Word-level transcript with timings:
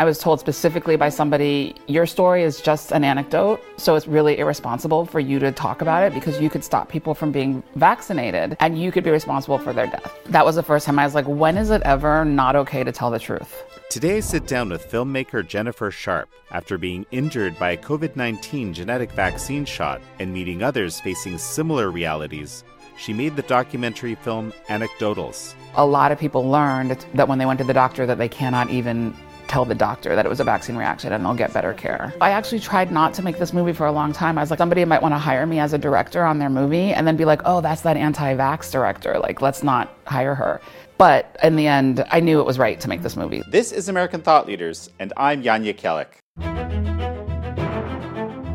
I 0.00 0.04
was 0.04 0.18
told 0.18 0.40
specifically 0.40 0.96
by 0.96 1.10
somebody, 1.10 1.74
your 1.86 2.06
story 2.06 2.42
is 2.42 2.62
just 2.62 2.90
an 2.90 3.04
anecdote, 3.04 3.62
so 3.76 3.96
it's 3.96 4.06
really 4.06 4.38
irresponsible 4.38 5.04
for 5.04 5.20
you 5.20 5.38
to 5.40 5.52
talk 5.52 5.82
about 5.82 6.02
it 6.04 6.14
because 6.14 6.40
you 6.40 6.48
could 6.48 6.64
stop 6.64 6.88
people 6.88 7.14
from 7.14 7.32
being 7.32 7.62
vaccinated 7.74 8.56
and 8.60 8.80
you 8.80 8.92
could 8.92 9.04
be 9.04 9.10
responsible 9.10 9.58
for 9.58 9.74
their 9.74 9.88
death. 9.88 10.18
That 10.24 10.46
was 10.46 10.56
the 10.56 10.62
first 10.62 10.86
time 10.86 10.98
I 10.98 11.04
was 11.04 11.14
like, 11.14 11.26
when 11.26 11.58
is 11.58 11.68
it 11.68 11.82
ever 11.82 12.24
not 12.24 12.56
okay 12.56 12.82
to 12.82 12.90
tell 12.90 13.10
the 13.10 13.18
truth? 13.18 13.62
Today, 13.90 14.16
I 14.16 14.20
sit 14.20 14.46
down 14.46 14.70
with 14.70 14.90
filmmaker 14.90 15.46
Jennifer 15.46 15.90
Sharp 15.90 16.30
after 16.50 16.78
being 16.78 17.04
injured 17.10 17.58
by 17.58 17.72
a 17.72 17.76
COVID 17.76 18.16
19 18.16 18.72
genetic 18.72 19.12
vaccine 19.12 19.66
shot 19.66 20.00
and 20.18 20.32
meeting 20.32 20.62
others 20.62 20.98
facing 20.98 21.36
similar 21.36 21.90
realities. 21.90 22.64
She 22.96 23.12
made 23.12 23.36
the 23.36 23.42
documentary 23.42 24.14
film 24.14 24.54
Anecdotals. 24.68 25.52
A 25.74 25.84
lot 25.84 26.10
of 26.10 26.18
people 26.18 26.48
learned 26.48 27.04
that 27.12 27.28
when 27.28 27.38
they 27.38 27.44
went 27.44 27.58
to 27.58 27.64
the 27.64 27.74
doctor 27.74 28.06
that 28.06 28.16
they 28.16 28.28
cannot 28.28 28.70
even 28.70 29.14
tell 29.50 29.64
the 29.64 29.74
doctor 29.74 30.14
that 30.14 30.24
it 30.24 30.28
was 30.28 30.38
a 30.38 30.44
vaccine 30.44 30.76
reaction 30.76 31.12
and 31.12 31.24
they'll 31.24 31.34
get 31.34 31.52
better 31.52 31.74
care. 31.74 32.14
I 32.20 32.30
actually 32.30 32.60
tried 32.60 32.92
not 32.92 33.12
to 33.14 33.22
make 33.22 33.36
this 33.38 33.52
movie 33.52 33.72
for 33.72 33.86
a 33.86 33.92
long 33.92 34.12
time. 34.12 34.38
I 34.38 34.42
was 34.42 34.50
like, 34.50 34.58
somebody 34.58 34.84
might 34.84 35.02
want 35.02 35.12
to 35.12 35.18
hire 35.18 35.44
me 35.44 35.58
as 35.58 35.72
a 35.72 35.78
director 35.78 36.24
on 36.24 36.38
their 36.38 36.48
movie 36.48 36.92
and 36.92 37.04
then 37.04 37.16
be 37.16 37.24
like, 37.24 37.42
oh, 37.44 37.60
that's 37.60 37.80
that 37.80 37.96
anti 37.96 38.36
vax 38.36 38.70
director. 38.70 39.18
Like, 39.18 39.42
let's 39.42 39.64
not 39.64 39.92
hire 40.06 40.36
her. 40.36 40.60
But 40.98 41.36
in 41.42 41.56
the 41.56 41.66
end, 41.66 42.04
I 42.10 42.20
knew 42.20 42.38
it 42.38 42.46
was 42.46 42.58
right 42.58 42.78
to 42.78 42.88
make 42.88 43.02
this 43.02 43.16
movie. 43.16 43.42
This 43.50 43.72
is 43.72 43.88
American 43.88 44.22
Thought 44.22 44.46
Leaders, 44.46 44.88
and 45.00 45.12
I'm 45.16 45.42
Jan 45.42 45.64
Jekielek. 45.64 46.08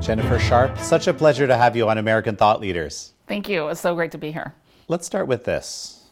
Jennifer 0.02 0.40
Sharp, 0.40 0.78
such 0.78 1.08
a 1.08 1.14
pleasure 1.14 1.48
to 1.48 1.58
have 1.58 1.76
you 1.76 1.90
on 1.90 1.98
American 1.98 2.36
Thought 2.38 2.62
Leaders. 2.62 3.14
Thank 3.28 3.50
you. 3.50 3.68
It's 3.68 3.82
so 3.82 3.96
great 3.96 4.12
to 4.12 4.18
be 4.18 4.32
here. 4.32 4.54
Let's 4.88 5.08
start 5.08 5.28
with 5.28 5.44
this. 5.44 6.06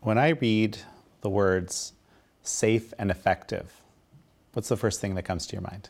When 0.00 0.18
I 0.18 0.28
read 0.28 0.78
the 1.22 1.30
words 1.30 1.94
safe 2.42 2.92
and 2.98 3.10
effective, 3.10 3.72
What's 4.58 4.70
the 4.70 4.76
first 4.76 5.00
thing 5.00 5.14
that 5.14 5.22
comes 5.22 5.46
to 5.46 5.52
your 5.52 5.62
mind? 5.62 5.88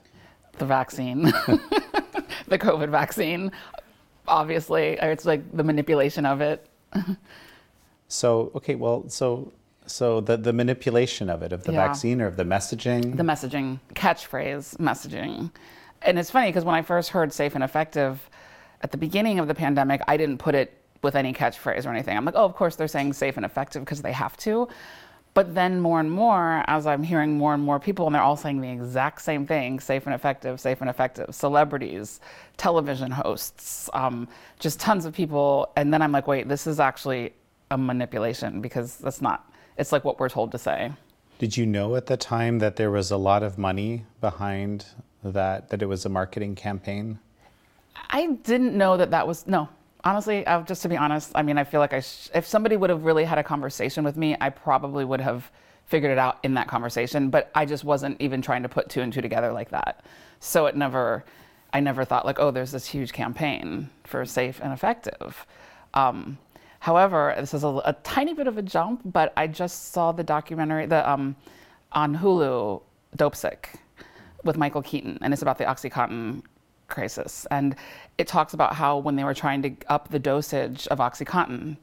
The 0.58 0.66
vaccine, 0.66 1.22
the 2.48 2.58
COVID 2.58 2.90
vaccine. 2.90 3.50
Obviously, 4.26 4.98
it's 5.00 5.24
like 5.24 5.56
the 5.56 5.64
manipulation 5.64 6.26
of 6.26 6.42
it. 6.42 6.66
so, 8.08 8.52
okay, 8.54 8.74
well, 8.74 9.08
so 9.08 9.54
so 9.86 10.20
the, 10.20 10.36
the 10.36 10.52
manipulation 10.52 11.30
of 11.30 11.42
it, 11.42 11.54
of 11.54 11.64
the 11.64 11.72
yeah. 11.72 11.86
vaccine 11.86 12.20
or 12.20 12.26
of 12.26 12.36
the 12.36 12.44
messaging? 12.44 13.16
The 13.16 13.22
messaging, 13.22 13.80
catchphrase 13.94 14.76
messaging. 14.76 15.50
And 16.02 16.18
it's 16.18 16.30
funny 16.30 16.50
because 16.50 16.66
when 16.66 16.74
I 16.74 16.82
first 16.82 17.08
heard 17.08 17.32
safe 17.32 17.54
and 17.54 17.64
effective 17.64 18.28
at 18.82 18.90
the 18.90 18.98
beginning 18.98 19.38
of 19.38 19.48
the 19.48 19.54
pandemic, 19.54 20.02
I 20.06 20.18
didn't 20.18 20.40
put 20.40 20.54
it 20.54 20.78
with 21.02 21.14
any 21.14 21.32
catchphrase 21.32 21.86
or 21.86 21.88
anything. 21.88 22.18
I'm 22.18 22.26
like, 22.26 22.34
oh, 22.36 22.44
of 22.44 22.54
course 22.54 22.76
they're 22.76 22.86
saying 22.86 23.14
safe 23.14 23.38
and 23.38 23.46
effective 23.46 23.82
because 23.82 24.02
they 24.02 24.12
have 24.12 24.36
to. 24.38 24.68
But 25.38 25.54
then 25.54 25.80
more 25.80 26.00
and 26.00 26.10
more, 26.10 26.64
as 26.66 26.84
I'm 26.84 27.04
hearing 27.04 27.38
more 27.38 27.54
and 27.54 27.62
more 27.62 27.78
people, 27.78 28.06
and 28.06 28.12
they're 28.12 28.22
all 28.22 28.36
saying 28.36 28.60
the 28.60 28.72
exact 28.72 29.22
same 29.22 29.46
thing 29.46 29.78
safe 29.78 30.04
and 30.04 30.12
effective, 30.12 30.58
safe 30.58 30.80
and 30.80 30.90
effective, 30.90 31.32
celebrities, 31.32 32.18
television 32.56 33.12
hosts, 33.12 33.88
um, 33.92 34.26
just 34.58 34.80
tons 34.80 35.04
of 35.04 35.14
people. 35.14 35.70
And 35.76 35.94
then 35.94 36.02
I'm 36.02 36.10
like, 36.10 36.26
wait, 36.26 36.48
this 36.48 36.66
is 36.66 36.80
actually 36.80 37.34
a 37.70 37.78
manipulation 37.78 38.60
because 38.60 38.96
that's 38.96 39.22
not, 39.22 39.48
it's 39.76 39.92
like 39.92 40.02
what 40.02 40.18
we're 40.18 40.28
told 40.28 40.50
to 40.50 40.58
say. 40.58 40.90
Did 41.38 41.56
you 41.56 41.66
know 41.66 41.94
at 41.94 42.06
the 42.06 42.16
time 42.16 42.58
that 42.58 42.74
there 42.74 42.90
was 42.90 43.12
a 43.12 43.16
lot 43.16 43.44
of 43.44 43.58
money 43.58 44.06
behind 44.20 44.86
that, 45.22 45.68
that 45.68 45.82
it 45.82 45.86
was 45.86 46.04
a 46.04 46.08
marketing 46.08 46.56
campaign? 46.56 47.20
I 48.10 48.26
didn't 48.42 48.76
know 48.76 48.96
that 48.96 49.12
that 49.12 49.28
was, 49.28 49.46
no, 49.46 49.68
honestly, 50.08 50.46
I, 50.46 50.60
just 50.62 50.82
to 50.82 50.88
be 50.88 50.96
honest, 50.96 51.32
I 51.34 51.42
mean, 51.42 51.58
I 51.58 51.64
feel 51.64 51.80
like 51.80 51.92
I 51.92 52.00
sh- 52.00 52.30
if 52.34 52.46
somebody 52.46 52.76
would 52.76 52.90
have 52.90 53.04
really 53.04 53.24
had 53.24 53.38
a 53.38 53.44
conversation 53.44 54.04
with 54.04 54.16
me, 54.16 54.36
I 54.40 54.48
probably 54.48 55.04
would 55.04 55.20
have 55.20 55.50
figured 55.86 56.10
it 56.10 56.18
out 56.18 56.38
in 56.42 56.54
that 56.54 56.66
conversation. 56.66 57.28
But 57.30 57.50
I 57.54 57.66
just 57.66 57.84
wasn't 57.84 58.20
even 58.20 58.40
trying 58.40 58.62
to 58.62 58.68
put 58.68 58.88
two 58.88 59.02
and 59.02 59.12
two 59.12 59.20
together 59.20 59.52
like 59.52 59.70
that. 59.70 60.04
So 60.40 60.66
it 60.66 60.76
never, 60.76 61.24
I 61.72 61.80
never 61.80 62.04
thought 62.04 62.24
like, 62.24 62.38
oh, 62.38 62.50
there's 62.50 62.72
this 62.72 62.86
huge 62.86 63.12
campaign 63.12 63.90
for 64.04 64.24
safe 64.24 64.60
and 64.62 64.72
effective. 64.72 65.46
Um, 65.92 66.38
however, 66.80 67.34
this 67.38 67.52
is 67.52 67.64
a, 67.64 67.68
a, 67.84 67.96
tiny 68.02 68.32
bit 68.32 68.46
of 68.46 68.56
a 68.56 68.62
jump, 68.62 69.02
but 69.04 69.32
I 69.36 69.46
just 69.46 69.92
saw 69.92 70.12
the 70.12 70.22
documentary 70.24 70.86
the 70.86 71.08
um, 71.10 71.36
on 71.92 72.16
Hulu, 72.16 72.82
Dopesick, 73.16 73.66
with 74.44 74.56
Michael 74.56 74.82
Keaton, 74.82 75.18
and 75.20 75.32
it's 75.32 75.42
about 75.42 75.58
the 75.58 75.64
OxyContin 75.64 76.42
crisis. 76.88 77.46
And 77.50 77.76
it 78.16 78.26
talks 78.26 78.54
about 78.54 78.74
how 78.74 78.98
when 78.98 79.16
they 79.16 79.24
were 79.24 79.34
trying 79.34 79.62
to 79.62 79.72
up 79.88 80.08
the 80.08 80.18
dosage 80.18 80.86
of 80.88 80.98
OxyContin, 80.98 81.76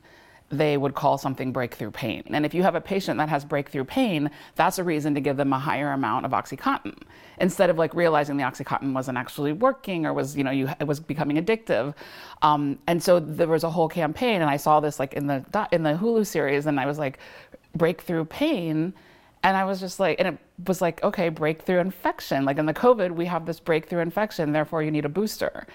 they 0.50 0.78
would 0.78 0.94
call 0.94 1.18
something 1.18 1.52
breakthrough 1.52 1.90
pain. 1.90 2.24
And 2.28 2.46
if 2.46 2.54
you 2.54 2.62
have 2.62 2.76
a 2.76 2.82
patient 2.82 3.18
that 3.18 3.30
has 3.30 3.44
breakthrough 3.44 3.84
pain, 3.84 4.30
that's 4.56 4.78
a 4.78 4.84
reason 4.84 5.16
to 5.16 5.22
give 5.22 5.38
them 5.38 5.52
a 5.54 5.60
higher 5.60 5.92
amount 5.92 6.26
of 6.26 6.32
OxyContin 6.32 6.96
instead 7.40 7.70
of 7.70 7.78
like 7.78 7.94
realizing 7.96 8.38
the 8.38 8.44
OxyContin 8.44 8.94
wasn't 8.94 9.18
actually 9.18 9.54
working 9.54 10.06
or 10.06 10.14
was, 10.14 10.38
you 10.38 10.44
know, 10.44 10.52
you, 10.52 10.70
it 10.80 10.86
was 10.86 11.00
becoming 11.00 11.38
addictive. 11.38 11.96
Um, 12.44 12.78
and 12.86 13.02
so 13.02 13.20
there 13.20 13.48
was 13.48 13.64
a 13.64 13.70
whole 13.72 13.90
campaign, 13.90 14.42
and 14.42 14.50
I 14.50 14.58
saw 14.58 14.80
this 14.80 15.00
like 15.00 15.14
in 15.14 15.26
the 15.28 15.68
in 15.72 15.82
the 15.82 15.94
Hulu 15.94 16.26
series, 16.28 16.68
and 16.68 16.80
I 16.80 16.86
was 16.86 17.00
like, 17.00 17.18
breakthrough 17.76 18.26
pain 18.26 18.94
and 19.46 19.56
I 19.56 19.64
was 19.64 19.80
just 19.80 20.00
like, 20.00 20.20
and 20.20 20.28
it 20.28 20.38
was 20.68 20.82
like, 20.82 21.04
okay, 21.04 21.30
breakthrough 21.30 21.80
infection. 21.80 22.46
Like 22.46 22.58
in 22.58 22.66
the 22.66 22.74
COVID, 22.74 23.12
we 23.12 23.28
have 23.28 23.46
this 23.46 23.60
breakthrough 23.60 24.02
infection, 24.02 24.52
therefore 24.52 24.82
you 24.82 24.90
need 24.90 25.06
a 25.06 25.10
booster. 25.10 25.68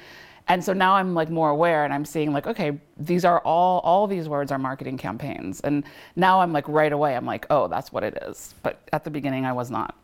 And 0.49 0.65
so 0.65 0.73
now 0.73 0.95
I'm 0.95 1.15
like 1.15 1.31
more 1.31 1.51
aware 1.51 1.85
and 1.85 1.95
I'm 1.95 2.05
seeing 2.05 2.33
like, 2.33 2.49
okay, 2.49 2.81
these 2.97 3.25
are 3.25 3.39
all, 3.43 3.79
all 3.81 4.09
these 4.09 4.29
words 4.29 4.51
are 4.51 4.59
marketing 4.59 4.99
campaigns. 4.99 5.61
And 5.61 5.85
now 6.17 6.41
I'm 6.41 6.53
like 6.53 6.67
right 6.67 6.93
away, 6.93 7.15
I'm 7.15 7.27
like, 7.27 7.47
oh, 7.49 7.69
that's 7.69 7.93
what 7.93 8.03
it 8.03 8.21
is. 8.27 8.55
But 8.65 8.81
at 8.93 9.05
the 9.05 9.11
beginning, 9.11 9.47
I 9.47 9.53
was 9.53 9.71
not. 9.71 9.95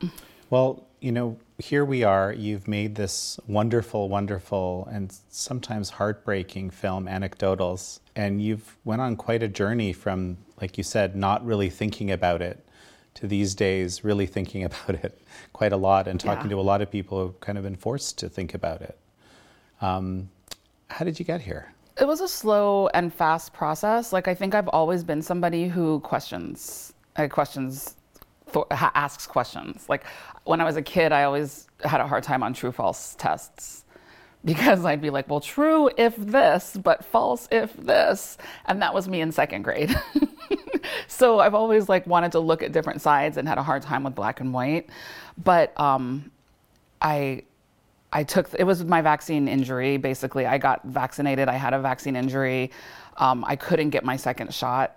Well, 0.48 0.86
you 1.00 1.10
know, 1.10 1.36
here 1.58 1.84
we 1.84 2.04
are. 2.04 2.32
You've 2.32 2.68
made 2.68 2.94
this 2.94 3.40
wonderful, 3.48 4.08
wonderful, 4.08 4.88
and 4.92 5.12
sometimes 5.28 5.90
heartbreaking 5.90 6.70
film, 6.70 7.06
Anecdotals. 7.06 7.98
And 8.14 8.40
you've 8.40 8.76
went 8.84 9.00
on 9.00 9.16
quite 9.16 9.42
a 9.42 9.48
journey 9.48 9.92
from, 9.92 10.36
like 10.60 10.78
you 10.78 10.84
said, 10.84 11.16
not 11.16 11.44
really 11.44 11.68
thinking 11.68 12.12
about 12.12 12.42
it 12.42 12.62
to 13.16 13.26
these 13.26 13.54
days 13.54 14.04
really 14.04 14.26
thinking 14.26 14.64
about 14.70 14.90
it 14.90 15.20
quite 15.52 15.72
a 15.72 15.76
lot 15.76 16.06
and 16.06 16.20
talking 16.20 16.46
yeah. 16.46 16.56
to 16.56 16.60
a 16.60 16.62
lot 16.62 16.80
of 16.80 16.90
people 16.90 17.18
who've 17.20 17.40
kind 17.40 17.58
of 17.58 17.64
been 17.64 17.76
forced 17.76 18.18
to 18.18 18.28
think 18.28 18.54
about 18.54 18.82
it. 18.82 18.98
Um, 19.80 20.28
how 20.88 21.04
did 21.04 21.18
you 21.18 21.24
get 21.24 21.40
here? 21.40 21.72
It 22.00 22.06
was 22.06 22.20
a 22.20 22.28
slow 22.28 22.88
and 22.88 23.12
fast 23.12 23.52
process. 23.52 24.12
Like 24.12 24.28
I 24.28 24.34
think 24.34 24.54
I've 24.54 24.68
always 24.68 25.02
been 25.02 25.22
somebody 25.22 25.66
who 25.66 26.00
questions, 26.00 26.92
uh, 27.16 27.26
questions, 27.28 27.96
th- 28.52 28.66
asks 28.70 29.26
questions. 29.26 29.86
Like 29.88 30.04
when 30.44 30.60
I 30.60 30.64
was 30.64 30.76
a 30.76 30.82
kid, 30.82 31.12
I 31.12 31.24
always 31.24 31.68
had 31.84 32.00
a 32.00 32.06
hard 32.06 32.22
time 32.22 32.42
on 32.42 32.52
true 32.52 32.72
false 32.72 33.14
tests 33.18 33.85
because 34.46 34.84
I'd 34.84 35.02
be 35.02 35.10
like, 35.10 35.28
well, 35.28 35.40
true 35.40 35.90
if 35.98 36.14
this, 36.16 36.78
but 36.82 37.04
false 37.04 37.48
if 37.50 37.76
this. 37.76 38.38
And 38.64 38.80
that 38.80 38.94
was 38.94 39.08
me 39.08 39.20
in 39.20 39.32
second 39.32 39.62
grade. 39.62 39.94
so 41.08 41.40
I've 41.40 41.54
always 41.54 41.88
like 41.88 42.06
wanted 42.06 42.32
to 42.32 42.38
look 42.38 42.62
at 42.62 42.70
different 42.70 43.02
sides 43.02 43.36
and 43.36 43.48
had 43.48 43.58
a 43.58 43.62
hard 43.62 43.82
time 43.82 44.04
with 44.04 44.14
black 44.14 44.40
and 44.40 44.54
white. 44.54 44.88
But 45.36 45.78
um, 45.78 46.30
I 47.02 47.42
I 48.12 48.22
took 48.22 48.48
it 48.56 48.64
was 48.64 48.84
my 48.84 49.02
vaccine 49.02 49.48
injury. 49.48 49.96
Basically, 49.96 50.46
I 50.46 50.58
got 50.58 50.84
vaccinated. 50.84 51.48
I 51.48 51.56
had 51.56 51.74
a 51.74 51.80
vaccine 51.80 52.14
injury. 52.14 52.70
Um, 53.16 53.44
I 53.46 53.56
couldn't 53.56 53.90
get 53.90 54.04
my 54.04 54.16
second 54.16 54.54
shot, 54.54 54.96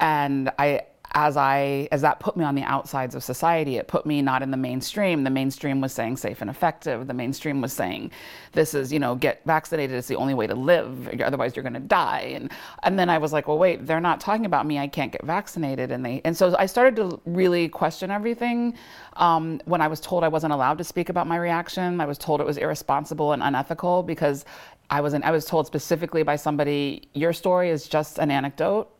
and 0.00 0.50
I 0.58 0.82
as 1.14 1.36
I 1.36 1.88
as 1.92 2.00
that 2.02 2.20
put 2.20 2.36
me 2.36 2.44
on 2.44 2.54
the 2.54 2.62
outsides 2.62 3.14
of 3.14 3.22
society, 3.22 3.76
it 3.76 3.88
put 3.88 4.06
me 4.06 4.22
not 4.22 4.42
in 4.42 4.50
the 4.50 4.56
mainstream. 4.56 5.24
The 5.24 5.30
mainstream 5.30 5.80
was 5.80 5.92
saying 5.92 6.16
safe 6.16 6.40
and 6.40 6.48
effective. 6.48 7.06
The 7.06 7.14
mainstream 7.14 7.60
was 7.60 7.72
saying 7.72 8.12
this 8.52 8.74
is 8.74 8.92
you 8.92 8.98
know 8.98 9.14
get 9.14 9.42
vaccinated. 9.44 9.96
It's 9.96 10.08
the 10.08 10.16
only 10.16 10.34
way 10.34 10.46
to 10.46 10.54
live. 10.54 11.08
Otherwise, 11.20 11.54
you're 11.54 11.62
going 11.62 11.74
to 11.74 11.80
die. 11.80 12.32
And 12.34 12.50
and 12.82 12.98
then 12.98 13.10
I 13.10 13.18
was 13.18 13.32
like, 13.32 13.48
well, 13.48 13.58
wait, 13.58 13.86
they're 13.86 14.00
not 14.00 14.20
talking 14.20 14.46
about 14.46 14.66
me. 14.66 14.78
I 14.78 14.88
can't 14.88 15.12
get 15.12 15.24
vaccinated. 15.24 15.90
And 15.92 16.04
they 16.04 16.20
and 16.24 16.36
so 16.36 16.56
I 16.58 16.66
started 16.66 16.96
to 16.96 17.20
really 17.26 17.68
question 17.68 18.10
everything. 18.10 18.74
Um, 19.16 19.60
when 19.66 19.82
I 19.82 19.88
was 19.88 20.00
told 20.00 20.24
I 20.24 20.28
wasn't 20.28 20.52
allowed 20.52 20.78
to 20.78 20.84
speak 20.84 21.08
about 21.08 21.26
my 21.26 21.36
reaction, 21.36 22.00
I 22.00 22.06
was 22.06 22.18
told 22.18 22.40
it 22.40 22.46
was 22.46 22.56
irresponsible 22.56 23.32
and 23.32 23.42
unethical 23.42 24.02
because 24.02 24.44
I 24.90 25.00
was 25.00 25.14
I 25.14 25.30
was 25.30 25.44
told 25.44 25.66
specifically 25.66 26.22
by 26.22 26.36
somebody, 26.36 27.08
your 27.14 27.32
story 27.32 27.70
is 27.70 27.88
just 27.88 28.18
an 28.18 28.30
anecdote 28.30 28.91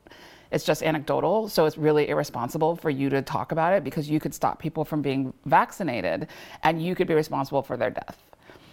it's 0.53 0.65
just 0.65 0.83
anecdotal. 0.83 1.49
So 1.49 1.65
it's 1.65 1.79
really 1.79 2.09
irresponsible 2.09 2.77
for 2.77 2.91
you 2.91 3.09
to 3.11 3.23
talk 3.23 3.53
about 3.53 3.73
it 3.73 3.83
because 3.83 4.09
you 4.09 4.21
could 4.21 4.35
stop 4.35 4.61
people 4.61 4.85
from 4.85 5.03
being 5.03 5.33
vaccinated 5.47 6.29
and 6.63 6.81
you 6.83 6.95
could 6.95 7.09
be 7.09 7.15
responsible 7.15 7.63
for 7.63 7.77
their 7.77 7.91
death. 7.91 8.19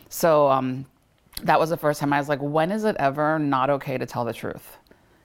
So 0.09 0.49
um, 0.49 0.85
that 1.43 1.59
was 1.59 1.69
the 1.69 1.77
first 1.77 1.99
time 1.99 2.11
I 2.11 2.19
was 2.19 2.29
like, 2.29 2.39
when 2.41 2.71
is 2.71 2.83
it 2.83 2.95
ever 2.99 3.39
not 3.39 3.69
okay 3.69 3.97
to 3.97 4.05
tell 4.05 4.25
the 4.25 4.33
truth? 4.33 4.77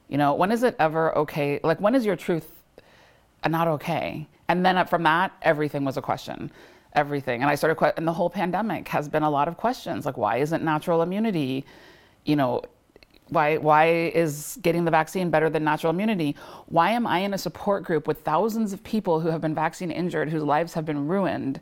You 0.09 0.17
know, 0.17 0.35
when 0.35 0.53
is 0.53 0.63
it 0.63 0.77
ever 0.79 1.17
okay? 1.19 1.61
Like, 1.65 1.81
when 1.81 1.95
is 1.95 2.07
your 2.07 2.17
truth 2.17 2.51
not 3.49 3.67
okay? 3.69 4.29
And 4.49 4.65
then 4.65 4.87
from 4.87 5.03
that, 5.03 5.33
everything 5.43 5.85
was 5.85 5.97
a 5.97 6.03
question 6.03 6.51
everything. 6.95 7.43
And 7.43 7.51
I 7.51 7.57
started, 7.57 7.93
and 7.97 8.07
the 8.07 8.13
whole 8.13 8.31
pandemic 8.31 8.89
has 8.89 9.09
been 9.09 9.23
a 9.23 9.31
lot 9.31 9.49
of 9.49 9.57
questions 9.57 10.07
like, 10.07 10.17
why 10.17 10.37
isn't 10.37 10.63
natural 10.63 11.03
immunity, 11.03 11.65
you 12.25 12.37
know, 12.37 12.63
why, 13.31 13.57
why 13.57 13.87
is 13.87 14.59
getting 14.63 14.85
the 14.85 14.91
vaccine 14.91 15.31
better 15.31 15.49
than 15.49 15.65
natural 15.65 15.91
immunity? 15.91 16.37
Why 16.67 16.91
am 16.91 17.07
I 17.07 17.21
in 17.21 17.35
a 17.35 17.39
support 17.39 17.83
group 17.83 18.07
with 18.07 18.21
thousands 18.21 18.73
of 18.73 18.85
people 18.85 19.21
who 19.21 19.29
have 19.29 19.41
been 19.41 19.55
vaccine 19.55 19.91
injured, 19.91 20.29
whose 20.29 20.43
lives 20.43 20.75
have 20.75 20.85
been 20.85 21.09
ruined? 21.09 21.61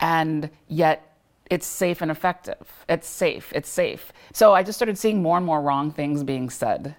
and 0.00 0.50
yet 0.68 1.16
it's 1.50 1.66
safe 1.66 2.02
and 2.02 2.10
effective. 2.10 2.84
It's 2.88 3.08
safe. 3.08 3.52
It's 3.54 3.68
safe. 3.68 4.12
So 4.32 4.54
I 4.54 4.62
just 4.62 4.76
started 4.76 4.98
seeing 4.98 5.22
more 5.22 5.36
and 5.36 5.46
more 5.46 5.62
wrong 5.62 5.90
things 5.90 6.22
being 6.22 6.50
said. 6.50 6.94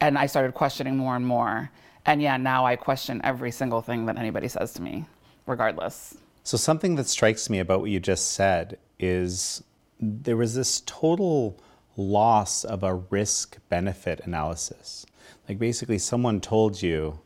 And 0.00 0.18
I 0.18 0.26
started 0.26 0.54
questioning 0.54 0.96
more 0.96 1.14
and 1.14 1.26
more. 1.26 1.70
And 2.04 2.20
yeah, 2.20 2.36
now 2.36 2.66
I 2.66 2.76
question 2.76 3.20
every 3.24 3.50
single 3.50 3.80
thing 3.80 4.06
that 4.06 4.18
anybody 4.18 4.48
says 4.48 4.72
to 4.74 4.82
me, 4.82 5.06
regardless. 5.46 6.16
So, 6.42 6.58
something 6.58 6.96
that 6.96 7.06
strikes 7.06 7.48
me 7.48 7.60
about 7.60 7.80
what 7.80 7.90
you 7.90 8.00
just 8.00 8.32
said 8.32 8.78
is 8.98 9.62
there 9.98 10.36
was 10.36 10.54
this 10.54 10.82
total 10.84 11.58
loss 11.96 12.64
of 12.64 12.82
a 12.82 12.94
risk 12.94 13.58
benefit 13.68 14.20
analysis. 14.24 15.06
Like, 15.48 15.58
basically, 15.58 15.98
someone 15.98 16.40
told 16.40 16.82
you 16.82 17.20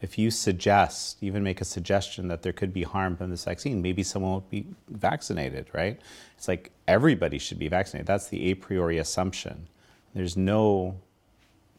if 0.00 0.16
you 0.16 0.30
suggest, 0.30 1.16
even 1.20 1.42
make 1.42 1.60
a 1.60 1.64
suggestion 1.64 2.28
that 2.28 2.42
there 2.42 2.52
could 2.52 2.72
be 2.72 2.84
harm 2.84 3.16
from 3.16 3.30
this 3.30 3.44
vaccine, 3.44 3.82
maybe 3.82 4.02
someone 4.02 4.32
will 4.32 4.40
be 4.48 4.66
vaccinated, 4.88 5.66
right? 5.72 6.00
It's 6.36 6.46
like 6.46 6.70
everybody 6.86 7.38
should 7.38 7.58
be 7.58 7.68
vaccinated. 7.68 8.06
That's 8.06 8.28
the 8.28 8.50
a 8.50 8.54
priori 8.54 8.98
assumption. 8.98 9.66
There's 10.14 10.36
no 10.36 11.00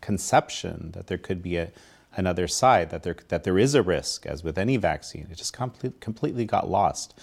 conception 0.01 0.91
that 0.91 1.07
there 1.07 1.17
could 1.17 1.41
be 1.41 1.57
a, 1.57 1.71
another 2.15 2.47
side, 2.47 2.89
that 2.89 3.03
there, 3.03 3.15
that 3.29 3.45
there 3.45 3.57
is 3.57 3.73
a 3.73 3.81
risk, 3.81 4.25
as 4.25 4.43
with 4.43 4.57
any 4.57 4.75
vaccine. 4.75 5.27
It 5.31 5.37
just 5.37 5.53
complete, 5.53 6.01
completely 6.01 6.45
got 6.45 6.69
lost. 6.69 7.17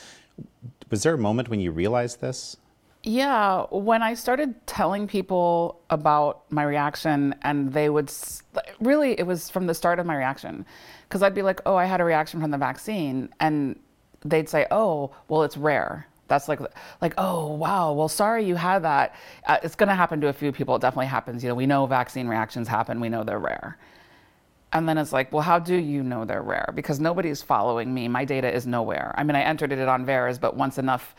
Was 0.91 1.03
there 1.03 1.15
a 1.15 1.19
moment 1.19 1.51
when 1.51 1.61
you 1.61 1.73
realized 1.73 2.23
this? 2.23 2.57
Yeah, 3.09 3.67
when 3.71 4.03
I 4.03 4.15
started 4.15 4.67
telling 4.67 5.07
people 5.07 5.81
about 5.91 6.43
my 6.51 6.65
reaction, 6.65 7.37
and 7.43 7.73
they 7.73 7.89
would 7.89 8.11
really, 8.81 9.13
it 9.13 9.25
was 9.25 9.49
from 9.49 9.69
the 9.69 9.75
start 9.75 10.01
of 10.01 10.07
my 10.07 10.17
reaction. 10.17 10.67
Because 11.09 11.23
I'd 11.23 11.33
be 11.33 11.43
like, 11.43 11.61
oh, 11.67 11.77
I 11.77 11.85
had 11.85 12.01
a 12.01 12.05
reaction 12.05 12.41
from 12.41 12.51
the 12.51 12.59
vaccine. 12.59 13.29
And 13.39 13.79
they'd 14.25 14.49
say, 14.49 14.67
oh, 14.73 15.15
well, 15.29 15.45
it's 15.45 15.57
rare. 15.57 16.09
That's 16.27 16.49
like, 16.49 16.59
like, 17.01 17.15
oh, 17.17 17.53
wow. 17.55 17.93
Well, 17.93 18.09
sorry 18.09 18.45
you 18.45 18.57
had 18.57 18.81
that. 18.81 19.15
Uh, 19.47 19.59
it's 19.63 19.77
going 19.77 19.89
to 19.89 19.95
happen 19.95 20.21
to 20.23 20.27
a 20.27 20.33
few 20.33 20.51
people. 20.51 20.75
It 20.75 20.83
definitely 20.83 21.07
happens. 21.07 21.45
You 21.45 21.51
know, 21.51 21.55
we 21.55 21.67
know 21.67 21.87
vaccine 21.87 22.27
reactions 22.27 22.67
happen. 22.67 22.99
We 22.99 23.09
know 23.09 23.23
they're 23.23 23.39
rare. 23.39 23.79
And 24.73 24.89
then 24.89 24.99
it's 24.99 25.13
like, 25.13 25.31
well, 25.33 25.43
how 25.43 25.61
do 25.61 25.77
you 25.77 26.03
know 26.03 26.25
they're 26.25 26.43
rare? 26.43 26.73
Because 26.75 26.99
nobody's 26.99 27.41
following 27.41 27.95
me. 27.95 28.09
My 28.09 28.25
data 28.25 28.53
is 28.53 28.67
nowhere. 28.67 29.15
I 29.17 29.23
mean, 29.23 29.37
I 29.37 29.43
entered 29.43 29.71
it 29.71 29.89
on 29.89 30.05
VAERS, 30.05 30.41
but 30.41 30.57
once 30.57 30.77
enough 30.77 31.15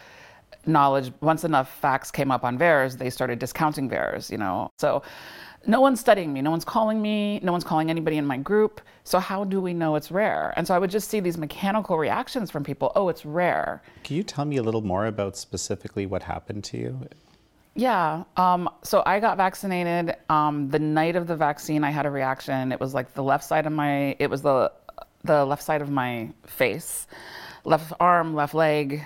knowledge, 0.66 1.12
once 1.22 1.44
enough 1.44 1.80
facts 1.80 2.12
came 2.12 2.32
up 2.32 2.44
on 2.44 2.58
VAERS, 2.58 2.98
they 2.98 3.10
started 3.10 3.40
discounting 3.40 3.90
VAERS, 3.90 4.30
you 4.30 4.38
know. 4.38 4.70
So 4.78 5.02
no 5.66 5.82
one's 5.82 6.00
studying 6.00 6.34
me, 6.34 6.42
no 6.42 6.52
one's 6.52 6.66
calling 6.66 7.02
me, 7.02 7.40
no 7.42 7.52
one's 7.52 7.64
calling 7.64 7.90
anybody 7.90 8.18
in 8.18 8.26
my 8.26 8.38
group. 8.38 8.82
So 9.04 9.20
how 9.20 9.44
do 9.44 9.60
we 9.62 9.74
know 9.74 9.96
it's 9.96 10.12
rare? 10.12 10.54
And 10.56 10.68
so 10.68 10.74
I 10.76 10.80
would 10.80 10.92
just 10.92 11.10
see 11.10 11.20
these 11.20 11.38
mechanical 11.38 11.98
reactions 11.98 12.52
from 12.52 12.64
people, 12.64 12.92
oh, 12.96 13.10
it's 13.10 13.26
rare. 13.26 13.82
Can 14.04 14.18
you 14.18 14.24
tell 14.24 14.46
me 14.46 14.58
a 14.58 14.64
little 14.64 14.82
more 14.82 15.06
about 15.06 15.36
specifically 15.38 16.06
what 16.06 16.24
happened 16.24 16.64
to 16.66 16.78
you? 16.78 17.08
Yeah. 17.76 18.24
Um, 18.38 18.70
so 18.84 19.04
I 19.06 19.20
got 19.20 19.38
vaccinated. 19.38 20.16
Um, 20.30 20.70
the 20.70 20.80
night 20.80 21.16
of 21.16 21.28
the 21.28 21.36
vaccine, 21.36 21.84
I 21.84 21.92
had 21.92 22.06
a 22.06 22.12
reaction. 22.12 22.72
It 22.72 22.80
was 22.80 22.94
like 22.94 23.14
the 23.14 23.24
left 23.24 23.44
side 23.44 23.66
of 23.66 23.72
my, 23.72 24.16
it 24.20 24.30
was 24.30 24.42
the, 24.42 24.72
the 25.24 25.46
left 25.46 25.64
side 25.64 25.82
of 25.82 25.90
my 25.90 26.30
face, 26.46 27.08
left 27.66 27.94
arm, 28.00 28.34
left 28.34 28.54
leg, 28.54 29.06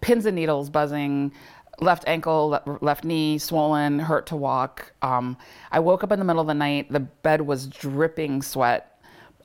pins 0.00 0.26
and 0.26 0.36
needles 0.36 0.70
buzzing, 0.70 1.32
left 1.80 2.04
ankle, 2.06 2.60
left 2.80 3.04
knee 3.04 3.38
swollen, 3.38 3.98
hurt 3.98 4.26
to 4.26 4.36
walk. 4.36 4.92
Um, 5.02 5.36
I 5.72 5.80
woke 5.80 6.04
up 6.04 6.12
in 6.12 6.18
the 6.18 6.24
middle 6.24 6.40
of 6.40 6.46
the 6.46 6.54
night. 6.54 6.90
The 6.90 7.00
bed 7.00 7.42
was 7.42 7.66
dripping 7.66 8.42
sweat. 8.42 8.90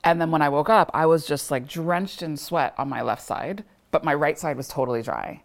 And 0.04 0.22
then 0.22 0.32
when 0.32 0.42
I 0.42 0.50
woke 0.50 0.70
up, 0.70 0.92
I 0.94 1.06
was 1.06 1.26
just 1.26 1.52
like 1.52 1.68
drenched 1.68 2.22
in 2.22 2.38
sweat 2.38 2.74
on 2.78 2.88
my 2.88 3.02
left 3.02 3.22
side, 3.22 3.64
but 3.92 4.04
my 4.04 4.14
right 4.14 4.40
side 4.40 4.56
was 4.56 4.68
totally 4.68 5.02
dry. 5.02 5.42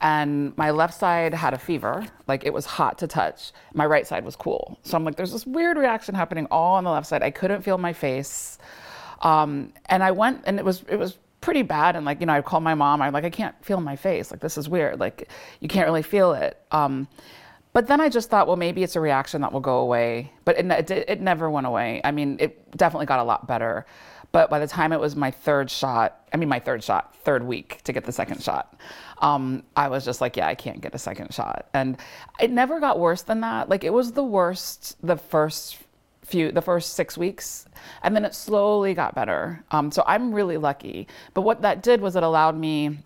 And 0.00 0.56
my 0.56 0.70
left 0.70 0.94
side 0.94 1.34
had 1.34 1.54
a 1.54 1.58
fever, 1.58 2.06
like 2.26 2.44
it 2.44 2.52
was 2.52 2.66
hot 2.66 2.98
to 2.98 3.06
touch. 3.06 3.52
My 3.72 3.86
right 3.86 4.06
side 4.06 4.24
was 4.24 4.34
cool. 4.34 4.78
So 4.82 4.96
I'm 4.96 5.04
like, 5.04 5.16
there's 5.16 5.32
this 5.32 5.46
weird 5.46 5.76
reaction 5.76 6.14
happening 6.14 6.46
all 6.50 6.74
on 6.74 6.84
the 6.84 6.90
left 6.90 7.06
side. 7.06 7.22
I 7.22 7.30
couldn't 7.30 7.62
feel 7.62 7.78
my 7.78 7.92
face. 7.92 8.58
Um, 9.20 9.72
and 9.86 10.02
I 10.02 10.10
went, 10.10 10.42
and 10.46 10.58
it 10.58 10.64
was 10.64 10.84
it 10.88 10.96
was 10.96 11.18
pretty 11.44 11.62
bad. 11.62 11.94
And 11.94 12.06
like, 12.06 12.20
you 12.20 12.26
know, 12.26 12.32
I'd 12.32 12.44
call 12.44 12.60
my 12.60 12.74
mom. 12.74 13.02
I'm 13.02 13.12
like, 13.12 13.24
I 13.24 13.30
can't 13.30 13.54
feel 13.64 13.80
my 13.80 13.96
face. 13.96 14.30
Like, 14.30 14.40
this 14.40 14.56
is 14.56 14.68
weird. 14.68 14.98
Like, 14.98 15.28
you 15.60 15.68
can't 15.68 15.86
really 15.86 16.02
feel 16.02 16.32
it. 16.32 16.58
Um, 16.72 17.06
but 17.74 17.86
then 17.86 18.00
I 18.00 18.08
just 18.08 18.30
thought, 18.30 18.46
well, 18.46 18.56
maybe 18.56 18.82
it's 18.82 18.96
a 18.96 19.00
reaction 19.00 19.42
that 19.42 19.52
will 19.52 19.60
go 19.60 19.78
away. 19.78 20.32
But 20.44 20.58
it, 20.58 20.90
it, 20.90 21.04
it 21.08 21.20
never 21.20 21.50
went 21.50 21.66
away. 21.66 22.00
I 22.02 22.12
mean, 22.12 22.38
it 22.40 22.76
definitely 22.76 23.06
got 23.06 23.20
a 23.20 23.24
lot 23.24 23.46
better. 23.46 23.84
But 24.32 24.50
by 24.50 24.58
the 24.58 24.66
time 24.66 24.92
it 24.92 24.98
was 24.98 25.14
my 25.14 25.30
third 25.30 25.70
shot, 25.70 26.28
I 26.32 26.38
mean, 26.38 26.48
my 26.48 26.58
third 26.58 26.82
shot, 26.82 27.14
third 27.18 27.44
week 27.44 27.82
to 27.84 27.92
get 27.92 28.04
the 28.04 28.10
second 28.10 28.42
shot, 28.42 28.80
um, 29.18 29.62
I 29.76 29.88
was 29.88 30.04
just 30.04 30.20
like, 30.20 30.36
yeah, 30.36 30.48
I 30.48 30.56
can't 30.56 30.80
get 30.80 30.94
a 30.94 30.98
second 30.98 31.32
shot. 31.32 31.68
And 31.72 31.98
it 32.40 32.50
never 32.50 32.80
got 32.80 32.98
worse 32.98 33.22
than 33.22 33.42
that. 33.42 33.68
Like, 33.68 33.84
it 33.84 33.92
was 33.92 34.12
the 34.12 34.24
worst 34.24 34.96
the 35.06 35.16
first 35.16 35.78
few 36.24 36.50
the 36.50 36.62
first 36.62 36.94
six 36.94 37.16
weeks 37.18 37.66
and 38.02 38.16
then 38.16 38.24
it 38.24 38.34
slowly 38.34 38.94
got 38.94 39.14
better. 39.14 39.62
Um, 39.70 39.90
so 39.90 40.02
i'm 40.06 40.32
really 40.32 40.56
lucky. 40.56 41.06
But 41.34 41.42
what 41.42 41.62
that 41.62 41.82
did 41.82 42.00
was 42.00 42.16
it 42.16 42.22
allowed 42.22 42.56
me 42.56 42.98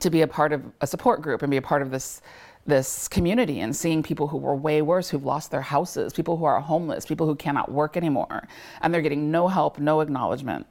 to 0.00 0.10
be 0.10 0.22
a 0.22 0.26
part 0.26 0.52
of 0.52 0.62
a 0.80 0.86
support 0.86 1.22
group 1.22 1.42
and 1.42 1.50
be 1.50 1.56
a 1.56 1.62
part 1.62 1.82
of 1.82 1.90
this 1.90 2.22
this 2.66 3.06
community 3.06 3.60
and 3.60 3.76
seeing 3.76 4.02
people 4.02 4.26
who 4.26 4.36
were 4.36 4.56
way 4.56 4.82
worse 4.82 5.08
who've 5.08 5.24
lost 5.24 5.52
their 5.52 5.60
houses 5.60 6.12
people 6.12 6.36
who 6.36 6.44
are 6.44 6.60
homeless 6.60 7.06
people 7.06 7.24
who 7.26 7.36
cannot 7.36 7.70
work 7.70 7.96
anymore 7.96 8.48
and 8.80 8.92
they're 8.92 9.02
getting 9.02 9.30
no 9.30 9.46
help 9.48 9.78
no 9.78 10.00
acknowledgement. 10.00 10.66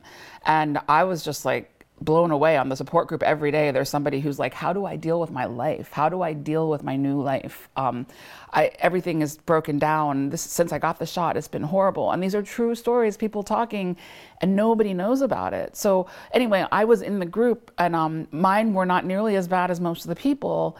And 0.45 0.79
i 0.89 1.03
was 1.03 1.23
just 1.23 1.45
like 1.45 1.74
blown 2.01 2.31
away 2.31 2.57
on 2.57 2.69
the 2.69 2.75
support 2.75 3.07
group 3.07 3.23
every 3.23 3.51
day. 3.51 3.71
There's 3.71 3.89
somebody 3.89 4.19
who's 4.19 4.37
like, 4.37 4.53
"How 4.53 4.73
do 4.73 4.85
I 4.85 4.95
deal 4.95 5.19
with 5.19 5.31
my 5.31 5.45
life? 5.45 5.91
How 5.91 6.09
do 6.09 6.21
I 6.21 6.33
deal 6.33 6.69
with 6.69 6.83
my 6.83 6.95
new 6.95 7.21
life? 7.21 7.69
Um, 7.75 8.05
I, 8.53 8.71
everything 8.79 9.21
is 9.21 9.37
broken 9.37 9.79
down. 9.79 10.29
This, 10.29 10.41
since 10.41 10.71
I 10.73 10.79
got 10.79 10.99
the 10.99 11.05
shot, 11.05 11.37
it's 11.37 11.47
been 11.47 11.63
horrible." 11.63 12.11
And 12.11 12.21
these 12.21 12.35
are 12.35 12.43
true 12.43 12.75
stories, 12.75 13.17
people 13.17 13.43
talking, 13.43 13.97
and 14.41 14.55
nobody 14.55 14.93
knows 14.93 15.21
about 15.21 15.53
it. 15.53 15.75
So 15.75 16.07
anyway, 16.31 16.65
I 16.71 16.85
was 16.85 17.01
in 17.01 17.19
the 17.19 17.25
group, 17.25 17.71
and 17.77 17.95
um, 17.95 18.27
mine 18.31 18.73
were 18.73 18.85
not 18.85 19.05
nearly 19.05 19.35
as 19.35 19.47
bad 19.47 19.71
as 19.71 19.79
most 19.79 20.03
of 20.03 20.09
the 20.09 20.15
people. 20.15 20.77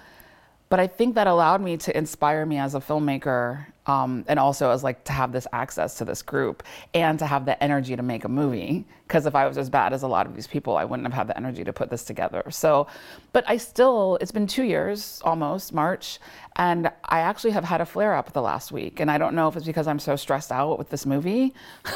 But 0.69 0.79
I 0.79 0.87
think 0.87 1.15
that 1.15 1.27
allowed 1.27 1.61
me 1.61 1.77
to 1.77 1.95
inspire 1.95 2.45
me 2.45 2.57
as 2.57 2.75
a 2.75 2.79
filmmaker 2.79 3.65
um, 3.87 4.25
and 4.27 4.39
also 4.39 4.71
as 4.71 4.83
like 4.83 5.03
to 5.03 5.13
have 5.13 5.31
this 5.31 5.45
access 5.53 5.97
to 5.99 6.05
this 6.05 6.21
group 6.21 6.63
and 6.93 7.19
to 7.19 7.25
have 7.25 7.45
the 7.45 7.61
energy 7.63 7.95
to 7.95 8.01
make 8.01 8.23
a 8.23 8.29
movie. 8.29 8.85
Because 9.07 9.27
if 9.27 9.35
i 9.35 9.45
was 9.45 9.57
as 9.57 9.69
bad 9.69 9.93
as 9.93 10.01
a 10.01 10.07
lot 10.07 10.25
of 10.25 10.35
these 10.35 10.47
people 10.47 10.75
i 10.75 10.83
wouldn't 10.83 11.05
have 11.05 11.13
had 11.13 11.27
the 11.27 11.37
energy 11.37 11.63
to 11.63 11.71
put 11.71 11.89
this 11.89 12.03
together. 12.03 12.43
So 12.49 12.87
but 13.33 13.47
i 13.47 13.57
still 13.57 14.17
it's 14.21 14.31
been 14.31 14.47
two 14.47 14.63
years 14.63 15.21
almost 15.23 15.73
march 15.73 16.19
and 16.55 16.91
i 17.05 17.19
actually 17.19 17.51
have 17.51 17.63
had 17.63 17.81
a 17.81 17.85
flare 17.85 18.15
up 18.15 18.33
the 18.33 18.41
last 18.41 18.71
week. 18.71 18.99
And 18.99 19.11
i 19.11 19.17
don't 19.17 19.35
know 19.35 19.47
if 19.47 19.55
it's 19.55 19.65
because 19.65 19.87
i'm 19.87 19.99
so 19.99 20.15
stressed 20.15 20.51
out 20.51 20.77
with 20.79 20.89
this 20.89 21.05
movie. 21.05 21.53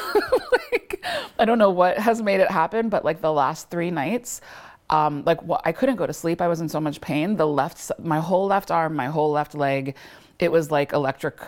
Like, 0.71 1.03
i 1.39 1.45
don't 1.45 1.57
know 1.57 1.69
what 1.71 1.97
has 1.97 2.21
made 2.21 2.41
it 2.41 2.51
happen 2.51 2.89
but 2.89 3.03
like 3.05 3.21
the 3.21 3.31
last 3.31 3.69
three 3.69 3.89
nights 3.89 4.41
um, 4.89 5.23
like 5.25 5.41
well, 5.43 5.61
I 5.63 5.71
couldn't 5.71 5.97
go 5.97 6.07
to 6.07 6.13
sleep. 6.13 6.41
I 6.41 6.47
was 6.47 6.61
in 6.61 6.69
so 6.69 6.79
much 6.79 7.01
pain. 7.01 7.35
The 7.35 7.47
left, 7.47 7.91
my 7.99 8.19
whole 8.19 8.47
left 8.47 8.71
arm, 8.71 8.95
my 8.95 9.07
whole 9.07 9.31
left 9.31 9.55
leg, 9.55 9.95
it 10.39 10.51
was 10.51 10.71
like 10.71 10.93
electric 10.93 11.39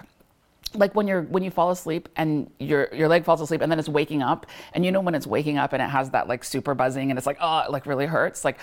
like 0.73 0.95
when 0.95 1.05
you're 1.05 1.23
when 1.23 1.43
you 1.43 1.51
fall 1.51 1.69
asleep 1.69 2.07
and 2.15 2.49
your 2.59 2.87
your 2.93 3.09
leg 3.09 3.25
falls 3.25 3.41
asleep 3.41 3.61
and 3.61 3.69
then 3.69 3.77
it's 3.77 3.89
waking 3.89 4.21
up 4.21 4.45
and 4.73 4.85
you 4.85 4.91
know 4.91 5.01
when 5.01 5.13
it's 5.15 5.27
waking 5.27 5.57
up 5.57 5.73
and 5.73 5.81
it 5.81 5.89
has 5.89 6.11
that 6.11 6.29
like 6.29 6.45
super 6.45 6.73
buzzing 6.73 7.09
and 7.09 7.17
it's 7.17 7.27
like 7.27 7.37
oh 7.41 7.59
it 7.59 7.71
like 7.71 7.85
really 7.85 8.05
hurts 8.05 8.45
like 8.45 8.57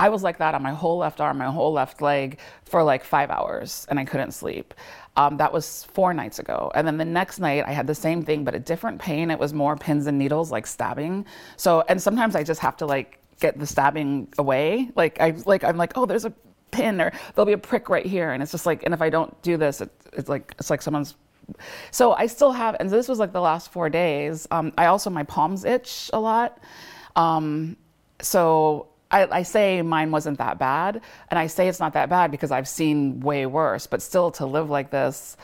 I 0.00 0.08
was 0.08 0.22
like 0.22 0.38
that 0.38 0.54
on 0.54 0.62
my 0.62 0.72
whole 0.72 0.96
left 0.96 1.20
arm, 1.20 1.36
my 1.36 1.50
whole 1.50 1.74
left 1.74 2.00
leg 2.00 2.38
for 2.64 2.82
like 2.82 3.04
five 3.04 3.30
hours 3.30 3.86
and 3.90 4.00
I 4.00 4.06
couldn't 4.06 4.32
sleep. 4.32 4.72
Um, 5.14 5.36
that 5.36 5.52
was 5.52 5.84
four 5.92 6.14
nights 6.14 6.38
ago. 6.38 6.72
And 6.74 6.86
then 6.86 6.96
the 6.96 7.04
next 7.04 7.38
night 7.38 7.64
I 7.66 7.72
had 7.72 7.86
the 7.86 7.94
same 7.94 8.24
thing, 8.24 8.42
but 8.42 8.54
a 8.54 8.58
different 8.58 8.98
pain. 8.98 9.30
It 9.30 9.38
was 9.38 9.52
more 9.52 9.76
pins 9.76 10.06
and 10.06 10.18
needles, 10.18 10.50
like 10.50 10.66
stabbing. 10.66 11.26
So, 11.58 11.84
and 11.86 12.00
sometimes 12.00 12.34
I 12.34 12.42
just 12.42 12.60
have 12.60 12.78
to 12.78 12.86
like 12.86 13.19
get 13.40 13.58
the 13.58 13.66
stabbing 13.66 14.28
away. 14.38 14.90
Like 14.94 15.20
I 15.20 15.34
like 15.46 15.64
I'm 15.64 15.76
like, 15.76 15.92
oh, 15.96 16.06
there's 16.06 16.24
a 16.24 16.32
pin 16.70 17.00
or 17.00 17.12
there'll 17.34 17.46
be 17.46 17.52
a 17.52 17.58
prick 17.58 17.88
right 17.88 18.06
here, 18.06 18.30
and 18.30 18.42
it's 18.42 18.52
just 18.52 18.66
like, 18.66 18.82
and 18.84 18.94
if 18.94 19.02
I 19.02 19.10
don't 19.10 19.40
do 19.42 19.56
this, 19.56 19.80
it, 19.80 19.90
it's 20.12 20.28
like 20.28 20.54
it's 20.58 20.70
like 20.70 20.82
someone's 20.82 21.14
so 21.90 22.12
I 22.12 22.26
still 22.26 22.52
have, 22.52 22.76
and 22.80 22.90
this 22.90 23.08
was 23.08 23.18
like 23.18 23.32
the 23.32 23.40
last 23.40 23.72
four 23.72 23.88
days. 23.88 24.46
Um, 24.50 24.72
I 24.78 24.86
also, 24.86 25.10
my 25.10 25.24
palms 25.24 25.64
itch 25.64 26.10
a 26.12 26.20
lot. 26.20 26.58
Um, 27.16 27.76
so 28.20 28.88
I, 29.10 29.26
I, 29.26 29.42
say 29.42 29.82
mine 29.82 30.10
wasn't 30.10 30.38
that 30.38 30.58
bad. 30.58 31.00
And 31.28 31.38
I 31.38 31.48
say 31.48 31.68
it's 31.68 31.80
not 31.80 31.94
that 31.94 32.08
bad 32.08 32.30
because 32.30 32.50
I've 32.50 32.68
seen 32.68 33.20
way 33.20 33.46
worse. 33.46 33.86
But 33.86 34.02
still, 34.02 34.30
to 34.32 34.46
live 34.46 34.70
like 34.70 34.90
this, 34.90 35.36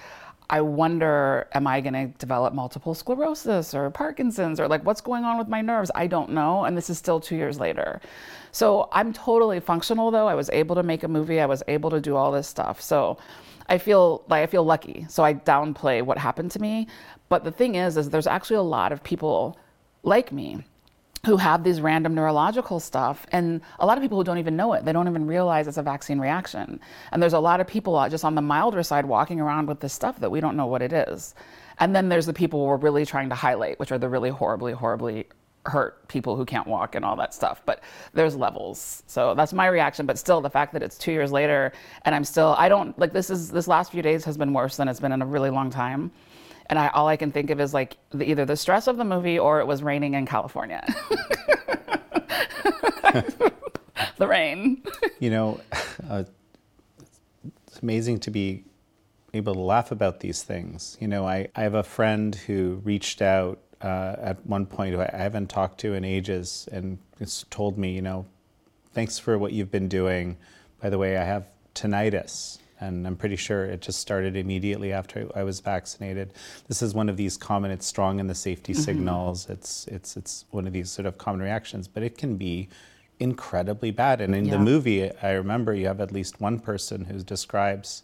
I 0.49 0.61
wonder, 0.61 1.49
am 1.55 1.67
I 1.67 1.81
going 1.81 1.95
to 1.95 2.07
develop 2.19 2.55
multiple 2.55 2.95
sclerosis 2.95 3.75
or 3.75 3.91
Parkinson's 3.91 4.61
or 4.61 4.69
like 4.69 4.85
what's 4.85 5.01
going 5.01 5.25
on 5.25 5.39
with 5.39 5.49
my 5.49 5.61
nerves? 5.61 5.91
I 5.95 6.07
don't 6.07 6.31
know. 6.31 6.65
And 6.65 6.77
this 6.77 6.89
is 6.89 6.99
still 6.99 7.19
two 7.19 7.37
years 7.37 7.59
later. 7.59 8.01
So 8.53 8.89
I'm 8.93 9.13
totally 9.13 9.59
functional 9.59 10.11
though. 10.11 10.29
I 10.29 10.35
was 10.35 10.49
able 10.51 10.77
to 10.77 10.83
make 10.83 11.03
a 11.03 11.09
movie, 11.09 11.41
I 11.41 11.47
was 11.47 11.63
able 11.67 11.91
to 11.91 12.01
do 12.01 12.15
all 12.15 12.31
this 12.31 12.47
stuff. 12.47 12.81
So 12.81 13.19
I 13.69 13.79
feel 13.79 14.25
like 14.29 14.43
I 14.43 14.47
feel 14.47 14.65
lucky. 14.65 15.07
So 15.09 15.25
I 15.25 15.35
downplay 15.35 16.03
what 16.03 16.19
happened 16.19 16.53
to 16.53 16.61
me. 16.61 16.87
But 17.29 17.43
the 17.43 17.51
thing 17.51 17.75
is, 17.75 17.97
is 17.97 18.11
there's 18.11 18.29
actually 18.29 18.57
a 18.57 18.63
lot 18.63 18.93
of 18.93 19.03
people 19.03 19.59
like 20.05 20.31
me 20.31 20.65
who 21.27 21.37
have 21.37 21.65
these 21.65 21.81
random 21.81 22.15
neurological 22.15 22.79
stuff 22.79 23.27
and 23.33 23.61
a 23.81 23.85
lot 23.85 23.99
of 23.99 24.03
people 24.03 24.17
who 24.17 24.23
don't 24.23 24.39
even 24.39 24.55
know 24.57 24.73
it 24.75 24.85
they 24.85 24.93
don't 24.93 25.09
even 25.09 25.27
realize 25.27 25.67
it's 25.67 25.77
a 25.77 25.83
vaccine 25.83 26.21
reaction. 26.21 26.81
And 27.11 27.21
there's 27.21 27.33
a 27.33 27.41
lot 27.41 27.61
of 27.61 27.67
people 27.67 27.97
uh, 27.97 28.09
just 28.09 28.25
on 28.25 28.37
the 28.37 28.43
milder 28.43 28.83
side 28.85 29.05
walking 29.05 29.41
around 29.41 29.67
with 29.67 29.81
this 29.81 29.93
stuff 29.93 30.21
that 30.21 30.31
we 30.31 30.41
don't 30.41 30.57
know 30.57 30.67
what 30.67 30.83
it 30.83 30.93
is. 30.93 31.35
And 31.79 31.95
then 31.95 32.09
there's 32.09 32.27
the 32.27 32.33
people 32.33 32.65
we're 32.65 32.77
really 32.77 33.05
trying 33.05 33.29
to 33.31 33.35
highlight 33.35 33.81
which 33.81 33.91
are 33.91 33.99
the 33.99 34.09
really 34.09 34.31
horribly 34.31 34.73
horribly 34.73 35.27
hurt 35.65 36.07
people 36.07 36.37
who 36.37 36.45
can't 36.45 36.69
walk 36.69 36.95
and 36.95 37.05
all 37.05 37.17
that 37.17 37.35
stuff. 37.35 37.61
But 37.67 37.83
there's 38.15 38.37
levels. 38.37 39.03
So 39.09 39.35
that's 39.35 39.53
my 39.53 39.67
reaction 39.67 40.07
but 40.07 40.19
still 40.19 40.41
the 40.41 40.51
fact 40.51 40.73
that 40.75 40.83
it's 40.83 40.97
two 40.97 41.11
years 41.11 41.33
later 41.33 41.73
and 42.05 42.15
i'm 42.15 42.25
still 42.25 42.55
i 42.57 42.69
don't 42.69 42.97
like 42.99 43.13
this 43.13 43.31
is 43.31 43.51
this 43.51 43.67
last 43.67 43.91
few 43.91 44.03
days 44.03 44.25
has 44.25 44.37
been 44.37 44.53
worse 44.53 44.77
than 44.77 44.87
it's 44.87 45.01
been 45.01 45.13
in 45.13 45.23
a 45.23 45.27
really 45.27 45.51
long 45.51 45.71
time 45.71 46.13
and 46.69 46.79
I, 46.79 46.89
all 46.89 47.09
I 47.09 47.17
can 47.17 47.33
think 47.33 47.51
of 47.51 47.61
is 47.61 47.73
like 47.75 47.97
the, 48.11 48.29
either 48.29 48.45
the 48.45 48.57
stress 48.57 48.87
of 48.87 48.97
the 48.97 49.05
movie 49.05 49.39
or 49.39 49.61
it 49.61 49.67
was 49.67 49.83
raining 49.83 50.15
in 50.15 50.27
California. 50.27 50.85
the 54.19 54.27
rain. 54.27 54.83
You 55.21 55.31
know, 55.31 55.61
uh, 56.09 56.25
it's 57.67 57.79
amazing 57.83 58.21
to 58.21 58.31
be 58.31 58.65
able 59.35 59.55
to 59.55 59.61
laugh 59.61 59.91
about 59.91 60.21
these 60.21 60.43
things. 60.43 60.97
You 61.01 61.09
know, 61.09 61.27
I, 61.27 61.49
I 61.55 61.63
have 61.63 61.75
a 61.75 61.83
friend 61.83 62.35
who 62.35 62.81
reached 62.85 63.23
out 63.23 63.61
uh, 63.81 64.17
at 64.19 64.45
one 64.47 64.67
point 64.67 64.95
who 64.95 65.01
I 65.01 65.11
haven't 65.13 65.49
talked 65.49 65.81
to 65.81 65.95
in 65.95 66.05
ages 66.05 66.69
and 66.73 66.99
told 67.51 67.79
me, 67.79 67.93
you 67.93 68.03
know, 68.03 68.27
thanks 68.93 69.19
for 69.19 69.39
what 69.39 69.53
you've 69.53 69.71
been 69.71 69.89
doing. 69.89 70.37
By 70.81 70.91
the 70.91 70.99
way, 70.99 71.17
I 71.17 71.25
have 71.25 71.47
tinnitus 71.75 72.59
and 72.81 73.07
I'm 73.07 73.17
pretty 73.17 73.37
sure 73.37 73.65
it 73.65 73.81
just 73.81 74.01
started 74.01 74.37
immediately 74.37 74.93
after 74.93 75.29
I 75.35 75.43
was 75.43 75.61
vaccinated. 75.61 76.33
This 76.69 76.83
is 76.83 76.95
one 76.95 77.09
of 77.09 77.17
these 77.17 77.37
common. 77.37 77.71
It's 77.71 77.87
strong 77.87 78.21
in 78.21 78.27
the 78.27 78.35
safety 78.35 78.73
mm-hmm. 78.73 78.83
signals. 78.83 79.49
It's 79.49 79.87
it's 79.89 80.17
it's 80.17 80.45
one 80.51 80.67
of 80.67 80.73
these 80.73 80.91
sort 80.91 81.07
of 81.07 81.19
common 81.19 81.41
reactions, 81.41 81.89
but 81.89 82.03
it 82.03 82.19
can 82.19 82.37
be 82.37 82.69
incredibly 83.19 83.91
bad. 83.91 84.21
And 84.21 84.35
in 84.35 84.47
yeah. 84.47 84.53
the 84.53 84.59
movie, 84.59 85.11
I 85.23 85.33
remember 85.33 85.75
you 85.75 85.87
have 85.87 86.01
at 86.01 86.13
least 86.13 86.41
one 86.41 86.61
person 86.61 87.07
who 87.07 87.19
describes, 87.23 88.03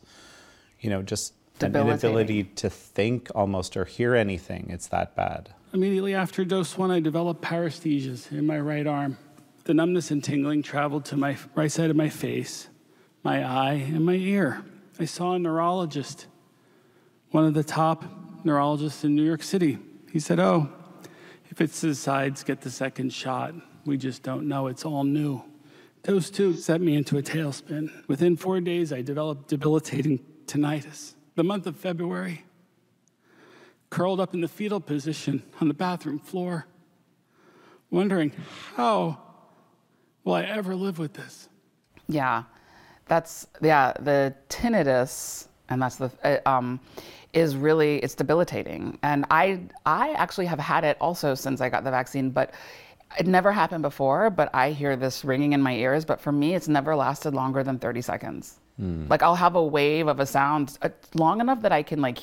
you 0.81 0.89
know, 0.89 1.03
just 1.03 1.35
an 1.61 1.77
inability 1.77 2.45
to 2.45 2.71
think 2.71 3.29
almost 3.35 3.77
or 3.77 3.85
hear 3.85 4.15
anything. 4.15 4.69
It's 4.71 4.89
that 4.89 5.15
bad. 5.15 5.51
Immediately 5.75 6.15
after 6.15 6.45
dose 6.45 6.77
one, 6.77 6.91
I 6.91 7.01
developed 7.01 7.43
paresthesias 7.43 8.33
in 8.33 8.47
my 8.47 8.59
right 8.59 8.87
arm. 8.87 9.19
The 9.65 9.75
numbness 9.75 10.11
and 10.11 10.25
tingling 10.25 10.63
traveled 10.63 11.05
to 11.07 11.17
my 11.17 11.37
right 11.55 11.71
side 11.71 11.89
of 11.89 11.97
my 11.97 12.09
face 12.09 12.69
my 13.23 13.45
eye, 13.45 13.75
and 13.75 14.05
my 14.05 14.15
ear. 14.15 14.65
I 14.99 15.05
saw 15.05 15.35
a 15.35 15.39
neurologist, 15.39 16.27
one 17.31 17.45
of 17.45 17.55
the 17.55 17.65
top 17.65 18.05
neurologists 18.45 19.05
in 19.05 19.15
New 19.15 19.25
York 19.25 19.43
City. 19.43 19.79
He 20.11 20.21
said, 20.21 20.39
Oh, 20.39 20.69
if 21.51 21.61
it 21.61 21.71
subsides, 21.71 22.43
get 22.45 22.61
the 22.61 22.71
second 22.71 23.13
shot. 23.13 23.55
We 23.85 23.97
just 23.97 24.23
don't 24.23 24.49
know. 24.49 24.69
It's 24.69 24.85
all 24.85 25.05
new. 25.05 25.43
Those 26.03 26.31
two 26.31 26.55
set 26.55 26.81
me 26.81 26.97
into 26.97 27.19
a 27.19 27.23
tailspin. 27.23 27.91
Within 28.09 28.37
four 28.37 28.61
days, 28.61 28.93
I 28.93 29.03
developed 29.03 29.49
debilitating 29.49 30.21
tinnitus. 30.47 31.15
The 31.35 31.45
month 31.45 31.67
of 31.67 31.77
February, 31.77 32.45
curled 33.91 34.21
up 34.21 34.35
in 34.35 34.41
the 34.41 34.49
fetal 34.49 34.81
position 34.81 35.43
on 35.61 35.69
the 35.69 35.75
bathroom 35.75 36.19
floor, 36.19 36.67
wondering, 37.91 38.33
how 38.75 39.19
will 40.25 40.35
I 40.35 40.43
ever 40.43 40.75
live 40.75 40.99
with 40.99 41.13
this? 41.13 41.49
Yeah. 42.09 42.45
That's 43.13 43.47
yeah, 43.61 43.93
the 44.01 44.35
tinnitus, 44.49 45.47
and 45.69 45.83
that's 45.83 45.97
the 45.97 46.11
uh, 46.25 46.49
um, 46.49 46.81
is 47.35 47.57
really 47.57 47.99
it's 47.99 48.15
debilitating. 48.15 48.99
And 49.03 49.27
I 49.31 49.61
I 49.85 50.13
actually 50.13 50.47
have 50.47 50.59
had 50.59 50.83
it 50.83 50.97
also 50.99 51.35
since 51.35 51.61
I 51.61 51.69
got 51.69 51.85
the 51.85 51.91
vaccine, 51.91 52.31
but 52.31 52.55
it 53.19 53.27
never 53.27 53.53
happened 53.53 53.83
before. 53.83 54.31
But 54.31 54.49
I 54.55 54.71
hear 54.71 54.97
this 54.97 55.27
ringing 55.27 55.53
in 55.53 55.61
my 55.61 55.75
ears. 55.75 56.07
But 56.07 56.23
for 56.23 56.33
me, 56.33 56.55
it's 56.55 56.69
never 56.69 56.97
lasted 56.97 57.35
longer 57.35 57.63
than 57.63 57.79
30 57.79 58.01
seconds. 58.01 58.61
Mm. 58.81 59.11
Like 59.11 59.23
I'll 59.23 59.35
have 59.47 59.57
a 59.57 59.63
wave 59.63 60.09
of 60.09 60.19
a 60.19 60.25
sound 60.25 60.79
uh, 60.81 60.89
long 61.13 61.43
enough 61.43 61.61
that 61.61 61.73
I 61.73 61.83
can 61.83 62.01
like 62.01 62.21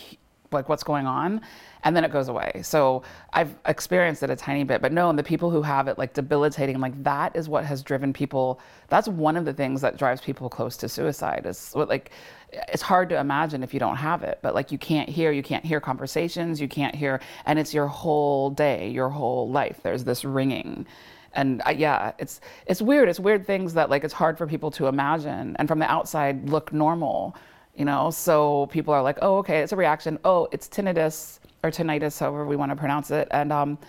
like 0.52 0.70
what's 0.70 0.84
going 0.84 1.06
on 1.06 1.42
and 1.84 1.96
then 1.96 2.04
it 2.04 2.12
goes 2.12 2.28
away. 2.28 2.62
So 2.64 3.04
i've 3.34 3.56
experienced 3.66 4.24
it 4.24 4.30
a 4.30 4.36
tiny 4.36 4.64
bit 4.64 4.82
but 4.82 4.92
no 4.92 5.10
and 5.10 5.18
the 5.18 5.24
people 5.24 5.50
who 5.52 5.62
have 5.62 5.88
it 5.88 5.98
like 5.98 6.14
debilitating 6.14 6.80
like 6.80 7.02
that 7.04 7.36
is 7.36 7.48
what 7.48 7.64
has 7.66 7.84
driven 7.84 8.12
people 8.14 8.60
that's 8.88 9.08
one 9.08 9.38
of 9.38 9.46
the 9.46 9.54
things 9.54 9.82
that 9.82 9.98
drives 9.98 10.22
people 10.22 10.50
close 10.50 10.78
to 10.78 10.90
suicide 10.90 11.46
is 11.46 11.76
like 11.76 12.12
it's 12.52 12.82
hard 12.82 13.10
to 13.10 13.20
imagine 13.20 13.62
if 13.64 13.74
you 13.74 13.80
don't 13.80 13.98
have 13.98 14.24
it 14.24 14.40
but 14.42 14.56
like 14.56 14.72
you 14.72 14.78
can't 14.78 15.10
hear 15.10 15.32
you 15.32 15.44
can't 15.44 15.66
hear 15.66 15.80
conversations 15.80 16.60
you 16.60 16.68
can't 16.68 16.96
hear 16.96 17.20
and 17.46 17.60
it's 17.60 17.74
your 17.74 17.88
whole 17.88 18.50
day 18.50 18.90
your 18.90 19.10
whole 19.10 19.50
life. 19.50 19.80
There's 19.84 20.04
this 20.04 20.26
ringing. 20.26 20.86
And 21.34 21.62
uh, 21.68 21.70
yeah 21.70 22.14
it's 22.18 22.42
it's 22.66 22.82
weird 22.82 23.08
it's 23.08 23.20
weird 23.20 23.46
things 23.46 23.76
that 23.76 23.90
like 23.92 24.04
it's 24.04 24.14
hard 24.14 24.38
for 24.38 24.48
people 24.48 24.72
to 24.72 24.88
imagine 24.88 25.56
and 25.60 25.68
from 25.68 25.78
the 25.78 25.90
outside 25.90 26.50
look 26.50 26.74
normal 26.74 27.36
you 27.80 27.86
know? 27.86 28.12
So 28.12 28.68
people 28.68 28.94
are 28.94 29.02
like 29.02 29.18
oh 29.22 29.38
okay 29.38 29.60
it's 29.60 29.72
a 29.72 29.76
reaction. 29.76 30.20
Oh 30.24 30.48
it's 30.52 30.68
tinnitus 30.68 31.40
or 31.64 31.72
tinnitus 31.72 32.20
however 32.20 32.46
we 32.46 32.56
want 32.56 32.72
to 32.72 32.76
pronounce 32.76 33.10
it. 33.10 33.28
And 33.32 33.52
um, 33.52 33.80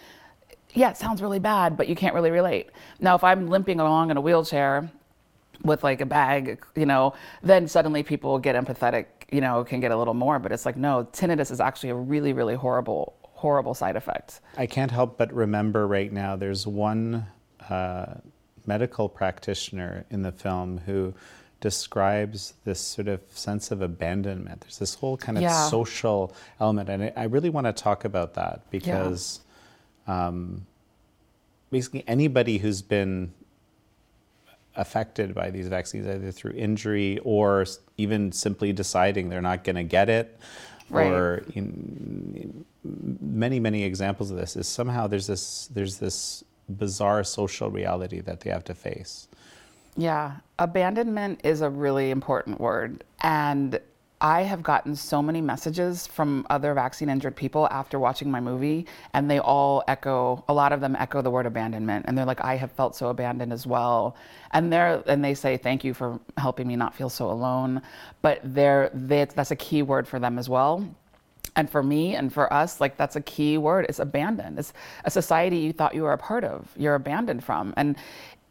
yeah 0.73 0.90
it 0.90 0.97
sounds 0.97 1.20
really 1.20 1.40
bad 1.40 1.76
but 1.76 1.88
you 1.88 1.97
can't 1.97 2.14
really 2.14 2.30
relate. 2.30 2.70
Now 3.00 3.14
if 3.16 3.25
i'm 3.25 3.49
limping 3.49 3.80
along 3.80 4.11
in 4.11 4.16
a 4.16 4.20
wheelchair 4.20 4.90
with 5.62 5.85
like 5.85 6.00
a 6.00 6.06
bag 6.06 6.64
you 6.75 6.87
know 6.87 7.12
then 7.42 7.68
suddenly 7.68 8.02
people 8.02 8.38
get 8.38 8.56
empathetic 8.56 9.04
you 9.30 9.42
know 9.42 9.62
can 9.62 9.78
get 9.78 9.90
a 9.90 9.97
little 9.97 10.14
more 10.14 10.38
but 10.38 10.52
it's 10.52 10.64
like 10.64 10.76
no 10.76 11.06
tinnitus 11.12 11.50
is 11.50 11.61
actually 11.61 11.90
a 11.90 11.94
really 11.94 12.32
really 12.32 12.54
horrible 12.54 13.14
horrible 13.40 13.73
side 13.73 13.97
effect. 13.97 14.40
I 14.59 14.66
can't 14.66 14.90
help 14.90 15.16
but 15.16 15.32
remember 15.32 15.87
right 15.87 16.12
now 16.12 16.37
there's 16.37 16.66
one 16.66 17.26
uh, 17.70 18.16
medical 18.66 19.09
practitioner 19.09 20.04
in 20.11 20.20
the 20.23 20.30
film 20.30 20.78
who 20.85 21.14
describes 21.61 22.55
this 22.64 22.81
sort 22.81 23.09
of 23.09 23.21
sense 23.31 23.71
of 23.71 23.83
abandonment. 23.83 24.62
There's 24.62 24.79
this 24.79 24.95
whole 24.95 25.17
kind 25.17 25.38
of 25.38 25.43
yeah. 25.43 25.69
social 25.69 26.35
element, 26.59 26.88
and 26.88 27.05
I, 27.05 27.12
I, 27.17 27.25
really 27.25 27.50
want 27.50 27.67
to 27.67 27.73
talk 27.73 28.05
about 28.05 28.35
that 28.35 28.62
because 28.71 29.40
yeah. 30.09 30.29
um, 30.29 30.67
basically 31.71 32.05
anybody 32.07 32.59
who's 32.59 32.83
been 32.83 33.33
affected 34.76 35.35
by 35.35 35.50
these 35.50 35.69
vaccines, 35.69 36.07
either 36.07 36.33
through 36.33 36.52
injury 36.52 37.19
or 37.25 37.67
even 37.99 38.33
simply 38.33 38.73
deciding 38.73 39.29
they're 39.29 39.43
not 39.43 39.64
going 39.64 39.76
to 39.76 39.85
get 39.85 40.09
it, 40.09 40.38
right. 40.88 41.07
or 41.07 41.45
in, 41.55 42.64
many 43.21 43.61
many 43.61 43.85
examples 43.85 44.31
of 44.31 44.37
this 44.38 44.57
is 44.57 44.67
somehow 44.67 45.07
there's 45.07 45.26
this 45.26 45.69
there's 45.75 45.99
this 45.99 46.43
bizarre 46.69 47.25
social 47.25 47.71
reality 47.71 48.21
that 48.21 48.40
they 48.40 48.50
have 48.50 48.64
to 48.64 48.75
face. 48.75 49.29
Yeah, 49.97 50.37
abandonment 50.59 51.40
is 51.44 51.61
a 51.61 51.70
really 51.70 52.11
important 52.11 52.61
word. 52.61 53.04
And 53.23 53.80
I 54.23 54.42
have 54.42 54.62
gotten 54.62 54.94
so 54.94 55.23
many 55.23 55.40
messages 55.40 56.06
from 56.06 56.47
other 56.50 56.75
vaccine 56.75 57.09
injured 57.09 57.35
people 57.37 57.66
after 57.70 57.99
watching 57.99 58.30
my 58.30 58.40
movie, 58.40 58.87
and 59.14 59.30
they 59.30 59.38
all 59.38 59.82
echo, 59.88 60.44
a 60.47 60.52
lot 60.52 60.73
of 60.73 60.80
them 60.82 60.94
echo 60.97 61.23
the 61.23 61.30
word 61.30 61.47
abandonment. 61.47 62.04
And 62.06 62.18
they're 62.18 62.26
like, 62.26 62.44
I 62.44 62.56
have 62.56 62.70
felt 62.73 62.94
so 62.94 63.09
abandoned 63.09 63.52
as 63.52 63.66
well. 63.66 64.16
And 64.50 64.70
they're, 64.70 65.02
and 65.06 65.25
they 65.25 65.32
say, 65.35 65.56
thank 65.56 65.85
you 65.85 65.94
for 65.94 66.20
helping 66.37 66.68
me 66.68 66.76
not 66.76 66.94
feel 66.94 67.09
so 67.09 67.30
alone. 67.30 67.80
But 68.20 68.40
they're, 68.44 68.90
they, 68.92 69.25
that's 69.25 69.52
a 69.52 69.56
key 69.56 69.82
word 69.82 70.06
for 70.06 70.18
them 70.18 70.38
as 70.38 70.50
well. 70.50 70.87
And 71.56 71.68
for 71.68 71.82
me 71.82 72.14
and 72.14 72.32
for 72.32 72.52
us, 72.52 72.80
like 72.80 72.97
that's 72.97 73.16
a 73.16 73.20
key 73.23 73.59
word. 73.59 73.87
It's 73.88 73.99
abandoned. 73.99 74.59
It's 74.59 74.73
a 75.04 75.11
society 75.11 75.59
you 75.59 75.73
thought 75.73 75.94
you 75.94 76.02
were 76.02 76.12
a 76.12 76.18
part 76.18 76.44
of. 76.44 76.68
You're 76.76 76.94
abandoned 76.94 77.42
from. 77.42 77.75
And 77.76 77.97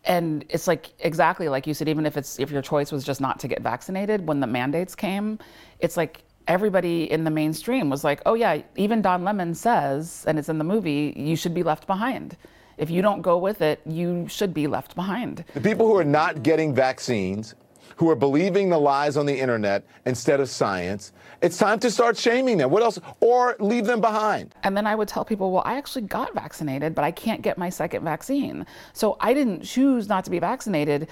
and 0.05 0.45
it's 0.49 0.67
like 0.67 0.91
exactly 0.99 1.49
like 1.49 1.67
you 1.67 1.73
said 1.73 1.87
even 1.87 2.05
if 2.05 2.17
it's 2.17 2.39
if 2.39 2.51
your 2.51 2.61
choice 2.61 2.91
was 2.91 3.03
just 3.03 3.21
not 3.21 3.39
to 3.39 3.47
get 3.47 3.61
vaccinated 3.61 4.27
when 4.27 4.39
the 4.39 4.47
mandates 4.47 4.95
came 4.95 5.37
it's 5.79 5.97
like 5.97 6.23
everybody 6.47 7.09
in 7.11 7.23
the 7.23 7.29
mainstream 7.29 7.89
was 7.89 8.03
like 8.03 8.21
oh 8.25 8.33
yeah 8.33 8.61
even 8.75 9.01
don 9.01 9.23
lemon 9.23 9.53
says 9.53 10.23
and 10.27 10.39
it's 10.39 10.49
in 10.49 10.57
the 10.57 10.63
movie 10.63 11.13
you 11.15 11.35
should 11.35 11.53
be 11.53 11.63
left 11.63 11.87
behind. 11.87 12.35
If 12.77 12.89
you 12.89 13.01
don't 13.01 13.21
go 13.21 13.37
with 13.37 13.61
it 13.61 13.81
you 13.85 14.27
should 14.29 14.53
be 14.53 14.67
left 14.67 14.95
behind. 14.95 15.43
The 15.53 15.61
people 15.61 15.85
who 15.85 15.97
are 15.97 16.05
not 16.05 16.43
getting 16.43 16.73
vaccines 16.73 17.53
who 17.99 18.09
are 18.09 18.15
believing 18.15 18.69
the 18.69 18.79
lies 18.79 19.17
on 19.17 19.25
the 19.25 19.37
internet 19.37 19.83
instead 20.05 20.39
of 20.39 20.49
science. 20.49 21.11
It's 21.41 21.57
time 21.57 21.79
to 21.79 21.91
start 21.91 22.15
shaming 22.17 22.57
them. 22.57 22.69
What 22.69 22.81
else? 22.81 22.97
Or 23.19 23.57
leave 23.59 23.85
them 23.85 23.99
behind. 23.99 24.55
And 24.63 24.75
then 24.75 24.87
I 24.87 24.95
would 24.95 25.09
tell 25.09 25.25
people, 25.25 25.51
well, 25.51 25.63
I 25.65 25.77
actually 25.77 26.03
got 26.03 26.33
vaccinated, 26.33 26.95
but 26.95 27.03
I 27.03 27.11
can't 27.11 27.41
get 27.41 27.57
my 27.57 27.69
second 27.69 28.05
vaccine. 28.05 28.65
So 28.93 29.17
I 29.19 29.33
didn't 29.33 29.63
choose 29.63 30.07
not 30.07 30.23
to 30.25 30.31
be 30.31 30.39
vaccinated 30.39 31.09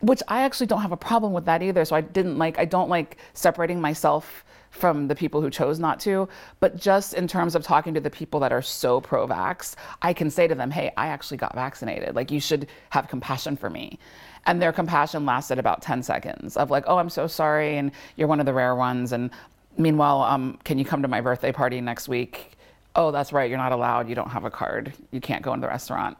which 0.00 0.22
I 0.28 0.42
actually 0.42 0.66
don't 0.66 0.82
have 0.82 0.92
a 0.92 0.96
problem 0.96 1.32
with 1.32 1.46
that 1.46 1.62
either. 1.62 1.82
So 1.86 1.96
I 1.96 2.02
didn't 2.02 2.36
like, 2.36 2.58
I 2.58 2.66
don't 2.66 2.90
like 2.90 3.16
separating 3.32 3.80
myself 3.80 4.44
from 4.70 5.08
the 5.08 5.14
people 5.14 5.40
who 5.40 5.48
chose 5.48 5.78
not 5.78 5.98
to. 6.00 6.28
But 6.60 6.76
just 6.76 7.14
in 7.14 7.26
terms 7.26 7.54
of 7.54 7.62
talking 7.62 7.94
to 7.94 8.00
the 8.00 8.10
people 8.10 8.38
that 8.40 8.52
are 8.52 8.60
so 8.60 9.00
pro 9.00 9.26
vax, 9.26 9.74
I 10.02 10.12
can 10.12 10.30
say 10.30 10.46
to 10.48 10.54
them, 10.54 10.70
hey, 10.70 10.92
I 10.96 11.06
actually 11.06 11.38
got 11.38 11.54
vaccinated. 11.54 12.14
Like, 12.14 12.30
you 12.30 12.40
should 12.40 12.68
have 12.90 13.08
compassion 13.08 13.56
for 13.56 13.70
me. 13.70 13.98
And 14.46 14.62
their 14.62 14.72
compassion 14.72 15.26
lasted 15.26 15.58
about 15.58 15.82
10 15.82 16.02
seconds 16.02 16.56
of 16.56 16.70
like, 16.70 16.84
oh, 16.86 16.98
I'm 16.98 17.10
so 17.10 17.26
sorry. 17.26 17.78
And 17.78 17.90
you're 18.16 18.28
one 18.28 18.40
of 18.40 18.46
the 18.46 18.52
rare 18.54 18.74
ones. 18.76 19.12
And 19.12 19.30
meanwhile, 19.76 20.22
um, 20.22 20.58
can 20.64 20.78
you 20.78 20.84
come 20.84 21.02
to 21.02 21.08
my 21.08 21.20
birthday 21.20 21.52
party 21.52 21.80
next 21.80 22.08
week? 22.08 22.52
Oh, 22.94 23.10
that's 23.10 23.32
right. 23.32 23.48
You're 23.50 23.58
not 23.58 23.72
allowed. 23.72 24.08
You 24.08 24.14
don't 24.14 24.30
have 24.30 24.44
a 24.44 24.50
card. 24.50 24.92
You 25.10 25.20
can't 25.20 25.42
go 25.42 25.52
into 25.52 25.66
the 25.66 25.70
restaurant. 25.70 26.16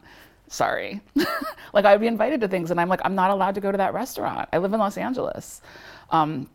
sorry. 0.48 1.00
like 1.72 1.84
I'd 1.84 2.00
be 2.00 2.06
invited 2.06 2.40
to 2.40 2.48
things 2.48 2.70
and 2.70 2.80
I'm 2.80 2.88
like, 2.88 3.00
I'm 3.04 3.14
not 3.14 3.30
allowed 3.30 3.54
to 3.56 3.60
go 3.60 3.72
to 3.72 3.78
that 3.78 3.94
restaurant. 3.94 4.48
I 4.52 4.58
live 4.58 4.72
in 4.72 4.78
Los 4.78 4.96
Angeles. 4.96 5.62
Um, 6.10 6.48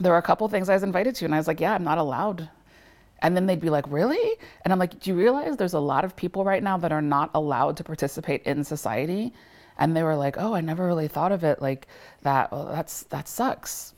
there 0.00 0.12
were 0.12 0.18
a 0.18 0.22
couple 0.22 0.48
things 0.48 0.68
I 0.68 0.74
was 0.74 0.82
invited 0.82 1.14
to 1.16 1.24
and 1.24 1.34
I 1.34 1.38
was 1.38 1.46
like, 1.46 1.60
yeah, 1.60 1.74
I'm 1.74 1.84
not 1.84 1.98
allowed. 1.98 2.48
And 3.20 3.36
then 3.36 3.46
they'd 3.46 3.60
be 3.60 3.70
like, 3.70 3.84
really? 3.88 4.36
And 4.64 4.72
I'm 4.72 4.78
like, 4.78 4.98
do 5.00 5.10
you 5.10 5.16
realize 5.16 5.56
there's 5.56 5.74
a 5.74 5.80
lot 5.80 6.04
of 6.04 6.16
people 6.16 6.44
right 6.44 6.62
now 6.62 6.76
that 6.78 6.90
are 6.92 7.02
not 7.02 7.30
allowed 7.34 7.76
to 7.76 7.84
participate 7.84 8.42
in 8.44 8.64
society? 8.64 9.32
And 9.78 9.96
they 9.96 10.02
were 10.02 10.16
like, 10.16 10.36
oh, 10.38 10.54
I 10.54 10.60
never 10.60 10.86
really 10.86 11.08
thought 11.08 11.32
of 11.32 11.44
it 11.44 11.60
like 11.62 11.86
that. 12.22 12.52
Well, 12.52 12.66
that's, 12.66 13.04
that 13.04 13.28
sucks. 13.28 13.94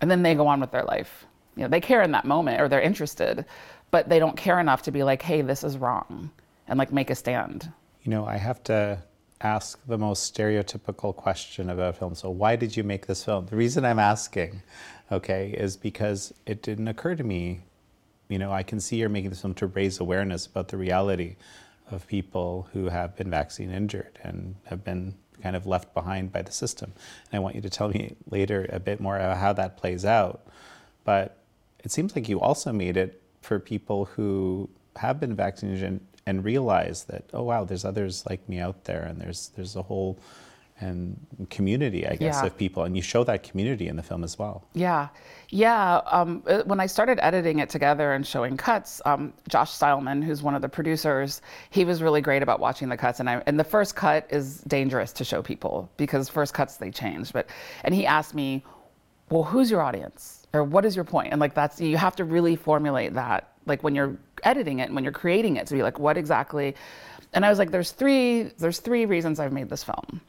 And 0.00 0.10
then 0.10 0.22
they 0.22 0.34
go 0.34 0.46
on 0.46 0.60
with 0.60 0.70
their 0.70 0.84
life. 0.84 1.26
You 1.56 1.62
know, 1.62 1.68
they 1.68 1.80
care 1.80 2.02
in 2.02 2.12
that 2.12 2.24
moment 2.24 2.60
or 2.60 2.68
they're 2.68 2.80
interested, 2.80 3.44
but 3.90 4.08
they 4.08 4.18
don't 4.18 4.36
care 4.36 4.58
enough 4.58 4.82
to 4.82 4.90
be 4.90 5.02
like, 5.02 5.22
hey, 5.22 5.42
this 5.42 5.62
is 5.62 5.76
wrong 5.78 6.30
and 6.68 6.78
like 6.78 6.92
make 6.92 7.10
a 7.10 7.14
stand. 7.14 7.70
You 8.02 8.10
know, 8.10 8.26
I 8.26 8.36
have 8.36 8.62
to 8.64 9.02
ask 9.42 9.78
the 9.86 9.98
most 9.98 10.34
stereotypical 10.34 11.14
question 11.14 11.70
about 11.70 11.98
film. 11.98 12.14
So, 12.14 12.30
why 12.30 12.56
did 12.56 12.76
you 12.76 12.84
make 12.84 13.06
this 13.06 13.24
film? 13.24 13.46
The 13.46 13.56
reason 13.56 13.84
I'm 13.84 13.98
asking, 13.98 14.62
okay, 15.10 15.50
is 15.50 15.76
because 15.76 16.32
it 16.46 16.62
didn't 16.62 16.88
occur 16.88 17.14
to 17.14 17.24
me. 17.24 17.60
You 18.28 18.38
know, 18.38 18.52
I 18.52 18.62
can 18.62 18.80
see 18.80 18.96
you're 18.96 19.08
making 19.08 19.30
this 19.30 19.42
film 19.42 19.54
to 19.54 19.66
raise 19.66 20.00
awareness 20.00 20.46
about 20.46 20.68
the 20.68 20.76
reality 20.76 21.36
of 21.92 22.06
people 22.06 22.68
who 22.72 22.88
have 22.88 23.16
been 23.16 23.30
vaccine 23.30 23.70
injured 23.70 24.18
and 24.22 24.56
have 24.64 24.84
been 24.84 25.14
kind 25.42 25.56
of 25.56 25.66
left 25.66 25.92
behind 25.94 26.32
by 26.32 26.42
the 26.42 26.52
system. 26.52 26.92
And 27.30 27.38
I 27.38 27.40
want 27.40 27.54
you 27.54 27.60
to 27.62 27.70
tell 27.70 27.88
me 27.88 28.16
later 28.30 28.66
a 28.70 28.80
bit 28.80 29.00
more 29.00 29.16
about 29.16 29.38
how 29.38 29.52
that 29.54 29.76
plays 29.76 30.04
out. 30.04 30.46
But 31.04 31.38
it 31.82 31.90
seems 31.90 32.14
like 32.14 32.28
you 32.28 32.40
also 32.40 32.72
made 32.72 32.96
it 32.96 33.20
for 33.40 33.58
people 33.58 34.04
who 34.04 34.70
have 34.96 35.18
been 35.18 35.34
vaccinated 35.34 35.82
and, 35.82 36.00
and 36.26 36.44
realize 36.44 37.04
that, 37.04 37.24
oh 37.32 37.42
wow, 37.42 37.64
there's 37.64 37.84
others 37.84 38.24
like 38.28 38.48
me 38.48 38.58
out 38.58 38.84
there, 38.84 39.02
and 39.02 39.20
there's 39.20 39.50
there's 39.56 39.74
a 39.74 39.82
whole 39.82 40.18
and 40.82 41.46
community, 41.50 42.06
I 42.06 42.16
guess, 42.16 42.38
Yeah. 42.40 42.46
of 42.46 42.56
people, 42.56 42.84
and 42.84 42.96
you 42.96 43.02
show 43.02 43.24
that 43.24 43.42
community 43.42 43.86
in 43.88 43.96
the 43.96 44.02
film 44.02 44.24
as 44.24 44.38
well. 44.38 44.64
Yeah, 44.74 45.08
yeah. 45.48 46.00
Um, 46.06 46.42
uh, 46.46 46.62
when 46.64 46.80
I 46.80 46.86
started 46.86 47.18
editing 47.22 47.60
it 47.60 47.68
together 47.70 48.12
and 48.12 48.26
showing 48.26 48.56
cuts, 48.56 49.00
um, 49.04 49.32
Josh 49.48 49.70
Stileman, 49.70 50.22
who's 50.22 50.42
one 50.42 50.54
of 50.54 50.62
the 50.62 50.68
producers, 50.68 51.40
he 51.70 51.84
was 51.84 52.02
really 52.02 52.20
great 52.20 52.42
about 52.42 52.58
watching 52.60 52.88
the 52.88 52.96
cuts. 52.96 53.20
And 53.20 53.30
I, 53.30 53.42
and 53.46 53.58
the 53.58 53.64
first 53.64 53.94
cut 53.96 54.26
is 54.30 54.58
dangerous 54.62 55.12
to 55.14 55.24
show 55.24 55.40
people 55.42 55.88
because 55.96 56.28
first 56.28 56.52
cuts 56.54 56.76
they 56.76 56.90
change. 56.90 57.32
But 57.32 57.46
and 57.84 57.94
he 57.94 58.04
asked 58.06 58.34
me, 58.34 58.64
well, 59.30 59.44
who's 59.44 59.70
your 59.70 59.82
audience 59.82 60.46
or 60.52 60.64
what 60.64 60.84
is 60.84 60.96
your 60.96 61.04
point? 61.04 61.28
And 61.32 61.40
like 61.40 61.54
that's 61.54 61.80
you 61.80 61.96
have 61.96 62.16
to 62.16 62.24
really 62.24 62.56
formulate 62.56 63.14
that 63.14 63.48
like 63.66 63.82
when 63.84 63.94
you're 63.94 64.16
editing 64.42 64.80
it 64.80 64.86
and 64.86 64.94
when 64.94 65.04
you're 65.04 65.12
creating 65.12 65.56
it 65.56 65.66
to 65.68 65.74
be 65.74 65.82
like 65.82 65.98
what 65.98 66.16
exactly. 66.16 66.74
And 67.34 67.46
I 67.46 67.48
was 67.48 67.58
like, 67.58 67.70
there's 67.70 67.92
three 67.92 68.42
there's 68.58 68.80
three 68.80 69.06
reasons 69.06 69.38
I've 69.40 69.52
made 69.52 69.68
this 69.70 69.84
film. 69.84 70.20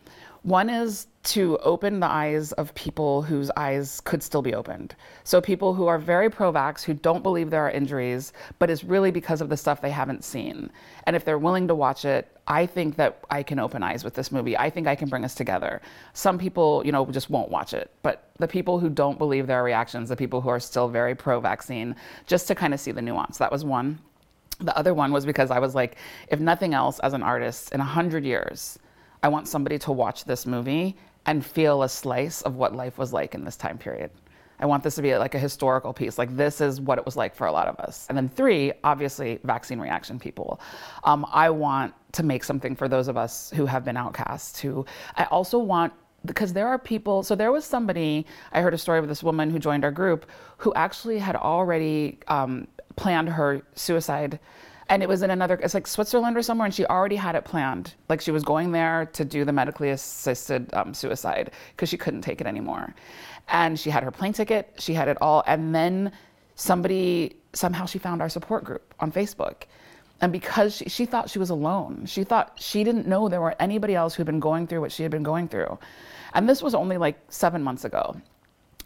One 0.44 0.70
is 0.70 1.08
to 1.24 1.58
open 1.60 2.02
the 2.02 2.12
eyes 2.12 2.52
of 2.54 2.76
people 2.76 3.22
whose 3.22 3.50
eyes 3.56 4.02
could 4.02 4.22
still 4.22 4.42
be 4.42 4.54
opened. 4.54 4.94
So 5.24 5.40
people 5.40 5.74
who 5.74 5.88
are 5.88 5.98
very 5.98 6.30
pro-vax, 6.30 6.84
who 6.84 6.94
don't 6.94 7.24
believe 7.24 7.50
there 7.50 7.66
are 7.66 7.72
injuries, 7.72 8.34
but 8.60 8.70
it's 8.70 8.84
really 8.84 9.10
because 9.10 9.40
of 9.40 9.48
the 9.48 9.56
stuff 9.56 9.80
they 9.80 9.90
haven't 9.90 10.26
seen. 10.26 10.70
And 11.06 11.16
if 11.16 11.24
they're 11.24 11.38
willing 11.38 11.70
to 11.70 11.76
watch 11.76 12.04
it, 12.04 12.30
I 12.46 12.66
think 12.66 12.98
that 12.98 13.24
I 13.30 13.42
can 13.42 13.58
open 13.58 13.84
eyes 13.84 14.04
with 14.04 14.16
this 14.16 14.34
movie. 14.34 14.58
I 14.58 14.70
think 14.70 14.86
I 14.86 14.96
can 14.96 15.08
bring 15.08 15.24
us 15.24 15.34
together. 15.34 15.82
Some 16.12 16.38
people, 16.38 16.82
you 16.86 16.92
know, 16.92 17.06
just 17.06 17.30
won't 17.30 17.50
watch 17.50 17.74
it, 17.74 17.90
but 18.02 18.30
the 18.38 18.48
people 18.48 18.80
who 18.80 18.90
don't 18.90 19.18
believe 19.18 19.48
there 19.48 19.62
are 19.62 19.64
reactions, 19.64 20.10
the 20.10 20.18
people 20.18 20.42
who 20.42 20.50
are 20.50 20.60
still 20.60 20.90
very 20.90 21.16
pro-vaccine, 21.16 21.96
just 22.28 22.50
to 22.50 22.56
kind 22.56 22.74
of 22.74 22.82
see 22.82 22.92
the 22.92 23.02
nuance. 23.02 23.38
That 23.38 23.52
was 23.52 23.64
one. 23.64 23.98
The 24.60 24.78
other 24.78 24.94
one 24.94 25.14
was 25.14 25.26
because 25.26 25.52
I 25.52 25.60
was 25.60 25.74
like, 25.74 25.96
if 26.28 26.42
nothing 26.42 26.74
else, 26.74 27.00
as 27.00 27.14
an 27.14 27.24
artist, 27.24 27.72
in 27.72 27.80
a 27.80 27.86
hundred 27.86 28.26
years, 28.26 28.78
I 29.24 29.30
want 29.30 29.48
somebody 29.48 29.80
to 29.80 29.92
watch 29.92 30.26
this 30.26 30.46
movie 30.46 30.98
and 31.26 31.44
feel 31.46 31.84
a 31.84 31.90
slice 31.90 32.42
of 32.42 32.58
what 32.58 32.76
life 32.76 32.98
was 32.98 33.14
like 33.14 33.34
in 33.34 33.46
this 33.46 33.56
time 33.56 33.78
period. 33.78 34.12
I 34.60 34.66
want 34.66 34.84
this 34.84 34.96
to 34.96 35.02
be 35.02 35.18
like 35.18 35.34
a 35.34 35.40
historical 35.40 35.94
piece. 35.94 36.18
Like 36.18 36.36
this 36.36 36.62
is 36.62 36.80
what 36.80 36.98
it 36.98 37.06
was 37.06 37.16
like 37.16 37.34
for 37.34 37.48
a 37.48 37.52
lot 37.52 37.68
of 37.68 37.80
us. 37.80 38.06
And 38.10 38.18
then 38.18 38.30
three, 38.30 38.74
obviously, 38.84 39.40
vaccine 39.44 39.80
reaction 39.80 40.20
people. 40.20 40.60
Um, 41.06 41.26
I 41.32 41.50
want 41.50 41.94
to 42.14 42.24
make 42.24 42.44
something 42.44 42.76
for 42.76 42.88
those 42.88 43.08
of 43.08 43.18
us 43.18 43.52
who 43.56 43.66
have 43.66 43.84
been 43.84 43.98
outcast. 43.98 44.60
Who 44.62 44.86
I 45.16 45.24
also 45.26 45.58
want 45.58 45.94
because 46.26 46.54
there 46.54 46.68
are 46.68 46.78
people. 46.78 47.24
So 47.24 47.36
there 47.36 47.52
was 47.52 47.66
somebody. 47.66 48.26
I 48.52 48.62
heard 48.62 48.74
a 48.74 48.78
story 48.78 49.00
of 49.00 49.08
this 49.08 49.24
woman 49.24 49.50
who 49.50 49.60
joined 49.60 49.84
our 49.84 49.92
group 49.92 50.26
who 50.58 50.74
actually 50.76 51.20
had 51.20 51.36
already 51.36 52.20
um, 52.28 52.68
planned 52.96 53.30
her 53.30 53.62
suicide 53.76 54.40
and 54.94 55.02
it 55.02 55.10
was 55.10 55.24
in 55.24 55.32
another 55.32 55.56
it's 55.56 55.74
like 55.74 55.88
switzerland 55.88 56.38
or 56.38 56.44
somewhere 56.44 56.66
and 56.66 56.76
she 56.76 56.86
already 56.86 57.16
had 57.16 57.34
it 57.36 57.44
planned. 57.44 57.96
Like 58.10 58.22
she 58.22 58.30
was 58.30 58.44
going 58.44 58.72
there 58.72 59.10
to 59.14 59.26
do 59.26 59.44
the 59.44 59.52
medically 59.52 59.90
assisted 59.90 60.72
um, 60.76 60.94
suicide 60.94 61.50
because 61.72 61.90
she 61.90 61.98
couldn't 61.98 62.22
take 62.22 62.40
it 62.42 62.46
anymore. 62.46 62.94
And 63.48 63.80
she 63.80 63.90
had 63.90 64.04
her 64.04 64.12
plane 64.12 64.34
ticket 64.34 64.70
she 64.78 64.94
had 64.94 65.08
it 65.08 65.18
all 65.20 65.44
and 65.48 65.74
then 65.74 66.12
somebody 66.54 67.38
somehow 67.54 67.88
she 67.88 67.98
found 67.98 68.22
our 68.22 68.30
support 68.30 68.64
group 68.64 68.94
on 69.00 69.12
facebook. 69.12 69.64
And 70.22 70.32
because 70.32 70.76
she, 70.76 70.88
she 70.90 71.06
thought 71.08 71.28
she 71.28 71.40
was 71.40 71.50
alone 71.50 72.06
she 72.06 72.24
thought 72.24 72.54
she 72.62 72.84
didn't 72.84 73.08
know 73.08 73.28
there 73.28 73.42
were 73.42 73.56
anybody 73.60 73.96
else 73.96 74.14
who'd 74.14 74.28
been 74.28 74.40
going 74.40 74.68
through 74.68 74.82
what 74.82 74.92
she 74.92 75.02
had 75.02 75.12
been 75.12 75.24
going 75.24 75.48
through. 75.48 75.80
And 76.36 76.48
this 76.48 76.62
was 76.62 76.76
only 76.76 76.98
like 76.98 77.18
seven 77.30 77.64
months 77.64 77.84
ago. 77.84 78.16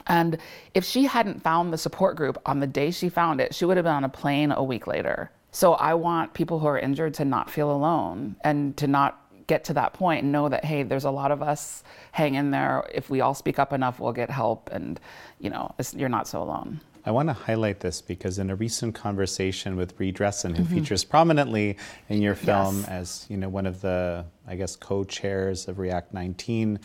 And 0.07 0.37
if 0.73 0.85
she 0.85 1.03
hadn't 1.03 1.43
found 1.43 1.73
the 1.73 1.77
support 1.77 2.15
group 2.15 2.37
on 2.45 2.61
the 2.61 2.67
day 2.67 2.91
she 2.91 3.09
found 3.09 3.41
it, 3.41 3.53
she 3.53 3.65
would 3.65 3.75
have 3.75 3.83
been 3.83 3.93
on 3.93 4.05
a 4.05 4.09
plane 4.09 4.53
a 4.53 4.63
week 4.63 4.87
later. 4.87 5.31
So 5.57 5.73
I 5.73 5.95
want 5.95 6.35
people 6.35 6.59
who 6.59 6.67
are 6.67 6.77
injured 6.77 7.15
to 7.15 7.25
not 7.25 7.49
feel 7.49 7.71
alone 7.71 8.35
and 8.41 8.77
to 8.77 8.85
not 8.85 9.19
get 9.47 9.63
to 9.63 9.73
that 9.73 9.91
point 9.91 10.21
and 10.21 10.31
know 10.31 10.49
that 10.49 10.63
hey, 10.63 10.83
there's 10.83 11.03
a 11.03 11.09
lot 11.09 11.31
of 11.31 11.41
us. 11.41 11.83
Hang 12.11 12.35
in 12.35 12.51
there. 12.51 12.87
If 12.93 13.09
we 13.09 13.21
all 13.21 13.33
speak 13.33 13.57
up 13.57 13.73
enough, 13.73 13.99
we'll 13.99 14.13
get 14.13 14.29
help, 14.29 14.69
and 14.71 14.99
you 15.39 15.49
know, 15.49 15.73
it's, 15.79 15.95
you're 15.95 16.09
not 16.09 16.27
so 16.27 16.43
alone. 16.43 16.79
I 17.07 17.09
want 17.09 17.29
to 17.29 17.33
highlight 17.33 17.79
this 17.79 18.01
because 18.03 18.37
in 18.37 18.51
a 18.51 18.55
recent 18.55 18.93
conversation 18.93 19.75
with 19.77 19.97
Bri 19.97 20.13
Dressen, 20.13 20.55
who 20.55 20.63
features 20.63 21.03
prominently 21.03 21.77
in 22.07 22.21
your 22.21 22.35
film 22.35 22.81
Yes. 22.81 22.87
as 22.89 23.25
you 23.27 23.37
know 23.37 23.49
one 23.49 23.65
of 23.65 23.81
the 23.81 24.25
I 24.47 24.57
guess 24.57 24.75
co-chairs 24.75 25.67
of 25.67 25.79
React 25.79 26.13
19, 26.13 26.79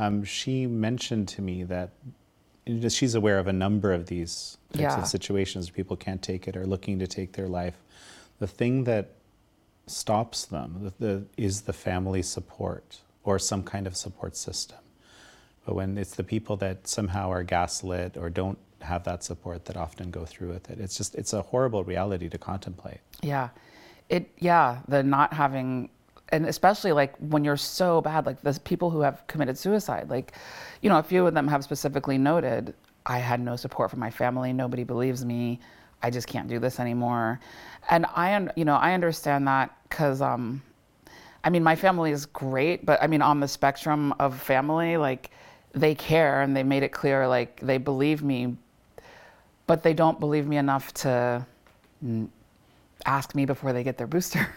um, 0.00 0.24
she 0.24 0.66
mentioned 0.66 1.28
to 1.28 1.42
me 1.42 1.62
that 1.62 1.90
she's 2.88 3.14
aware 3.14 3.38
of 3.38 3.46
a 3.46 3.52
number 3.52 3.92
of 3.92 4.06
these 4.06 4.58
types 4.72 4.80
Yeah. 4.80 5.00
of 5.00 5.06
situations 5.06 5.70
where 5.70 5.76
people 5.76 5.96
can't 5.96 6.20
take 6.20 6.48
it 6.48 6.56
or 6.56 6.66
looking 6.66 6.98
to 6.98 7.06
take 7.06 7.34
their 7.34 7.46
life. 7.46 7.76
The 8.38 8.46
thing 8.46 8.84
that 8.84 9.12
stops 9.86 10.44
them 10.44 10.92
the, 10.98 11.06
the, 11.06 11.26
is 11.36 11.62
the 11.62 11.72
family 11.72 12.22
support 12.22 13.00
or 13.24 13.38
some 13.38 13.62
kind 13.62 13.86
of 13.86 13.96
support 13.96 14.36
system. 14.36 14.78
But 15.64 15.74
when 15.74 15.98
it's 15.98 16.14
the 16.14 16.24
people 16.24 16.56
that 16.58 16.86
somehow 16.86 17.30
are 17.30 17.42
gaslit 17.42 18.16
or 18.16 18.30
don't 18.30 18.58
have 18.82 19.04
that 19.04 19.24
support 19.24 19.64
that 19.64 19.76
often 19.76 20.10
go 20.10 20.24
through 20.24 20.50
with 20.50 20.70
it, 20.70 20.78
it's 20.78 20.96
just 20.96 21.14
it's 21.14 21.32
a 21.32 21.42
horrible 21.42 21.82
reality 21.82 22.28
to 22.28 22.38
contemplate. 22.38 23.00
Yeah. 23.22 23.48
It 24.08 24.30
yeah, 24.38 24.80
the 24.86 25.02
not 25.02 25.32
having 25.32 25.90
and 26.28 26.46
especially 26.46 26.92
like 26.92 27.16
when 27.18 27.44
you're 27.44 27.56
so 27.56 28.00
bad 28.00 28.26
like 28.26 28.40
the 28.42 28.58
people 28.64 28.90
who 28.90 29.00
have 29.00 29.24
committed 29.28 29.56
suicide 29.56 30.10
like 30.10 30.32
you 30.82 30.90
know 30.90 30.98
a 30.98 31.02
few 31.02 31.24
of 31.24 31.34
them 31.34 31.46
have 31.46 31.62
specifically 31.62 32.18
noted 32.18 32.74
I 33.06 33.18
had 33.18 33.40
no 33.40 33.56
support 33.56 33.90
from 33.90 34.00
my 34.00 34.10
family, 34.10 34.52
nobody 34.52 34.82
believes 34.82 35.24
me. 35.24 35.60
I 36.02 36.10
just 36.10 36.26
can't 36.26 36.48
do 36.48 36.58
this 36.58 36.78
anymore. 36.78 37.40
And 37.88 38.06
I 38.06 38.48
you 38.56 38.64
know, 38.64 38.76
I 38.76 38.94
understand 38.94 39.46
that 39.48 39.76
cuz 39.90 40.20
um 40.20 40.62
I 41.44 41.50
mean, 41.50 41.62
my 41.62 41.76
family 41.76 42.10
is 42.10 42.26
great, 42.26 42.84
but 42.84 43.00
I 43.02 43.06
mean, 43.06 43.22
on 43.22 43.38
the 43.38 43.48
spectrum 43.48 44.12
of 44.18 44.40
family, 44.40 44.96
like 44.96 45.30
they 45.72 45.94
care 45.94 46.42
and 46.42 46.56
they 46.56 46.64
made 46.64 46.82
it 46.82 46.90
clear, 46.90 47.28
like 47.28 47.60
they 47.60 47.78
believe 47.78 48.22
me, 48.22 48.56
but 49.66 49.82
they 49.82 49.94
don't 49.94 50.18
believe 50.18 50.46
me 50.46 50.56
enough 50.56 50.92
to 50.94 51.46
ask 53.04 53.34
me 53.34 53.44
before 53.44 53.72
they 53.72 53.84
get 53.84 53.98
their 53.98 54.06
booster. 54.06 54.48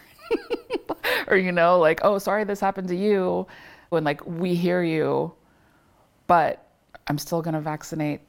or, 1.27 1.37
you 1.37 1.51
know, 1.51 1.79
like, 1.79 1.99
oh, 2.03 2.17
sorry 2.17 2.43
this 2.43 2.59
happened 2.59 2.87
to 2.87 2.95
you. 2.95 3.47
When, 3.89 4.03
like, 4.03 4.25
we 4.25 4.55
hear 4.55 4.83
you, 4.83 5.33
but 6.27 6.67
I'm 7.07 7.17
still 7.17 7.41
to 7.53 7.61
vaccinate 7.61 8.21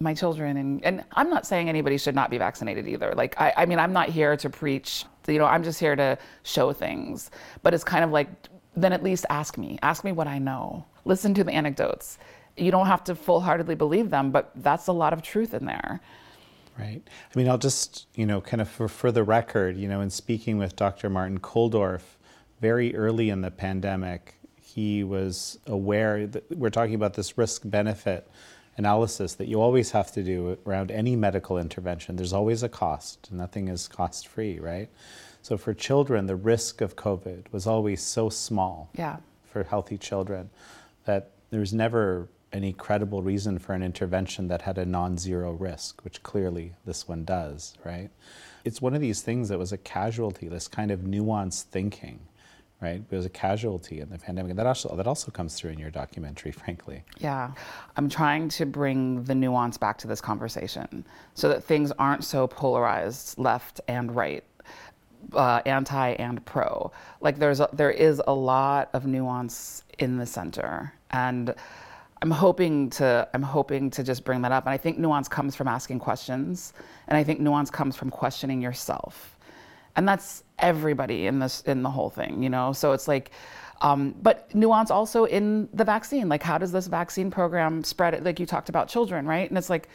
my 0.00 0.14
children. 0.14 0.56
And, 0.56 0.84
and 0.84 1.04
I'm 1.12 1.30
not 1.30 1.46
saying 1.46 1.68
anybody 1.68 1.98
should 1.98 2.14
not 2.14 2.30
be 2.30 2.38
vaccinated 2.38 2.88
either. 2.88 3.12
Like, 3.14 3.40
I, 3.40 3.52
I 3.58 3.66
mean, 3.66 3.78
I'm 3.78 3.92
not 3.92 4.08
here 4.08 4.36
to 4.36 4.50
preach, 4.50 5.04
you 5.26 5.38
know, 5.38 5.46
I'm 5.46 5.62
just 5.62 5.80
here 5.80 5.96
to 5.96 6.18
show 6.42 6.72
things. 6.72 7.30
But 7.62 7.74
it's 7.74 7.84
kind 7.84 8.04
of 8.04 8.10
like, 8.10 8.28
then 8.76 8.92
at 8.92 9.02
least 9.02 9.26
ask 9.30 9.56
me. 9.56 9.78
Ask 9.82 10.04
me 10.04 10.12
what 10.12 10.26
I 10.26 10.38
know. 10.38 10.84
Listen 11.04 11.34
to 11.34 11.44
the 11.44 11.52
anecdotes. 11.52 12.18
You 12.56 12.70
don't 12.70 12.86
have 12.86 13.04
to 13.04 13.14
full 13.14 13.40
heartedly 13.40 13.74
believe 13.74 14.10
them, 14.10 14.30
but 14.30 14.50
that's 14.56 14.86
a 14.86 14.92
lot 14.92 15.12
of 15.12 15.22
truth 15.22 15.54
in 15.54 15.64
there. 15.64 16.00
Right. 16.78 17.02
I 17.06 17.38
mean, 17.38 17.48
I'll 17.48 17.58
just, 17.58 18.06
you 18.16 18.26
know, 18.26 18.40
kind 18.40 18.60
of 18.60 18.68
for, 18.68 18.88
for 18.88 19.12
the 19.12 19.22
record, 19.22 19.76
you 19.76 19.88
know, 19.88 20.00
in 20.00 20.10
speaking 20.10 20.58
with 20.58 20.74
Dr. 20.74 21.08
Martin 21.08 21.38
Kulldorff 21.38 22.02
very 22.60 22.94
early 22.96 23.30
in 23.30 23.42
the 23.42 23.50
pandemic, 23.50 24.34
he 24.60 25.04
was 25.04 25.58
aware 25.66 26.26
that 26.26 26.50
we're 26.56 26.70
talking 26.70 26.94
about 26.96 27.14
this 27.14 27.38
risk 27.38 27.62
benefit 27.64 28.28
analysis 28.76 29.34
that 29.34 29.48
you 29.48 29.60
always 29.60 29.92
have 29.92 30.10
to 30.12 30.22
do 30.22 30.58
around 30.66 30.90
any 30.90 31.16
medical 31.16 31.58
intervention. 31.58 32.16
There's 32.16 32.32
always 32.32 32.62
a 32.62 32.68
cost, 32.68 33.30
nothing 33.32 33.68
is 33.68 33.88
cost 33.88 34.26
free, 34.26 34.58
right? 34.58 34.88
So 35.42 35.56
for 35.56 35.74
children, 35.74 36.26
the 36.26 36.36
risk 36.36 36.80
of 36.80 36.96
COVID 36.96 37.52
was 37.52 37.66
always 37.66 38.02
so 38.02 38.28
small 38.30 38.88
Yeah. 38.94 39.18
for 39.44 39.62
healthy 39.62 39.98
children 39.98 40.50
that 41.04 41.30
there 41.50 41.60
was 41.60 41.72
never 41.72 42.28
any 42.52 42.72
credible 42.72 43.22
reason 43.22 43.58
for 43.58 43.74
an 43.74 43.82
intervention 43.82 44.48
that 44.48 44.62
had 44.62 44.78
a 44.78 44.86
non 44.86 45.18
zero 45.18 45.52
risk, 45.52 46.02
which 46.04 46.22
clearly 46.22 46.72
this 46.84 47.06
one 47.08 47.24
does, 47.24 47.74
right? 47.84 48.10
It's 48.64 48.80
one 48.80 48.94
of 48.94 49.00
these 49.00 49.22
things 49.22 49.48
that 49.50 49.58
was 49.58 49.72
a 49.72 49.76
casualty, 49.78 50.48
this 50.48 50.68
kind 50.68 50.90
of 50.90 51.00
nuanced 51.00 51.64
thinking, 51.64 52.20
right? 52.80 53.02
It 53.10 53.14
was 53.14 53.24
a 53.24 53.30
casualty 53.30 54.00
in 54.00 54.10
the 54.10 54.18
pandemic. 54.18 54.50
And 54.50 54.58
that 54.58 54.66
also, 54.66 54.94
that 54.96 55.06
also 55.06 55.30
comes 55.30 55.54
through 55.54 55.70
in 55.70 55.78
your 55.78 55.90
documentary, 55.90 56.52
frankly. 56.62 57.02
Yeah. 57.18 57.52
I'm 57.96 58.08
trying 58.08 58.48
to 58.50 58.66
bring 58.66 59.24
the 59.24 59.34
nuance 59.34 59.78
back 59.78 59.98
to 59.98 60.06
this 60.06 60.20
conversation 60.20 61.04
so 61.34 61.48
that 61.48 61.64
things 61.64 61.92
aren't 61.98 62.24
so 62.24 62.46
polarized 62.46 63.38
left 63.38 63.80
and 63.88 64.14
right. 64.14 64.44
Uh, 65.32 65.62
anti 65.64 66.10
and 66.10 66.44
pro. 66.44 66.92
Like 67.22 67.38
there's 67.38 67.58
a, 67.58 67.70
there 67.72 67.90
is 67.90 68.20
a 68.26 68.34
lot 68.34 68.90
of 68.92 69.06
nuance 69.06 69.82
in 69.98 70.18
the 70.18 70.26
center, 70.26 70.92
and 71.12 71.54
I'm 72.20 72.30
hoping 72.30 72.90
to 72.90 73.26
I'm 73.32 73.42
hoping 73.42 73.88
to 73.92 74.02
just 74.02 74.24
bring 74.24 74.42
that 74.42 74.52
up. 74.52 74.66
And 74.66 74.72
I 74.72 74.76
think 74.76 74.98
nuance 74.98 75.26
comes 75.26 75.56
from 75.56 75.66
asking 75.66 76.00
questions, 76.00 76.74
and 77.08 77.16
I 77.16 77.24
think 77.24 77.40
nuance 77.40 77.70
comes 77.70 77.96
from 77.96 78.10
questioning 78.10 78.60
yourself, 78.60 79.33
and 79.96 80.06
that's 80.08 80.44
everybody 80.58 81.26
in 81.26 81.38
this 81.38 81.62
in 81.62 81.82
the 81.82 81.90
whole 81.90 82.10
thing, 82.10 82.42
you 82.42 82.50
know. 82.50 82.72
So 82.72 82.92
it's 82.92 83.08
like. 83.08 83.30
Um, 83.80 84.14
but 84.22 84.54
nuance 84.54 84.90
also 84.90 85.24
in 85.24 85.68
the 85.74 85.84
vaccine, 85.84 86.28
like 86.28 86.42
how 86.42 86.56
does 86.56 86.72
this 86.72 86.86
vaccine 86.86 87.30
program 87.30 87.84
spread 87.84 88.14
it? 88.14 88.24
Like 88.24 88.40
you 88.40 88.46
talked 88.46 88.70
about 88.70 88.88
children, 88.88 89.26
right? 89.26 89.46
And 89.46 89.58
it's 89.58 89.68
like, 89.68 89.88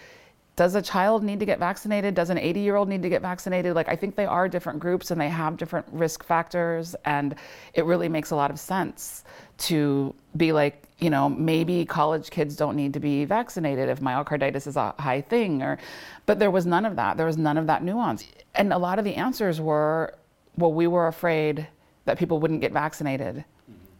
does 0.60 0.76
a 0.76 0.82
child 0.82 1.24
need 1.24 1.40
to 1.40 1.46
get 1.46 1.58
vaccinated? 1.58 2.14
Does 2.14 2.30
an 2.30 2.38
80 2.38 2.60
year 2.60 2.76
old 2.76 2.90
need 2.90 3.02
to 3.04 3.08
get 3.08 3.22
vaccinated? 3.22 3.76
Like, 3.76 3.88
I 3.88 3.96
think 3.96 4.18
they 4.18 4.26
are 4.26 4.50
different 4.50 4.78
groups 4.78 5.10
and 5.10 5.20
they 5.20 5.30
have 5.30 5.56
different 5.56 5.86
risk 5.90 6.22
factors. 6.22 6.98
And 7.06 7.36
it 7.74 7.86
really 7.86 8.10
makes 8.10 8.32
a 8.32 8.36
lot 8.36 8.52
of 8.52 8.60
sense 8.60 9.24
to 9.70 10.14
be 10.36 10.52
like, 10.52 10.84
you 11.00 11.10
know, 11.10 11.30
maybe 11.30 11.86
college 11.86 12.30
kids 12.30 12.56
don't 12.56 12.76
need 12.76 12.94
to 12.94 13.00
be 13.00 13.26
vaccinated 13.26 13.90
if 13.90 14.00
myocarditis 14.00 14.68
is 14.68 14.76
a 14.76 14.94
high 15.00 15.22
thing. 15.22 15.62
Or, 15.62 15.78
but 16.26 16.40
there 16.40 16.52
was 16.52 16.66
none 16.66 16.86
of 16.86 16.96
that. 16.98 17.18
There 17.18 17.26
was 17.26 17.38
none 17.38 17.58
of 17.58 17.68
that 17.68 17.84
nuance. 17.84 18.28
And 18.56 18.74
a 18.74 18.78
lot 18.78 19.00
of 19.00 19.06
the 19.06 19.16
answers 19.16 19.62
were, 19.62 20.16
well, 20.58 20.74
we 20.74 20.88
were 20.88 21.08
afraid 21.08 21.68
that 22.06 22.18
people 22.18 22.40
wouldn't 22.40 22.62
get 22.62 22.74
vaccinated 22.74 23.46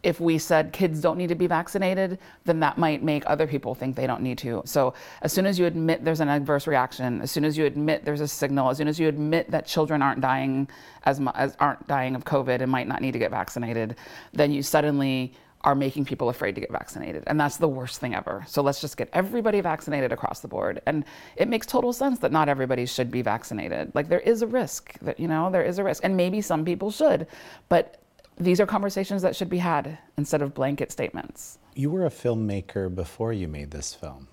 if 0.02 0.20
we 0.20 0.38
said 0.38 0.72
kids 0.72 1.00
don't 1.00 1.18
need 1.18 1.28
to 1.28 1.34
be 1.34 1.46
vaccinated, 1.46 2.18
then 2.44 2.60
that 2.60 2.78
might 2.78 3.02
make 3.02 3.22
other 3.26 3.46
people 3.46 3.74
think 3.74 3.96
they 3.96 4.06
don't 4.06 4.22
need 4.22 4.38
to. 4.38 4.62
So 4.64 4.94
as 5.22 5.32
soon 5.32 5.46
as 5.46 5.58
you 5.58 5.66
admit 5.66 6.04
there's 6.04 6.20
an 6.20 6.28
adverse 6.28 6.66
reaction, 6.66 7.20
as 7.20 7.30
soon 7.30 7.44
as 7.44 7.58
you 7.58 7.66
admit 7.66 8.04
there's 8.04 8.20
a 8.20 8.28
signal, 8.28 8.70
as 8.70 8.78
soon 8.78 8.88
as 8.88 8.98
you 8.98 9.08
admit 9.08 9.50
that 9.50 9.66
children 9.66 10.00
aren't 10.00 10.20
dying 10.20 10.68
as, 11.04 11.20
as 11.34 11.56
aren't 11.60 11.86
dying 11.86 12.14
of 12.14 12.24
COVID 12.24 12.62
and 12.62 12.70
might 12.70 12.88
not 12.88 13.02
need 13.02 13.12
to 13.12 13.18
get 13.18 13.30
vaccinated, 13.30 13.96
then 14.32 14.52
you 14.52 14.62
suddenly 14.62 15.34
are 15.62 15.74
making 15.74 16.04
people 16.06 16.30
afraid 16.30 16.54
to 16.54 16.60
get 16.60 16.72
vaccinated. 16.72 17.22
And 17.26 17.38
that's 17.38 17.58
the 17.58 17.68
worst 17.68 18.00
thing 18.00 18.14
ever. 18.14 18.44
So 18.46 18.62
let's 18.62 18.80
just 18.80 18.96
get 18.96 19.10
everybody 19.12 19.60
vaccinated 19.60 20.10
across 20.10 20.40
the 20.40 20.48
board. 20.48 20.80
And 20.86 21.04
it 21.36 21.48
makes 21.48 21.66
total 21.66 21.92
sense 21.92 22.18
that 22.20 22.32
not 22.32 22.48
everybody 22.48 22.86
should 22.86 23.10
be 23.10 23.20
vaccinated. 23.20 23.92
Like 23.94 24.08
there 24.08 24.20
is 24.20 24.40
a 24.40 24.46
risk 24.46 24.98
that, 25.00 25.20
you 25.20 25.28
know, 25.28 25.50
there 25.50 25.62
is 25.62 25.78
a 25.78 25.84
risk. 25.84 26.02
And 26.02 26.16
maybe 26.16 26.40
some 26.40 26.64
people 26.64 26.90
should. 26.90 27.26
But 27.68 28.00
these 28.38 28.58
are 28.58 28.66
conversations 28.66 29.20
that 29.20 29.36
should 29.36 29.50
be 29.50 29.58
had 29.58 29.98
instead 30.16 30.40
of 30.40 30.54
blanket 30.54 30.90
statements. 30.90 31.58
You 31.74 31.90
were 31.90 32.06
a 32.06 32.10
filmmaker 32.10 32.92
before 32.92 33.34
you 33.34 33.46
made 33.46 33.70
this 33.70 33.92
film. 33.92 34.28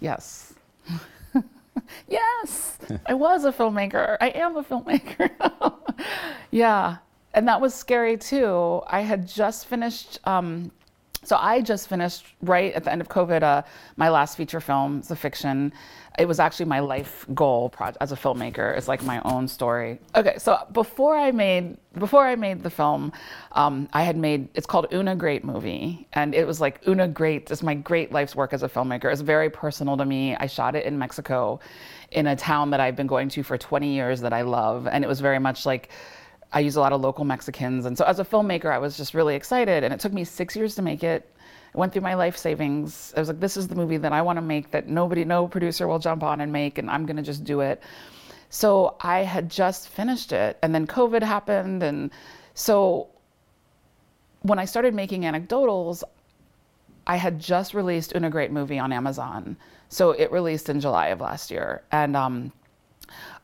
Yes. 0.00 0.54
yes, 2.08 2.78
I 3.06 3.14
was 3.14 3.44
a 3.44 3.52
filmmaker. 3.52 4.16
I 4.20 4.28
am 4.30 4.56
a 4.56 4.64
filmmaker. 4.64 5.30
yeah. 6.50 6.96
And 7.34 7.48
that 7.48 7.60
was 7.60 7.74
scary 7.74 8.16
too. 8.16 8.82
I 8.86 9.00
had 9.00 9.26
just 9.26 9.66
finished, 9.66 10.18
um, 10.24 10.70
so 11.24 11.36
I 11.36 11.60
just 11.60 11.88
finished 11.88 12.26
right 12.42 12.72
at 12.74 12.84
the 12.84 12.92
end 12.92 13.00
of 13.00 13.08
COVID 13.08 13.42
uh, 13.42 13.62
my 13.96 14.10
last 14.10 14.36
feature 14.36 14.60
film. 14.60 14.98
It's 14.98 15.10
a 15.10 15.16
fiction. 15.16 15.72
It 16.18 16.28
was 16.28 16.38
actually 16.38 16.66
my 16.66 16.80
life 16.80 17.24
goal 17.32 17.72
as 18.00 18.12
a 18.12 18.16
filmmaker. 18.16 18.76
It's 18.76 18.86
like 18.86 19.02
my 19.02 19.22
own 19.24 19.48
story. 19.48 19.98
Okay, 20.14 20.34
so 20.36 20.58
before 20.72 21.16
I 21.16 21.30
made 21.30 21.78
before 21.98 22.26
I 22.26 22.34
made 22.36 22.62
the 22.62 22.70
film, 22.70 23.12
um, 23.52 23.88
I 23.92 24.02
had 24.02 24.16
made 24.16 24.48
it's 24.54 24.66
called 24.66 24.88
Una 24.92 25.16
Great 25.16 25.42
Movie, 25.44 26.06
and 26.12 26.34
it 26.34 26.46
was 26.46 26.60
like 26.60 26.86
Una 26.86 27.08
Great 27.08 27.50
It's 27.50 27.62
my 27.62 27.74
great 27.74 28.12
life's 28.12 28.36
work 28.36 28.52
as 28.52 28.62
a 28.62 28.68
filmmaker. 28.68 29.10
It's 29.10 29.22
very 29.22 29.48
personal 29.48 29.96
to 29.96 30.04
me. 30.04 30.36
I 30.36 30.46
shot 30.46 30.74
it 30.74 30.84
in 30.84 30.98
Mexico, 30.98 31.60
in 32.10 32.26
a 32.26 32.36
town 32.36 32.70
that 32.70 32.80
I've 32.80 32.96
been 32.96 33.06
going 33.06 33.30
to 33.30 33.42
for 33.42 33.56
20 33.56 33.94
years 33.94 34.20
that 34.20 34.34
I 34.34 34.42
love, 34.42 34.86
and 34.86 35.04
it 35.04 35.08
was 35.08 35.20
very 35.20 35.38
much 35.38 35.64
like. 35.64 35.88
I 36.52 36.60
use 36.60 36.76
a 36.76 36.80
lot 36.80 36.92
of 36.92 37.00
local 37.00 37.24
Mexicans. 37.24 37.86
And 37.86 37.96
so 37.96 38.04
as 38.04 38.18
a 38.18 38.24
filmmaker, 38.24 38.70
I 38.70 38.78
was 38.78 38.96
just 38.96 39.14
really 39.14 39.34
excited. 39.34 39.84
And 39.84 39.92
it 39.92 40.00
took 40.00 40.12
me 40.12 40.24
six 40.24 40.54
years 40.54 40.74
to 40.74 40.82
make 40.82 41.02
it. 41.02 41.28
I 41.74 41.78
went 41.78 41.92
through 41.92 42.02
my 42.02 42.14
life 42.14 42.36
savings. 42.36 43.14
I 43.16 43.20
was 43.20 43.28
like, 43.28 43.40
this 43.40 43.56
is 43.56 43.68
the 43.68 43.74
movie 43.74 43.96
that 43.96 44.12
I 44.12 44.20
want 44.20 44.36
to 44.36 44.42
make 44.42 44.70
that 44.72 44.88
nobody, 44.88 45.24
no 45.24 45.48
producer 45.48 45.88
will 45.88 45.98
jump 45.98 46.22
on 46.22 46.42
and 46.42 46.52
make, 46.52 46.76
and 46.76 46.90
I'm 46.90 47.06
going 47.06 47.16
to 47.16 47.22
just 47.22 47.44
do 47.44 47.60
it. 47.60 47.82
So 48.50 48.96
I 49.00 49.20
had 49.20 49.50
just 49.50 49.88
finished 49.88 50.32
it. 50.32 50.58
And 50.62 50.74
then 50.74 50.86
COVID 50.86 51.22
happened. 51.22 51.82
And 51.82 52.10
so 52.52 53.08
when 54.42 54.58
I 54.58 54.66
started 54.66 54.92
making 54.92 55.22
anecdotals, 55.22 56.02
I 57.06 57.16
had 57.16 57.40
just 57.40 57.72
released 57.72 58.14
Una 58.14 58.28
Great 58.28 58.52
Movie 58.52 58.78
on 58.78 58.92
Amazon. 58.92 59.56
So 59.88 60.10
it 60.10 60.30
released 60.30 60.68
in 60.68 60.80
July 60.80 61.08
of 61.08 61.22
last 61.22 61.50
year. 61.50 61.82
And 61.90 62.14
um, 62.14 62.52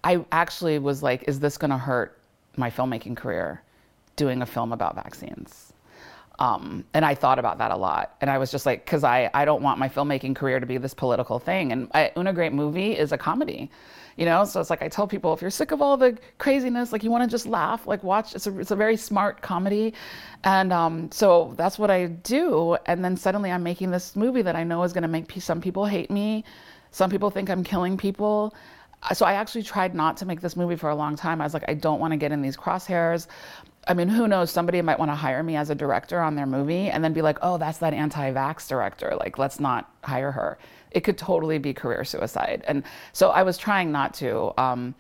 I 0.05 0.25
actually 0.31 0.79
was 0.79 1.03
like, 1.03 1.25
is 1.27 1.40
this 1.40 1.57
going 1.57 1.71
to 1.71 1.79
hurt 1.79 2.17
my 2.59 2.71
filmmaking 2.71 3.16
career 3.16 3.62
doing 4.16 4.42
a 4.42 4.47
film 4.47 4.73
about 4.73 4.94
vaccines? 4.94 5.73
Um, 6.38 6.85
and 6.94 7.05
I 7.05 7.14
thought 7.14 7.38
about 7.38 7.59
that 7.59 7.73
a 7.73 7.77
lot. 7.77 8.14
And 8.21 8.31
I 8.31 8.38
was 8.38 8.51
just 8.51 8.64
like, 8.64 8.85
because 8.85 9.03
I, 9.03 9.29
I 9.35 9.44
don't 9.44 9.62
want 9.62 9.79
my 9.79 9.88
filmmaking 9.88 10.37
career 10.37 10.61
to 10.61 10.66
be 10.66 10.79
this 10.79 10.94
political 10.94 11.38
thing. 11.38 11.73
And 11.73 11.90
I, 11.94 12.12
Una 12.16 12.33
Great 12.33 12.53
Movie 12.53 12.97
is 12.97 13.11
a 13.11 13.18
comedy, 13.18 13.71
you 14.16 14.25
know? 14.25 14.44
So 14.44 14.61
it's 14.61 14.71
like 14.71 14.81
I 14.81 14.88
tell 14.88 15.09
people, 15.09 15.33
if 15.33 15.42
you're 15.42 15.51
sick 15.51 15.73
of 15.73 15.83
all 15.83 15.97
the 15.97 16.16
craziness, 16.38 16.92
like 16.92 17.03
you 17.03 17.11
want 17.11 17.29
to 17.29 17.31
just 17.31 17.47
laugh, 17.47 17.88
like 17.88 18.05
watch, 18.05 18.37
it's 18.37 18.47
a, 18.47 18.57
it's 18.61 18.71
a 18.71 18.77
very 18.77 18.97
smart 18.97 19.42
comedy. 19.42 19.94
And 20.44 20.73
um, 20.73 21.11
so 21.11 21.55
that's 21.57 21.77
what 21.77 21.90
I 21.90 22.07
do. 22.07 22.77
And 22.87 23.05
then 23.05 23.16
suddenly 23.16 23.51
I'm 23.51 23.64
making 23.64 23.90
this 23.90 24.14
movie 24.14 24.42
that 24.42 24.55
I 24.55 24.62
know 24.62 24.85
is 24.85 24.92
going 24.92 25.03
to 25.03 25.09
make 25.09 25.33
some 25.40 25.61
people 25.61 25.87
hate 25.87 26.11
me. 26.11 26.44
Some 26.92 27.11
people 27.11 27.31
think 27.31 27.51
I'm 27.51 27.64
killing 27.64 27.97
people 27.97 28.55
so 29.14 29.24
I 29.24 29.34
actually 29.34 29.62
tried 29.62 29.94
not 29.94 30.16
to 30.18 30.26
make 30.26 30.40
this 30.40 30.56
movie 30.56 30.76
for 30.76 30.90
a 30.90 30.94
long 30.94 31.16
time. 31.16 31.40
I 31.40 31.44
was 31.44 31.54
like, 31.54 31.64
I 31.68 31.74
don't 31.74 32.00
want 32.00 32.12
to 32.12 32.16
get 32.16 32.32
in 32.32 32.42
these 32.42 32.56
crosshairs. 32.56 33.26
I 33.87 33.94
mean, 33.94 34.08
who 34.08 34.28
knows? 34.28 34.50
Somebody 34.50 34.82
might 34.82 34.98
want 34.98 35.11
to 35.11 35.14
hire 35.14 35.42
me 35.42 35.56
as 35.56 35.70
a 35.70 35.74
director 35.74 36.20
on 36.20 36.34
their 36.34 36.46
movie 36.46 36.90
and 36.90 37.02
then 37.02 37.12
be 37.12 37.22
like, 37.22 37.38
oh, 37.40 37.58
that's 37.58 37.78
that 37.78 37.94
anti 37.94 38.32
vax 38.32 38.68
director. 38.68 39.16
Like, 39.18 39.38
let's 39.38 39.61
not 39.61 39.90
hire 40.04 40.32
her. 40.32 40.58
It 40.90 41.00
could 41.00 41.16
totally 41.16 41.58
be 41.58 41.72
career 41.72 42.04
suicide. 42.04 42.64
And 42.66 42.82
so 43.12 43.30
I 43.30 43.42
was 43.42 43.56
trying 43.56 43.92
not 43.92 44.14
to. 44.14 44.52
Um, 44.61 44.94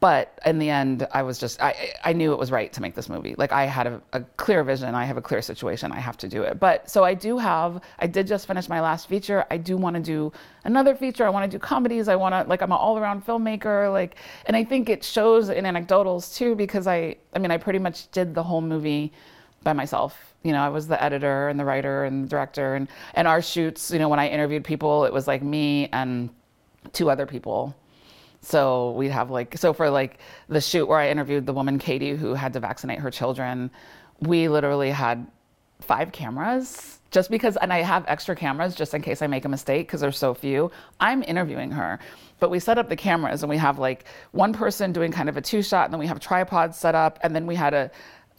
but 0.00 0.38
in 0.46 0.58
the 0.58 0.70
end, 0.70 1.06
I 1.12 1.22
was 1.22 1.38
just, 1.38 1.60
I, 1.60 1.92
I 2.02 2.14
knew 2.14 2.32
it 2.32 2.38
was 2.38 2.50
right 2.50 2.72
to 2.72 2.80
make 2.80 2.94
this 2.94 3.10
movie. 3.10 3.34
Like, 3.36 3.52
I 3.52 3.66
had 3.66 3.86
a, 3.86 4.02
a 4.14 4.20
clear 4.38 4.64
vision, 4.64 4.94
I 4.94 5.04
have 5.04 5.18
a 5.18 5.22
clear 5.22 5.42
situation, 5.42 5.92
I 5.92 6.00
have 6.00 6.16
to 6.18 6.28
do 6.28 6.42
it. 6.42 6.58
But 6.58 6.88
so 6.88 7.04
I 7.04 7.12
do 7.12 7.36
have, 7.36 7.82
I 7.98 8.06
did 8.06 8.26
just 8.26 8.46
finish 8.46 8.66
my 8.68 8.80
last 8.80 9.08
feature. 9.08 9.44
I 9.50 9.58
do 9.58 9.76
want 9.76 9.96
to 9.96 10.02
do 10.02 10.32
another 10.64 10.94
feature. 10.94 11.26
I 11.26 11.28
want 11.28 11.50
to 11.50 11.54
do 11.54 11.60
comedies. 11.60 12.08
I 12.08 12.16
want 12.16 12.34
to, 12.34 12.48
like, 12.48 12.62
I'm 12.62 12.72
an 12.72 12.78
all 12.78 12.96
around 12.96 13.26
filmmaker. 13.26 13.92
Like, 13.92 14.16
and 14.46 14.56
I 14.56 14.64
think 14.64 14.88
it 14.88 15.04
shows 15.04 15.50
in 15.50 15.64
anecdotals 15.64 16.34
too, 16.34 16.54
because 16.54 16.86
I, 16.86 17.16
I 17.34 17.38
mean, 17.38 17.50
I 17.50 17.58
pretty 17.58 17.78
much 17.78 18.10
did 18.10 18.34
the 18.34 18.42
whole 18.42 18.62
movie 18.62 19.12
by 19.62 19.74
myself. 19.74 20.34
You 20.42 20.52
know, 20.52 20.62
I 20.62 20.70
was 20.70 20.88
the 20.88 21.02
editor 21.02 21.50
and 21.50 21.60
the 21.60 21.66
writer 21.66 22.04
and 22.04 22.24
the 22.24 22.28
director. 22.28 22.74
And, 22.74 22.88
and 23.12 23.28
our 23.28 23.42
shoots, 23.42 23.90
you 23.90 23.98
know, 23.98 24.08
when 24.08 24.18
I 24.18 24.28
interviewed 24.28 24.64
people, 24.64 25.04
it 25.04 25.12
was 25.12 25.28
like 25.28 25.42
me 25.42 25.90
and 25.92 26.30
two 26.94 27.10
other 27.10 27.26
people. 27.26 27.76
So 28.42 28.92
we'd 28.92 29.10
have 29.10 29.30
like, 29.30 29.58
so 29.58 29.72
for 29.72 29.90
like 29.90 30.18
the 30.48 30.60
shoot 30.60 30.86
where 30.86 30.98
I 30.98 31.10
interviewed 31.10 31.46
the 31.46 31.52
woman, 31.52 31.78
Katie, 31.78 32.16
who 32.16 32.34
had 32.34 32.52
to 32.54 32.60
vaccinate 32.60 32.98
her 33.00 33.10
children, 33.10 33.70
we 34.20 34.48
literally 34.48 34.90
had 34.90 35.26
five 35.80 36.12
cameras 36.12 36.98
just 37.10 37.30
because, 37.30 37.56
and 37.56 37.72
I 37.72 37.82
have 37.82 38.04
extra 38.06 38.36
cameras 38.36 38.74
just 38.74 38.94
in 38.94 39.02
case 39.02 39.20
I 39.20 39.26
make 39.26 39.44
a 39.44 39.48
mistake 39.48 39.88
because 39.88 40.00
there's 40.00 40.18
so 40.18 40.32
few. 40.32 40.70
I'm 41.00 41.22
interviewing 41.24 41.70
her, 41.72 41.98
but 42.38 42.50
we 42.50 42.60
set 42.60 42.78
up 42.78 42.88
the 42.88 42.96
cameras 42.96 43.42
and 43.42 43.50
we 43.50 43.56
have 43.56 43.78
like 43.78 44.04
one 44.32 44.52
person 44.52 44.92
doing 44.92 45.10
kind 45.10 45.28
of 45.28 45.36
a 45.36 45.40
two 45.40 45.62
shot, 45.62 45.86
and 45.86 45.92
then 45.92 45.98
we 46.00 46.06
have 46.06 46.20
tripods 46.20 46.76
set 46.76 46.94
up, 46.94 47.18
and 47.22 47.34
then 47.34 47.46
we 47.46 47.56
had 47.56 47.74
a, 47.74 47.90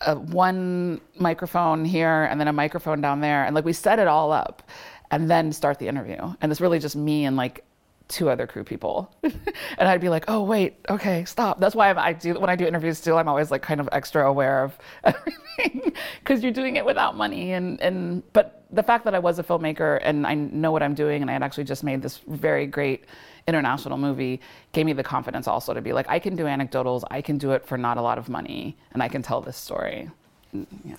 a 0.01 0.15
one 0.15 1.01
microphone 1.19 1.83
here 1.83 2.23
and 2.23 2.39
then 2.39 2.47
a 2.47 2.53
microphone 2.53 3.01
down 3.01 3.19
there, 3.19 3.43
and 3.43 3.55
like 3.55 3.65
we 3.65 3.73
set 3.73 3.99
it 3.99 4.07
all 4.07 4.31
up 4.31 4.63
and 5.11 5.29
then 5.29 5.51
start 5.51 5.77
the 5.77 5.87
interview. 5.87 6.33
And 6.41 6.51
it's 6.51 6.61
really 6.61 6.79
just 6.79 6.95
me 6.95 7.25
and 7.25 7.35
like 7.35 7.65
two 8.11 8.29
other 8.29 8.45
crew 8.45 8.63
people, 8.63 9.11
and 9.23 9.33
I'd 9.79 10.01
be 10.01 10.09
like, 10.09 10.25
"Oh 10.27 10.43
wait, 10.43 10.75
okay, 10.89 11.25
stop." 11.25 11.59
That's 11.59 11.73
why 11.73 11.89
I'm, 11.89 11.97
I 11.97 12.13
do 12.13 12.39
when 12.39 12.49
I 12.49 12.55
do 12.55 12.67
interviews 12.67 13.01
too. 13.01 13.15
I'm 13.15 13.27
always 13.27 13.49
like 13.49 13.61
kind 13.61 13.79
of 13.79 13.89
extra 13.91 14.27
aware 14.27 14.63
of 14.63 14.77
everything 15.03 15.93
because 16.19 16.43
you're 16.43 16.51
doing 16.51 16.75
it 16.75 16.85
without 16.85 17.15
money, 17.17 17.53
and 17.53 17.81
and 17.81 18.21
but 18.33 18.63
the 18.71 18.83
fact 18.83 19.05
that 19.05 19.15
I 19.15 19.19
was 19.19 19.39
a 19.39 19.43
filmmaker 19.43 19.99
and 20.03 20.27
I 20.27 20.35
know 20.35 20.71
what 20.71 20.83
I'm 20.83 20.93
doing, 20.93 21.21
and 21.21 21.31
I 21.31 21.33
had 21.33 21.43
actually 21.43 21.63
just 21.63 21.83
made 21.83 22.01
this 22.01 22.19
very 22.27 22.67
great 22.67 23.05
international 23.47 23.97
movie 23.97 24.39
gave 24.71 24.85
me 24.85 24.93
the 24.93 25.03
confidence 25.03 25.47
also 25.47 25.73
to 25.73 25.81
be 25.81 25.93
like, 25.93 26.07
I 26.07 26.19
can 26.19 26.35
do 26.35 26.43
anecdotals, 26.45 27.03
I 27.09 27.21
can 27.21 27.37
do 27.37 27.51
it 27.51 27.65
for 27.65 27.77
not 27.77 27.97
a 27.97 28.01
lot 28.01 28.17
of 28.17 28.29
money, 28.29 28.77
and 28.93 29.01
I 29.01 29.07
can 29.07 29.21
tell 29.23 29.41
this 29.41 29.57
story. 29.57 30.09
Mm, 30.55 30.67
yeah. 30.85 30.95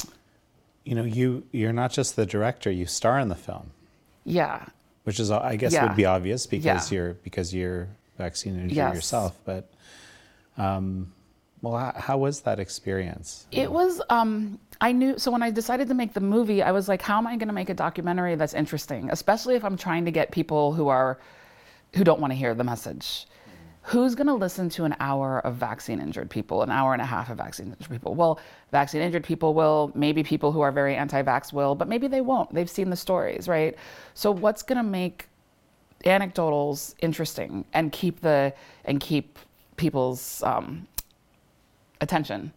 You 0.85 0.95
know, 0.97 1.05
you 1.05 1.45
you're 1.53 1.73
not 1.73 1.93
just 1.93 2.17
the 2.17 2.27
director; 2.27 2.71
you 2.71 2.87
star 2.87 3.19
in 3.19 3.29
the 3.29 3.37
film. 3.37 3.71
Yeah. 4.25 4.67
Which 5.05 5.19
is, 5.19 5.31
I 5.31 5.57
guess, 5.57 5.73
Yeah. 5.73 5.87
would 5.87 5.97
be 5.97 6.05
obvious 6.07 6.47
because 6.47 6.93
Yeah. 6.93 6.97
you're 6.97 7.15
because 7.15 7.53
you're 7.53 7.89
vaccine 8.19 8.55
injured 8.55 8.77
Yes. 8.77 8.95
yourself. 8.95 9.39
But, 9.45 9.69
um, 10.57 11.13
well, 11.61 11.77
how, 11.77 11.93
how 11.97 12.19
was 12.19 12.41
that 12.43 12.61
experience? 12.61 13.47
It 13.51 13.71
was, 13.71 14.01
um, 14.11 14.59
I 14.81 14.93
knew, 14.93 15.19
so 15.19 15.31
when 15.31 15.43
I 15.43 15.51
decided 15.51 15.89
to 15.89 15.95
make 15.95 16.13
the 16.13 16.21
movie, 16.21 16.63
I 16.63 16.73
was 16.73 16.89
like, 16.89 17.03
how 17.03 17.19
am 17.19 17.27
I 17.27 17.37
going 17.37 17.49
to 17.49 17.55
make 17.55 17.71
a 17.71 17.75
documentary 17.75 18.35
that's 18.35 18.55
interesting? 18.55 19.11
Especially 19.11 19.55
if 19.55 19.65
I'm 19.65 19.77
trying 19.77 20.05
to 20.05 20.11
get 20.11 20.31
people 20.33 20.73
who 20.73 20.89
are, 20.89 21.19
who 21.95 22.05
don't 22.05 22.21
want 22.21 22.33
to 22.33 22.37
hear 22.37 22.55
the 22.55 22.65
message. 22.65 23.27
Who's 23.87 24.15
going 24.15 24.29
to 24.29 24.35
listen 24.35 24.69
to 24.71 24.85
an 24.85 24.95
hour 25.01 25.41
of 25.41 25.57
vaccine 25.57 26.01
injured 26.01 26.31
people, 26.31 26.63
an 26.63 26.71
hour 26.71 26.93
and 26.93 27.03
a 27.03 27.05
half 27.05 27.31
of 27.31 27.39
vaccine 27.39 27.67
injured 27.67 27.91
people? 27.91 28.15
Well, 28.15 28.39
vaccine 28.71 29.03
injured 29.03 29.25
people 29.25 29.55
will, 29.55 29.91
maybe 29.95 30.23
people 30.23 30.53
who 30.53 30.61
are 30.61 30.71
very 30.71 30.95
anti 30.95 31.23
vax 31.23 31.53
will, 31.53 31.75
but 31.75 31.89
maybe 31.89 32.07
they 32.07 32.21
won't. 32.21 32.55
They've 32.55 32.71
seen 32.71 32.91
the 32.91 32.97
stories, 32.97 33.49
right? 33.49 33.77
So, 34.15 34.31
what's 34.31 34.63
going 34.63 34.77
to 34.77 34.85
make 34.85 35.29
anecdotals 36.05 36.95
interesting 37.01 37.65
and 37.73 37.91
keep 37.91 38.21
the, 38.21 38.55
and 38.85 39.01
keep 39.01 39.39
people's, 39.77 40.43
um, 40.45 40.87
attention 42.01 42.53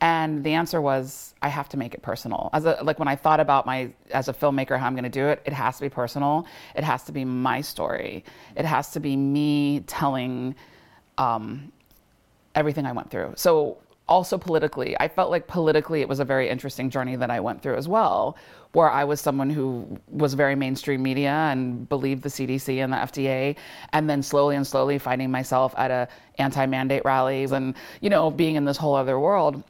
and 0.00 0.44
the 0.44 0.52
answer 0.52 0.80
was 0.80 1.34
i 1.42 1.48
have 1.48 1.68
to 1.70 1.76
make 1.76 1.94
it 1.94 2.02
personal. 2.02 2.50
As 2.52 2.64
a 2.64 2.78
like 2.82 2.98
when 2.98 3.08
i 3.08 3.16
thought 3.16 3.40
about 3.40 3.66
my 3.66 3.90
as 4.10 4.28
a 4.28 4.32
filmmaker 4.32 4.78
how 4.78 4.86
i'm 4.86 4.94
going 4.94 5.04
to 5.04 5.10
do 5.10 5.28
it 5.28 5.42
it 5.44 5.52
has 5.52 5.76
to 5.76 5.82
be 5.82 5.88
personal. 5.88 6.46
It 6.74 6.84
has 6.84 7.04
to 7.04 7.12
be 7.12 7.24
my 7.24 7.60
story. 7.60 8.24
It 8.56 8.64
has 8.64 8.90
to 8.92 9.00
be 9.00 9.16
me 9.16 9.80
telling 9.86 10.54
um, 11.18 11.72
everything 12.54 12.86
i 12.86 12.92
went 12.92 13.10
through. 13.10 13.32
So 13.36 13.78
also 14.08 14.38
politically 14.38 14.96
i 15.00 15.08
felt 15.08 15.30
like 15.30 15.46
politically 15.48 16.00
it 16.00 16.08
was 16.08 16.20
a 16.20 16.24
very 16.24 16.48
interesting 16.48 16.88
journey 16.88 17.16
that 17.16 17.30
i 17.30 17.40
went 17.40 17.60
through 17.60 17.74
as 17.76 17.88
well 17.88 18.36
where 18.72 18.90
i 18.90 19.02
was 19.02 19.20
someone 19.20 19.50
who 19.50 19.98
was 20.08 20.34
very 20.34 20.54
mainstream 20.54 21.02
media 21.02 21.32
and 21.50 21.88
believed 21.88 22.22
the 22.22 22.28
cdc 22.28 22.82
and 22.82 22.92
the 22.92 22.96
fda 22.96 23.56
and 23.92 24.08
then 24.08 24.22
slowly 24.22 24.54
and 24.54 24.66
slowly 24.66 24.96
finding 24.98 25.30
myself 25.30 25.74
at 25.76 25.90
a 25.90 26.06
anti-mandate 26.38 27.04
rallies 27.04 27.50
and 27.50 27.74
you 28.00 28.08
know 28.08 28.30
being 28.30 28.54
in 28.54 28.64
this 28.64 28.76
whole 28.76 28.94
other 28.94 29.18
world 29.18 29.62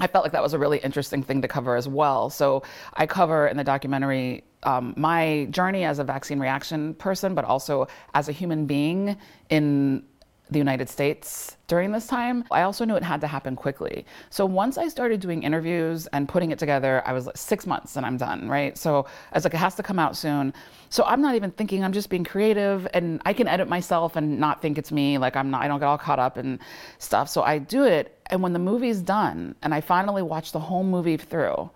I 0.00 0.06
felt 0.06 0.24
like 0.24 0.32
that 0.32 0.42
was 0.42 0.52
a 0.52 0.58
really 0.58 0.78
interesting 0.78 1.22
thing 1.22 1.42
to 1.42 1.48
cover 1.48 1.76
as 1.76 1.88
well. 1.88 2.30
So 2.30 2.62
I 2.94 3.06
cover 3.06 3.46
in 3.46 3.56
the 3.56 3.64
documentary 3.64 4.44
um, 4.64 4.94
my 4.96 5.48
journey 5.50 5.84
as 5.84 5.98
a 5.98 6.04
vaccine 6.04 6.38
reaction 6.38 6.94
person, 6.94 7.34
but 7.34 7.44
also 7.44 7.88
as 8.14 8.28
a 8.28 8.32
human 8.32 8.66
being 8.66 9.16
in 9.50 10.04
the 10.52 10.58
United 10.58 10.88
States 10.88 11.56
during 11.66 11.92
this 11.92 12.06
time. 12.06 12.44
I 12.50 12.62
also 12.62 12.84
knew 12.84 12.96
it 12.96 13.02
had 13.02 13.20
to 13.22 13.26
happen 13.26 13.56
quickly. 13.56 14.04
So 14.30 14.44
once 14.44 14.78
I 14.78 14.88
started 14.88 15.20
doing 15.20 15.42
interviews 15.42 16.06
and 16.08 16.28
putting 16.28 16.50
it 16.50 16.58
together, 16.58 17.02
I 17.06 17.12
was 17.12 17.26
like 17.26 17.36
six 17.36 17.66
months 17.66 17.96
and 17.96 18.04
I'm 18.04 18.16
done, 18.16 18.48
right? 18.48 18.76
So 18.76 19.06
I 19.32 19.36
was 19.36 19.44
like, 19.44 19.54
it 19.54 19.58
has 19.58 19.74
to 19.76 19.82
come 19.82 19.98
out 19.98 20.16
soon. 20.16 20.52
So 20.90 21.04
I'm 21.04 21.22
not 21.22 21.34
even 21.34 21.50
thinking, 21.50 21.82
I'm 21.82 21.92
just 21.92 22.10
being 22.10 22.24
creative 22.24 22.86
and 22.94 23.20
I 23.24 23.32
can 23.32 23.48
edit 23.48 23.68
myself 23.68 24.16
and 24.16 24.38
not 24.38 24.60
think 24.62 24.78
it's 24.78 24.92
me. 24.92 25.18
Like 25.18 25.36
I'm 25.36 25.50
not, 25.50 25.62
I 25.62 25.68
don't 25.68 25.80
get 25.80 25.86
all 25.86 25.98
caught 25.98 26.18
up 26.18 26.36
and 26.36 26.58
stuff. 26.98 27.28
So 27.28 27.42
I 27.42 27.58
do 27.58 27.84
it. 27.84 28.18
And 28.26 28.42
when 28.42 28.52
the 28.52 28.58
movie's 28.58 29.00
done 29.00 29.54
and 29.62 29.74
I 29.74 29.80
finally 29.80 30.22
watch 30.22 30.52
the 30.52 30.60
whole 30.60 30.84
movie 30.84 31.16
through, 31.16 31.70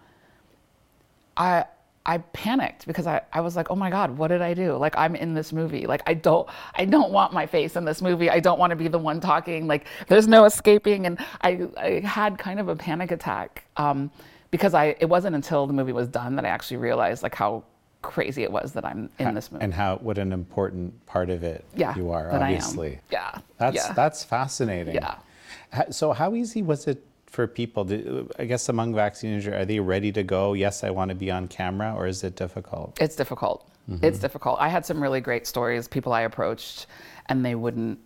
I 1.37 1.65
I 2.07 2.19
panicked 2.19 2.87
because 2.87 3.07
I, 3.09 3.21
I 3.33 3.40
was 3.40 3.57
like, 3.57 3.71
oh 3.71 3.75
my 3.75 3.90
God, 3.90 4.16
what 4.16 4.29
did 4.29 4.40
I 4.40 4.55
do? 4.55 4.77
Like 4.77 4.97
I'm 4.97 5.16
in 5.16 5.35
this 5.35 5.53
movie. 5.53 5.87
Like 5.87 6.03
I 6.07 6.14
don't 6.14 6.49
I 6.77 6.85
don't 6.85 7.11
want 7.11 7.33
my 7.33 7.47
face 7.47 7.75
in 7.75 7.85
this 7.85 8.01
movie. 8.01 8.31
I 8.31 8.38
don't 8.38 8.59
want 8.59 8.71
to 8.71 8.77
be 8.77 8.87
the 8.87 8.99
one 8.99 9.21
talking. 9.21 9.66
Like 9.66 9.87
there's 10.07 10.29
no 10.29 10.45
escaping. 10.45 11.05
And 11.07 11.19
I, 11.42 11.69
I 11.77 12.01
had 12.07 12.38
kind 12.38 12.61
of 12.61 12.69
a 12.69 12.77
panic 12.77 13.11
attack 13.11 13.64
um, 13.77 14.11
because 14.53 14.73
I 14.73 14.97
it 15.01 15.07
wasn't 15.07 15.35
until 15.35 15.66
the 15.66 15.73
movie 15.73 15.92
was 15.92 16.07
done 16.07 16.37
that 16.37 16.45
I 16.45 16.49
actually 16.49 16.77
realized 16.77 17.25
like 17.25 17.35
how 17.35 17.64
crazy 18.03 18.45
it 18.45 18.53
was 18.53 18.73
that 18.75 18.85
I'm 18.85 19.11
in 19.19 19.35
this 19.35 19.51
movie. 19.51 19.64
And 19.64 19.75
how 19.75 19.97
what 19.97 20.16
an 20.16 20.33
important 20.33 21.05
part 21.07 21.29
of 21.29 21.42
it 21.42 21.64
yeah, 21.75 21.97
you 21.97 22.12
are, 22.12 22.33
obviously. 22.33 23.01
Yeah. 23.11 23.38
That's 23.59 23.77
yeah. 23.77 23.92
that's 23.95 24.23
fascinating. 24.23 24.95
Yeah. 24.95 25.16
So 25.90 26.12
how 26.12 26.37
easy 26.37 26.62
was 26.62 26.87
it 26.87 27.03
for 27.27 27.47
people? 27.47 27.85
Do, 27.85 28.29
I 28.39 28.45
guess 28.45 28.69
among 28.69 28.95
vaccine 28.95 29.35
injured, 29.35 29.55
are 29.55 29.65
they 29.65 29.81
ready 29.81 30.12
to 30.12 30.23
go? 30.23 30.55
Yes, 30.55 30.85
I 30.85 30.91
want 30.91 31.11
to 31.11 31.15
be 31.15 31.31
on 31.31 31.49
camera, 31.49 31.95
or 31.97 32.07
is 32.07 32.25
it 32.25 32.37
difficult? 32.37 32.97
It's 33.01 33.17
difficult. 33.17 33.69
Mm-hmm. 33.91 34.05
It's 34.05 34.19
difficult. 34.19 34.59
I 34.61 34.69
had 34.69 34.85
some 34.85 35.03
really 35.03 35.21
great 35.21 35.47
stories, 35.47 35.87
people 35.87 36.12
I 36.12 36.23
approached, 36.23 36.87
and 37.27 37.45
they 37.45 37.55
wouldn't 37.55 37.99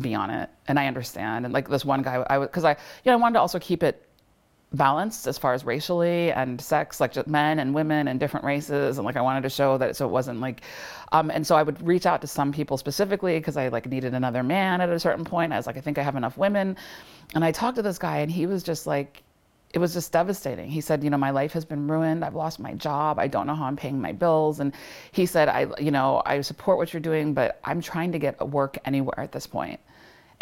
be 0.00 0.14
on 0.14 0.30
it. 0.30 0.50
And 0.68 0.78
I 0.78 0.86
understand. 0.86 1.44
And 1.44 1.54
like 1.54 1.68
this 1.68 1.84
one 1.84 2.02
guy, 2.02 2.24
I 2.28 2.38
was 2.38 2.48
because 2.48 2.64
I, 2.64 2.72
you 2.72 2.76
know, 3.06 3.12
I 3.12 3.16
wanted 3.16 3.34
to 3.34 3.40
also 3.40 3.58
keep 3.58 3.82
it 3.82 4.08
balanced 4.74 5.26
as 5.26 5.38
far 5.38 5.54
as 5.54 5.64
racially 5.64 6.32
and 6.32 6.60
sex, 6.60 7.00
like 7.00 7.12
just 7.12 7.26
men 7.26 7.58
and 7.58 7.74
women 7.74 8.08
and 8.08 8.18
different 8.18 8.44
races. 8.44 8.98
And 8.98 9.04
like 9.04 9.16
I 9.16 9.20
wanted 9.20 9.42
to 9.42 9.50
show 9.50 9.78
that 9.78 9.96
so 9.96 10.06
it 10.06 10.10
wasn't 10.10 10.40
like, 10.40 10.62
um, 11.12 11.30
and 11.30 11.46
so 11.46 11.56
I 11.56 11.62
would 11.62 11.84
reach 11.86 12.06
out 12.06 12.20
to 12.22 12.26
some 12.26 12.52
people 12.52 12.76
specifically 12.76 13.38
because 13.38 13.56
I 13.56 13.68
like 13.68 13.86
needed 13.86 14.14
another 14.14 14.42
man 14.42 14.80
at 14.80 14.88
a 14.88 14.98
certain 14.98 15.24
point. 15.24 15.52
I 15.52 15.56
was 15.56 15.66
like, 15.66 15.76
I 15.76 15.80
think 15.80 15.98
I 15.98 16.02
have 16.02 16.16
enough 16.16 16.36
women. 16.36 16.76
And 17.34 17.44
I 17.44 17.52
talked 17.52 17.76
to 17.76 17.82
this 17.82 17.98
guy 17.98 18.18
and 18.18 18.30
he 18.30 18.46
was 18.46 18.62
just 18.62 18.86
like, 18.86 19.22
it 19.74 19.78
was 19.78 19.94
just 19.94 20.12
devastating. 20.12 20.68
He 20.68 20.82
said, 20.82 21.02
you 21.02 21.08
know, 21.08 21.16
my 21.16 21.30
life 21.30 21.52
has 21.52 21.64
been 21.64 21.88
ruined. 21.88 22.24
I've 22.24 22.34
lost 22.34 22.60
my 22.60 22.74
job. 22.74 23.18
I 23.18 23.26
don't 23.26 23.46
know 23.46 23.54
how 23.54 23.64
I'm 23.64 23.76
paying 23.76 24.00
my 24.00 24.12
bills. 24.12 24.60
And 24.60 24.74
he 25.12 25.24
said, 25.24 25.48
I, 25.48 25.66
you 25.80 25.90
know, 25.90 26.22
I 26.26 26.42
support 26.42 26.76
what 26.76 26.92
you're 26.92 27.00
doing, 27.00 27.32
but 27.32 27.58
I'm 27.64 27.80
trying 27.80 28.12
to 28.12 28.18
get 28.18 28.46
work 28.46 28.76
anywhere 28.84 29.20
at 29.20 29.32
this 29.32 29.46
point 29.46 29.80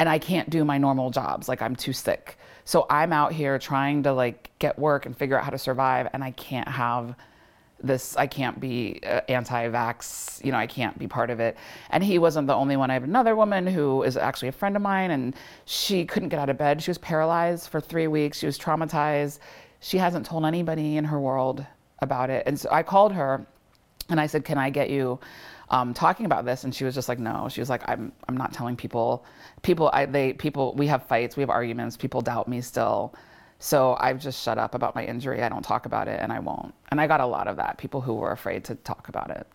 and 0.01 0.09
I 0.09 0.19
can't 0.19 0.49
do 0.49 0.65
my 0.65 0.79
normal 0.79 1.11
jobs. 1.11 1.49
Like 1.49 1.61
I'm 1.63 1.77
too 1.77 1.93
sick. 1.93 2.39
So 2.71 2.87
I'm 2.89 3.13
out 3.13 3.33
here 3.33 3.59
trying 3.59 4.05
to 4.05 4.13
like 4.13 4.49
get 4.61 4.79
work 4.79 5.05
and 5.05 5.17
figure 5.17 5.37
out 5.37 5.43
how 5.43 5.51
to 5.51 5.59
survive, 5.59 6.07
and 6.13 6.23
I 6.23 6.31
can't 6.31 6.69
have 6.69 7.17
this. 7.83 8.17
I 8.17 8.29
can't 8.29 8.61
be 8.61 9.01
uh, 9.05 9.23
anti-vax. 9.29 10.45
You 10.45 10.53
know, 10.53 10.59
I 10.59 10.69
can't 10.69 10.97
be 10.97 11.09
part 11.09 11.31
of 11.31 11.41
it. 11.41 11.57
And 11.91 12.05
he 12.05 12.21
wasn't 12.21 12.47
the 12.47 12.55
only 12.55 12.77
one. 12.77 12.89
I 12.89 12.95
have 12.95 13.03
another 13.03 13.35
woman 13.35 13.67
who 13.67 14.05
is 14.05 14.17
actually 14.17 14.51
a 14.51 14.53
friend 14.53 14.77
of 14.77 14.83
mine, 14.83 15.11
and 15.11 15.35
she 15.65 16.05
couldn't 16.05 16.29
get 16.29 16.39
out 16.39 16.49
of 16.49 16.59
bed. 16.59 16.81
She 16.81 16.93
was 16.93 16.99
paralyzed 16.99 17.69
for 17.69 17.81
three 17.81 18.07
weeks. 18.07 18.39
She 18.39 18.47
was 18.47 18.57
traumatized. 18.57 19.41
She 19.81 19.99
hasn't 19.99 20.25
told 20.25 20.45
anybody 20.45 20.97
in 20.97 21.05
her 21.07 21.19
world 21.19 21.67
about 21.99 22.31
it. 22.31 22.45
And 22.47 22.57
so 22.57 22.69
I 22.71 22.85
called 22.85 23.13
her 23.15 23.45
and 24.11 24.21
I 24.21 24.29
said, 24.29 24.45
"Can 24.45 24.59
I 24.59 24.71
get 24.71 24.91
you 24.91 25.19
um, 25.71 25.95
talking 25.95 26.27
about 26.27 26.45
this?" 26.45 26.65
And 26.65 26.75
she 26.75 26.85
was 26.85 26.95
just 26.95 27.09
like, 27.09 27.19
"No." 27.19 27.49
She 27.49 27.61
was 27.61 27.71
like, 27.71 27.83
"I'm 27.89 28.13
I'm 28.29 28.37
not 28.37 28.53
telling 28.53 28.77
people. 28.77 29.25
People, 29.63 29.91
I 29.93 30.07
they 30.07 30.33
people 30.33 30.75
we 30.75 30.87
have 30.89 31.05
fights, 31.05 31.37
we 31.37 31.43
have 31.43 31.51
arguments. 31.51 31.97
People 31.97 32.21
doubt 32.21 32.49
me 32.49 32.61
still." 32.61 33.15
So 33.61 33.95
I've 34.01 34.19
just 34.19 34.43
shut 34.43 34.57
up 34.57 34.75
about 34.75 34.95
my 34.95 35.05
injury. 35.05 35.43
I 35.43 35.51
don't 35.51 35.63
talk 35.63 35.85
about 35.85 36.09
it, 36.09 36.19
and 36.21 36.33
I 36.33 36.39
won't. 36.39 36.75
And 36.91 36.99
I 36.99 37.07
got 37.07 37.21
a 37.21 37.27
lot 37.27 37.47
of 37.47 37.57
that. 37.57 37.77
People 37.77 38.01
who 38.01 38.15
were 38.15 38.33
afraid 38.33 38.65
to 38.65 38.75
talk 38.75 39.09
about 39.09 39.31
it. 39.31 39.47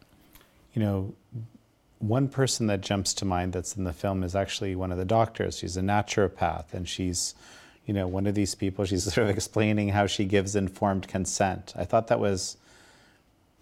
You 0.76 0.84
know, 0.84 1.16
one 1.98 2.28
person 2.28 2.68
that 2.68 2.82
jumps 2.82 3.16
to 3.16 3.26
mind 3.26 3.54
that's 3.54 3.76
in 3.76 3.84
the 3.84 3.94
film 3.94 4.24
is 4.24 4.36
actually 4.36 4.76
one 4.76 4.92
of 4.92 5.00
the 5.00 5.06
doctors. 5.06 5.58
She's 5.58 5.76
a 5.76 5.82
naturopath, 5.82 6.72
and 6.72 6.88
she's, 6.88 7.34
you 7.88 7.96
know, 7.96 8.06
one 8.06 8.28
of 8.28 8.36
these 8.36 8.54
people. 8.54 8.86
She's 8.86 9.04
sort 9.14 9.28
of 9.28 9.36
explaining 9.36 9.90
how 9.90 10.06
she 10.06 10.26
gives 10.26 10.56
informed 10.56 11.08
consent. 11.08 11.74
I 11.76 11.84
thought 11.84 12.08
that 12.08 12.20
was, 12.20 12.58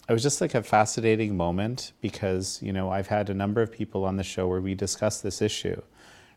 it 0.10 0.14
was 0.14 0.24
just 0.24 0.42
like 0.42 0.54
a 0.56 0.64
fascinating 0.64 1.38
moment 1.38 1.94
because 2.02 2.60
you 2.62 2.74
know 2.74 2.90
I've 2.90 3.08
had 3.08 3.30
a 3.30 3.34
number 3.34 3.62
of 3.62 3.72
people 3.72 4.04
on 4.06 4.18
the 4.18 4.24
show 4.24 4.48
where 4.48 4.62
we 4.62 4.76
discuss 4.76 5.22
this 5.22 5.42
issue, 5.42 5.82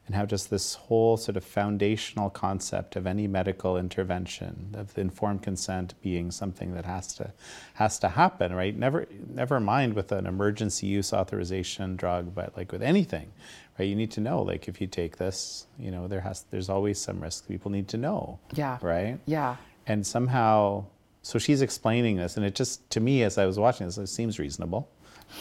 and 0.06 0.14
how 0.14 0.24
just 0.24 0.50
this 0.50 0.74
whole 0.74 1.16
sort 1.16 1.36
of 1.36 1.44
foundational 1.44 2.30
concept 2.30 2.94
of 2.94 3.06
any 3.08 3.26
medical 3.26 3.76
intervention 3.76 4.72
of 4.78 4.96
informed 4.96 5.42
consent 5.42 5.94
being 6.00 6.30
something 6.30 6.74
that 6.74 6.84
has 6.84 7.12
to 7.14 7.32
has 7.74 7.98
to 7.98 8.08
happen 8.10 8.54
right 8.54 8.76
never 8.76 9.06
never 9.28 9.58
mind 9.58 9.94
with 9.94 10.12
an 10.12 10.26
emergency 10.26 10.86
use 10.86 11.12
authorization 11.12 11.96
drug 11.96 12.34
but 12.36 12.56
like 12.56 12.70
with 12.70 12.82
anything 12.82 13.32
right 13.78 13.88
you 13.88 13.96
need 13.96 14.12
to 14.12 14.20
know 14.20 14.40
like 14.42 14.68
if 14.68 14.80
you 14.80 14.86
take 14.86 15.16
this 15.16 15.66
you 15.76 15.90
know 15.90 16.06
there 16.06 16.20
has 16.20 16.44
there's 16.52 16.68
always 16.68 17.00
some 17.00 17.20
risk 17.20 17.48
people 17.48 17.70
need 17.70 17.88
to 17.88 17.96
know 17.96 18.38
Yeah. 18.54 18.78
right 18.82 19.18
Yeah. 19.26 19.56
and 19.88 20.06
somehow 20.06 20.84
so 21.26 21.38
she's 21.40 21.60
explaining 21.60 22.16
this 22.16 22.36
and 22.36 22.46
it 22.46 22.54
just 22.54 22.88
to 22.90 23.00
me 23.00 23.22
as 23.24 23.36
i 23.36 23.44
was 23.44 23.58
watching 23.58 23.86
this 23.86 23.98
it 23.98 24.06
seems 24.06 24.38
reasonable 24.38 24.88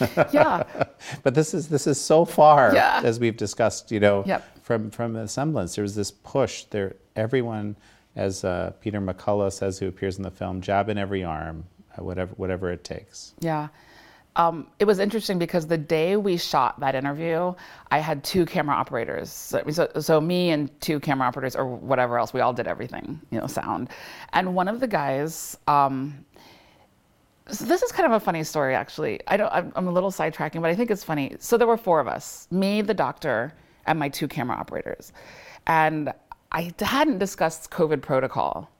Yeah. 0.32 0.64
but 1.22 1.34
this 1.34 1.54
is 1.54 1.68
this 1.68 1.86
is 1.86 2.00
so 2.00 2.24
far 2.24 2.74
Yeah. 2.74 3.00
as 3.04 3.20
we've 3.20 3.36
discussed 3.36 3.92
you 3.92 4.00
know 4.00 4.24
Yep. 4.26 4.58
from 4.62 4.90
from 4.90 5.14
a 5.16 5.28
semblance 5.28 5.76
there's 5.76 5.94
this 5.94 6.10
push 6.10 6.64
there 6.64 6.96
everyone 7.14 7.76
as 8.16 8.42
uh, 8.44 8.72
peter 8.80 9.00
mccullough 9.00 9.52
says 9.52 9.78
who 9.78 9.86
appears 9.86 10.16
in 10.16 10.22
the 10.24 10.30
film 10.30 10.60
jab 10.60 10.88
in 10.88 10.98
every 10.98 11.22
arm 11.22 11.64
uh, 11.96 12.02
whatever 12.02 12.34
whatever 12.36 12.70
it 12.72 12.82
takes 12.82 13.34
Yeah. 13.40 13.68
Um, 14.36 14.66
it 14.78 14.84
was 14.84 14.98
interesting 14.98 15.38
because 15.38 15.66
the 15.66 15.78
day 15.78 16.16
we 16.16 16.36
shot 16.36 16.78
that 16.80 16.94
interview, 16.94 17.54
I 17.90 17.98
had 17.98 18.22
two 18.22 18.44
camera 18.44 18.76
operators. 18.76 19.30
So, 19.32 19.62
so, 19.70 19.88
so, 19.98 20.20
me 20.20 20.50
and 20.50 20.80
two 20.82 21.00
camera 21.00 21.26
operators, 21.26 21.56
or 21.56 21.66
whatever 21.66 22.18
else, 22.18 22.34
we 22.34 22.40
all 22.40 22.52
did 22.52 22.66
everything, 22.66 23.18
you 23.30 23.40
know, 23.40 23.46
sound. 23.46 23.88
And 24.34 24.54
one 24.54 24.68
of 24.68 24.78
the 24.78 24.86
guys, 24.86 25.56
um, 25.66 26.26
so 27.48 27.64
this 27.64 27.82
is 27.82 27.92
kind 27.92 28.06
of 28.06 28.12
a 28.12 28.20
funny 28.20 28.44
story, 28.44 28.74
actually. 28.74 29.20
I 29.26 29.38
don't, 29.38 29.50
I'm, 29.52 29.72
I'm 29.74 29.88
a 29.88 29.92
little 29.92 30.10
sidetracking, 30.10 30.60
but 30.60 30.70
I 30.70 30.74
think 30.74 30.90
it's 30.90 31.04
funny. 31.04 31.34
So 31.38 31.56
there 31.56 31.66
were 31.66 31.78
four 31.78 31.98
of 31.98 32.06
us 32.06 32.46
me, 32.50 32.82
the 32.82 32.94
doctor, 32.94 33.54
and 33.86 33.98
my 33.98 34.10
two 34.10 34.28
camera 34.28 34.56
operators. 34.56 35.14
And 35.66 36.12
I 36.52 36.74
hadn't 36.78 37.18
discussed 37.18 37.70
COVID 37.70 38.02
protocol 38.02 38.70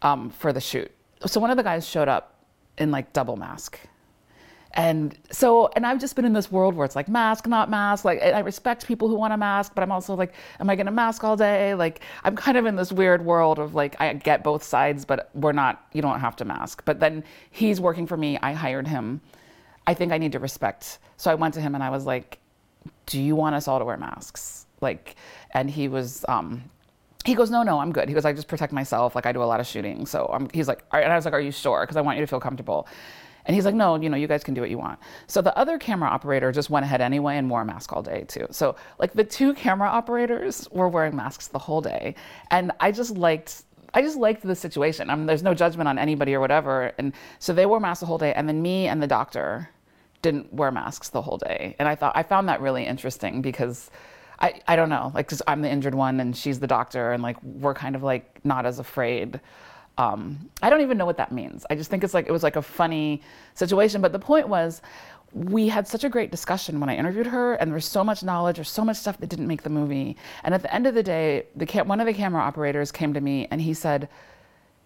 um, 0.00 0.30
for 0.30 0.52
the 0.52 0.60
shoot. 0.60 0.90
So 1.26 1.40
one 1.40 1.50
of 1.50 1.58
the 1.58 1.62
guys 1.62 1.86
showed 1.86 2.08
up 2.08 2.38
in 2.78 2.90
like 2.90 3.12
double 3.12 3.36
mask 3.36 3.78
and 4.74 5.16
so, 5.30 5.70
and 5.76 5.86
I've 5.86 6.00
just 6.00 6.16
been 6.16 6.24
in 6.24 6.32
this 6.32 6.50
world 6.50 6.74
where 6.74 6.84
it's 6.84 6.96
like 6.96 7.08
mask, 7.08 7.46
not 7.46 7.70
mask. 7.70 8.04
Like, 8.04 8.20
I 8.20 8.40
respect 8.40 8.86
people 8.86 9.08
who 9.08 9.14
want 9.14 9.32
a 9.32 9.36
mask, 9.36 9.72
but 9.72 9.82
I'm 9.82 9.92
also 9.92 10.14
like, 10.14 10.34
am 10.58 10.68
I 10.68 10.74
going 10.74 10.86
to 10.86 10.92
mask 10.92 11.22
all 11.22 11.36
day? 11.36 11.76
Like, 11.76 12.00
I'm 12.24 12.34
kind 12.34 12.58
of 12.58 12.66
in 12.66 12.74
this 12.74 12.90
weird 12.90 13.24
world 13.24 13.60
of 13.60 13.76
like, 13.76 13.94
I 14.00 14.12
get 14.14 14.42
both 14.42 14.64
sides, 14.64 15.04
but 15.04 15.30
we're 15.32 15.52
not, 15.52 15.86
you 15.92 16.02
don't 16.02 16.18
have 16.18 16.34
to 16.36 16.44
mask. 16.44 16.82
But 16.84 16.98
then 16.98 17.22
he's 17.52 17.80
working 17.80 18.08
for 18.08 18.16
me. 18.16 18.36
I 18.42 18.52
hired 18.52 18.88
him. 18.88 19.20
I 19.86 19.94
think 19.94 20.12
I 20.12 20.18
need 20.18 20.32
to 20.32 20.40
respect. 20.40 20.98
So 21.18 21.30
I 21.30 21.36
went 21.36 21.54
to 21.54 21.60
him 21.60 21.76
and 21.76 21.84
I 21.84 21.90
was 21.90 22.04
like, 22.04 22.40
do 23.06 23.22
you 23.22 23.36
want 23.36 23.54
us 23.54 23.68
all 23.68 23.78
to 23.78 23.84
wear 23.84 23.96
masks? 23.96 24.66
Like, 24.80 25.14
and 25.52 25.70
he 25.70 25.86
was, 25.86 26.24
um, 26.26 26.64
he 27.24 27.34
goes, 27.34 27.48
no, 27.48 27.62
no, 27.62 27.78
I'm 27.78 27.92
good. 27.92 28.08
He 28.08 28.14
goes, 28.14 28.24
I 28.24 28.32
just 28.32 28.48
protect 28.48 28.72
myself. 28.72 29.14
Like 29.14 29.24
I 29.24 29.30
do 29.30 29.42
a 29.42 29.44
lot 29.44 29.60
of 29.60 29.68
shooting. 29.68 30.04
So 30.04 30.28
I'm, 30.32 30.48
he's 30.52 30.66
like, 30.66 30.82
and 30.92 31.12
I 31.12 31.14
was 31.14 31.24
like, 31.24 31.32
are 31.32 31.40
you 31.40 31.52
sure? 31.52 31.82
Because 31.82 31.96
I 31.96 32.00
want 32.00 32.18
you 32.18 32.24
to 32.24 32.26
feel 32.26 32.40
comfortable. 32.40 32.88
And 33.46 33.54
he's 33.54 33.64
like, 33.64 33.74
no, 33.74 33.96
you 33.96 34.08
know, 34.08 34.16
you 34.16 34.26
guys 34.26 34.42
can 34.42 34.54
do 34.54 34.60
what 34.60 34.70
you 34.70 34.78
want. 34.78 34.98
So 35.26 35.42
the 35.42 35.56
other 35.56 35.78
camera 35.78 36.08
operator 36.08 36.50
just 36.50 36.70
went 36.70 36.84
ahead 36.84 37.00
anyway 37.00 37.36
and 37.36 37.50
wore 37.50 37.62
a 37.62 37.64
mask 37.64 37.92
all 37.92 38.02
day 38.02 38.24
too. 38.26 38.46
So 38.50 38.76
like 38.98 39.12
the 39.12 39.24
two 39.24 39.54
camera 39.54 39.88
operators 39.88 40.68
were 40.70 40.88
wearing 40.88 41.14
masks 41.14 41.48
the 41.48 41.58
whole 41.58 41.80
day. 41.80 42.14
And 42.50 42.72
I 42.80 42.90
just 42.90 43.16
liked 43.16 43.64
I 43.94 44.02
just 44.02 44.16
liked 44.16 44.42
the 44.42 44.56
situation. 44.56 45.08
I 45.08 45.14
mean, 45.14 45.26
there's 45.26 45.44
no 45.44 45.54
judgment 45.54 45.88
on 45.88 45.98
anybody 45.98 46.34
or 46.34 46.40
whatever. 46.40 46.92
And 46.98 47.12
so 47.38 47.52
they 47.52 47.64
wore 47.64 47.78
masks 47.78 48.00
the 48.00 48.06
whole 48.06 48.18
day, 48.18 48.32
and 48.34 48.48
then 48.48 48.60
me 48.60 48.88
and 48.88 49.00
the 49.00 49.06
doctor 49.06 49.70
didn't 50.20 50.52
wear 50.52 50.72
masks 50.72 51.10
the 51.10 51.22
whole 51.22 51.38
day. 51.38 51.76
And 51.78 51.88
I 51.88 51.94
thought 51.94 52.12
I 52.16 52.24
found 52.24 52.48
that 52.48 52.60
really 52.60 52.84
interesting 52.84 53.40
because 53.40 53.90
I, 54.40 54.60
I 54.66 54.74
don't 54.74 54.88
know, 54.88 55.12
like, 55.14 55.26
because 55.26 55.42
I'm 55.46 55.62
the 55.62 55.70
injured 55.70 55.94
one 55.94 56.18
and 56.18 56.36
she's 56.36 56.58
the 56.58 56.66
doctor, 56.66 57.12
and 57.12 57.22
like 57.22 57.40
we're 57.42 57.74
kind 57.74 57.94
of 57.94 58.02
like 58.02 58.44
not 58.44 58.66
as 58.66 58.80
afraid 58.80 59.40
um, 59.96 60.50
I 60.62 60.70
don't 60.70 60.80
even 60.80 60.98
know 60.98 61.06
what 61.06 61.16
that 61.18 61.32
means. 61.32 61.64
I 61.70 61.74
just 61.76 61.90
think 61.90 62.02
it's 62.02 62.14
like 62.14 62.26
it 62.26 62.32
was 62.32 62.42
like 62.42 62.56
a 62.56 62.62
funny 62.62 63.22
situation. 63.54 64.00
But 64.00 64.12
the 64.12 64.18
point 64.18 64.48
was, 64.48 64.82
we 65.32 65.68
had 65.68 65.86
such 65.86 66.04
a 66.04 66.08
great 66.08 66.30
discussion 66.30 66.80
when 66.80 66.88
I 66.88 66.96
interviewed 66.96 67.26
her, 67.26 67.54
and 67.54 67.70
there 67.70 67.74
was 67.74 67.84
so 67.84 68.04
much 68.04 68.22
knowledge, 68.22 68.58
or 68.58 68.64
so 68.64 68.84
much 68.84 68.96
stuff 68.96 69.18
that 69.18 69.28
didn't 69.28 69.46
make 69.46 69.62
the 69.62 69.70
movie. 69.70 70.16
And 70.42 70.54
at 70.54 70.62
the 70.62 70.72
end 70.74 70.86
of 70.86 70.94
the 70.94 71.02
day, 71.02 71.46
the 71.56 71.66
cam- 71.66 71.88
one 71.88 72.00
of 72.00 72.06
the 72.06 72.14
camera 72.14 72.42
operators 72.42 72.92
came 72.92 73.14
to 73.14 73.20
me 73.20 73.46
and 73.50 73.60
he 73.60 73.74
said, 73.74 74.08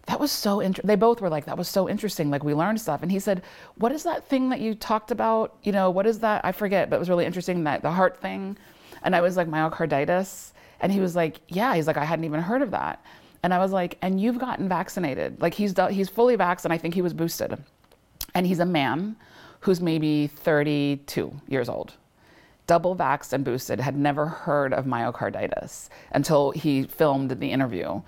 "That 0.05 0.19
was 0.19 0.31
so 0.31 0.61
interesting." 0.61 0.87
They 0.87 0.95
both 0.95 1.21
were 1.21 1.29
like, 1.29 1.45
"That 1.45 1.57
was 1.57 1.67
so 1.67 1.89
interesting. 1.89 2.29
Like 2.29 2.43
we 2.43 2.53
learned 2.53 2.79
stuff." 2.81 3.01
And 3.01 3.11
he 3.11 3.19
said, 3.19 3.41
"What 3.75 3.91
is 3.91 4.03
that 4.03 4.27
thing 4.27 4.49
that 4.49 4.59
you 4.59 4.75
talked 4.75 5.11
about? 5.11 5.55
You 5.63 5.71
know, 5.71 5.89
what 5.89 6.05
is 6.05 6.19
that? 6.19 6.45
I 6.45 6.51
forget, 6.51 6.89
but 6.89 6.97
it 6.97 6.99
was 6.99 7.09
really 7.09 7.25
interesting 7.25 7.63
that 7.63 7.81
the 7.81 7.91
heart 7.91 8.17
thing." 8.17 8.57
And 9.03 9.15
I 9.15 9.21
was 9.21 9.37
like, 9.37 9.47
"Myocarditis." 9.47 10.51
And 10.81 10.91
he 10.91 10.99
was 10.99 11.15
like, 11.15 11.41
"Yeah." 11.47 11.75
He's 11.75 11.87
like, 11.87 11.97
"I 11.97 12.05
hadn't 12.05 12.25
even 12.25 12.41
heard 12.41 12.61
of 12.61 12.71
that." 12.71 13.03
And 13.43 13.53
I 13.53 13.59
was 13.59 13.71
like, 13.71 13.97
and 14.01 14.19
you've 14.19 14.39
gotten 14.39 14.67
vaccinated. 14.67 15.41
Like 15.41 15.53
he's 15.53 15.73
he's 15.89 16.09
fully 16.09 16.35
vaccinated. 16.35 16.71
And 16.71 16.79
I 16.79 16.81
think 16.81 16.93
he 16.93 17.01
was 17.01 17.13
boosted. 17.13 17.57
And 18.35 18.45
he's 18.45 18.59
a 18.59 18.65
man 18.65 19.15
who's 19.61 19.81
maybe 19.81 20.27
32 20.27 21.33
years 21.47 21.69
old. 21.69 21.93
Double 22.67 22.95
vaxxed 22.95 23.33
and 23.33 23.43
boosted, 23.43 23.79
had 23.79 23.97
never 23.97 24.27
heard 24.27 24.73
of 24.73 24.85
myocarditis 24.85 25.89
until 26.11 26.51
he 26.51 26.83
filmed 26.83 27.31
the 27.31 27.51
interview. 27.51 28.01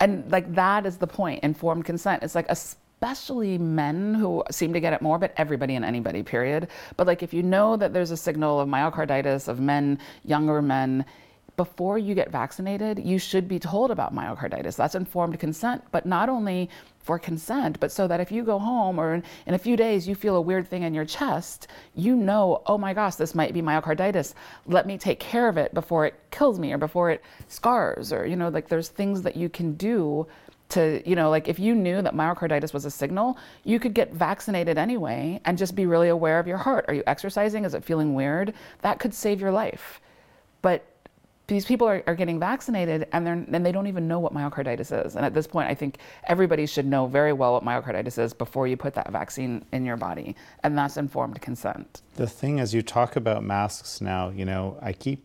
And 0.00 0.30
like 0.30 0.54
that 0.54 0.86
is 0.86 0.98
the 0.98 1.06
point, 1.06 1.42
informed 1.42 1.84
consent. 1.84 2.22
It's 2.22 2.34
like 2.34 2.46
especially 2.50 3.58
men 3.58 4.14
who 4.14 4.44
seem 4.50 4.72
to 4.72 4.80
get 4.80 4.92
it 4.92 5.00
more, 5.00 5.18
but 5.18 5.32
everybody 5.36 5.74
and 5.74 5.84
anybody, 5.84 6.22
period. 6.22 6.68
But 6.96 7.06
like 7.06 7.22
if 7.22 7.32
you 7.32 7.42
know 7.42 7.76
that 7.76 7.92
there's 7.92 8.10
a 8.10 8.16
signal 8.16 8.60
of 8.60 8.68
myocarditis 8.68 9.48
of 9.48 9.60
men, 9.60 9.98
younger 10.24 10.60
men, 10.60 11.04
before 11.56 11.98
you 11.98 12.14
get 12.14 12.30
vaccinated, 12.30 12.98
you 12.98 13.18
should 13.18 13.46
be 13.46 13.58
told 13.58 13.90
about 13.90 14.14
myocarditis. 14.14 14.76
That's 14.76 14.94
informed 14.94 15.38
consent, 15.38 15.84
but 15.92 16.04
not 16.04 16.28
only 16.28 16.68
for 17.00 17.18
consent, 17.18 17.78
but 17.80 17.92
so 17.92 18.08
that 18.08 18.18
if 18.18 18.32
you 18.32 18.42
go 18.42 18.58
home 18.58 18.98
or 18.98 19.14
in, 19.14 19.22
in, 19.46 19.54
a 19.54 19.58
few 19.58 19.76
days 19.76 20.08
you 20.08 20.14
feel 20.14 20.36
a 20.36 20.40
weird 20.40 20.66
thing 20.66 20.82
in 20.82 20.94
your 20.94 21.04
chest, 21.04 21.68
you 21.94 22.16
know, 22.16 22.62
oh 22.66 22.78
my 22.78 22.94
gosh, 22.94 23.16
this 23.16 23.34
might 23.34 23.52
be 23.52 23.60
myocarditis. 23.60 24.34
Let 24.66 24.86
me 24.86 24.96
take 24.96 25.20
care 25.20 25.48
of 25.48 25.58
it 25.58 25.74
before 25.74 26.06
it 26.06 26.14
kills 26.30 26.58
me 26.58 26.72
or 26.72 26.78
before 26.78 27.10
it 27.10 27.22
scars 27.46 28.12
or, 28.12 28.26
you 28.26 28.36
know, 28.36 28.48
like 28.48 28.68
there's 28.68 28.88
things 28.88 29.22
that 29.22 29.36
you 29.36 29.48
can 29.48 29.74
do 29.74 30.26
to, 30.70 31.02
you 31.08 31.14
know, 31.14 31.28
like 31.28 31.46
if 31.46 31.58
you 31.58 31.74
knew 31.74 32.00
that 32.00 32.14
myocarditis 32.14 32.72
was 32.72 32.86
a 32.86 32.90
signal, 32.90 33.36
you 33.64 33.78
could 33.78 33.92
get 33.92 34.12
vaccinated 34.12 34.78
anyway 34.78 35.40
and 35.44 35.58
just 35.58 35.76
be 35.76 35.84
really 35.84 36.08
aware 36.08 36.38
of 36.38 36.46
your 36.46 36.56
heart. 36.56 36.86
Are 36.88 36.94
you 36.94 37.02
exercising? 37.06 37.66
Is 37.66 37.74
it 37.74 37.84
feeling 37.84 38.14
weird? 38.14 38.54
That 38.80 38.98
could 38.98 39.12
save 39.12 39.40
your 39.42 39.52
life. 39.52 40.00
But 40.62 40.86
these 41.46 41.64
people 41.64 41.86
are, 41.86 42.02
are 42.06 42.14
getting 42.14 42.40
vaccinated 42.40 43.06
and, 43.12 43.26
they're, 43.26 43.34
and 43.34 43.66
they 43.66 43.72
don't 43.72 43.86
even 43.86 44.08
know 44.08 44.18
what 44.18 44.32
myocarditis 44.32 45.06
is. 45.06 45.14
And 45.14 45.24
at 45.24 45.34
this 45.34 45.46
point, 45.46 45.68
I 45.68 45.74
think 45.74 45.98
everybody 46.24 46.66
should 46.66 46.86
know 46.86 47.06
very 47.06 47.32
well 47.32 47.52
what 47.52 47.64
myocarditis 47.64 48.18
is 48.18 48.32
before 48.32 48.66
you 48.66 48.76
put 48.76 48.94
that 48.94 49.10
vaccine 49.10 49.64
in 49.72 49.84
your 49.84 49.96
body. 49.96 50.36
And 50.62 50.76
that's 50.76 50.96
informed 50.96 51.40
consent. 51.42 52.02
The 52.14 52.26
thing 52.26 52.60
as 52.60 52.72
you 52.72 52.82
talk 52.82 53.16
about 53.16 53.44
masks 53.44 54.00
now, 54.00 54.30
you 54.30 54.44
know, 54.44 54.78
I 54.80 54.92
keep, 54.94 55.24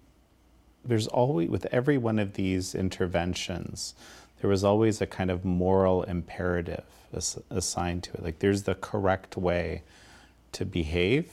there's 0.84 1.08
always, 1.08 1.49
with 1.49 1.65
every 1.71 1.97
one 1.97 2.19
of 2.19 2.34
these 2.34 2.75
interventions, 2.75 3.95
there 4.41 4.49
was 4.49 4.63
always 4.63 5.01
a 5.01 5.05
kind 5.05 5.32
of 5.32 5.45
moral 5.45 6.03
imperative 6.03 6.84
assigned 7.49 8.03
to 8.03 8.13
it. 8.13 8.23
Like 8.23 8.39
there's 8.39 8.63
the 8.63 8.75
correct 8.75 9.38
way 9.38 9.84
to 10.51 10.65
behave, 10.65 11.32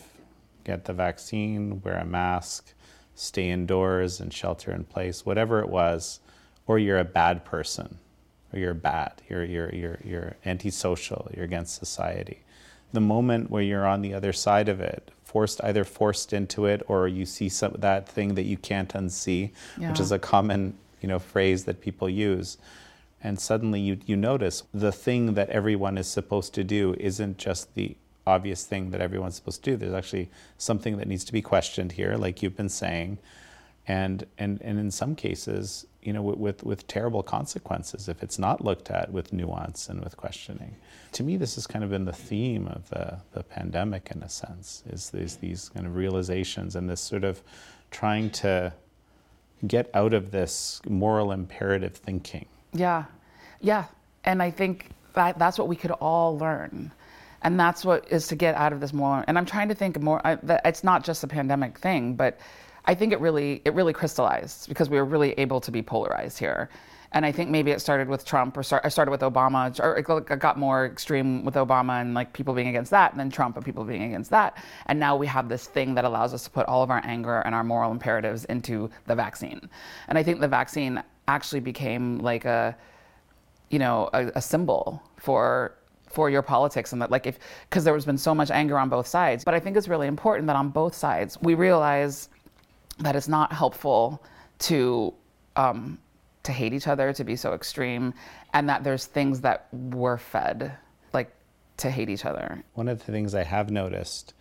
get 0.64 0.84
the 0.84 0.92
vaccine, 0.92 1.80
wear 1.82 1.96
a 1.98 2.04
mask 2.04 2.72
stay 3.16 3.50
indoors 3.50 4.20
and 4.20 4.32
shelter 4.32 4.70
in 4.70 4.84
place, 4.84 5.26
whatever 5.26 5.58
it 5.60 5.68
was, 5.68 6.20
or 6.66 6.78
you're 6.78 6.98
a 6.98 7.04
bad 7.04 7.44
person, 7.44 7.98
or 8.52 8.58
you're 8.58 8.74
bad, 8.74 9.22
you're, 9.28 9.44
you're, 9.44 9.74
you're, 9.74 9.98
you're 10.04 10.36
antisocial, 10.44 11.28
you're 11.34 11.44
against 11.44 11.74
society. 11.74 12.40
The 12.92 13.00
moment 13.00 13.50
where 13.50 13.62
you're 13.62 13.86
on 13.86 14.02
the 14.02 14.14
other 14.14 14.32
side 14.32 14.68
of 14.68 14.80
it, 14.80 15.10
forced 15.24 15.62
either 15.64 15.84
forced 15.84 16.32
into 16.32 16.66
it 16.66 16.82
or 16.86 17.08
you 17.08 17.26
see 17.26 17.48
some 17.48 17.74
that 17.78 18.08
thing 18.08 18.36
that 18.36 18.44
you 18.44 18.56
can't 18.56 18.94
unsee, 18.94 19.50
yeah. 19.76 19.90
which 19.90 20.00
is 20.00 20.12
a 20.12 20.18
common 20.18 20.78
you 21.02 21.08
know 21.08 21.18
phrase 21.18 21.64
that 21.64 21.80
people 21.80 22.08
use. 22.08 22.56
And 23.22 23.40
suddenly 23.40 23.80
you, 23.80 23.98
you 24.06 24.16
notice 24.16 24.62
the 24.72 24.92
thing 24.92 25.34
that 25.34 25.50
everyone 25.50 25.98
is 25.98 26.06
supposed 26.06 26.54
to 26.54 26.64
do 26.64 26.94
isn't 26.98 27.38
just 27.38 27.74
the 27.74 27.96
obvious 28.26 28.64
thing 28.64 28.90
that 28.90 29.00
everyone's 29.00 29.36
supposed 29.36 29.62
to 29.64 29.70
do. 29.70 29.76
There's 29.76 29.94
actually 29.94 30.30
something 30.58 30.96
that 30.98 31.06
needs 31.06 31.24
to 31.24 31.32
be 31.32 31.42
questioned 31.42 31.92
here, 31.92 32.16
like 32.16 32.42
you've 32.42 32.56
been 32.56 32.68
saying, 32.68 33.18
and 33.86 34.26
and 34.38 34.60
and 34.62 34.78
in 34.78 34.90
some 34.90 35.14
cases, 35.14 35.86
you 36.02 36.12
know, 36.12 36.22
with 36.22 36.38
with, 36.38 36.64
with 36.64 36.86
terrible 36.86 37.22
consequences 37.22 38.08
if 38.08 38.22
it's 38.22 38.38
not 38.38 38.64
looked 38.64 38.90
at 38.90 39.12
with 39.12 39.32
nuance 39.32 39.88
and 39.88 40.02
with 40.02 40.16
questioning. 40.16 40.74
To 41.12 41.22
me, 41.22 41.36
this 41.36 41.54
has 41.54 41.66
kind 41.66 41.84
of 41.84 41.90
been 41.90 42.04
the 42.04 42.12
theme 42.12 42.66
of 42.66 42.88
the 42.90 43.18
the 43.32 43.42
pandemic 43.42 44.10
in 44.14 44.22
a 44.22 44.28
sense, 44.28 44.82
is 44.90 45.10
these 45.10 45.36
these 45.36 45.68
kind 45.68 45.86
of 45.86 45.94
realizations 45.94 46.74
and 46.74 46.90
this 46.90 47.00
sort 47.00 47.24
of 47.24 47.42
trying 47.90 48.30
to 48.30 48.72
get 49.66 49.88
out 49.94 50.12
of 50.12 50.32
this 50.32 50.82
moral 50.88 51.32
imperative 51.32 51.96
thinking. 51.96 52.46
Yeah, 52.74 53.04
yeah, 53.60 53.84
and 54.24 54.42
I 54.42 54.50
think 54.50 54.88
that 55.14 55.38
that's 55.38 55.58
what 55.58 55.68
we 55.68 55.76
could 55.76 55.92
all 55.92 56.36
learn 56.36 56.90
and 57.46 57.60
that's 57.60 57.84
what 57.84 58.04
is 58.10 58.26
to 58.26 58.34
get 58.34 58.56
out 58.56 58.72
of 58.72 58.80
this 58.80 58.92
more 58.92 59.24
and 59.28 59.38
i'm 59.38 59.46
trying 59.46 59.68
to 59.68 59.74
think 59.74 59.98
more 60.02 60.20
I, 60.26 60.36
it's 60.64 60.82
not 60.82 61.04
just 61.04 61.22
a 61.22 61.28
pandemic 61.28 61.78
thing 61.78 62.14
but 62.14 62.38
i 62.84 62.94
think 62.94 63.12
it 63.12 63.20
really 63.20 63.62
it 63.64 63.72
really 63.72 63.92
crystallized 63.92 64.68
because 64.68 64.90
we 64.90 64.98
were 64.98 65.04
really 65.04 65.32
able 65.38 65.60
to 65.60 65.70
be 65.70 65.80
polarized 65.80 66.38
here. 66.38 66.68
And 67.12 67.24
i 67.24 67.30
think 67.30 67.48
maybe 67.48 67.70
it 67.70 67.80
started 67.80 68.08
with 68.08 68.24
trump 68.24 68.56
or 68.56 68.64
start, 68.64 68.92
started 68.92 69.12
with 69.12 69.20
obama 69.20 69.60
or 69.80 69.96
it 69.96 70.38
got 70.40 70.58
more 70.58 70.86
extreme 70.86 71.44
with 71.44 71.54
obama 71.54 72.00
and 72.00 72.14
like 72.14 72.32
people 72.32 72.52
being 72.52 72.66
against 72.66 72.90
that 72.90 73.12
and 73.12 73.20
then 73.20 73.30
trump 73.30 73.56
and 73.56 73.64
people 73.64 73.84
being 73.84 74.02
against 74.02 74.30
that. 74.30 74.50
And 74.86 74.98
now 74.98 75.16
we 75.16 75.28
have 75.28 75.48
this 75.48 75.66
thing 75.66 75.94
that 75.94 76.04
allows 76.04 76.34
us 76.34 76.42
to 76.44 76.50
put 76.50 76.66
all 76.66 76.82
of 76.82 76.90
our 76.90 77.00
anger 77.04 77.38
and 77.46 77.54
our 77.54 77.64
moral 77.64 77.92
imperatives 77.92 78.44
into 78.46 78.90
the 79.06 79.14
vaccine. 79.14 79.60
And 80.08 80.18
i 80.18 80.22
think 80.24 80.40
the 80.40 80.48
vaccine 80.48 81.02
actually 81.28 81.60
became 81.60 82.18
like 82.18 82.44
a 82.44 82.76
you 83.70 83.78
know 83.78 84.10
a, 84.12 84.32
a 84.34 84.42
symbol 84.42 85.00
for 85.16 85.76
for 86.16 86.30
your 86.30 86.40
politics 86.40 86.94
and 86.94 87.02
that 87.02 87.10
like 87.10 87.26
if 87.26 87.38
because 87.68 87.84
there 87.84 87.92
has 87.92 88.06
been 88.06 88.16
so 88.16 88.34
much 88.34 88.50
anger 88.50 88.78
on 88.78 88.88
both 88.88 89.06
sides 89.06 89.44
but 89.44 89.52
i 89.52 89.60
think 89.60 89.76
it's 89.76 89.86
really 89.86 90.06
important 90.06 90.46
that 90.46 90.56
on 90.56 90.70
both 90.70 90.94
sides 90.94 91.38
we 91.42 91.52
realize 91.52 92.30
that 93.00 93.14
it's 93.14 93.28
not 93.28 93.52
helpful 93.52 94.22
to 94.58 95.12
um, 95.56 95.98
to 96.42 96.52
hate 96.52 96.72
each 96.72 96.86
other 96.86 97.12
to 97.12 97.22
be 97.22 97.36
so 97.36 97.52
extreme 97.52 98.14
and 98.54 98.66
that 98.66 98.82
there's 98.82 99.04
things 99.04 99.42
that 99.42 99.66
we're 99.72 100.16
fed 100.16 100.72
like 101.12 101.30
to 101.76 101.90
hate 101.90 102.08
each 102.08 102.24
other 102.24 102.64
one 102.72 102.88
of 102.88 103.04
the 103.04 103.12
things 103.12 103.34
i 103.34 103.44
have 103.44 103.68
noticed 103.70 104.32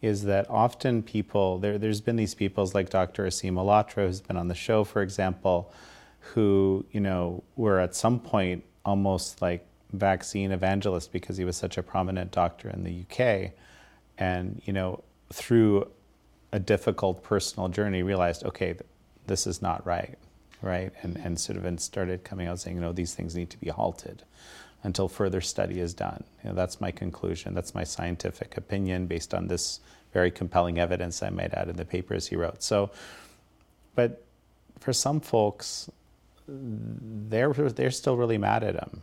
is 0.00 0.24
that 0.24 0.44
often 0.50 1.04
people 1.04 1.60
there, 1.60 1.78
there's 1.78 2.00
been 2.00 2.16
these 2.16 2.34
people 2.34 2.68
like 2.74 2.90
Dr. 2.90 3.24
Aseem 3.28 3.52
Malhotra, 3.52 4.04
who's 4.04 4.20
been 4.20 4.36
on 4.36 4.48
the 4.48 4.54
show, 4.66 4.82
for 4.82 5.00
example, 5.00 5.72
who 6.34 6.84
you 6.90 6.98
know 6.98 7.44
were 7.54 7.78
at 7.78 7.94
some 7.94 8.18
point 8.18 8.64
almost 8.84 9.40
like 9.40 9.64
vaccine 9.92 10.52
evangelist 10.52 11.12
because 11.12 11.36
he 11.36 11.44
was 11.44 11.56
such 11.56 11.78
a 11.78 11.82
prominent 11.82 12.30
doctor 12.30 12.68
in 12.70 12.84
the 12.84 13.04
UK, 13.04 13.52
and 14.18 14.60
you 14.64 14.72
know 14.72 15.02
through 15.32 15.88
a 16.52 16.58
difficult 16.58 17.22
personal 17.22 17.68
journey 17.68 18.02
realized 18.02 18.44
okay 18.44 18.74
this 19.26 19.46
is 19.46 19.62
not 19.62 19.84
right 19.86 20.18
right 20.60 20.92
and 21.00 21.16
and 21.16 21.40
sort 21.40 21.56
of 21.56 21.64
and 21.64 21.80
started 21.80 22.22
coming 22.22 22.46
out 22.46 22.60
saying 22.60 22.76
you 22.76 22.82
know 22.82 22.92
these 22.92 23.14
things 23.14 23.34
need 23.34 23.48
to 23.48 23.58
be 23.58 23.70
halted 23.70 24.22
until 24.84 25.08
further 25.08 25.40
study 25.40 25.80
is 25.80 25.94
done. 25.94 26.24
You 26.42 26.50
know, 26.50 26.56
that's 26.56 26.80
my 26.80 26.90
conclusion. 26.90 27.54
That's 27.54 27.74
my 27.74 27.84
scientific 27.84 28.56
opinion 28.56 29.06
based 29.06 29.32
on 29.34 29.46
this 29.46 29.80
very 30.12 30.30
compelling 30.30 30.78
evidence 30.78 31.22
I 31.22 31.30
might 31.30 31.54
add 31.54 31.68
in 31.68 31.76
the 31.76 31.84
papers 31.84 32.26
he 32.26 32.36
wrote. 32.36 32.62
So, 32.62 32.90
but 33.94 34.24
for 34.80 34.92
some 34.92 35.20
folks, 35.20 35.90
they're 36.48 37.52
they're 37.52 37.90
still 37.90 38.16
really 38.16 38.38
mad 38.38 38.64
at 38.64 38.74
him. 38.74 39.02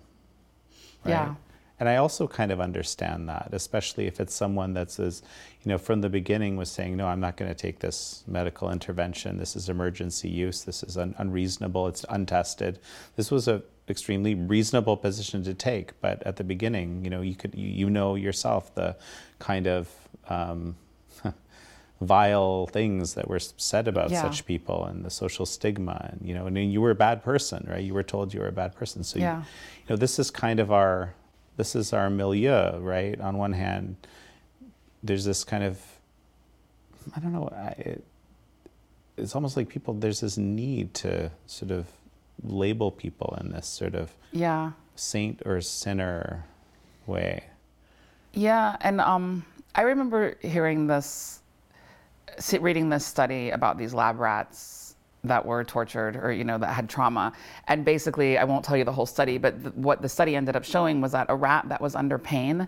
Right? 1.04 1.12
Yeah. 1.12 1.36
And 1.80 1.88
I 1.88 1.96
also 1.96 2.28
kind 2.28 2.52
of 2.52 2.60
understand 2.60 3.30
that, 3.30 3.50
especially 3.54 4.06
if 4.06 4.20
it's 4.20 4.34
someone 4.34 4.74
that 4.74 4.92
says, 4.92 5.24
you 5.64 5.70
know, 5.70 5.78
from 5.78 6.02
the 6.02 6.10
beginning 6.10 6.58
was 6.58 6.70
saying, 6.70 6.98
no, 6.98 7.08
I'm 7.08 7.22
not 7.22 7.38
going 7.38 7.50
to 7.50 7.56
take 7.56 7.80
this 7.80 8.24
medical 8.28 8.70
intervention. 8.70 9.38
This 9.38 9.56
is 9.56 9.70
emergency 9.70 10.28
use. 10.28 10.64
This 10.64 10.84
is 10.84 10.98
un- 10.98 11.16
unreasonable. 11.18 11.88
It's 11.88 12.06
untested. 12.10 12.80
This 13.16 13.32
was 13.32 13.48
a 13.48 13.64
extremely 13.90 14.36
reasonable 14.36 14.98
position 14.98 15.44
to 15.44 15.54
take. 15.54 16.00
But 16.02 16.22
at 16.24 16.36
the 16.36 16.44
beginning, 16.44 17.04
you 17.06 17.10
know, 17.10 17.22
you 17.22 17.36
could 17.36 17.56
you, 17.56 17.70
you 17.70 17.90
know 17.90 18.16
yourself 18.16 18.76
the 18.76 18.98
kind 19.40 19.66
of 19.66 19.90
um, 20.28 20.76
vile 22.02 22.68
things 22.68 23.14
that 23.16 23.28
were 23.28 23.40
said 23.40 23.88
about 23.88 24.10
yeah. 24.10 24.22
such 24.22 24.46
people 24.46 24.86
and 24.86 25.04
the 25.04 25.10
social 25.10 25.46
stigma, 25.46 26.10
and 26.12 26.28
you 26.28 26.34
know, 26.34 26.48
and 26.48 26.72
you 26.72 26.82
were 26.82 26.92
a 26.92 26.96
bad 26.96 27.24
person, 27.24 27.68
right? 27.70 27.84
You 27.84 27.94
were 27.94 28.04
told 28.04 28.34
you 28.34 28.40
were 28.40 28.48
a 28.48 28.54
bad 28.54 28.76
person. 28.76 29.04
So 29.04 29.20
yeah. 29.20 29.38
you, 29.38 29.42
you 29.42 29.86
know, 29.90 29.96
this 29.96 30.20
is 30.20 30.32
kind 30.32 30.60
of 30.60 30.72
our 30.72 31.14
this 31.58 31.76
is 31.76 31.92
our 31.92 32.10
milieu, 32.10 32.80
right? 32.80 33.20
On 33.20 33.38
one 33.38 33.54
hand, 33.54 33.96
there's 35.04 35.26
this 35.26 35.44
kind 35.44 35.64
of 35.64 35.82
I 37.16 37.20
don't 37.20 37.34
know. 37.34 37.50
It, 37.78 38.04
it's 39.18 39.36
almost 39.36 39.58
like 39.58 39.68
people. 39.68 39.94
There's 39.94 40.22
this 40.22 40.38
need 40.38 40.94
to 40.96 41.32
sort 41.48 41.72
of 41.72 41.88
label 42.44 42.92
people 42.92 43.38
in 43.42 43.52
this 43.52 43.68
sort 43.68 43.96
of 43.96 44.16
yeah 44.32 44.72
saint 44.96 45.42
or 45.46 45.62
sinner 45.62 46.46
way. 47.06 47.44
Yeah, 48.34 48.78
and 48.82 49.02
um, 49.02 49.46
I 49.76 49.82
remember 49.82 50.36
hearing 50.42 50.88
this, 50.88 51.42
reading 52.62 52.90
this 52.90 53.06
study 53.06 53.52
about 53.52 53.78
these 53.78 53.94
lab 53.94 54.20
rats 54.20 54.96
that 55.24 55.46
were 55.46 55.64
tortured 55.64 56.16
or 56.16 56.32
you 56.32 56.44
know 56.46 56.58
that 56.58 56.74
had 56.74 56.90
trauma 56.90 57.34
and 57.68 57.84
basically 57.84 58.38
i 58.38 58.44
won't 58.44 58.64
tell 58.64 58.78
you 58.78 58.86
the 58.86 58.92
whole 58.92 59.06
study 59.06 59.38
but 59.38 59.62
th- 59.62 59.74
what 59.76 60.02
the 60.02 60.08
study 60.08 60.36
ended 60.36 60.56
up 60.56 60.64
showing 60.64 61.02
was 61.02 61.12
that 61.12 61.26
a 61.30 61.36
rat 61.36 61.68
that 61.68 61.82
was 61.82 61.94
under 61.94 62.18
pain 62.18 62.66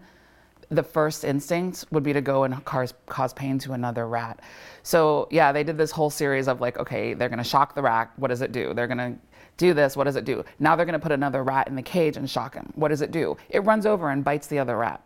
the 0.69 0.83
first 0.83 1.23
instinct 1.23 1.85
would 1.91 2.03
be 2.03 2.13
to 2.13 2.21
go 2.21 2.43
and 2.43 2.63
cause, 2.65 2.93
cause 3.07 3.33
pain 3.33 3.57
to 3.57 3.71
another 3.71 4.05
rat 4.07 4.41
so 4.83 5.29
yeah 5.31 5.53
they 5.53 5.63
did 5.63 5.77
this 5.77 5.91
whole 5.91 6.09
series 6.09 6.49
of 6.49 6.59
like 6.59 6.77
okay 6.77 7.13
they're 7.13 7.29
going 7.29 7.37
to 7.37 7.43
shock 7.43 7.73
the 7.73 7.81
rat 7.81 8.11
what 8.17 8.27
does 8.27 8.41
it 8.41 8.51
do 8.51 8.73
they're 8.73 8.87
going 8.87 8.97
to 8.97 9.17
do 9.61 9.73
this, 9.73 9.95
what 9.95 10.05
does 10.05 10.15
it 10.15 10.25
do? 10.25 10.43
Now 10.59 10.75
they're 10.75 10.85
going 10.87 10.99
to 10.99 11.03
put 11.03 11.11
another 11.11 11.43
rat 11.43 11.67
in 11.67 11.75
the 11.75 11.81
cage 11.83 12.17
and 12.17 12.29
shock 12.29 12.55
him. 12.55 12.71
What 12.75 12.87
does 12.87 13.01
it 13.01 13.11
do? 13.11 13.37
It 13.49 13.59
runs 13.59 13.85
over 13.85 14.09
and 14.09 14.23
bites 14.23 14.47
the 14.47 14.59
other 14.59 14.75
rat. 14.75 15.03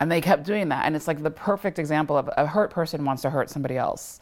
And 0.00 0.10
they 0.10 0.20
kept 0.20 0.44
doing 0.44 0.68
that. 0.68 0.86
And 0.86 0.94
it's 0.94 1.08
like 1.08 1.22
the 1.22 1.30
perfect 1.30 1.78
example 1.78 2.16
of 2.16 2.30
a 2.36 2.46
hurt 2.46 2.70
person 2.70 3.04
wants 3.04 3.22
to 3.22 3.30
hurt 3.30 3.50
somebody 3.50 3.76
else. 3.76 4.20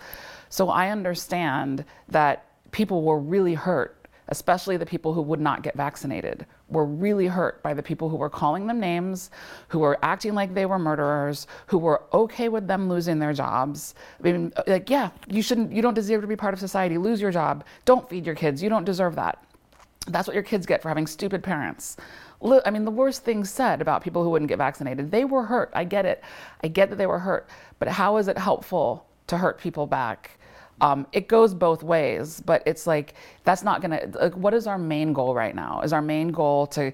So 0.49 0.70
I 0.70 0.91
understand 0.91 1.85
that 2.09 2.47
people 2.70 3.03
were 3.03 3.18
really 3.18 3.55
hurt, 3.55 4.09
especially 4.29 4.77
the 4.77 4.87
people 4.87 5.12
who 5.12 5.22
would 5.22 5.41
not 5.41 5.62
get 5.62 5.77
vaccinated, 5.77 6.47
were 6.68 6.85
really 6.85 7.27
hurt 7.27 7.62
by 7.62 7.74
the 7.74 7.83
people 7.83 8.09
who 8.09 8.16
were 8.16 8.31
calling 8.31 8.66
them 8.66 8.81
names, 8.81 9.31
who 9.68 9.79
were 9.79 9.99
acting 10.03 10.35
like 10.35 10.55
they 10.55 10.66
were 10.66 10.79
murderers, 10.79 11.47
who 11.66 11.79
were 11.79 12.03
okay 12.12 12.49
with 12.49 12.66
them 12.66 12.89
losing 12.89 13.18
their 13.18 13.33
jobs. 13.33 13.95
I 14.18 14.22
mean, 14.22 14.53
like, 14.66 14.91
yeah, 14.91 15.11
you 15.29 15.43
shouldn't, 15.43 15.72
you 15.72 15.83
don't 15.83 15.95
deserve 15.95 16.22
to 16.22 16.27
be 16.27 16.37
part 16.37 16.55
of 16.55 16.61
society. 16.61 16.99
Lose 16.99 17.20
your 17.20 17.31
job. 17.31 17.64
Don't 17.85 18.09
feed 18.09 18.27
your 18.27 18.35
kids. 18.35 18.62
You 18.62 18.68
don't 18.68 18.85
deserve 18.85 19.14
that. 19.16 19.43
That's 20.09 20.29
what 20.29 20.35
your 20.35 20.43
kids 20.43 20.66
get 20.66 20.83
for 20.83 20.89
having 20.89 21.07
stupid 21.07 21.43
parents. 21.43 21.97
I 22.43 22.70
mean, 22.70 22.84
the 22.84 22.91
worst 22.91 23.24
things 23.24 23.51
said 23.51 23.80
about 23.80 24.03
people 24.03 24.22
who 24.22 24.30
wouldn't 24.30 24.49
get 24.49 24.59
vaccinated. 24.59 25.11
They 25.11 25.24
were 25.24 25.45
hurt. 25.45 25.70
I 25.74 25.84
get 25.84 26.05
it. 26.05 26.22
I 26.62 26.68
get 26.68 26.91
that 26.91 26.97
they 26.97 27.07
were 27.07 27.18
hurt. 27.18 27.49
But 27.78 27.89
how 27.89 28.16
is 28.18 28.28
it 28.28 28.39
helpful 28.39 29.07
to 29.28 29.39
hurt 29.39 29.59
people 29.59 29.87
back? 29.87 30.39
Um, 30.80 31.07
it 31.12 31.26
goes 31.28 31.55
both 31.55 31.82
ways, 31.82 32.41
but 32.45 32.62
it's 32.66 32.87
like 32.87 33.14
that's 33.45 33.62
not 33.62 33.80
gonna. 33.80 34.01
Like, 34.12 34.34
what 34.37 34.53
is 34.53 34.66
our 34.66 34.78
main 34.78 35.12
goal 35.12 35.34
right 35.34 35.55
now? 35.55 35.80
Is 35.80 35.93
our 35.93 36.03
main 36.03 36.28
goal 36.28 36.66
to 36.68 36.93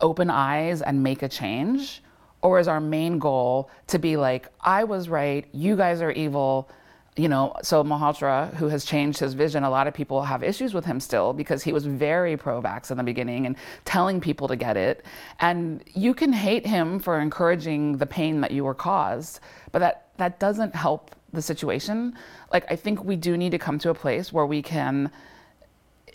open 0.00 0.30
eyes 0.30 0.82
and 0.82 1.02
make 1.02 1.22
a 1.22 1.28
change, 1.28 2.02
or 2.42 2.60
is 2.60 2.68
our 2.68 2.80
main 2.80 3.18
goal 3.18 3.70
to 3.88 3.98
be 3.98 4.16
like, 4.16 4.48
I 4.60 4.84
was 4.84 5.08
right, 5.08 5.46
you 5.52 5.76
guys 5.76 6.00
are 6.00 6.12
evil? 6.12 6.68
You 7.16 7.28
know, 7.28 7.54
so 7.62 7.84
Malhotra, 7.84 8.52
who 8.54 8.68
has 8.68 8.84
changed 8.84 9.20
his 9.20 9.34
vision, 9.34 9.62
a 9.62 9.70
lot 9.70 9.86
of 9.86 9.94
people 9.94 10.22
have 10.22 10.42
issues 10.42 10.74
with 10.74 10.84
him 10.84 10.98
still 10.98 11.32
because 11.32 11.62
he 11.62 11.72
was 11.72 11.86
very 11.86 12.36
pro 12.36 12.60
vax 12.60 12.90
in 12.90 12.96
the 12.96 13.04
beginning 13.04 13.46
and 13.46 13.56
telling 13.84 14.20
people 14.20 14.48
to 14.48 14.56
get 14.56 14.76
it. 14.76 15.04
And 15.38 15.84
you 15.94 16.12
can 16.12 16.32
hate 16.32 16.66
him 16.66 16.98
for 16.98 17.20
encouraging 17.20 17.98
the 17.98 18.06
pain 18.06 18.40
that 18.40 18.50
you 18.50 18.64
were 18.64 18.74
caused, 18.74 19.38
but 19.70 19.78
that, 19.78 20.08
that 20.16 20.40
doesn't 20.40 20.74
help 20.74 21.14
the 21.32 21.42
situation. 21.42 22.16
Like, 22.52 22.70
I 22.70 22.74
think 22.74 23.04
we 23.04 23.14
do 23.14 23.36
need 23.36 23.50
to 23.50 23.58
come 23.58 23.78
to 23.80 23.90
a 23.90 23.94
place 23.94 24.32
where 24.32 24.46
we 24.46 24.60
can 24.60 25.10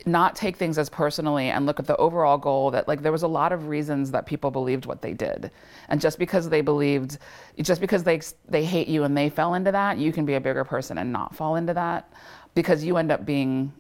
not 0.06 0.36
take 0.36 0.58
things 0.58 0.78
as 0.78 0.89
personally 0.89 1.50
and 1.50 1.66
look 1.66 1.80
at 1.80 1.86
the 1.86 1.95
overall 1.97 2.38
goal 2.38 2.72
that 2.72 2.88
like 2.88 3.02
there 3.02 3.12
was 3.12 3.24
a 3.24 3.28
lot 3.28 3.52
of 3.52 3.68
reasons 3.68 4.12
that 4.12 4.26
people 4.26 4.52
believed 4.52 4.86
what 4.86 5.02
they 5.02 5.14
did. 5.14 5.52
And 5.89 6.00
just 6.00 6.20
because 6.20 6.50
they 6.50 6.62
believed 6.62 7.18
just 7.62 7.82
because 7.82 8.04
they 8.04 8.22
they 8.47 8.64
hate 8.64 8.88
you 8.88 9.04
and 9.04 9.18
they 9.18 9.30
fell 9.30 9.54
into 9.54 9.72
that 9.72 9.97
you 9.97 10.12
can 10.12 10.26
be 10.26 10.36
a 10.36 10.41
bigger 10.41 10.64
person 10.64 10.97
and 10.97 11.12
not 11.12 11.36
fall 11.36 11.56
into 11.56 11.74
that 11.74 12.12
because 12.56 12.84
you 12.84 12.97
end 12.97 13.12
up 13.12 13.26
being 13.26 13.74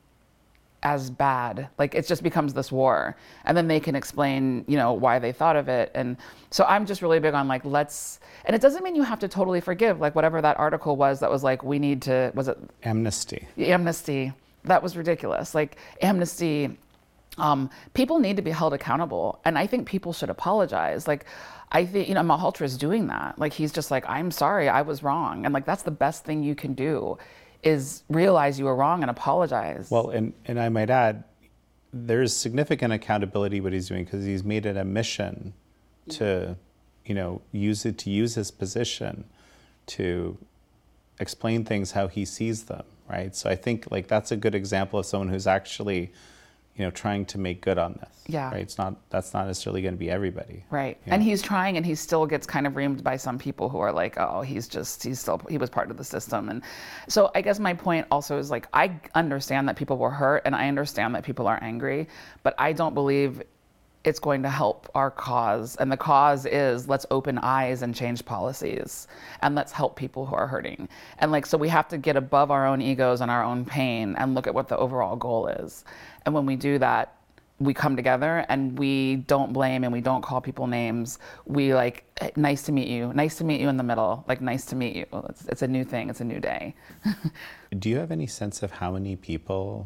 as 0.81 1.09
bad. 1.09 1.67
Like 1.77 1.93
it 1.93 2.07
just 2.07 2.23
becomes 2.23 2.53
this 2.53 2.71
war. 2.71 3.17
And 3.45 3.55
then 3.55 3.67
they 3.67 3.79
can 3.79 3.95
explain 3.95 4.65
you 4.67 4.77
know 4.77 4.93
why 4.93 5.19
they 5.19 5.31
thought 5.31 5.55
of 5.55 5.69
it. 5.69 5.91
And 5.95 6.17
so 6.51 6.65
i'm 6.65 6.85
just 6.85 7.01
really 7.01 7.19
big 7.19 7.33
on 7.33 7.47
like 7.47 7.63
let's 7.63 8.19
and 8.45 8.55
it 8.55 8.61
doesn't 8.61 8.83
mean 8.83 8.95
you 8.95 9.03
have 9.03 9.19
to 9.19 9.27
totally 9.27 9.61
forgive 9.61 9.99
like 9.99 10.15
whatever 10.15 10.41
that 10.41 10.57
article 10.59 10.95
was 10.95 11.19
that 11.19 11.29
was 11.29 11.43
like 11.43 11.63
we 11.63 11.79
need 11.79 12.01
to 12.03 12.31
was 12.35 12.47
it 12.47 12.57
amnesty. 12.83 13.47
Amnesty 13.57 14.33
that 14.63 14.83
was 14.83 14.97
ridiculous. 14.97 15.55
Like 15.55 15.77
amnesty, 16.01 16.77
um, 17.37 17.69
people 17.93 18.19
need 18.19 18.35
to 18.35 18.41
be 18.41 18.51
held 18.51 18.73
accountable, 18.73 19.39
and 19.45 19.57
I 19.57 19.67
think 19.67 19.87
people 19.87 20.13
should 20.13 20.29
apologize. 20.29 21.07
Like, 21.07 21.25
I 21.71 21.85
think 21.85 22.07
you 22.07 22.15
know 22.15 22.21
Malhotra 22.21 22.63
is 22.63 22.77
doing 22.77 23.07
that. 23.07 23.39
Like 23.39 23.53
he's 23.53 23.71
just 23.71 23.91
like, 23.91 24.07
I'm 24.07 24.31
sorry, 24.31 24.69
I 24.69 24.81
was 24.81 25.03
wrong, 25.03 25.45
and 25.45 25.53
like 25.53 25.65
that's 25.65 25.83
the 25.83 25.91
best 25.91 26.25
thing 26.25 26.43
you 26.43 26.55
can 26.55 26.73
do, 26.73 27.17
is 27.63 28.03
realize 28.09 28.59
you 28.59 28.65
were 28.65 28.75
wrong 28.75 29.01
and 29.01 29.09
apologize. 29.09 29.89
Well, 29.89 30.09
and 30.09 30.33
and 30.45 30.59
I 30.59 30.69
might 30.69 30.89
add, 30.89 31.23
there's 31.93 32.35
significant 32.35 32.93
accountability 32.93 33.61
what 33.61 33.73
he's 33.73 33.87
doing 33.87 34.03
because 34.03 34.25
he's 34.25 34.43
made 34.43 34.65
it 34.65 34.77
a 34.77 34.83
mission 34.83 35.53
to, 36.09 36.57
you 37.05 37.15
know, 37.15 37.41
use 37.51 37.85
it 37.85 37.97
to 37.99 38.09
use 38.09 38.35
his 38.35 38.51
position 38.51 39.25
to 39.85 40.37
explain 41.19 41.65
things 41.65 41.91
how 41.91 42.07
he 42.07 42.25
sees 42.25 42.63
them 42.65 42.83
right? 43.09 43.35
So 43.35 43.49
I 43.49 43.55
think 43.55 43.89
like 43.91 44.07
that's 44.07 44.31
a 44.31 44.37
good 44.37 44.55
example 44.55 44.99
of 44.99 45.05
someone 45.05 45.29
who's 45.29 45.47
actually, 45.47 46.11
you 46.75 46.85
know, 46.85 46.91
trying 46.91 47.25
to 47.25 47.37
make 47.37 47.61
good 47.61 47.77
on 47.77 47.93
this. 47.93 48.23
Yeah. 48.27 48.51
Right. 48.51 48.61
It's 48.61 48.77
not 48.77 48.95
that's 49.09 49.33
not 49.33 49.47
necessarily 49.47 49.81
going 49.81 49.95
to 49.95 49.99
be 49.99 50.09
everybody. 50.09 50.63
Right. 50.69 50.97
And 51.07 51.23
he's 51.23 51.41
trying, 51.41 51.77
and 51.77 51.85
he 51.85 51.95
still 51.95 52.25
gets 52.25 52.45
kind 52.45 52.67
of 52.67 52.73
reamed 52.73 53.03
by 53.03 53.17
some 53.17 53.39
people 53.39 53.69
who 53.69 53.79
are 53.79 53.91
like, 53.91 54.15
oh, 54.17 54.41
he's 54.41 54.67
just 54.67 55.03
he's 55.03 55.19
still 55.19 55.41
he 55.49 55.57
was 55.57 55.69
part 55.69 55.89
of 55.91 55.97
the 55.97 56.03
system, 56.03 56.49
and 56.49 56.61
so 57.07 57.31
I 57.33 57.41
guess 57.41 57.59
my 57.59 57.73
point 57.73 58.05
also 58.11 58.37
is 58.37 58.51
like 58.51 58.67
I 58.73 58.99
understand 59.15 59.67
that 59.67 59.75
people 59.75 59.97
were 59.97 60.11
hurt, 60.11 60.43
and 60.45 60.55
I 60.55 60.67
understand 60.67 61.15
that 61.15 61.23
people 61.23 61.47
are 61.47 61.59
angry, 61.61 62.07
but 62.43 62.53
I 62.57 62.73
don't 62.73 62.93
believe 62.93 63.41
it's 64.03 64.19
going 64.19 64.43
to 64.43 64.49
help 64.49 64.89
our 64.95 65.11
cause. 65.11 65.75
And 65.75 65.91
the 65.91 65.97
cause 65.97 66.45
is 66.45 66.87
let's 66.87 67.05
open 67.11 67.37
eyes 67.39 67.81
and 67.81 67.93
change 67.93 68.23
policies 68.23 69.07
and 69.41 69.55
let's 69.55 69.71
help 69.71 69.95
people 69.95 70.25
who 70.25 70.35
are 70.35 70.47
hurting. 70.47 70.87
And 71.19 71.31
like, 71.31 71.45
so 71.45 71.57
we 71.57 71.69
have 71.69 71.87
to 71.89 71.97
get 71.97 72.15
above 72.15 72.49
our 72.49 72.65
own 72.65 72.81
egos 72.81 73.21
and 73.21 73.29
our 73.29 73.43
own 73.43 73.65
pain 73.65 74.15
and 74.17 74.35
look 74.35 74.47
at 74.47 74.53
what 74.53 74.69
the 74.69 74.77
overall 74.77 75.15
goal 75.15 75.47
is. 75.47 75.83
And 76.25 76.33
when 76.33 76.45
we 76.45 76.55
do 76.55 76.77
that, 76.79 77.15
we 77.59 77.73
come 77.73 77.97
together 77.97 78.45
and 78.47 78.79
we 78.79 79.17
don't 79.17 79.51
blame 79.51 79.83
and 79.83 79.91
we 79.91 79.99
don't 79.99 80.21
call 80.21 80.39
people 80.39 80.65
names. 80.65 81.19
We 81.45 81.73
like, 81.73 82.05
nice 82.37 82.63
to 82.63 82.71
meet 82.71 82.87
you. 82.87 83.11
Nice 83.13 83.35
to 83.39 83.43
meet 83.43 83.59
you 83.59 83.67
in 83.67 83.75
the 83.75 83.83
middle. 83.83 84.23
Like, 84.29 84.39
nice 84.39 84.65
to 84.67 84.77
meet 84.77 84.95
you. 84.95 85.05
It's, 85.27 85.45
it's 85.45 85.61
a 85.61 85.67
new 85.67 85.83
thing. 85.83 86.09
It's 86.09 86.21
a 86.21 86.23
new 86.23 86.39
day. 86.39 86.73
do 87.79 87.89
you 87.89 87.97
have 87.97 88.11
any 88.11 88.27
sense 88.27 88.63
of 88.63 88.71
how 88.71 88.91
many 88.91 89.17
people 89.17 89.85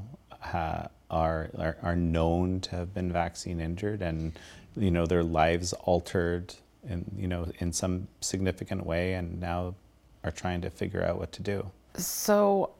are, 1.13 1.49
are, 1.57 1.77
are 1.83 1.95
known 1.95 2.59
to 2.61 2.71
have 2.71 2.93
been 2.93 3.11
vaccine 3.11 3.61
injured 3.61 4.01
and 4.01 4.33
you 4.75 4.89
know 4.89 5.05
their 5.05 5.23
lives 5.23 5.71
altered 5.83 6.53
in 6.89 7.05
you 7.15 7.27
know 7.27 7.47
in 7.59 7.71
some 7.71 8.07
significant 8.19 8.85
way 8.85 9.13
and 9.13 9.39
now 9.39 9.75
are 10.23 10.31
trying 10.31 10.61
to 10.61 10.69
figure 10.69 11.03
out 11.03 11.17
what 11.17 11.31
to 11.33 11.41
do? 11.41 11.69
So 11.95 12.71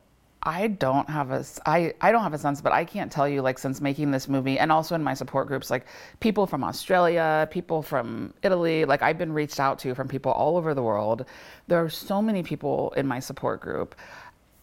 I 0.41 0.67
don't 0.67 1.09
have 1.09 1.31
a 1.31 1.45
I, 1.65 1.93
I 2.01 2.11
don't 2.11 2.23
have 2.23 2.33
a 2.33 2.37
sense, 2.37 2.61
but 2.61 2.73
I 2.73 2.83
can't 2.83 3.11
tell 3.11 3.27
you 3.29 3.41
like 3.41 3.59
since 3.59 3.79
making 3.79 4.11
this 4.11 4.27
movie 4.27 4.57
and 4.59 4.71
also 4.71 4.95
in 4.95 5.03
my 5.03 5.13
support 5.13 5.47
groups, 5.47 5.69
like 5.69 5.85
people 6.19 6.47
from 6.47 6.63
Australia, 6.63 7.47
people 7.51 7.81
from 7.81 8.33
Italy, 8.41 8.85
like 8.85 9.01
I've 9.01 9.17
been 9.17 9.31
reached 9.31 9.59
out 9.59 9.79
to 9.79 9.93
from 9.93 10.07
people 10.07 10.31
all 10.31 10.57
over 10.57 10.73
the 10.73 10.83
world. 10.83 11.25
There 11.67 11.83
are 11.83 11.89
so 11.89 12.21
many 12.21 12.43
people 12.43 12.93
in 12.97 13.07
my 13.07 13.19
support 13.19 13.61
group. 13.61 13.95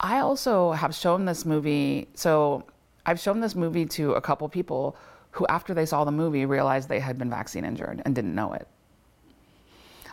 I 0.00 0.20
also 0.20 0.72
have 0.72 0.94
shown 0.94 1.24
this 1.24 1.44
movie. 1.44 2.08
So 2.14 2.64
I've 3.06 3.20
shown 3.20 3.40
this 3.40 3.54
movie 3.54 3.86
to 3.86 4.12
a 4.12 4.20
couple 4.20 4.48
people 4.48 4.96
who, 5.32 5.46
after 5.46 5.74
they 5.74 5.86
saw 5.86 6.04
the 6.04 6.12
movie, 6.12 6.44
realized 6.46 6.88
they 6.88 7.00
had 7.00 7.18
been 7.18 7.30
vaccine 7.30 7.64
injured 7.64 8.02
and 8.04 8.14
didn't 8.14 8.34
know 8.34 8.52
it. 8.52 8.66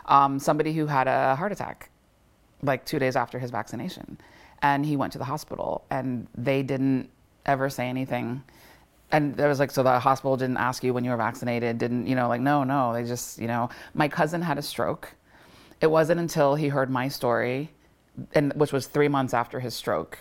Um, 0.06 0.38
somebody 0.38 0.72
who 0.72 0.86
had 0.86 1.06
a 1.06 1.36
heart 1.36 1.52
attack 1.52 1.90
like 2.62 2.84
two 2.84 2.98
days 2.98 3.16
after 3.16 3.38
his 3.38 3.50
vaccination. 3.50 4.18
And 4.62 4.84
he 4.84 4.96
went 4.96 5.12
to 5.12 5.18
the 5.18 5.24
hospital 5.24 5.84
and 5.90 6.26
they 6.36 6.62
didn't 6.62 7.10
ever 7.46 7.70
say 7.70 7.88
anything. 7.88 8.42
And 9.10 9.36
there 9.36 9.48
was 9.48 9.58
like, 9.58 9.70
so 9.70 9.82
the 9.82 9.98
hospital 9.98 10.36
didn't 10.36 10.58
ask 10.58 10.82
you 10.82 10.92
when 10.92 11.04
you 11.04 11.10
were 11.10 11.16
vaccinated, 11.16 11.78
didn't, 11.78 12.06
you 12.06 12.14
know, 12.14 12.28
like, 12.28 12.40
no, 12.40 12.64
no, 12.64 12.92
they 12.92 13.04
just, 13.04 13.38
you 13.38 13.46
know, 13.46 13.70
my 13.94 14.08
cousin 14.08 14.42
had 14.42 14.58
a 14.58 14.62
stroke. 14.62 15.14
It 15.80 15.86
wasn't 15.86 16.20
until 16.20 16.56
he 16.56 16.68
heard 16.68 16.90
my 16.90 17.08
story, 17.08 17.70
and 18.34 18.52
which 18.54 18.72
was 18.72 18.86
three 18.86 19.08
months 19.08 19.32
after 19.32 19.60
his 19.60 19.74
stroke, 19.74 20.18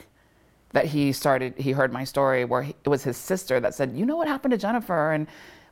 that 0.73 0.85
he 0.85 1.11
started, 1.11 1.53
he 1.57 1.71
heard 1.71 1.91
my 1.93 2.03
story 2.03 2.45
where 2.45 2.63
he, 2.63 2.75
it 2.83 2.89
was 2.89 3.03
his 3.03 3.17
sister 3.17 3.59
that 3.59 3.73
said, 3.73 3.93
you 3.95 4.05
know 4.05 4.17
what 4.17 4.27
happened 4.27 4.51
to 4.51 4.57
Jennifer? 4.57 5.11
And 5.13 5.27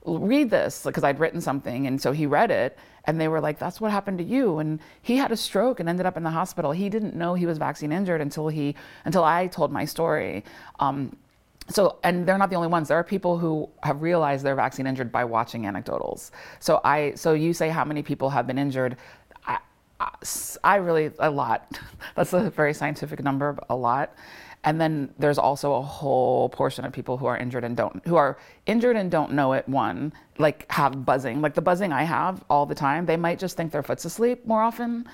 read 0.06 0.50
this 0.50 0.84
because 0.84 1.04
I'd 1.04 1.20
written 1.20 1.42
something. 1.42 1.88
And 1.88 2.02
so 2.02 2.12
he 2.12 2.26
read 2.26 2.52
it 2.52 2.78
and 3.06 3.20
they 3.20 3.28
were 3.28 3.42
like, 3.42 3.60
that's 3.60 3.82
what 3.82 3.92
happened 3.92 4.20
to 4.20 4.24
you. 4.24 4.60
And 4.60 4.80
he 5.02 5.18
had 5.18 5.32
a 5.32 5.38
stroke 5.38 5.80
and 5.80 5.90
ended 5.90 6.06
up 6.06 6.18
in 6.18 6.24
the 6.24 6.30
hospital. 6.30 6.72
He 6.72 6.90
didn't 6.90 7.16
know 7.16 7.34
he 7.34 7.46
was 7.46 7.58
vaccine 7.58 7.92
injured 7.92 8.22
until 8.22 8.48
he, 8.48 8.76
until 9.06 9.24
I 9.24 9.48
told 9.48 9.72
my 9.72 9.86
story. 9.86 10.44
Um, 10.80 11.16
so, 11.68 11.98
and 12.04 12.28
they're 12.28 12.38
not 12.38 12.52
the 12.52 12.56
only 12.56 12.68
ones. 12.68 12.90
There 12.90 12.98
are 12.98 13.04
people 13.04 13.40
who 13.40 13.68
have 13.82 14.02
realized 14.02 14.46
they're 14.46 14.56
vaccine 14.56 14.86
injured 14.86 15.12
by 15.12 15.26
watching 15.26 15.64
anecdotals. 15.64 16.30
So 16.60 16.80
I, 16.84 17.14
so 17.16 17.34
you 17.34 17.54
say 17.54 17.70
how 17.70 17.84
many 17.84 18.04
people 18.04 18.30
have 18.30 18.46
been 18.46 18.60
injured. 18.60 18.98
I, 19.48 19.58
I- 20.64 20.76
really, 20.76 21.12
a 21.18 21.30
lot. 21.30 21.80
That's 22.16 22.34
a 22.34 22.52
very 22.52 22.74
scientific 22.74 23.24
number, 23.24 23.58
a 23.70 23.76
lot. 23.76 24.14
And 24.66 24.82
then 24.82 25.14
there's 25.20 25.38
also 25.38 25.76
a 25.76 25.82
whole 25.82 26.50
portion 26.50 26.86
of 26.86 26.92
people 26.92 27.18
who 27.18 27.28
are 27.28 27.38
injured 27.38 27.64
and 27.64 27.78
don't, 27.78 28.06
who 28.08 28.16
are 28.16 28.38
injured 28.66 28.96
and 28.96 29.12
don't 29.12 29.34
know 29.34 29.54
it. 29.54 29.70
One, 29.70 30.12
like 30.40 30.70
have 30.72 31.06
buzzing, 31.06 31.40
like 31.40 31.54
the 31.54 31.62
buzzing 31.62 31.94
I 31.94 32.04
have 32.04 32.44
all 32.50 32.66
the 32.66 32.74
time. 32.74 33.06
They 33.06 33.16
might 33.16 33.38
just 33.38 33.56
think 33.56 33.72
their 33.72 33.84
foot's 33.84 34.06
asleep 34.06 34.48
more 34.48 34.64
often. 34.64 35.08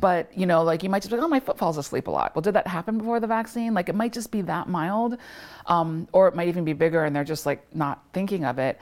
But, 0.00 0.36
you 0.36 0.44
know, 0.44 0.64
like 0.64 0.82
you 0.82 0.90
might 0.90 1.02
just 1.02 1.10
be 1.10 1.16
like, 1.16 1.24
oh, 1.24 1.28
my 1.28 1.38
foot 1.38 1.56
falls 1.56 1.78
asleep 1.78 2.08
a 2.08 2.10
lot. 2.10 2.34
Well, 2.34 2.42
did 2.42 2.54
that 2.54 2.66
happen 2.66 2.98
before 2.98 3.20
the 3.20 3.28
vaccine? 3.28 3.74
Like 3.74 3.88
it 3.88 3.94
might 3.94 4.12
just 4.12 4.32
be 4.32 4.42
that 4.42 4.68
mild. 4.68 5.18
Um, 5.66 6.08
or 6.12 6.26
it 6.26 6.34
might 6.34 6.48
even 6.48 6.64
be 6.64 6.72
bigger 6.72 7.04
and 7.04 7.14
they're 7.14 7.22
just 7.22 7.46
like 7.46 7.64
not 7.74 8.02
thinking 8.12 8.44
of 8.44 8.58
it. 8.58 8.80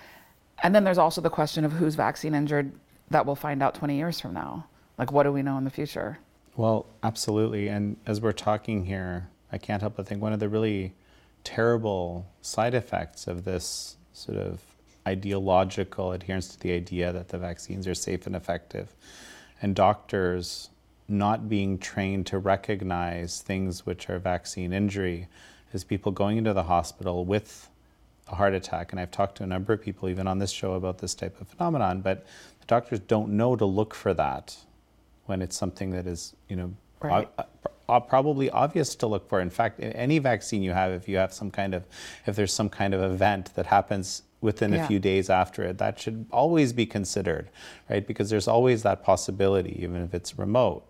And 0.63 0.75
then 0.75 0.85
there's 0.85 0.99
also 0.99 1.21
the 1.21 1.31
question 1.31 1.65
of 1.67 1.73
who's 1.73 1.97
vaccine 1.97 2.35
injured 2.35 2.73
that 3.11 3.27
we'll 3.27 3.37
find 3.37 3.63
out 3.63 3.75
20 3.75 3.97
years 3.97 4.21
from 4.21 4.33
now. 4.33 4.67
Like, 4.97 5.13
what 5.13 5.25
do 5.25 5.33
we 5.33 5.43
know 5.43 5.59
in 5.59 5.65
the 5.65 5.71
future? 5.71 6.19
Well, 6.57 6.87
absolutely. 7.03 7.69
And 7.69 7.97
as 8.07 8.21
we're 8.21 8.33
talking 8.33 8.87
here, 8.87 9.29
I 9.53 9.59
can't 9.59 9.81
help 9.81 9.97
but 9.97 10.07
think 10.07 10.21
one 10.21 10.33
of 10.33 10.41
the 10.41 10.49
really 10.49 10.93
terrible 11.45 12.27
side 12.43 12.75
effects 12.75 13.27
of 13.27 13.45
this 13.45 13.97
sort 14.13 14.39
of 14.39 14.61
ideological 15.07 16.13
adherence 16.13 16.49
to 16.49 16.61
the 16.61 16.73
idea 16.73 17.13
that 17.13 17.29
the 17.29 17.39
vaccines 17.39 17.87
are 17.89 17.95
safe 17.95 18.27
and 18.27 18.37
effective, 18.37 18.95
and 19.63 19.75
doctors 19.75 20.71
not 21.09 21.49
being 21.49 21.79
trained 21.79 22.27
to 22.27 22.39
recognize 22.39 23.41
things 23.41 23.87
which 23.87 24.11
are 24.11 24.19
vaccine 24.19 24.73
injury, 24.73 25.27
is 25.73 25.85
people 25.85 26.13
going 26.13 26.37
into 26.37 26.53
the 26.53 26.65
hospital 26.65 27.25
with 27.25 27.71
a 28.31 28.35
heart 28.35 28.53
attack. 28.53 28.93
And 28.93 29.01
I've 29.01 29.11
talked 29.11 29.37
to 29.39 29.43
a 29.43 29.47
number 29.47 29.73
of 29.73 29.81
people, 29.81 30.09
even 30.11 30.27
on 30.27 30.39
this 30.39 30.51
show, 30.51 30.75
about 30.75 30.99
this 30.99 31.15
type 31.15 31.41
of 31.41 31.49
phenomenon, 31.49 32.03
but 32.03 32.27
the 32.61 32.67
doctors 32.67 33.01
don't 33.01 33.31
know 33.31 33.57
to 33.57 33.65
look 33.65 33.95
for 33.95 34.13
that 34.15 34.57
when 35.25 35.41
it's 35.41 35.57
something 35.57 35.91
that 35.93 36.07
is, 36.07 36.35
you 36.49 36.57
know, 36.57 36.75
Right. 37.01 37.29
uh, 37.39 37.45
probably 37.89 38.51
obvious 38.51 38.95
to 38.97 39.07
look 39.07 39.29
for. 39.29 39.41
In 39.41 39.51
fact, 39.51 39.81
in 39.81 39.93
any 39.93 40.19
vaccine 40.19 40.63
you 40.63 40.73
have, 40.73 40.93
if 40.93 41.09
you 41.09 41.17
have 41.17 41.33
some 41.33 41.51
kind 41.51 41.75
of, 41.75 41.85
if 42.27 42.37
there's 42.37 42.53
some 42.53 42.69
kind 42.69 42.93
of 42.95 43.01
event 43.03 43.55
that 43.55 43.67
happens 43.67 44.23
within 44.41 44.73
a 44.75 44.87
few 44.87 44.99
days 45.01 45.31
after 45.31 45.65
it, 45.65 45.79
that 45.79 45.99
should 45.99 46.27
always 46.31 46.73
be 46.73 46.87
considered, 46.87 47.49
right? 47.91 48.07
Because 48.07 48.31
there's 48.31 48.47
always 48.47 48.83
that 48.83 49.03
possibility, 49.03 49.77
even 49.83 50.03
if 50.03 50.15
it's 50.15 50.39
remote, 50.39 50.85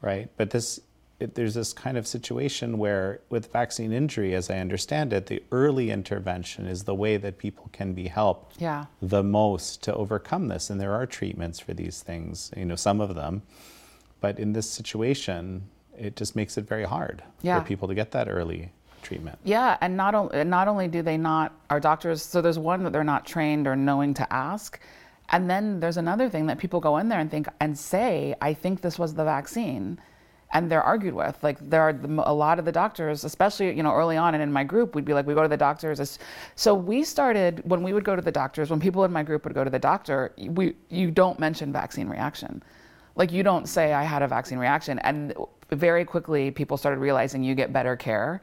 right? 0.00 0.30
But 0.38 0.50
this, 0.50 0.80
it, 1.18 1.34
there's 1.34 1.52
this 1.54 1.74
kind 1.74 1.98
of 1.98 2.06
situation 2.06 2.78
where, 2.78 3.20
with 3.28 3.52
vaccine 3.52 3.92
injury, 3.92 4.34
as 4.34 4.48
I 4.48 4.58
understand 4.58 5.12
it, 5.12 5.26
the 5.26 5.42
early 5.52 5.90
intervention 5.90 6.66
is 6.66 6.84
the 6.84 6.94
way 6.94 7.18
that 7.18 7.36
people 7.36 7.68
can 7.72 7.92
be 7.92 8.08
helped 8.08 8.58
Yeah. 8.58 8.86
the 9.02 9.22
most 9.22 9.82
to 9.82 9.94
overcome 9.94 10.48
this. 10.48 10.70
And 10.70 10.80
there 10.80 10.94
are 10.94 11.06
treatments 11.06 11.58
for 11.60 11.74
these 11.74 12.00
things, 12.02 12.50
you 12.56 12.64
know, 12.64 12.76
some 12.76 13.00
of 13.02 13.14
them. 13.14 13.42
But 14.22 14.38
in 14.38 14.54
this 14.54 14.70
situation, 14.70 15.64
it 16.00 16.16
just 16.16 16.34
makes 16.34 16.56
it 16.58 16.66
very 16.66 16.84
hard 16.84 17.22
Yeah. 17.42 17.60
for 17.60 17.66
people 17.66 17.86
to 17.88 17.94
get 17.94 18.10
that 18.12 18.28
early 18.28 18.72
treatment. 19.02 19.38
Yeah, 19.44 19.76
and 19.80 19.96
not 19.96 20.14
only 20.14 20.44
not 20.44 20.66
only 20.68 20.88
do 20.88 21.02
they 21.02 21.16
not 21.16 21.52
our 21.68 21.80
doctors. 21.80 22.22
So 22.22 22.40
there's 22.40 22.58
one 22.58 22.82
that 22.84 22.92
they're 22.92 23.04
not 23.04 23.24
trained 23.26 23.66
or 23.66 23.76
knowing 23.76 24.14
to 24.14 24.32
ask, 24.32 24.80
and 25.30 25.48
then 25.48 25.80
there's 25.80 25.96
another 25.96 26.28
thing 26.28 26.46
that 26.46 26.58
people 26.58 26.80
go 26.80 26.96
in 26.98 27.08
there 27.08 27.20
and 27.20 27.30
think 27.30 27.48
and 27.60 27.78
say, 27.78 28.34
"I 28.40 28.54
think 28.54 28.80
this 28.80 28.98
was 28.98 29.14
the 29.14 29.24
vaccine," 29.24 29.98
and 30.52 30.70
they're 30.70 30.82
argued 30.82 31.14
with. 31.14 31.42
Like 31.42 31.58
there 31.70 31.82
are 31.82 31.94
a 32.18 32.34
lot 32.34 32.58
of 32.58 32.64
the 32.64 32.72
doctors, 32.72 33.24
especially 33.24 33.74
you 33.76 33.82
know 33.82 33.92
early 33.94 34.16
on, 34.16 34.34
and 34.34 34.42
in 34.42 34.52
my 34.52 34.64
group, 34.64 34.94
we'd 34.94 35.04
be 35.06 35.14
like, 35.14 35.26
we 35.26 35.34
go 35.34 35.42
to 35.42 35.48
the 35.48 35.56
doctors. 35.56 36.18
So 36.54 36.74
we 36.74 37.02
started 37.04 37.62
when 37.64 37.82
we 37.82 37.92
would 37.94 38.04
go 38.04 38.16
to 38.16 38.22
the 38.22 38.32
doctors. 38.32 38.70
When 38.70 38.80
people 38.80 39.04
in 39.04 39.12
my 39.12 39.22
group 39.22 39.44
would 39.44 39.54
go 39.54 39.64
to 39.64 39.70
the 39.70 39.78
doctor, 39.78 40.32
we 40.38 40.76
you 40.88 41.10
don't 41.10 41.38
mention 41.38 41.72
vaccine 41.72 42.08
reaction. 42.08 42.62
Like 43.16 43.32
you 43.32 43.42
don't 43.42 43.66
say 43.66 43.92
I 43.94 44.02
had 44.04 44.22
a 44.22 44.28
vaccine 44.28 44.58
reaction, 44.58 44.98
and 45.00 45.34
very 45.72 46.04
quickly 46.04 46.50
people 46.50 46.76
started 46.76 47.00
realizing 47.00 47.42
you 47.42 47.54
get 47.54 47.72
better 47.72 47.96
care 47.96 48.40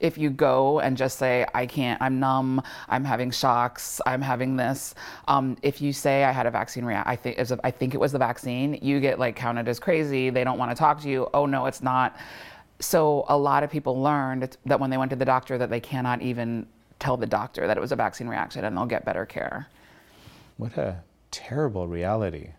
if 0.00 0.16
you 0.16 0.30
go 0.30 0.80
and 0.80 0.96
just 0.96 1.18
say 1.18 1.44
I 1.54 1.66
can't, 1.66 2.00
I'm 2.00 2.20
numb, 2.20 2.62
I'm 2.88 3.04
having 3.04 3.30
shocks, 3.30 4.00
I'm 4.06 4.22
having 4.22 4.56
this. 4.56 4.94
Um, 5.26 5.56
if 5.62 5.80
you 5.80 5.92
say 5.92 6.24
I 6.24 6.30
had 6.30 6.46
a 6.46 6.50
vaccine 6.50 6.84
reaction, 6.84 7.10
I 7.10 7.16
think 7.16 7.38
it 7.38 7.50
a- 7.50 7.60
I 7.64 7.70
think 7.70 7.94
it 7.94 8.00
was 8.00 8.12
the 8.12 8.18
vaccine, 8.18 8.78
you 8.80 9.00
get 9.00 9.18
like 9.18 9.36
counted 9.36 9.68
as 9.68 9.80
crazy. 9.80 10.30
They 10.30 10.44
don't 10.44 10.58
want 10.58 10.70
to 10.70 10.76
talk 10.76 11.00
to 11.02 11.08
you. 11.08 11.28
Oh 11.34 11.46
no, 11.46 11.66
it's 11.66 11.82
not. 11.82 12.16
So 12.80 13.24
a 13.28 13.36
lot 13.36 13.64
of 13.64 13.70
people 13.70 14.00
learned 14.00 14.56
that 14.66 14.78
when 14.78 14.90
they 14.90 14.96
went 14.96 15.10
to 15.10 15.16
the 15.16 15.24
doctor 15.24 15.58
that 15.58 15.68
they 15.68 15.80
cannot 15.80 16.22
even 16.22 16.66
tell 17.00 17.16
the 17.16 17.26
doctor 17.26 17.66
that 17.66 17.76
it 17.76 17.80
was 17.80 17.92
a 17.92 17.96
vaccine 17.96 18.28
reaction 18.28 18.64
and 18.64 18.76
they'll 18.76 18.86
get 18.86 19.04
better 19.04 19.26
care. 19.26 19.66
What 20.58 20.76
a 20.76 21.02
terrible 21.30 21.88
reality. 21.88 22.50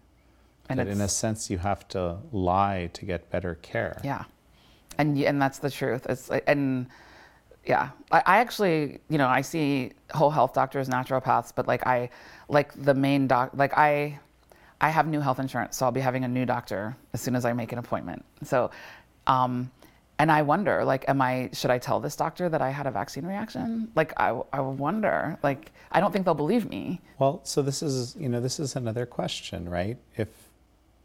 And 0.69 0.79
that 0.79 0.87
in 0.87 1.01
a 1.01 1.07
sense 1.07 1.49
you 1.49 1.57
have 1.57 1.87
to 1.89 2.17
lie 2.31 2.89
to 2.93 3.05
get 3.05 3.29
better 3.29 3.55
care. 3.55 3.99
Yeah, 4.03 4.23
and 4.97 5.17
and 5.17 5.41
that's 5.41 5.59
the 5.59 5.69
truth. 5.69 6.05
It's 6.07 6.29
and 6.47 6.87
yeah, 7.65 7.89
I, 8.11 8.21
I 8.25 8.37
actually 8.37 8.99
you 9.09 9.17
know 9.17 9.27
I 9.27 9.41
see 9.41 9.93
whole 10.13 10.29
health 10.29 10.53
doctors, 10.53 10.87
naturopaths, 10.87 11.51
but 11.55 11.67
like 11.67 11.85
I 11.87 12.09
like 12.47 12.71
the 12.81 12.93
main 12.93 13.27
doc 13.27 13.51
like 13.53 13.77
I 13.77 14.19
I 14.79 14.89
have 14.89 15.07
new 15.07 15.19
health 15.19 15.39
insurance, 15.39 15.75
so 15.75 15.85
I'll 15.85 15.91
be 15.91 15.99
having 15.99 16.23
a 16.23 16.27
new 16.27 16.45
doctor 16.45 16.95
as 17.13 17.21
soon 17.21 17.35
as 17.35 17.45
I 17.45 17.53
make 17.53 17.71
an 17.71 17.79
appointment. 17.79 18.23
So. 18.43 18.71
Um, 19.27 19.71
and 20.19 20.29
I 20.29 20.41
wonder, 20.41 20.83
like, 20.83 21.05
am 21.07 21.21
I? 21.21 21.49
Should 21.53 21.71
I 21.71 21.77
tell 21.77 22.01
this 22.01 22.17
doctor 22.17 22.49
that 22.49 22.61
I 22.61 22.71
had 22.71 22.87
a 22.87 22.91
vaccine 22.91 23.25
reaction? 23.25 23.89
Like, 23.95 24.11
I, 24.19 24.37
I 24.51 24.59
wonder. 24.59 25.39
Like, 25.41 25.71
I 25.93 26.01
don't 26.01 26.11
think 26.11 26.25
they'll 26.25 26.33
believe 26.33 26.69
me. 26.69 26.99
Well, 27.19 27.39
so 27.45 27.61
this 27.61 27.81
is, 27.81 28.17
you 28.19 28.27
know, 28.27 28.41
this 28.41 28.59
is 28.59 28.75
another 28.75 29.05
question, 29.05 29.69
right? 29.69 29.97
If 30.17 30.27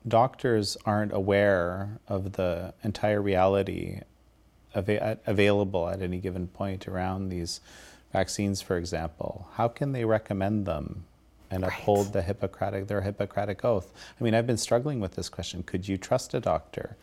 doctors 0.06 0.76
aren't 0.84 1.12
aware 1.12 1.98
of 2.08 2.32
the 2.32 2.74
entire 2.82 3.22
reality 3.22 4.00
ava- 4.74 5.18
available 5.26 5.88
at 5.88 6.02
any 6.02 6.18
given 6.18 6.46
point 6.48 6.86
around 6.86 7.28
these 7.28 7.60
vaccines, 8.12 8.60
for 8.60 8.76
example, 8.76 9.48
how 9.54 9.68
can 9.68 9.92
they 9.92 10.04
recommend 10.04 10.66
them 10.66 11.04
and 11.50 11.62
Right. 11.62 11.72
uphold 11.72 12.12
the 12.12 12.22
Hippocratic, 12.22 12.86
their 12.86 13.00
Hippocratic 13.00 13.64
oath? 13.64 13.92
I 14.20 14.24
mean, 14.24 14.34
I've 14.34 14.46
been 14.46 14.56
struggling 14.58 15.00
with 15.00 15.14
this 15.14 15.28
question. 15.28 15.62
Could 15.62 15.88
you 15.88 15.96
trust 15.96 16.34
a 16.34 16.40
doctor 16.40 16.96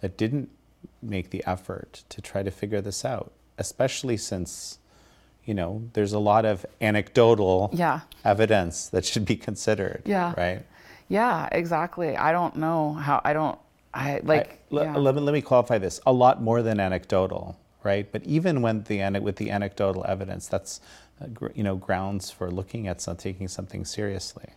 that 0.00 0.16
didn't 0.16 0.50
make 1.00 1.30
the 1.30 1.42
effort 1.46 2.04
to 2.10 2.20
try 2.20 2.42
to 2.42 2.50
figure 2.50 2.80
this 2.80 3.04
out, 3.04 3.32
especially 3.58 4.16
since 4.16 4.78
you 5.44 5.54
know, 5.54 5.82
there's 5.94 6.12
a 6.12 6.20
lot 6.20 6.44
of 6.44 6.64
anecdotal 6.80 7.68
Yeah. 7.72 8.02
evidence 8.24 8.86
that 8.90 9.04
should 9.04 9.24
be 9.24 9.34
considered. 9.34 10.02
Yeah. 10.04 10.34
Right. 10.36 10.64
Yeah, 11.12 11.48
exactly. 11.52 12.16
I 12.16 12.32
don't 12.32 12.56
know 12.56 12.94
how. 12.94 13.20
I 13.22 13.32
don't. 13.34 13.58
I 13.92 14.20
like. 14.22 14.46
I- 14.48 14.58
yeah. 14.84 14.96
let, 14.96 15.14
me, 15.14 15.20
let 15.20 15.32
me 15.34 15.42
qualify 15.42 15.76
this. 15.78 16.00
A 16.06 16.12
lot 16.12 16.40
more 16.42 16.62
than 16.62 16.80
anecdotal, 16.80 17.58
right? 17.84 18.10
But 18.10 18.22
even 18.24 18.62
when 18.62 18.84
the 18.84 18.98
with 19.20 19.36
the 19.36 19.50
anecdotal 19.50 20.04
evidence, 20.08 20.48
that's 20.48 20.80
uh, 21.20 21.26
you 21.54 21.62
know 21.62 21.76
grounds 21.76 22.30
for 22.30 22.50
looking 22.50 22.88
at 22.88 23.00
some, 23.02 23.16
taking 23.16 23.48
something 23.48 23.84
seriously. 23.84 24.48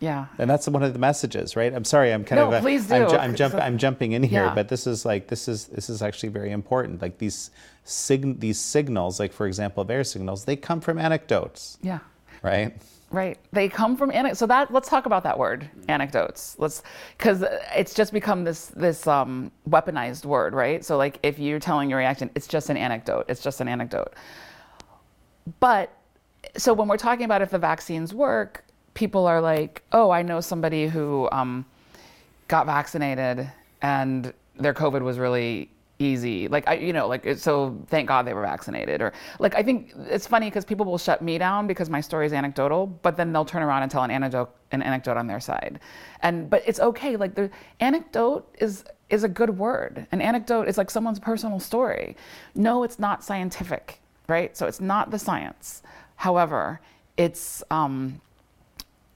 Yeah. 0.00 0.26
And 0.36 0.50
that's 0.50 0.66
one 0.68 0.82
of 0.82 0.92
the 0.92 0.98
messages, 0.98 1.54
right? 1.54 1.72
I'm 1.72 1.84
sorry, 1.84 2.12
I'm 2.12 2.24
kind 2.24 2.40
No, 2.40 2.48
of 2.48 2.54
a, 2.54 2.60
please 2.60 2.90
I'm, 2.90 3.04
do. 3.04 3.10
ju- 3.10 3.16
I'm, 3.18 3.34
jump, 3.36 3.54
I'm 3.54 3.78
jumping 3.78 4.10
in 4.12 4.24
here, 4.24 4.46
Yeah. 4.46 4.54
but 4.54 4.68
this 4.68 4.84
is 4.88 5.04
like 5.06 5.28
this 5.28 5.46
is 5.46 5.66
this 5.68 5.88
is 5.88 6.02
actually 6.02 6.30
very 6.30 6.50
important. 6.50 7.00
Like 7.00 7.18
these 7.18 7.50
sig- 7.84 8.40
these 8.40 8.58
signals, 8.60 9.20
like 9.20 9.32
for 9.32 9.46
example, 9.46 9.86
air 9.88 10.04
signals, 10.04 10.44
they 10.44 10.56
come 10.56 10.80
from 10.80 10.98
anecdotes, 10.98 11.78
Yeah. 11.82 12.00
Right? 12.42 12.74
Right. 13.10 13.38
They 13.52 13.68
come 13.68 13.96
from 13.96 14.10
anecdotes. 14.10 14.38
So 14.38 14.46
that 14.46 14.72
let's 14.72 14.88
talk 14.88 15.04
about 15.04 15.22
that 15.24 15.38
word, 15.38 15.68
anecdotes. 15.88 16.56
Let's 16.58 16.82
because 17.18 17.44
it's 17.76 17.92
just 17.92 18.12
become 18.12 18.44
this 18.44 18.66
this 18.68 19.06
um, 19.06 19.52
weaponized 19.68 20.24
word, 20.24 20.54
right? 20.54 20.82
So 20.82 20.96
like 20.96 21.18
if 21.22 21.38
you're 21.38 21.60
telling 21.60 21.90
your 21.90 21.98
reaction, 21.98 22.30
it's 22.34 22.46
just 22.46 22.70
an 22.70 22.78
anecdote. 22.78 23.26
It's 23.28 23.42
just 23.42 23.60
an 23.60 23.68
anecdote. 23.68 24.14
But 25.60 25.94
so 26.56 26.72
when 26.72 26.88
we're 26.88 26.96
talking 26.96 27.24
about 27.24 27.42
if 27.42 27.50
the 27.50 27.58
vaccines 27.58 28.14
work, 28.14 28.64
people 28.94 29.26
are 29.26 29.40
like, 29.40 29.82
oh, 29.92 30.10
I 30.10 30.22
know 30.22 30.40
somebody 30.40 30.86
who 30.86 31.28
um, 31.32 31.66
got 32.48 32.66
vaccinated 32.66 33.50
and 33.82 34.32
their 34.56 34.74
COVID 34.74 35.02
was 35.02 35.18
really 35.18 35.70
easy. 36.02 36.48
Like, 36.48 36.68
I, 36.68 36.74
you 36.74 36.92
know, 36.92 37.08
like, 37.08 37.38
so 37.38 37.78
thank 37.86 38.08
God 38.08 38.26
they 38.26 38.34
were 38.34 38.42
vaccinated. 38.42 39.00
Or, 39.00 39.12
like, 39.38 39.54
I 39.54 39.62
think 39.62 39.92
it's 40.10 40.26
funny 40.26 40.48
because 40.48 40.64
people 40.64 40.84
will 40.84 40.98
shut 40.98 41.22
me 41.22 41.38
down 41.38 41.66
because 41.66 41.88
my 41.88 42.00
story 42.00 42.26
is 42.26 42.32
anecdotal, 42.32 42.86
but 42.86 43.16
then 43.16 43.32
they'll 43.32 43.44
turn 43.44 43.62
around 43.62 43.82
and 43.82 43.90
tell 43.90 44.02
an 44.02 44.10
anecdote, 44.10 44.50
an 44.72 44.82
anecdote 44.82 45.16
on 45.16 45.26
their 45.26 45.40
side. 45.40 45.80
And, 46.20 46.50
but 46.50 46.62
it's 46.66 46.80
okay. 46.80 47.16
Like, 47.16 47.34
the 47.34 47.50
anecdote 47.80 48.54
is, 48.58 48.84
is 49.08 49.24
a 49.24 49.28
good 49.28 49.56
word. 49.56 50.06
An 50.12 50.20
anecdote 50.20 50.68
is 50.68 50.76
like 50.76 50.90
someone's 50.90 51.20
personal 51.20 51.60
story. 51.60 52.16
No, 52.54 52.82
it's 52.82 52.98
not 52.98 53.24
scientific, 53.24 54.00
right? 54.28 54.54
So 54.56 54.66
it's 54.66 54.80
not 54.80 55.10
the 55.10 55.18
science. 55.18 55.82
However, 56.16 56.80
it's, 57.16 57.62
um, 57.70 58.20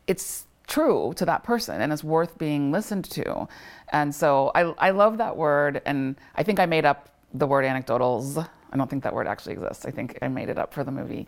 it's 0.07 0.46
true 0.67 1.12
to 1.17 1.25
that 1.25 1.45
person 1.45 1.81
and 1.81 1.93
it's 1.93 2.05
worth 2.05 2.37
being 2.39 2.73
listened 2.73 3.05
to. 3.05 3.49
And 3.91 4.14
so 4.14 4.51
I, 4.55 4.62
I 4.79 4.91
love 4.91 5.19
that 5.19 5.37
word. 5.37 5.83
And 5.87 6.17
I 6.35 6.43
think 6.43 6.59
I 6.61 6.67
made 6.67 6.85
up 6.85 7.09
the 7.35 7.47
word 7.47 7.64
anecdotals. 7.64 8.49
I 8.73 8.77
don't 8.77 8.91
think 8.91 9.05
that 9.05 9.14
word 9.14 9.27
actually 9.27 9.55
exists. 9.55 9.87
I 9.87 9.91
think 9.91 10.19
I 10.23 10.29
made 10.29 10.49
it 10.49 10.59
up 10.59 10.75
for 10.75 10.85
the 10.85 10.91
movie, 10.91 11.27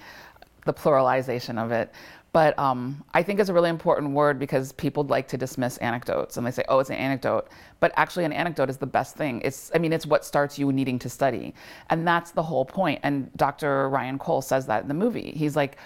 the 0.64 0.74
pluralization 0.74 1.62
of 1.62 1.70
it. 1.70 1.92
But 2.32 2.58
um, 2.58 3.02
I 3.14 3.22
think 3.22 3.40
it's 3.40 3.48
a 3.48 3.54
really 3.54 3.70
important 3.70 4.10
word 4.10 4.38
because 4.38 4.72
people 4.72 5.02
like 5.04 5.28
to 5.28 5.38
dismiss 5.38 5.78
anecdotes 5.78 6.36
and 6.36 6.46
they 6.46 6.50
say, 6.50 6.62
oh, 6.68 6.78
it's 6.78 6.90
an 6.90 6.96
anecdote. 6.96 7.48
But 7.80 7.92
actually, 7.96 8.26
an 8.26 8.32
anecdote 8.32 8.68
is 8.68 8.76
the 8.76 8.86
best 8.86 9.16
thing. 9.16 9.40
It's, 9.44 9.70
I 9.74 9.78
mean, 9.78 9.94
it's 9.94 10.04
what 10.04 10.26
starts 10.26 10.58
you 10.58 10.70
needing 10.70 10.98
to 11.00 11.08
study. 11.08 11.54
And 11.88 12.06
that's 12.06 12.32
the 12.32 12.42
whole 12.42 12.66
point. 12.66 13.00
And 13.02 13.34
Dr. 13.36 13.88
Ryan 13.88 14.18
Cole 14.18 14.42
says 14.42 14.66
that 14.66 14.82
in 14.82 14.88
the 14.88 14.94
movie. 14.94 15.32
He's 15.34 15.56
like, 15.56 15.78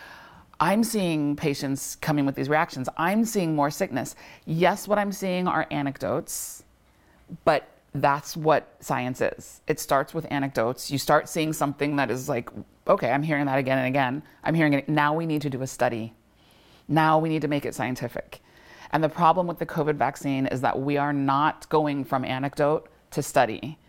I'm 0.62 0.84
seeing 0.84 1.34
patients 1.34 1.96
coming 1.96 2.24
with 2.24 2.36
these 2.36 2.48
reactions. 2.48 2.88
I'm 2.96 3.24
seeing 3.24 3.56
more 3.56 3.68
sickness. 3.68 4.14
Yes, 4.46 4.86
what 4.86 4.96
I'm 4.96 5.10
seeing 5.10 5.48
are 5.48 5.66
anecdotes, 5.72 6.62
but 7.44 7.68
that's 7.96 8.36
what 8.36 8.76
science 8.78 9.20
is. 9.20 9.60
It 9.66 9.80
starts 9.80 10.14
with 10.14 10.24
anecdotes. 10.30 10.88
You 10.88 10.98
start 10.98 11.28
seeing 11.28 11.52
something 11.52 11.96
that 11.96 12.12
is 12.12 12.28
like, 12.28 12.48
okay, 12.86 13.10
I'm 13.10 13.24
hearing 13.24 13.46
that 13.46 13.58
again 13.58 13.78
and 13.78 13.88
again. 13.88 14.22
I'm 14.44 14.54
hearing 14.54 14.74
it. 14.74 14.88
Now 14.88 15.12
we 15.12 15.26
need 15.26 15.42
to 15.42 15.50
do 15.50 15.62
a 15.62 15.66
study. 15.66 16.12
Now 16.86 17.18
we 17.18 17.28
need 17.28 17.42
to 17.42 17.48
make 17.48 17.66
it 17.66 17.74
scientific. 17.74 18.40
And 18.92 19.02
the 19.02 19.08
problem 19.08 19.48
with 19.48 19.58
the 19.58 19.66
COVID 19.66 19.96
vaccine 19.96 20.46
is 20.46 20.60
that 20.60 20.78
we 20.78 20.96
are 20.96 21.12
not 21.12 21.68
going 21.70 22.04
from 22.04 22.24
anecdote 22.24 22.88
to 23.10 23.20
study. 23.20 23.80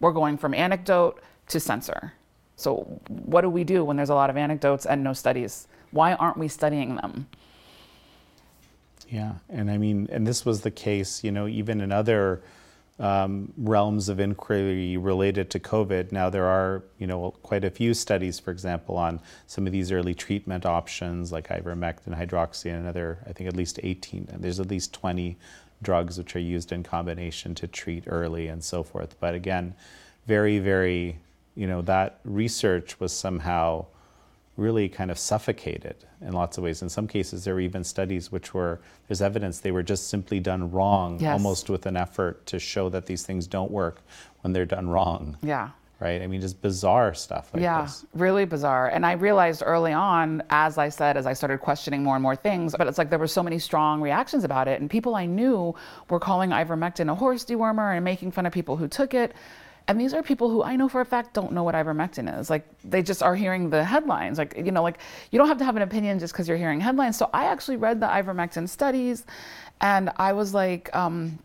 We're 0.00 0.12
going 0.12 0.36
from 0.36 0.52
anecdote 0.52 1.22
to 1.48 1.58
censor. 1.58 2.12
So, 2.56 3.00
what 3.08 3.40
do 3.40 3.48
we 3.48 3.64
do 3.64 3.86
when 3.86 3.96
there's 3.96 4.10
a 4.10 4.14
lot 4.14 4.28
of 4.28 4.36
anecdotes 4.36 4.84
and 4.84 5.02
no 5.02 5.14
studies? 5.14 5.66
Why 5.90 6.14
aren't 6.14 6.36
we 6.36 6.48
studying 6.48 6.96
them? 6.96 7.26
Yeah, 9.08 9.34
and 9.48 9.70
I 9.70 9.78
mean, 9.78 10.08
and 10.12 10.26
this 10.26 10.44
was 10.44 10.60
the 10.60 10.70
case, 10.70 11.24
you 11.24 11.32
know, 11.32 11.48
even 11.48 11.80
in 11.80 11.90
other 11.90 12.42
um, 13.00 13.52
realms 13.56 14.08
of 14.08 14.20
inquiry 14.20 14.96
related 14.96 15.50
to 15.50 15.58
COVID. 15.58 16.12
Now 16.12 16.28
there 16.28 16.44
are, 16.44 16.82
you 16.98 17.06
know, 17.06 17.32
quite 17.42 17.64
a 17.64 17.70
few 17.70 17.94
studies, 17.94 18.38
for 18.38 18.50
example, 18.50 18.96
on 18.96 19.20
some 19.46 19.66
of 19.66 19.72
these 19.72 19.90
early 19.90 20.14
treatment 20.14 20.66
options 20.66 21.32
like 21.32 21.48
ivermectin, 21.48 22.14
hydroxy, 22.16 22.66
and 22.66 22.76
another, 22.76 23.18
I 23.26 23.32
think, 23.32 23.48
at 23.48 23.56
least 23.56 23.80
18. 23.82 24.28
And 24.30 24.42
there's 24.42 24.60
at 24.60 24.68
least 24.68 24.92
20 24.92 25.38
drugs 25.82 26.18
which 26.18 26.36
are 26.36 26.40
used 26.40 26.72
in 26.72 26.82
combination 26.82 27.54
to 27.54 27.66
treat 27.66 28.04
early 28.06 28.48
and 28.48 28.62
so 28.62 28.82
forth. 28.82 29.16
But 29.18 29.34
again, 29.34 29.74
very, 30.26 30.58
very, 30.58 31.16
you 31.56 31.66
know, 31.66 31.80
that 31.82 32.20
research 32.24 33.00
was 33.00 33.12
somehow 33.14 33.86
really 34.60 34.88
kind 34.88 35.10
of 35.10 35.18
suffocated 35.18 35.96
in 36.20 36.32
lots 36.32 36.58
of 36.58 36.64
ways. 36.64 36.82
In 36.82 36.88
some 36.88 37.08
cases, 37.08 37.44
there 37.44 37.54
were 37.54 37.60
even 37.60 37.82
studies 37.82 38.30
which 38.30 38.54
were, 38.54 38.80
there's 39.08 39.22
evidence 39.22 39.60
they 39.60 39.72
were 39.72 39.82
just 39.82 40.08
simply 40.08 40.38
done 40.38 40.70
wrong, 40.70 41.18
Yes. 41.18 41.32
almost 41.32 41.70
with 41.70 41.86
an 41.86 41.96
effort 41.96 42.46
to 42.46 42.58
show 42.58 42.88
that 42.90 43.06
these 43.06 43.22
things 43.24 43.46
don't 43.46 43.70
work 43.70 44.02
when 44.42 44.52
they're 44.52 44.66
done 44.66 44.88
wrong. 44.88 45.36
Yeah. 45.42 45.70
Right? 45.98 46.22
I 46.22 46.26
mean, 46.28 46.40
just 46.40 46.62
bizarre 46.62 47.12
stuff 47.12 47.50
like 47.52 47.62
yeah, 47.62 47.82
this. 47.82 48.06
really 48.14 48.46
bizarre. 48.46 48.88
And 48.88 49.04
I 49.04 49.12
realized 49.12 49.62
early 49.66 49.92
on, 49.92 50.42
as 50.48 50.78
I 50.78 50.88
said, 50.88 51.18
as 51.18 51.26
I 51.26 51.34
started 51.34 51.58
questioning 51.58 52.02
more 52.02 52.16
and 52.16 52.22
more 52.22 52.36
things, 52.36 52.74
but 52.76 52.86
it's 52.86 52.96
like 52.96 53.10
there 53.10 53.18
were 53.18 53.26
so 53.26 53.42
many 53.42 53.58
strong 53.58 54.00
reactions 54.00 54.42
about 54.44 54.66
it. 54.66 54.80
And 54.80 54.88
people 54.88 55.14
I 55.14 55.26
knew 55.26 55.74
were 56.08 56.18
calling 56.20 56.50
ivermectin 56.50 57.10
a 57.10 57.14
horse 57.14 57.44
dewormer 57.44 57.94
and 57.94 58.02
making 58.02 58.30
fun 58.30 58.46
of 58.46 58.52
people 58.52 58.76
who 58.78 58.88
took 58.88 59.12
it. 59.12 59.34
And 59.90 60.00
these 60.00 60.14
are 60.14 60.22
people 60.22 60.48
who 60.50 60.62
I 60.62 60.76
know 60.76 60.88
for 60.88 61.00
a 61.00 61.04
fact 61.04 61.34
don't 61.34 61.50
know 61.50 61.64
what 61.64 61.74
ivermectin 61.74 62.38
is. 62.38 62.48
Like 62.48 62.64
they 62.84 63.02
just 63.02 63.24
are 63.24 63.34
hearing 63.34 63.70
the 63.70 63.82
headlines. 63.82 64.38
Like, 64.38 64.56
you 64.56 64.70
know, 64.70 64.84
like 64.84 65.00
you 65.32 65.38
don't 65.40 65.48
have 65.48 65.58
to 65.58 65.64
have 65.64 65.74
an 65.74 65.82
opinion 65.82 66.20
just 66.20 66.32
because 66.32 66.46
you're 66.46 66.56
hearing 66.56 66.80
headlines. 66.80 67.16
So 67.16 67.28
I 67.34 67.46
actually 67.46 67.76
read 67.76 68.00
the 68.00 68.06
ivermectin 68.06 68.68
studies 68.68 69.26
and 69.80 70.10
I 70.14 70.32
was 70.32 70.54
like, 70.54 70.94
um, 70.94 71.40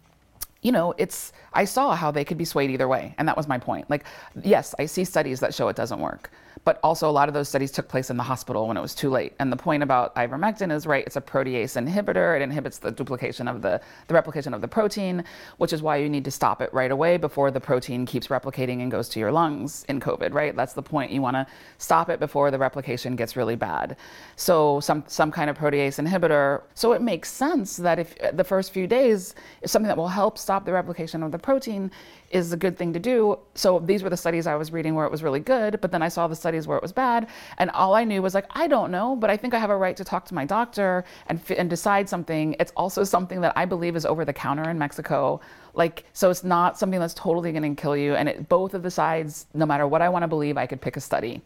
you 0.62 0.72
know, 0.72 0.94
it's, 1.00 1.34
I 1.54 1.66
saw 1.66 1.96
how 1.96 2.12
they 2.12 2.24
could 2.24 2.38
be 2.38 2.46
swayed 2.46 2.70
either 2.70 2.88
way. 2.88 3.16
And 3.18 3.28
that 3.28 3.36
was 3.36 3.48
my 3.48 3.58
point. 3.58 3.90
Like, 3.90 4.06
yes, 4.44 4.76
I 4.78 4.86
see 4.86 5.06
studies 5.06 5.40
that 5.40 5.56
show 5.56 5.68
it 5.70 5.76
doesn't 5.76 6.00
work. 6.00 6.30
But 6.66 6.80
also, 6.82 7.08
a 7.08 7.12
lot 7.12 7.28
of 7.28 7.36
those 7.36 7.48
studies 7.48 7.72
took 7.72 7.88
place 7.88 8.10
in 8.10 8.18
the 8.18 8.24
hospital 8.24 8.68
when 8.68 8.76
it 8.76 8.82
was 8.82 8.96
too 8.96 9.12
late. 9.12 9.34
And 9.38 9.52
the 9.52 9.56
point 9.56 9.84
about 9.84 10.16
ivermectin 10.16 10.72
is 10.72 10.88
right, 10.88 11.06
it's 11.06 11.16
a 11.16 11.22
protease 11.22 11.80
inhibitor. 11.80 12.36
It 12.36 12.42
inhibits 12.42 12.80
the 12.80 12.90
duplication 12.90 13.48
of 13.48 13.62
the, 13.62 13.80
the 14.08 14.16
replication 14.16 14.52
of 14.52 14.62
the 14.62 14.68
protein, 14.68 15.24
which 15.58 15.74
is 15.74 15.84
why 15.84 15.98
you 15.98 16.10
need 16.10 16.26
to 16.26 16.32
stop 16.32 16.64
it 16.64 16.74
right 16.74 16.90
away 16.90 17.18
before 17.18 17.52
the 17.52 17.60
protein 17.60 18.04
keeps 18.08 18.28
replicating 18.28 18.82
and 18.82 18.90
goes 18.90 19.08
to 19.10 19.20
your 19.20 19.32
lungs 19.32 19.86
in 19.90 20.00
COVID, 20.00 20.34
right? 20.34 20.56
That's 20.56 20.74
the 20.74 20.82
point. 20.82 21.12
You 21.12 21.22
want 21.22 21.36
to 21.36 21.46
stop 21.78 22.10
it 22.10 22.20
before 22.20 22.50
the 22.50 22.58
replication 22.58 23.16
gets 23.16 23.36
really 23.36 23.56
bad. 23.56 23.96
So, 24.36 24.80
some, 24.80 25.04
some 25.06 25.32
kind 25.32 25.52
of 25.52 25.58
protease 25.60 26.04
inhibitor. 26.04 26.64
So, 26.74 26.94
it 26.94 27.02
makes 27.04 27.32
sense 27.32 27.78
that 27.78 28.00
if 28.00 28.16
the 28.34 28.44
first 28.44 28.72
few 28.72 28.88
days 28.88 29.36
is 29.62 29.70
something 29.70 29.88
that 29.88 29.98
will 29.98 30.08
help 30.08 30.40
stop 30.40 30.66
the 30.66 30.74
replication 30.74 31.22
of 31.22 31.32
the 31.32 31.38
protein 31.38 31.92
is 32.32 32.52
a 32.52 32.58
good 32.58 32.78
thing 32.78 32.94
to 32.94 33.00
do. 33.00 33.40
So 33.54 33.80
these 33.80 34.04
were 34.04 34.10
the 34.10 34.18
studies 34.18 34.48
I 34.48 34.56
was 34.56 34.72
reading 34.72 34.96
where 34.96 35.06
it 35.06 35.12
was 35.12 35.24
really 35.24 35.40
good, 35.40 35.80
but 35.82 35.92
then 35.92 36.02
I 36.02 36.10
saw 36.10 36.28
the 36.28 36.36
studies 36.36 36.68
where 36.68 36.78
it 36.78 36.82
was 36.82 36.92
bad, 36.92 37.28
and 37.58 37.70
all 37.72 37.94
I 37.94 38.04
knew 38.04 38.22
was 38.22 38.34
like, 38.34 38.46
I 38.52 38.68
don't 38.68 38.92
know, 38.92 39.16
but 39.16 39.30
I 39.30 39.38
think 39.38 39.54
I 39.54 39.60
have 39.60 39.70
a 39.70 39.78
right 39.78 39.96
to 39.98 40.04
talk 40.04 40.26
to 40.26 40.34
my 40.34 40.46
doctor 40.46 41.06
and 41.28 41.42
fi- 41.42 41.56
and 41.56 41.70
decide 41.70 42.10
something. 42.10 42.56
It's 42.60 42.72
also 42.76 43.04
something 43.04 43.42
that 43.42 43.54
I 43.56 43.66
believe 43.66 43.96
is 43.96 44.06
over 44.06 44.26
the 44.26 44.34
counter 44.34 44.70
in 44.70 44.78
Mexico. 44.78 45.40
Like, 45.74 46.06
so 46.14 46.30
it's 46.30 46.44
not 46.44 46.80
something 46.80 47.00
that's 47.00 47.14
totally 47.14 47.52
going 47.52 47.76
to 47.76 47.82
kill 47.82 47.98
you. 47.98 48.16
And 48.16 48.30
it, 48.30 48.48
both 48.48 48.74
of 48.74 48.82
the 48.82 48.92
sides, 48.92 49.46
no 49.54 49.66
matter 49.66 49.86
what 49.88 50.02
I 50.02 50.10
want 50.10 50.24
to 50.24 50.28
believe, 50.28 50.58
I 50.58 50.66
could 50.66 50.82
pick 50.82 50.98
a 50.98 51.02
study 51.02 51.42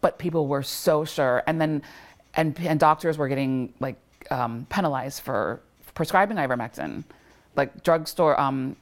but 0.00 0.18
people 0.18 0.46
were 0.46 0.62
so 0.62 1.04
sure 1.04 1.42
and 1.46 1.60
then 1.60 1.82
and, 2.34 2.58
and 2.60 2.78
doctors 2.78 3.16
were 3.18 3.28
getting 3.28 3.72
like 3.80 3.96
um, 4.30 4.66
penalized 4.68 5.22
for 5.22 5.60
prescribing 5.94 6.36
ivermectin 6.36 7.04
like 7.56 7.82
drugstore 7.82 8.38
um, 8.40 8.76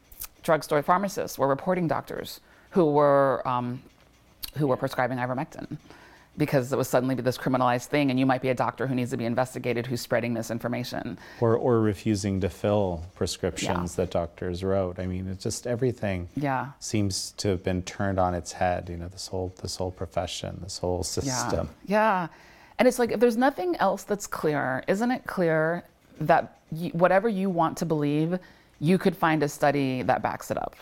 drugstore 0.45 0.83
pharmacists 0.83 1.39
were 1.39 1.49
reporting 1.49 1.89
doctors 1.89 2.41
who 2.71 2.85
were 2.85 3.47
um, 3.49 3.83
who 4.57 4.69
were 4.69 4.77
prescribing 4.77 5.19
ivermectin 5.19 5.77
because 6.37 6.73
it 6.73 6.77
was 6.77 6.89
suddenly 6.89 7.15
this 7.15 7.39
criminalized 7.39 7.87
thing 7.87 8.11
and 8.11 8.19
you 8.19 8.27
might 8.27 8.43
be 8.43 8.49
a 8.49 8.55
doctor 8.55 8.87
who 8.89 8.95
needs 8.95 9.11
to 9.11 9.17
be 9.17 9.25
investigated 9.25 9.87
who's 9.87 10.01
spreading 10.01 10.35
this 10.35 10.51
information 10.51 11.17
Or, 11.41 11.57
or 11.57 11.81
refusing 11.81 12.41
to 12.41 12.49
fill 12.49 13.05
prescriptions 13.15 13.95
that 13.95 14.11
doctors 14.11 14.65
wrote. 14.65 14.99
I 14.99 15.07
mean, 15.07 15.29
it's 15.29 15.43
just 15.43 15.67
everything 15.67 16.29
yeah 16.37 16.73
seems 16.79 17.33
to 17.39 17.49
have 17.49 17.65
been 17.65 17.83
turned 17.83 18.19
on 18.19 18.35
its 18.35 18.53
head. 18.53 18.89
You 18.89 18.97
know, 18.97 19.09
this 19.09 19.29
whole 19.29 19.53
this 19.63 19.77
whole 19.77 19.91
profession, 19.91 20.61
this 20.63 20.79
whole 20.79 21.03
system. 21.03 21.71
Yeah. 21.87 22.29
Yeah. 22.29 22.29
And 22.79 22.89
it's 22.89 22.99
like, 22.99 23.13
if 23.13 23.21
there's 23.21 23.37
nothing 23.37 23.77
else 23.77 24.03
that's 24.03 24.27
clear, 24.27 24.83
isn't 24.89 25.11
it 25.11 25.25
clear 25.27 25.85
that 26.21 26.59
whatever 26.93 27.29
you 27.29 27.49
want 27.49 27.77
to 27.79 27.87
believe, 27.87 28.39
you 28.89 28.99
could 28.99 29.17
find 29.17 29.43
a 29.43 29.49
study 29.49 30.03
that 30.03 30.23
backs 30.23 30.51
it 30.51 30.59
up? 30.59 30.77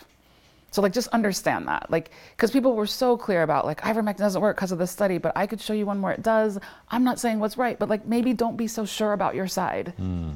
So, 0.70 0.80
like, 0.80 0.92
just 0.92 1.09
understand 1.09 1.68
that. 1.68 1.90
Like, 1.90 2.11
because 2.34 2.50
people 2.50 2.74
were 2.74 2.86
so 2.86 3.16
clear 3.16 3.42
about, 3.42 3.66
like, 3.66 3.80
ivermectin 3.82 4.18
doesn't 4.18 4.40
work 4.40 4.57
because 4.57 4.72
of 4.72 4.78
this 4.78 4.90
study, 4.90 5.18
but 5.18 5.32
I 5.36 5.46
could 5.46 5.61
show 5.61 5.74
you 5.74 5.84
one 5.84 6.00
where 6.00 6.12
it 6.12 6.22
does. 6.22 6.59
I'm 6.90 7.05
not 7.05 7.20
saying 7.20 7.40
what's 7.40 7.59
right, 7.59 7.78
but, 7.78 7.88
like, 7.90 8.07
maybe 8.07 8.32
don't 8.32 8.57
be 8.57 8.66
so 8.66 8.84
sure 8.86 9.12
about 9.12 9.34
your 9.34 9.48
side 9.48 9.92
hmm. 9.96 10.30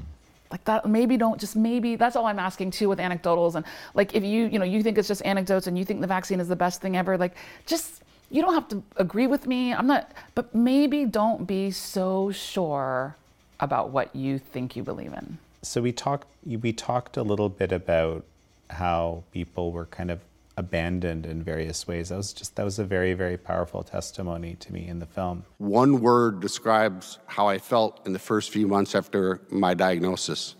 like 0.50 0.62
that 0.64 0.84
maybe 0.86 1.16
don't 1.16 1.40
just 1.40 1.56
maybe 1.56 1.96
that's 1.96 2.14
all 2.16 2.26
i'm 2.26 2.38
asking 2.38 2.70
too 2.70 2.88
with 2.88 3.00
anecdotals 3.00 3.56
and 3.56 3.64
like 3.94 4.14
if 4.14 4.22
you 4.22 4.46
you 4.46 4.58
know 4.60 4.64
you 4.64 4.80
think 4.82 4.96
it's 4.98 5.08
just 5.08 5.24
anecdotes 5.24 5.66
and 5.66 5.76
you 5.76 5.84
think 5.84 6.00
the 6.00 6.06
vaccine 6.06 6.38
is 6.38 6.48
the 6.48 6.60
best 6.66 6.80
thing 6.80 6.96
ever 6.96 7.18
like 7.18 7.34
just 7.66 8.02
you 8.30 8.40
don't 8.42 8.54
have 8.54 8.68
to 8.68 8.80
agree 8.96 9.26
with 9.26 9.46
me 9.46 9.72
i'm 9.74 9.88
not 9.88 10.12
but 10.36 10.54
maybe 10.54 11.04
don't 11.04 11.46
be 11.46 11.70
so 11.70 12.30
sure 12.30 13.16
about 13.60 13.90
what 13.90 14.14
you 14.14 14.38
think 14.38 14.76
you 14.76 14.82
believe 14.82 15.12
in. 15.12 15.38
So 15.66 15.82
we 15.82 15.92
talked 15.92 16.28
we 16.44 16.72
talked 16.72 17.16
a 17.16 17.22
little 17.22 17.48
bit 17.48 17.72
about 17.72 18.24
how 18.70 19.24
people 19.32 19.72
were 19.72 19.86
kind 19.86 20.10
of 20.10 20.20
abandoned 20.56 21.26
in 21.26 21.42
various 21.42 21.86
ways. 21.86 22.08
That 22.08 22.16
was 22.16 22.32
just 22.32 22.54
that 22.54 22.64
was 22.64 22.78
a 22.78 22.84
very 22.84 23.14
very 23.14 23.36
powerful 23.36 23.82
testimony 23.82 24.54
to 24.60 24.72
me 24.72 24.86
in 24.86 25.00
the 25.00 25.06
film. 25.06 25.44
One 25.58 26.00
word 26.00 26.40
describes 26.40 27.18
how 27.26 27.48
I 27.48 27.58
felt 27.58 28.06
in 28.06 28.12
the 28.12 28.18
first 28.18 28.50
few 28.50 28.68
months 28.68 28.94
after 28.94 29.40
my 29.50 29.74
diagnosis: 29.74 30.54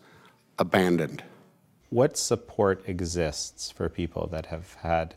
abandoned. 0.59 1.23
What 1.89 2.19
support 2.19 2.83
exists 2.89 3.71
for 3.71 3.89
people 3.89 4.27
that 4.33 4.47
have 4.47 4.75
had 4.75 5.15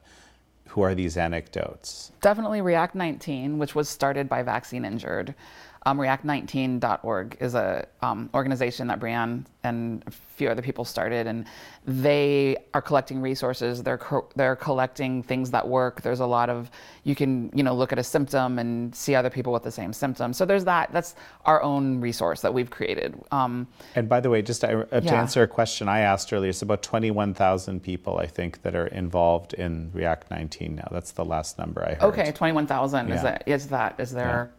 who 0.68 0.82
are 0.84 0.94
these 0.94 1.18
anecdotes? 1.18 2.12
Definitely 2.22 2.62
React 2.62 2.94
19, 2.94 3.58
which 3.58 3.74
was 3.74 3.90
started 3.90 4.30
by 4.30 4.44
Vaccine 4.44 4.86
Injured. 4.86 5.34
Um, 5.86 5.98
React19.org 5.98 7.38
is 7.40 7.56
a 7.56 7.88
um, 8.02 8.30
organization 8.34 8.88
that 8.88 9.00
Brianne 9.00 9.46
and 9.64 10.04
a 10.08 10.12
few 10.12 10.50
other 10.50 10.62
people 10.62 10.84
started, 10.86 11.26
and 11.26 11.46
they 11.86 12.58
are 12.74 12.82
collecting 12.82 13.22
resources. 13.22 13.82
They're 13.84 13.98
co- 13.98 14.28
they're 14.36 14.56
collecting 14.56 15.24
things 15.24 15.52
that 15.52 15.68
work. 15.68 16.02
There's 16.02 16.20
a 16.20 16.26
lot 16.26 16.50
of 16.50 16.70
you 17.04 17.16
can 17.16 17.50
you 17.54 17.64
know 17.64 17.74
look 17.74 17.92
at 17.94 18.00
a 18.00 18.04
symptom 18.04 18.60
and 18.60 18.94
see 18.94 19.16
other 19.16 19.30
people 19.30 19.54
with 19.54 19.64
the 19.64 19.72
same 19.72 19.94
symptom. 19.94 20.34
So 20.34 20.46
there's 20.46 20.66
that. 20.66 20.92
That's 20.92 21.16
our 21.46 21.62
own 21.62 22.02
resource 22.02 22.42
that 22.42 22.54
we've 22.54 22.70
created. 22.70 23.20
Um, 23.32 23.68
and 23.96 24.08
by 24.10 24.20
the 24.20 24.30
way, 24.30 24.42
just 24.42 24.62
to, 24.62 24.82
uh, 24.96 25.00
to 25.00 25.06
Yeah. 25.06 25.22
answer 25.22 25.44
a 25.44 25.48
question 25.48 25.88
I 25.88 26.00
asked 26.00 26.32
earlier, 26.34 26.50
it's 26.50 26.62
about 26.62 26.84
21,000 26.84 27.82
people 27.82 28.18
I 28.18 28.28
think 28.28 28.62
that 28.64 28.76
are 28.76 28.88
involved 28.88 29.54
in 29.54 29.92
React 29.94 30.30
19 30.32 30.76
now. 30.76 30.88
That's 30.92 31.12
the 31.14 31.26
last 31.26 31.58
number 31.58 31.84
I 31.86 31.94
heard. 31.96 32.04
Okay, 32.14 32.32
twenty-one 32.34 32.68
thousand. 32.68 33.10
Is 33.12 33.16
Yeah. 33.18 33.22
that 33.24 33.44
is 33.46 33.68
that 33.68 33.96
is 33.98 34.12
there? 34.12 34.52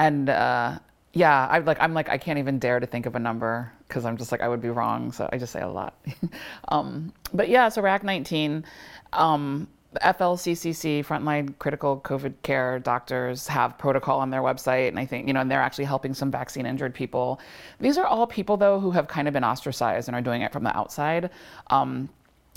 And 0.00 0.30
uh, 0.30 0.78
yeah, 1.12 1.46
I 1.46 1.58
like 1.58 1.76
I'm 1.78 1.92
like 1.92 2.08
I 2.08 2.16
can't 2.16 2.38
even 2.38 2.58
dare 2.58 2.80
to 2.80 2.86
think 2.86 3.04
of 3.04 3.16
a 3.16 3.18
number 3.18 3.70
because 3.86 4.06
I'm 4.06 4.16
just 4.16 4.32
like 4.32 4.40
I 4.40 4.48
would 4.48 4.62
be 4.62 4.70
wrong. 4.70 5.12
So 5.12 5.28
I 5.30 5.36
just 5.36 5.52
say 5.52 5.60
a 5.60 5.68
lot. 5.68 5.94
um, 6.68 7.12
but 7.34 7.50
yeah, 7.50 7.68
so 7.68 7.82
React 7.82 8.04
19. 8.04 8.64
Um, 9.12 9.68
FLCCC, 10.02 11.04
Frontline 11.04 11.58
Critical 11.58 12.00
COVID 12.00 12.34
Care 12.42 12.78
Doctors, 12.78 13.46
have 13.48 13.76
protocol 13.76 14.20
on 14.20 14.30
their 14.30 14.40
website, 14.40 14.88
and 14.88 14.98
I 14.98 15.04
think 15.04 15.26
you 15.26 15.34
know, 15.34 15.40
and 15.40 15.50
they're 15.50 15.60
actually 15.60 15.84
helping 15.84 16.14
some 16.14 16.30
vaccine 16.30 16.64
injured 16.64 16.94
people. 16.94 17.38
These 17.78 17.98
are 17.98 18.06
all 18.06 18.26
people 18.26 18.56
though 18.56 18.80
who 18.80 18.92
have 18.92 19.06
kind 19.06 19.28
of 19.28 19.34
been 19.34 19.44
ostracized 19.44 20.08
and 20.08 20.16
are 20.16 20.22
doing 20.22 20.40
it 20.40 20.50
from 20.50 20.64
the 20.64 20.74
outside. 20.74 21.28
Um, 21.66 22.08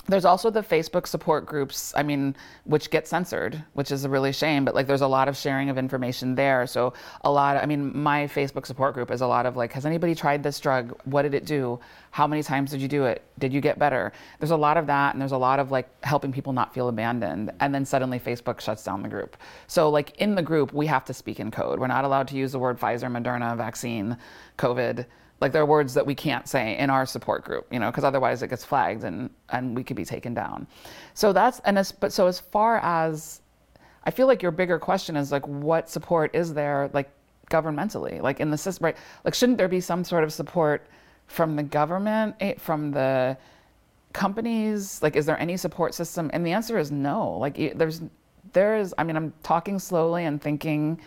there's 0.08 0.26
also 0.26 0.50
the 0.50 0.62
Facebook 0.62 1.08
support 1.08 1.46
groups, 1.46 1.94
I 1.96 2.04
mean, 2.04 2.36
which 2.66 2.90
get 2.90 3.08
censored, 3.08 3.64
which 3.74 3.90
is 3.90 4.04
a 4.04 4.10
really 4.10 4.34
shame, 4.34 4.66
but 4.66 4.76
like 4.76 4.86
there's 4.86 5.02
a 5.02 5.08
lot 5.08 5.30
of 5.30 5.38
sharing 5.38 5.70
of 5.70 5.78
information 5.78 6.36
there. 6.36 6.68
So, 6.68 6.94
a 7.22 7.32
lot, 7.32 7.56
I 7.56 7.66
mean, 7.66 7.98
my 7.98 8.28
Facebook 8.28 8.66
support 8.66 8.96
group 8.96 9.12
is 9.12 9.22
a 9.22 9.28
lot 9.28 9.46
of 9.46 9.56
like, 9.56 9.72
has 9.74 9.86
anybody 9.86 10.14
tried 10.14 10.44
this 10.44 10.60
drug? 10.60 11.00
What 11.06 11.22
did 11.22 11.34
it 11.34 11.46
do? 11.46 11.80
How 12.12 12.28
many 12.28 12.44
times 12.44 12.72
did 12.72 12.82
you 12.82 12.90
do 12.90 13.06
it? 13.06 13.24
Did 13.40 13.54
you 13.54 13.62
get 13.62 13.80
better? 13.80 14.12
There's 14.40 14.52
a 14.52 14.58
lot 14.58 14.76
of 14.76 14.88
that, 14.88 15.14
and 15.14 15.22
there's 15.22 15.32
a 15.32 15.38
lot 15.38 15.60
of 15.60 15.72
like 15.72 15.88
helping 16.04 16.34
people 16.34 16.52
not 16.52 16.74
feel 16.74 16.90
abandoned. 16.90 17.52
And 17.62 17.74
then 17.74 17.86
suddenly 17.86 18.20
Facebook 18.20 18.60
shuts 18.60 18.84
down 18.84 19.04
the 19.04 19.10
group. 19.10 19.38
So, 19.68 19.90
like 19.90 20.18
in 20.18 20.36
the 20.36 20.44
group, 20.44 20.74
we 20.74 20.86
have 20.88 21.06
to 21.06 21.14
speak 21.14 21.40
in 21.40 21.50
code. 21.50 21.80
We're 21.80 21.88
not 21.88 22.04
allowed 22.04 22.28
to 22.30 22.36
use 22.36 22.52
the 22.52 22.60
word 22.60 22.78
Pfizer, 22.78 23.10
Moderna, 23.10 23.56
vaccine, 23.56 24.18
COVID 24.58 25.06
like 25.44 25.52
there 25.52 25.62
are 25.62 25.66
words 25.66 25.94
that 25.94 26.06
we 26.06 26.16
can't 26.16 26.48
say 26.48 26.78
in 26.78 26.90
our 26.90 27.06
support 27.06 27.44
group 27.44 27.68
you 27.70 27.78
know 27.78 27.92
because 27.92 28.06
otherwise 28.06 28.42
it 28.42 28.48
gets 28.48 28.64
flagged 28.64 29.04
and 29.04 29.30
and 29.50 29.76
we 29.76 29.84
could 29.84 29.98
be 29.98 30.06
taken 30.06 30.34
down. 30.34 30.66
So 31.14 31.34
that's 31.34 31.60
and 31.66 31.78
as 31.78 31.92
but 31.92 32.14
so 32.14 32.28
as 32.28 32.40
far 32.40 32.78
as 32.78 33.42
i 34.06 34.10
feel 34.10 34.26
like 34.26 34.42
your 34.42 34.52
bigger 34.52 34.80
question 34.80 35.16
is 35.18 35.32
like 35.32 35.46
what 35.48 35.90
support 35.90 36.34
is 36.34 36.54
there 36.54 36.90
like 36.94 37.10
governmentally? 37.52 38.22
Like 38.22 38.40
in 38.40 38.50
the 38.52 38.58
system 38.58 38.86
right 38.86 38.98
like 39.26 39.36
shouldn't 39.36 39.58
there 39.58 39.68
be 39.68 39.82
some 39.82 40.04
sort 40.06 40.24
of 40.24 40.32
support 40.32 40.88
from 41.28 41.58
the 41.58 41.64
government 41.64 42.36
eh, 42.40 42.56
from 42.58 42.92
the 42.92 43.38
companies? 44.14 45.04
Like 45.04 45.18
is 45.18 45.26
there 45.26 45.40
any 45.40 45.58
support 45.58 45.94
system? 45.94 46.32
And 46.34 46.46
the 46.46 46.54
answer 46.54 46.78
is 46.78 46.90
no. 46.90 47.38
Like 47.38 47.56
there's 47.76 48.02
there 48.54 48.78
is 48.78 48.94
i 48.98 49.04
mean 49.04 49.16
i'm 49.16 49.34
talking 49.42 49.80
slowly 49.80 50.26
and 50.26 50.42
thinking 50.42 51.00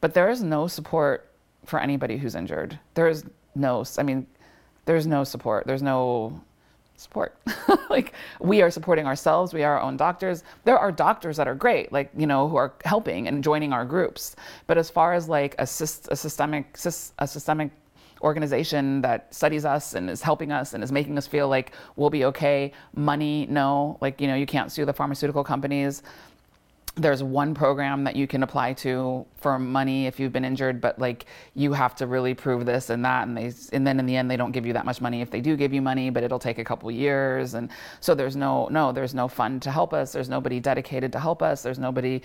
but 0.00 0.14
there 0.14 0.28
is 0.30 0.42
no 0.42 0.66
support 0.66 1.33
for 1.64 1.78
anybody 1.80 2.16
who's 2.16 2.34
injured. 2.34 2.78
There 2.94 3.08
is 3.08 3.24
no, 3.54 3.84
I 3.98 4.02
mean, 4.02 4.26
there's 4.84 5.06
no 5.06 5.24
support. 5.24 5.66
There's 5.66 5.82
no 5.82 6.40
support. 6.96 7.36
like 7.90 8.14
we 8.40 8.62
are 8.62 8.70
supporting 8.70 9.06
ourselves. 9.06 9.52
We 9.52 9.62
are 9.64 9.76
our 9.76 9.82
own 9.82 9.96
doctors. 9.96 10.44
There 10.64 10.78
are 10.78 10.92
doctors 10.92 11.36
that 11.36 11.48
are 11.48 11.54
great, 11.54 11.92
like 11.92 12.10
you 12.16 12.26
know, 12.26 12.48
who 12.48 12.56
are 12.56 12.74
helping 12.84 13.28
and 13.28 13.42
joining 13.42 13.72
our 13.72 13.84
groups. 13.84 14.36
But 14.66 14.78
as 14.78 14.90
far 14.90 15.14
as 15.14 15.28
like 15.28 15.54
a, 15.58 15.64
sys- 15.64 16.08
a 16.10 16.16
systemic, 16.16 16.74
sys- 16.74 17.12
a 17.18 17.26
systemic 17.26 17.70
organization 18.22 19.02
that 19.02 19.32
studies 19.34 19.64
us 19.64 19.94
and 19.94 20.08
is 20.08 20.22
helping 20.22 20.50
us 20.50 20.72
and 20.72 20.82
is 20.82 20.92
making 20.92 21.18
us 21.18 21.26
feel 21.26 21.48
like 21.48 21.72
we'll 21.96 22.10
be 22.10 22.24
okay. 22.24 22.72
Money, 22.94 23.46
no. 23.50 23.98
Like 24.00 24.20
you 24.20 24.26
know, 24.26 24.34
you 24.34 24.46
can't 24.46 24.70
sue 24.70 24.84
the 24.84 24.92
pharmaceutical 24.92 25.44
companies 25.44 26.02
there's 26.96 27.24
one 27.24 27.54
program 27.54 28.04
that 28.04 28.14
you 28.14 28.26
can 28.26 28.44
apply 28.44 28.72
to 28.72 29.26
for 29.36 29.58
money 29.58 30.06
if 30.06 30.20
you've 30.20 30.32
been 30.32 30.44
injured 30.44 30.80
but 30.80 30.96
like 30.98 31.26
you 31.54 31.72
have 31.72 31.94
to 31.96 32.06
really 32.06 32.34
prove 32.34 32.64
this 32.64 32.88
and 32.90 33.04
that 33.04 33.26
and 33.26 33.36
they 33.36 33.52
and 33.72 33.86
then 33.86 33.98
in 33.98 34.06
the 34.06 34.16
end 34.16 34.30
they 34.30 34.36
don't 34.36 34.52
give 34.52 34.64
you 34.64 34.72
that 34.72 34.84
much 34.84 35.00
money 35.00 35.20
if 35.20 35.30
they 35.30 35.40
do 35.40 35.56
give 35.56 35.72
you 35.72 35.82
money 35.82 36.08
but 36.08 36.22
it'll 36.22 36.38
take 36.38 36.58
a 36.58 36.64
couple 36.64 36.88
years 36.90 37.54
and 37.54 37.68
so 38.00 38.14
there's 38.14 38.36
no 38.36 38.68
no 38.70 38.92
there's 38.92 39.14
no 39.14 39.26
fund 39.26 39.60
to 39.60 39.72
help 39.72 39.92
us 39.92 40.12
there's 40.12 40.28
nobody 40.28 40.60
dedicated 40.60 41.10
to 41.10 41.18
help 41.18 41.42
us 41.42 41.62
there's 41.62 41.80
nobody 41.80 42.22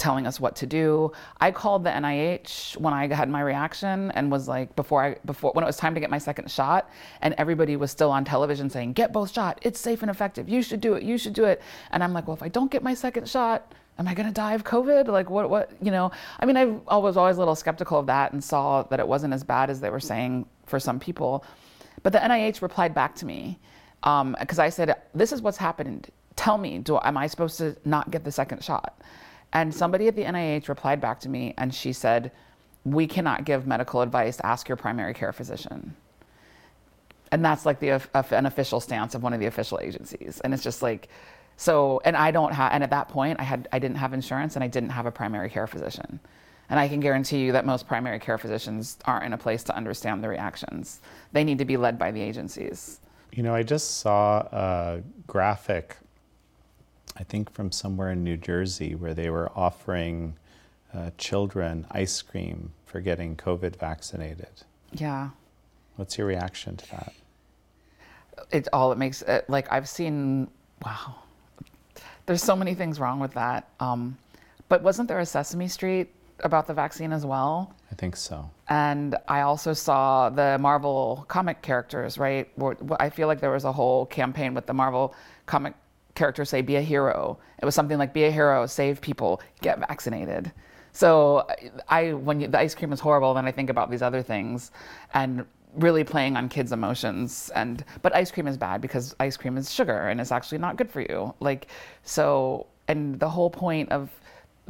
telling 0.00 0.26
us 0.26 0.40
what 0.40 0.56
to 0.56 0.66
do. 0.66 1.12
I 1.40 1.50
called 1.50 1.84
the 1.84 1.90
NIH 1.90 2.78
when 2.78 2.94
I 2.94 3.06
had 3.14 3.28
my 3.28 3.42
reaction 3.42 4.10
and 4.12 4.32
was 4.32 4.48
like 4.48 4.74
before 4.74 5.04
I 5.04 5.16
before 5.26 5.52
when 5.52 5.62
it 5.62 5.66
was 5.66 5.76
time 5.76 5.94
to 5.94 6.00
get 6.00 6.10
my 6.10 6.18
second 6.18 6.50
shot 6.50 6.90
and 7.20 7.34
everybody 7.36 7.76
was 7.76 7.90
still 7.90 8.10
on 8.10 8.24
television 8.24 8.70
saying 8.70 8.94
get 8.94 9.12
both 9.12 9.30
shot. 9.30 9.58
It's 9.62 9.78
safe 9.78 10.00
and 10.00 10.10
effective. 10.10 10.48
You 10.48 10.62
should 10.62 10.80
do 10.80 10.94
it. 10.94 11.02
You 11.02 11.18
should 11.18 11.34
do 11.34 11.44
it. 11.44 11.60
And 11.92 12.02
I'm 12.02 12.14
like, 12.14 12.26
well, 12.26 12.36
if 12.36 12.42
I 12.42 12.48
don't 12.48 12.70
get 12.70 12.82
my 12.82 12.94
second 12.94 13.28
shot, 13.28 13.72
am 14.00 14.08
I 14.08 14.14
going 14.14 14.26
to 14.26 14.32
die 14.32 14.54
of 14.54 14.64
COVID? 14.64 15.06
Like 15.08 15.30
what 15.30 15.50
what, 15.50 15.70
you 15.80 15.90
know, 15.90 16.10
I 16.40 16.46
mean, 16.46 16.56
I 16.56 16.96
was 16.96 17.16
always 17.16 17.36
a 17.36 17.38
little 17.38 17.54
skeptical 17.54 17.98
of 17.98 18.06
that 18.06 18.32
and 18.32 18.42
saw 18.42 18.82
that 18.84 18.98
it 18.98 19.06
wasn't 19.06 19.34
as 19.34 19.44
bad 19.44 19.70
as 19.70 19.80
they 19.80 19.90
were 19.90 20.00
saying 20.00 20.46
for 20.64 20.80
some 20.80 20.98
people. 20.98 21.44
But 22.02 22.14
the 22.14 22.18
NIH 22.18 22.62
replied 22.62 22.94
back 22.94 23.14
to 23.16 23.26
me 23.26 23.58
um, 24.02 24.34
because 24.40 24.58
I 24.58 24.70
said, 24.70 24.96
"This 25.14 25.32
is 25.32 25.42
what's 25.42 25.58
happened. 25.58 26.08
Tell 26.34 26.56
me, 26.56 26.78
do 26.78 26.98
am 27.02 27.18
I 27.18 27.26
supposed 27.26 27.58
to 27.58 27.76
not 27.84 28.10
get 28.10 28.24
the 28.24 28.32
second 28.32 28.64
shot?" 28.64 28.98
And 29.52 29.74
somebody 29.74 30.08
at 30.08 30.16
the 30.16 30.24
NIH 30.24 30.68
replied 30.68 31.00
back 31.00 31.20
to 31.20 31.28
me, 31.28 31.52
and 31.58 31.74
she 31.74 31.92
said, 31.92 32.32
"We 32.84 33.06
cannot 33.06 33.44
give 33.44 33.66
medical 33.66 34.00
advice. 34.00 34.40
Ask 34.42 34.66
your 34.66 34.76
primary 34.76 35.12
care 35.12 35.34
physician." 35.34 35.94
And 37.32 37.44
that's 37.44 37.66
like 37.66 37.78
the 37.80 38.00
an 38.30 38.46
official 38.46 38.80
stance 38.80 39.14
of 39.14 39.22
one 39.22 39.34
of 39.34 39.40
the 39.40 39.46
official 39.46 39.78
agencies, 39.82 40.40
and 40.42 40.54
it's 40.54 40.62
just 40.62 40.80
like. 40.80 41.10
So, 41.60 42.00
and 42.06 42.16
I 42.16 42.30
don't 42.30 42.54
have, 42.54 42.72
and 42.72 42.82
at 42.82 42.88
that 42.88 43.10
point, 43.10 43.38
I 43.38 43.42
had, 43.42 43.68
I 43.70 43.78
didn't 43.78 43.98
have 43.98 44.14
insurance, 44.14 44.54
and 44.54 44.64
I 44.64 44.66
didn't 44.66 44.88
have 44.88 45.04
a 45.04 45.10
primary 45.10 45.50
care 45.50 45.66
physician. 45.66 46.18
And 46.70 46.80
I 46.80 46.88
can 46.88 47.00
guarantee 47.00 47.40
you 47.40 47.52
that 47.52 47.66
most 47.66 47.86
primary 47.86 48.18
care 48.18 48.38
physicians 48.38 48.96
aren't 49.04 49.26
in 49.26 49.34
a 49.34 49.36
place 49.36 49.62
to 49.64 49.76
understand 49.76 50.24
the 50.24 50.28
reactions. 50.30 51.02
They 51.32 51.44
need 51.44 51.58
to 51.58 51.66
be 51.66 51.76
led 51.76 51.98
by 51.98 52.12
the 52.12 52.22
agencies. 52.22 53.00
You 53.30 53.42
know, 53.42 53.54
I 53.54 53.62
just 53.62 53.98
saw 53.98 54.38
a 54.50 55.02
graphic, 55.26 55.98
I 57.18 57.24
think 57.24 57.52
from 57.52 57.70
somewhere 57.70 58.10
in 58.10 58.24
New 58.24 58.38
Jersey, 58.38 58.94
where 58.94 59.12
they 59.12 59.28
were 59.28 59.52
offering 59.54 60.36
uh, 60.94 61.10
children 61.18 61.86
ice 61.90 62.22
cream 62.22 62.72
for 62.86 63.02
getting 63.02 63.36
COVID 63.36 63.76
vaccinated. 63.76 64.62
Yeah. 64.92 65.28
What's 65.96 66.16
your 66.16 66.26
reaction 66.26 66.78
to 66.78 66.90
that? 66.92 67.12
It 68.50 68.66
all 68.72 68.92
it 68.92 68.96
makes 68.96 69.20
it, 69.20 69.44
like 69.50 69.70
I've 69.70 69.90
seen. 69.90 70.48
Wow. 70.82 71.16
There's 72.30 72.44
so 72.44 72.54
many 72.54 72.74
things 72.74 73.00
wrong 73.00 73.18
with 73.18 73.34
that. 73.34 73.70
Um, 73.80 74.16
but 74.68 74.84
wasn't 74.84 75.08
there 75.08 75.18
a 75.18 75.26
Sesame 75.26 75.66
Street 75.66 76.14
about 76.44 76.68
the 76.68 76.72
vaccine 76.72 77.12
as 77.12 77.26
well? 77.26 77.74
I 77.90 77.96
think 77.96 78.14
so. 78.14 78.48
And 78.68 79.16
I 79.26 79.40
also 79.40 79.72
saw 79.72 80.30
the 80.30 80.56
Marvel 80.60 81.24
comic 81.26 81.60
characters, 81.60 82.18
right? 82.18 82.48
I 83.00 83.10
feel 83.10 83.26
like 83.26 83.40
there 83.40 83.50
was 83.50 83.64
a 83.64 83.72
whole 83.72 84.06
campaign 84.06 84.54
with 84.54 84.66
the 84.66 84.72
Marvel 84.72 85.12
comic 85.46 85.74
characters 86.14 86.50
say, 86.50 86.62
be 86.62 86.76
a 86.76 86.80
hero. 86.80 87.36
It 87.60 87.64
was 87.64 87.74
something 87.74 87.98
like, 87.98 88.14
be 88.14 88.22
a 88.22 88.30
hero, 88.30 88.64
save 88.66 89.00
people, 89.00 89.42
get 89.60 89.80
vaccinated. 89.80 90.52
So 90.92 91.48
I, 91.88 92.12
when 92.12 92.42
you, 92.42 92.46
the 92.46 92.60
ice 92.60 92.76
cream 92.76 92.92
is 92.92 93.00
horrible, 93.00 93.34
then 93.34 93.46
I 93.46 93.50
think 93.50 93.70
about 93.70 93.90
these 93.90 94.02
other 94.02 94.22
things 94.22 94.70
and 95.14 95.44
really 95.74 96.04
playing 96.04 96.36
on 96.36 96.48
kids' 96.48 96.72
emotions. 96.72 97.50
And, 97.54 97.84
but 98.02 98.14
ice 98.14 98.30
cream 98.30 98.46
is 98.46 98.56
bad 98.56 98.80
because 98.80 99.14
ice 99.20 99.36
cream 99.36 99.56
is 99.56 99.72
sugar 99.72 100.08
and 100.08 100.20
it's 100.20 100.32
actually 100.32 100.58
not 100.58 100.76
good 100.76 100.90
for 100.90 101.00
you. 101.00 101.34
Like, 101.40 101.68
so, 102.02 102.66
and 102.88 103.18
the 103.20 103.28
whole 103.28 103.50
point 103.50 103.90
of, 103.92 104.10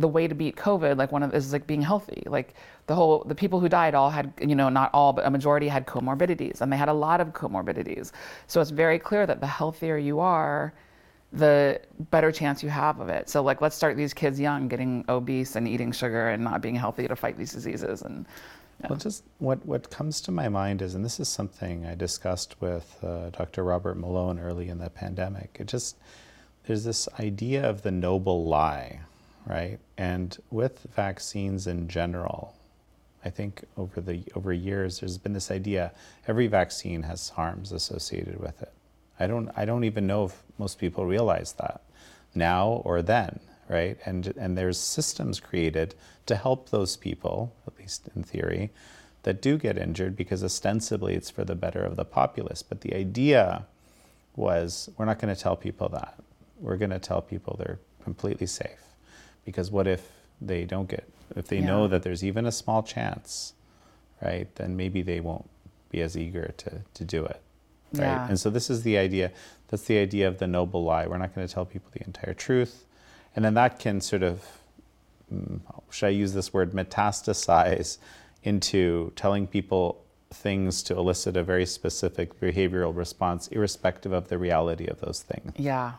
the 0.00 0.08
way 0.08 0.26
to 0.26 0.34
beat 0.34 0.56
COVID, 0.56 0.96
like 0.96 1.12
one 1.12 1.22
of 1.22 1.34
is 1.34 1.52
like 1.52 1.66
being 1.66 1.82
healthy. 1.82 2.22
Like 2.26 2.54
the 2.86 2.94
whole 2.94 3.22
the 3.24 3.34
people 3.34 3.60
who 3.60 3.68
died 3.68 3.94
all 3.94 4.10
had 4.10 4.32
you 4.40 4.54
know 4.54 4.68
not 4.68 4.90
all 4.92 5.12
but 5.12 5.26
a 5.26 5.30
majority 5.30 5.68
had 5.68 5.86
comorbidities 5.86 6.60
and 6.60 6.72
they 6.72 6.76
had 6.76 6.88
a 6.88 6.92
lot 6.92 7.20
of 7.20 7.28
comorbidities. 7.28 8.12
So 8.46 8.60
it's 8.60 8.70
very 8.70 8.98
clear 8.98 9.26
that 9.26 9.40
the 9.40 9.46
healthier 9.46 9.96
you 9.96 10.20
are, 10.20 10.72
the 11.32 11.80
better 12.10 12.32
chance 12.32 12.62
you 12.62 12.70
have 12.70 13.00
of 13.00 13.08
it. 13.08 13.28
So 13.28 13.42
like 13.42 13.60
let's 13.60 13.76
start 13.76 13.96
these 13.96 14.14
kids 14.14 14.40
young 14.40 14.68
getting 14.68 15.04
obese 15.08 15.56
and 15.56 15.68
eating 15.68 15.92
sugar 15.92 16.28
and 16.28 16.42
not 16.42 16.62
being 16.62 16.74
healthy 16.74 17.06
to 17.06 17.16
fight 17.16 17.36
these 17.36 17.52
diseases 17.52 18.02
and 18.02 18.26
Well, 18.88 18.98
just 18.98 19.24
what, 19.38 19.64
what 19.66 19.90
comes 19.90 20.20
to 20.22 20.32
my 20.32 20.48
mind 20.48 20.80
is, 20.80 20.94
and 20.94 21.04
this 21.04 21.20
is 21.20 21.28
something 21.28 21.84
I 21.84 21.94
discussed 21.94 22.56
with 22.60 22.96
uh, 23.02 23.30
Dr. 23.30 23.62
Robert 23.62 23.96
Malone 23.96 24.38
early 24.38 24.68
in 24.68 24.78
the 24.78 24.90
pandemic. 24.90 25.56
It 25.60 25.66
just 25.66 25.96
there's 26.66 26.84
this 26.84 27.08
idea 27.18 27.68
of 27.68 27.82
the 27.82 27.90
noble 27.90 28.44
lie, 28.44 29.00
right? 29.46 29.78
And 29.98 30.36
with 30.50 30.86
vaccines 30.94 31.66
in 31.66 31.88
general, 31.88 32.54
I 33.24 33.30
think 33.30 33.64
over 33.76 34.00
the 34.00 34.24
over 34.34 34.52
years 34.52 35.00
there's 35.00 35.18
been 35.18 35.32
this 35.32 35.50
idea 35.50 35.92
every 36.26 36.46
vaccine 36.46 37.02
has 37.02 37.30
harms 37.30 37.72
associated 37.72 38.40
with 38.40 38.62
it. 38.62 38.72
I 39.18 39.26
don't 39.26 39.50
I 39.56 39.64
don't 39.64 39.84
even 39.84 40.06
know 40.06 40.24
if 40.24 40.42
most 40.58 40.78
people 40.78 41.04
realize 41.04 41.52
that 41.54 41.82
now 42.34 42.82
or 42.84 43.02
then, 43.02 43.40
right? 43.70 43.96
And 44.04 44.26
and 44.36 44.58
there's 44.58 44.78
systems 44.78 45.40
created 45.40 45.94
to 46.26 46.36
help 46.36 46.70
those 46.70 46.96
people, 46.96 47.54
at 47.66 47.78
least 47.78 48.08
in 48.14 48.24
theory, 48.24 48.70
that 49.22 49.40
do 49.40 49.56
get 49.56 49.78
injured 49.78 50.16
because 50.16 50.42
ostensibly 50.44 51.14
it's 51.14 51.30
for 51.30 51.44
the 51.44 51.54
better 51.54 51.82
of 51.82 51.96
the 51.96 52.04
populace. 52.04 52.62
But 52.62 52.80
the 52.80 52.94
idea 52.94 53.66
was 54.36 54.90
we're 54.96 55.04
not 55.04 55.18
going 55.18 55.34
to 55.34 55.40
tell 55.40 55.56
people 55.56 55.88
that. 55.90 56.14
We're 56.58 56.76
going 56.76 56.90
to 56.90 56.98
tell 56.98 57.22
people 57.22 57.56
they're 57.58 57.78
completely 58.02 58.46
safe. 58.46 58.82
Because 59.44 59.70
what 59.70 59.86
if 59.86 60.08
they 60.40 60.64
don't 60.64 60.88
get 60.88 61.08
if 61.36 61.46
they 61.46 61.60
know 61.60 61.86
that 61.86 62.02
there's 62.02 62.24
even 62.24 62.44
a 62.44 62.52
small 62.52 62.82
chance, 62.82 63.54
right? 64.20 64.52
Then 64.56 64.76
maybe 64.76 65.02
they 65.02 65.20
won't 65.20 65.48
be 65.90 66.02
as 66.02 66.16
eager 66.16 66.52
to, 66.56 66.80
to 66.94 67.04
do 67.04 67.24
it. 67.24 67.40
Right. 67.92 68.04
Yeah. 68.04 68.28
And 68.28 68.38
so 68.38 68.50
this 68.50 68.70
is 68.70 68.82
the 68.82 68.98
idea. 68.98 69.30
That's 69.68 69.84
the 69.84 69.98
idea 69.98 70.28
of 70.28 70.38
the 70.38 70.46
noble 70.46 70.82
lie. 70.84 71.06
We're 71.06 71.18
not 71.18 71.34
going 71.34 71.46
to 71.46 71.52
tell 71.52 71.64
people 71.64 71.90
the 71.92 72.04
entire 72.04 72.34
truth. 72.34 72.84
And 73.36 73.44
then 73.44 73.54
that 73.54 73.78
can 73.78 74.00
sort 74.00 74.22
of, 74.22 74.44
mm, 75.32 75.60
should 75.90 76.06
I 76.06 76.10
use 76.10 76.32
this 76.32 76.52
word, 76.52 76.72
metastasize 76.72 77.98
into 78.42 79.12
telling 79.16 79.46
people 79.46 80.02
things 80.32 80.82
to 80.84 80.96
elicit 80.96 81.36
a 81.36 81.42
very 81.42 81.66
specific 81.66 82.38
behavioral 82.40 82.96
response, 82.96 83.48
irrespective 83.48 84.12
of 84.12 84.28
the 84.28 84.38
reality 84.38 84.86
of 84.86 85.00
those 85.00 85.22
things. 85.22 85.52
yeah. 85.56 85.92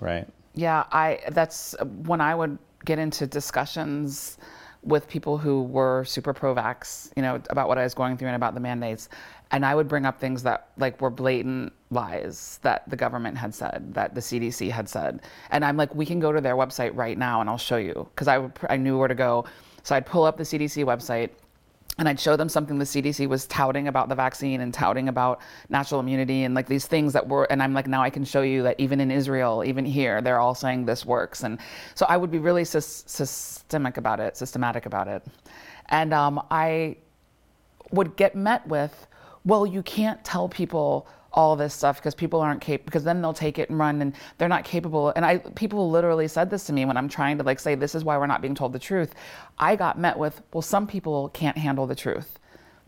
Right. 0.00 0.26
Yeah, 0.54 0.84
I 0.92 1.20
that's 1.30 1.74
when 2.04 2.20
I 2.20 2.34
would 2.34 2.58
get 2.84 2.98
into 2.98 3.26
discussions 3.26 4.38
with 4.82 5.08
people 5.08 5.38
who 5.38 5.62
were 5.62 6.04
super 6.04 6.34
pro-vax, 6.34 7.10
you 7.16 7.22
know, 7.22 7.40
about 7.48 7.68
what 7.68 7.78
I 7.78 7.84
was 7.84 7.94
going 7.94 8.16
through 8.16 8.28
and 8.28 8.36
about 8.36 8.54
the 8.54 8.60
mandates, 8.60 9.08
and 9.50 9.64
I 9.64 9.74
would 9.74 9.88
bring 9.88 10.04
up 10.04 10.20
things 10.20 10.42
that 10.42 10.68
like 10.76 11.00
were 11.00 11.10
blatant 11.10 11.72
lies 11.94 12.58
that 12.62 12.88
the 12.88 12.96
government 12.96 13.38
had 13.38 13.54
said, 13.54 13.94
that 13.94 14.14
the 14.14 14.20
CDC 14.20 14.70
had 14.70 14.88
said, 14.88 15.22
and 15.50 15.64
I'm 15.64 15.76
like, 15.76 15.94
we 15.94 16.04
can 16.04 16.20
go 16.20 16.32
to 16.32 16.40
their 16.40 16.56
website 16.56 16.90
right 16.94 17.16
now 17.16 17.40
and 17.40 17.48
I'll 17.48 17.58
show 17.58 17.76
you 17.76 18.08
because 18.14 18.28
I 18.28 18.50
I 18.68 18.76
knew 18.76 18.98
where 18.98 19.08
to 19.08 19.14
go, 19.14 19.46
so 19.82 19.94
I'd 19.94 20.06
pull 20.06 20.24
up 20.24 20.36
the 20.36 20.44
CDC 20.44 20.84
website 20.84 21.30
and 21.98 22.08
I'd 22.08 22.18
show 22.18 22.36
them 22.36 22.48
something 22.48 22.78
the 22.78 22.84
CDC 22.84 23.28
was 23.28 23.46
touting 23.46 23.86
about 23.86 24.08
the 24.08 24.14
vaccine 24.14 24.60
and 24.60 24.74
touting 24.74 25.08
about 25.08 25.40
natural 25.68 26.00
immunity 26.00 26.42
and 26.42 26.54
like 26.54 26.66
these 26.66 26.86
things 26.86 27.12
that 27.12 27.28
were, 27.28 27.44
and 27.44 27.62
I'm 27.62 27.72
like, 27.72 27.86
now 27.86 28.02
I 28.02 28.10
can 28.10 28.24
show 28.24 28.42
you 28.42 28.64
that 28.64 28.80
even 28.80 29.00
in 29.00 29.10
Israel, 29.12 29.62
even 29.64 29.84
here, 29.84 30.20
they're 30.20 30.40
all 30.40 30.56
saying 30.56 30.86
this 30.86 31.06
works. 31.06 31.44
And 31.44 31.58
so 31.94 32.04
I 32.08 32.16
would 32.16 32.32
be 32.32 32.38
really 32.38 32.64
sys- 32.64 33.08
systemic 33.08 33.96
about 33.96 34.18
it, 34.18 34.36
systematic 34.36 34.86
about 34.86 35.06
it. 35.06 35.22
And 35.86 36.12
um, 36.12 36.44
I 36.50 36.96
would 37.92 38.16
get 38.16 38.34
met 38.34 38.66
with, 38.66 39.06
well, 39.44 39.64
you 39.64 39.82
can't 39.82 40.24
tell 40.24 40.48
people 40.48 41.06
all 41.34 41.56
this 41.56 41.74
stuff 41.74 41.96
because 41.96 42.14
people 42.14 42.40
aren't 42.40 42.60
capable 42.60 42.86
because 42.86 43.04
then 43.04 43.20
they'll 43.20 43.34
take 43.34 43.58
it 43.58 43.68
and 43.68 43.78
run 43.78 44.00
and 44.00 44.14
they're 44.38 44.48
not 44.48 44.64
capable. 44.64 45.12
And 45.14 45.24
i 45.24 45.38
people 45.38 45.90
literally 45.90 46.28
said 46.28 46.48
this 46.48 46.64
to 46.66 46.72
me 46.72 46.84
when 46.84 46.96
i'm 46.96 47.08
trying 47.08 47.36
to 47.38 47.44
like 47.44 47.60
say 47.60 47.74
this 47.74 47.94
is 47.94 48.04
why 48.04 48.16
we're 48.16 48.26
not 48.26 48.40
being 48.40 48.54
told 48.54 48.72
the 48.72 48.78
truth. 48.78 49.14
I 49.58 49.76
got 49.76 49.98
met 49.98 50.18
with 50.18 50.42
well 50.52 50.62
some 50.62 50.86
people 50.86 51.28
can't 51.30 51.58
handle 51.58 51.86
the 51.86 51.96
truth. 51.96 52.38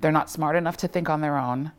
They're 0.00 0.12
not 0.12 0.30
smart 0.30 0.56
enough 0.56 0.76
to 0.78 0.88
think 0.88 1.08
on 1.10 1.20
their 1.20 1.36
own. 1.36 1.72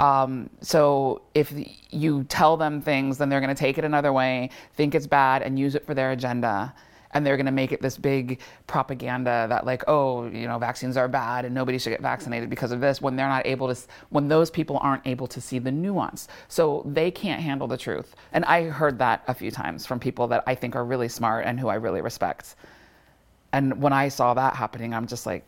Um, 0.00 0.50
so 0.60 1.22
if 1.34 1.54
you 1.90 2.24
tell 2.24 2.56
them 2.56 2.80
things 2.80 3.18
then 3.18 3.28
they're 3.28 3.40
going 3.40 3.54
to 3.54 3.58
take 3.58 3.78
it 3.78 3.84
another 3.84 4.12
way 4.12 4.50
think 4.74 4.92
it's 4.92 5.06
bad 5.06 5.42
and 5.42 5.56
use 5.56 5.76
it 5.76 5.86
for 5.86 5.94
their 5.94 6.10
agenda 6.10 6.74
and 7.16 7.24
they're 7.26 7.36
going 7.38 7.46
to 7.46 7.52
make 7.52 7.72
it 7.72 7.80
this 7.80 7.96
big 7.96 8.38
propaganda 8.66 9.46
that 9.48 9.64
like 9.64 9.82
oh 9.88 10.26
you 10.26 10.46
know 10.46 10.58
vaccines 10.58 10.96
are 10.98 11.08
bad 11.08 11.44
and 11.46 11.54
nobody 11.54 11.78
should 11.78 11.88
get 11.90 12.02
vaccinated 12.02 12.50
because 12.50 12.72
of 12.72 12.80
this 12.80 13.00
when 13.00 13.16
they're 13.16 13.28
not 13.28 13.46
able 13.46 13.74
to 13.74 13.80
when 14.10 14.28
those 14.28 14.50
people 14.50 14.78
aren't 14.82 15.04
able 15.06 15.26
to 15.26 15.40
see 15.40 15.58
the 15.58 15.72
nuance 15.72 16.28
so 16.48 16.82
they 16.84 17.10
can't 17.10 17.40
handle 17.40 17.66
the 17.66 17.76
truth 17.76 18.14
and 18.32 18.44
i 18.44 18.64
heard 18.64 18.98
that 18.98 19.22
a 19.28 19.34
few 19.34 19.50
times 19.50 19.86
from 19.86 19.98
people 19.98 20.26
that 20.28 20.44
i 20.46 20.54
think 20.54 20.76
are 20.76 20.84
really 20.84 21.08
smart 21.08 21.46
and 21.46 21.58
who 21.58 21.68
i 21.68 21.74
really 21.74 22.02
respect 22.02 22.54
and 23.52 23.80
when 23.82 23.94
i 23.94 24.08
saw 24.08 24.34
that 24.34 24.54
happening 24.54 24.92
i'm 24.92 25.06
just 25.06 25.24
like 25.24 25.42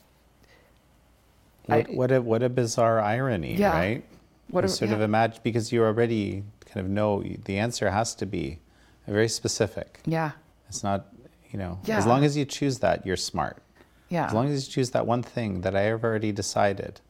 What, 1.67 1.79
I- 1.91 1.93
what, 1.93 2.11
a, 2.13 2.23
what 2.23 2.43
a 2.43 2.49
bizarre 2.49 2.99
irony, 3.01 3.55
Yeah. 3.57 3.73
right? 3.73 4.05
What 4.51 4.65
a- 4.65 4.69
sort 4.69 4.91
of 4.93 5.03
imagine, 5.03 5.41
because 5.43 5.71
you 5.71 5.85
already 5.85 6.45
kind 6.65 6.87
of 6.87 6.91
know 6.91 7.23
the 7.45 7.59
answer 7.59 7.91
has 7.91 8.15
to 8.15 8.25
be 8.27 8.59
very 9.07 9.29
specific. 9.29 10.01
yeah 10.07 10.31
It's 10.71 10.83
not, 10.83 11.07
you 11.51 11.59
know, 11.59 11.79
Yeah. 11.85 11.99
as 11.99 12.07
long 12.07 12.25
as 12.25 12.37
you 12.37 12.45
choose 12.45 12.79
that, 12.81 13.07
you're 13.07 13.17
smart. 13.17 13.63
yeah 14.11 14.27
As 14.27 14.33
long 14.33 14.49
as 14.49 14.67
you 14.67 14.73
choose 14.73 14.91
that 14.93 15.07
one 15.07 15.23
thing 15.23 15.61
that 15.63 15.75
I 15.77 15.83
have 15.83 16.03
already 16.05 16.33
decided 16.33 17.01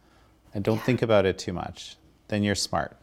and 0.55 0.64
don't 0.64 0.80
think 0.82 1.01
about 1.03 1.26
it 1.26 1.39
too 1.39 1.53
much, 1.53 1.97
then 2.28 2.43
you're 2.43 2.55
smart. 2.57 2.97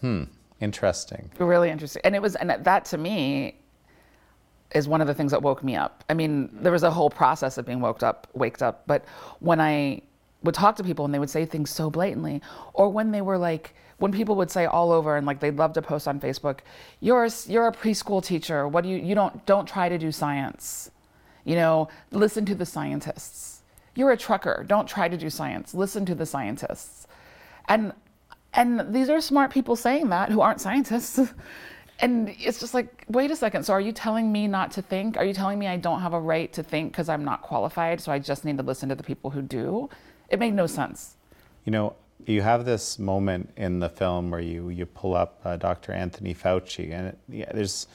Hmm, 0.00 0.24
interesting. 0.60 1.30
really 1.38 1.70
interesting 1.70 2.02
and 2.04 2.14
it 2.16 2.22
was 2.22 2.34
and 2.36 2.50
that 2.50 2.84
to 2.86 2.98
me 2.98 3.56
is 4.74 4.88
one 4.88 5.00
of 5.00 5.06
the 5.06 5.14
things 5.14 5.30
that 5.32 5.42
woke 5.42 5.62
me 5.62 5.76
up 5.76 6.02
i 6.08 6.14
mean 6.14 6.48
there 6.62 6.72
was 6.72 6.82
a 6.82 6.90
whole 6.90 7.10
process 7.10 7.58
of 7.58 7.66
being 7.66 7.80
woke 7.80 8.02
up 8.02 8.26
waked 8.32 8.62
up 8.62 8.84
but 8.86 9.04
when 9.40 9.60
i 9.60 10.00
would 10.44 10.54
talk 10.54 10.76
to 10.76 10.84
people 10.84 11.04
and 11.04 11.14
they 11.14 11.18
would 11.18 11.30
say 11.30 11.44
things 11.44 11.70
so 11.70 11.90
blatantly. 11.90 12.42
Or 12.74 12.88
when 12.88 13.10
they 13.10 13.20
were 13.20 13.38
like 13.38 13.74
when 13.98 14.10
people 14.12 14.34
would 14.34 14.50
say 14.50 14.66
all 14.66 14.90
over 14.90 15.16
and 15.16 15.26
like 15.26 15.38
they'd 15.38 15.56
love 15.56 15.72
to 15.74 15.82
post 15.82 16.08
on 16.08 16.18
facebook 16.18 16.58
you're 16.98 17.24
a, 17.24 17.30
you're 17.46 17.68
a 17.68 17.72
preschool 17.72 18.24
teacher. 18.24 18.66
What 18.66 18.82
do 18.82 18.90
you 18.90 18.96
you 18.96 19.14
don't 19.14 19.44
don't 19.46 19.66
try 19.66 19.88
to 19.88 19.98
do 19.98 20.10
science. 20.10 20.90
You 21.44 21.56
know 21.56 21.88
listen 22.10 22.44
to 22.46 22.54
the 22.54 22.66
scientists. 22.66 23.62
You're 23.94 24.12
a 24.12 24.16
trucker. 24.16 24.64
Don't 24.66 24.88
try 24.88 25.08
to 25.08 25.16
do 25.16 25.30
science. 25.30 25.74
Listen 25.74 26.04
to 26.06 26.14
the 26.14 26.26
scientists. 26.26 27.06
And 27.68 27.92
and 28.54 28.94
these 28.94 29.08
are 29.08 29.20
smart 29.20 29.50
people 29.50 29.76
saying 29.76 30.08
that 30.10 30.30
who 30.30 30.40
aren't 30.40 30.60
scientists. 30.60 31.20
And 32.00 32.30
it's 32.30 32.58
just 32.58 32.74
like 32.74 33.04
wait 33.08 33.30
a 33.30 33.36
second. 33.36 33.62
So 33.62 33.74
are 33.74 33.80
you 33.80 33.92
telling 33.92 34.32
me 34.32 34.48
not 34.48 34.72
to 34.72 34.82
think? 34.82 35.16
Are 35.16 35.24
you 35.24 35.32
telling 35.32 35.56
me 35.58 35.68
i 35.68 35.76
don't 35.76 36.00
have 36.00 36.14
a 36.14 36.20
right 36.20 36.52
to 36.54 36.62
think 36.62 36.90
because 36.90 37.08
i'm 37.08 37.24
not 37.24 37.42
qualified 37.42 38.00
so 38.00 38.10
i 38.10 38.18
just 38.18 38.44
need 38.44 38.56
to 38.56 38.64
listen 38.64 38.88
to 38.88 38.96
the 38.96 39.04
people 39.04 39.30
who 39.30 39.42
do 39.42 39.88
it 40.32 40.40
made 40.40 40.54
no 40.54 40.66
sense 40.66 41.16
You 41.64 41.70
know, 41.70 41.94
you 42.26 42.42
have 42.42 42.64
this 42.64 42.98
moment 42.98 43.50
in 43.56 43.80
the 43.80 43.88
film 43.88 44.30
where 44.30 44.40
you, 44.40 44.68
you 44.68 44.86
pull 44.86 45.14
up 45.14 45.40
uh, 45.44 45.56
Dr. 45.56 45.92
Anthony 45.92 46.34
Fauci, 46.34 46.92
and 46.92 47.08
it, 47.08 47.18
yeah, 47.28 47.50
there's 47.52 47.86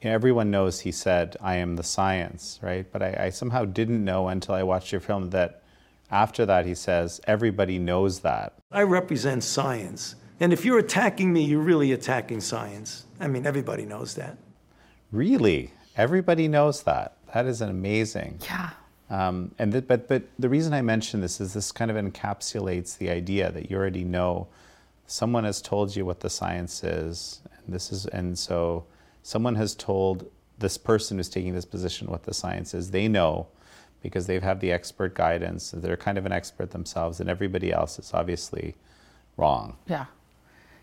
you 0.00 0.08
know, 0.08 0.14
everyone 0.14 0.50
knows 0.50 0.80
he 0.80 0.92
said, 0.92 1.36
"I 1.40 1.56
am 1.56 1.76
the 1.76 1.82
science," 1.82 2.58
right? 2.62 2.86
But 2.90 3.02
I, 3.02 3.26
I 3.26 3.30
somehow 3.30 3.64
didn't 3.64 4.04
know 4.04 4.28
until 4.28 4.54
I 4.54 4.62
watched 4.62 4.92
your 4.92 5.00
film 5.00 5.30
that 5.30 5.62
after 6.10 6.44
that 6.46 6.66
he 6.66 6.74
says, 6.74 7.20
"Everybody 7.26 7.78
knows 7.78 8.20
that." 8.20 8.52
I 8.70 8.82
represent 8.82 9.44
science. 9.44 10.16
And 10.40 10.52
if 10.52 10.64
you're 10.64 10.78
attacking 10.78 11.32
me, 11.32 11.44
you're 11.44 11.60
really 11.60 11.92
attacking 11.92 12.40
science. 12.40 13.06
I 13.20 13.28
mean, 13.28 13.46
everybody 13.46 13.86
knows 13.86 14.14
that. 14.16 14.36
Really, 15.12 15.72
everybody 15.96 16.48
knows 16.48 16.82
that. 16.82 17.16
That 17.32 17.46
is 17.46 17.60
an 17.60 17.70
amazing. 17.70 18.40
yeah 18.44 18.70
Um, 19.10 19.54
and 19.58 19.72
th- 19.72 19.86
but 19.86 20.08
but 20.08 20.22
the 20.38 20.48
reason 20.48 20.72
I 20.72 20.82
mention 20.82 21.20
this 21.20 21.40
is 21.40 21.52
this 21.52 21.72
kind 21.72 21.90
of 21.90 21.96
encapsulates 21.96 22.96
the 22.96 23.10
idea 23.10 23.52
that 23.52 23.70
you 23.70 23.76
already 23.76 24.04
know 24.04 24.48
someone 25.06 25.44
has 25.44 25.60
told 25.60 25.94
you 25.94 26.06
what 26.06 26.20
the 26.20 26.30
science 26.30 26.82
is, 26.82 27.40
and 27.64 27.74
this 27.74 27.92
is 27.92 28.06
and 28.06 28.38
so 28.38 28.84
someone 29.22 29.54
has 29.56 29.74
told 29.74 30.30
this 30.58 30.78
person 30.78 31.18
who's 31.18 31.28
taking 31.28 31.54
this 31.54 31.64
position 31.64 32.08
what 32.08 32.22
the 32.22 32.34
science 32.34 32.74
is. 32.74 32.90
They 32.90 33.08
know 33.08 33.48
because 34.02 34.26
they've 34.26 34.42
had 34.42 34.60
the 34.60 34.70
expert 34.70 35.14
guidance. 35.14 35.72
They're 35.74 35.96
kind 35.96 36.18
of 36.18 36.26
an 36.26 36.32
expert 36.32 36.70
themselves, 36.70 37.20
and 37.20 37.28
everybody 37.28 37.72
else 37.72 37.98
is 37.98 38.12
obviously 38.14 38.74
wrong. 39.36 39.76
Yeah. 39.86 40.06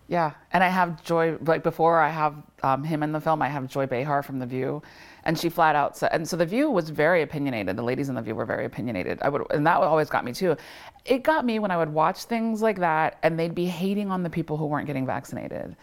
Yeah. 0.07 0.31
And 0.51 0.63
I 0.63 0.67
have 0.67 1.03
Joy, 1.03 1.37
like 1.45 1.63
before 1.63 1.99
I 1.99 2.09
have 2.09 2.35
um, 2.63 2.83
him 2.83 3.01
in 3.03 3.11
the 3.11 3.21
film, 3.21 3.41
I 3.41 3.47
have 3.47 3.67
Joy 3.67 3.85
Behar 3.85 4.23
from 4.23 4.39
The 4.39 4.45
View. 4.45 4.81
And 5.23 5.37
she 5.37 5.49
flat 5.49 5.75
out 5.75 5.97
said, 5.97 6.09
and 6.11 6.27
so 6.27 6.35
The 6.35 6.45
View 6.45 6.69
was 6.69 6.89
very 6.89 7.21
opinionated. 7.21 7.75
The 7.75 7.83
ladies 7.83 8.09
in 8.09 8.15
The 8.15 8.21
View 8.21 8.35
were 8.35 8.45
very 8.45 8.65
opinionated. 8.65 9.19
I 9.21 9.29
would, 9.29 9.43
and 9.51 9.65
that 9.67 9.77
always 9.77 10.09
got 10.09 10.25
me 10.25 10.33
too. 10.33 10.57
It 11.05 11.23
got 11.23 11.45
me 11.45 11.59
when 11.59 11.71
I 11.71 11.77
would 11.77 11.93
watch 11.93 12.23
things 12.23 12.61
like 12.61 12.79
that 12.79 13.17
and 13.23 13.37
they'd 13.37 13.55
be 13.55 13.65
hating 13.65 14.09
on 14.09 14.23
the 14.23 14.29
people 14.29 14.57
who 14.57 14.65
weren't 14.65 14.87
getting 14.87 15.05
vaccinated. 15.05 15.75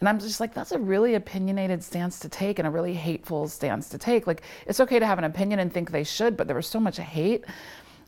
And 0.00 0.08
I'm 0.08 0.18
just 0.18 0.38
like, 0.40 0.54
that's 0.54 0.72
a 0.72 0.78
really 0.78 1.14
opinionated 1.14 1.82
stance 1.82 2.20
to 2.20 2.28
take 2.28 2.58
and 2.58 2.68
a 2.68 2.70
really 2.70 2.94
hateful 2.94 3.48
stance 3.48 3.88
to 3.90 3.98
take. 3.98 4.26
Like, 4.26 4.42
it's 4.66 4.80
okay 4.80 4.98
to 4.98 5.06
have 5.06 5.18
an 5.18 5.24
opinion 5.24 5.58
and 5.58 5.72
think 5.72 5.90
they 5.90 6.04
should, 6.04 6.36
but 6.36 6.46
there 6.46 6.56
was 6.56 6.68
so 6.68 6.78
much 6.78 6.98
hate. 6.98 7.44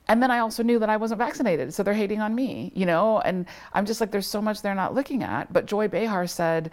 And 0.06 0.22
then 0.22 0.30
I 0.30 0.38
also 0.38 0.62
knew 0.62 0.78
that 0.78 0.88
I 0.88 0.96
wasn't 0.96 1.18
vaccinated, 1.18 1.74
so 1.74 1.82
they're 1.82 1.94
hating 1.94 2.20
on 2.20 2.34
me, 2.34 2.72
you 2.74 2.86
know? 2.86 3.20
And 3.20 3.46
I'm 3.72 3.86
just 3.86 4.00
like, 4.00 4.10
there's 4.10 4.26
so 4.26 4.40
much 4.40 4.62
they're 4.62 4.74
not 4.74 4.94
looking 4.94 5.22
at. 5.22 5.52
But 5.52 5.66
Joy 5.66 5.88
Behar 5.88 6.26
said, 6.26 6.70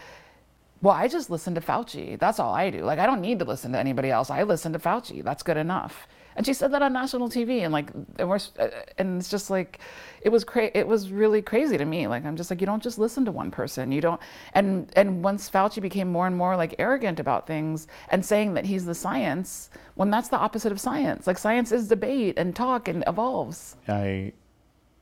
well, 0.82 0.93
I 0.93 1.07
just 1.07 1.30
listen 1.30 1.55
to 1.55 1.61
Fauci. 1.61 2.19
That's 2.19 2.39
all 2.39 2.53
I 2.53 2.69
do. 2.69 2.84
Like, 2.84 2.99
I 2.99 3.05
don't 3.05 3.21
need 3.21 3.39
to 3.39 3.45
listen 3.45 3.71
to 3.71 3.80
anybody 3.80 4.11
else. 4.11 4.30
I 4.30 4.43
listen 4.43 4.73
to 4.73 4.80
Fauci. 4.80 5.23
That's 5.23 5.43
good 5.43 5.57
enough. 5.57 6.07
And 6.36 6.45
she 6.45 6.53
said 6.53 6.71
that 6.73 6.84
on 6.84 6.93
national 6.93 7.30
TV, 7.30 7.63
and 7.63 7.73
like, 7.73 7.89
and, 8.19 8.30
we're, 8.30 8.39
uh, 8.59 8.67
and 8.99 9.19
it's 9.19 9.28
just 9.28 9.49
like, 9.49 9.80
it 10.21 10.30
was 10.30 10.43
cra- 10.43 10.69
It 10.75 10.88
was 10.88 11.11
really 11.11 11.41
crazy 11.41 11.80
to 11.80 11.86
me. 11.86 12.05
Like, 12.05 12.25
I'm 12.25 12.36
just 12.36 12.51
like, 12.51 12.61
you 12.61 12.67
don't 12.67 12.84
just 12.84 12.99
listen 12.99 13.25
to 13.25 13.32
one 13.32 13.49
person. 13.49 13.91
You 13.91 14.01
don't. 14.01 14.21
And 14.53 14.91
and 14.95 15.23
once 15.23 15.49
Fauci 15.49 15.82
became 15.82 16.11
more 16.11 16.28
and 16.28 16.38
more 16.38 16.55
like 16.55 16.75
arrogant 16.78 17.19
about 17.19 17.47
things 17.47 17.88
and 18.09 18.23
saying 18.23 18.53
that 18.53 18.65
he's 18.65 18.86
the 18.86 18.93
science, 18.93 19.71
when 19.95 20.11
that's 20.11 20.28
the 20.30 20.38
opposite 20.38 20.71
of 20.71 20.80
science. 20.80 21.25
Like, 21.25 21.39
science 21.39 21.71
is 21.71 21.88
debate 21.88 22.38
and 22.38 22.55
talk 22.55 22.88
and 22.88 23.03
evolves. 23.07 23.75
I 23.88 24.34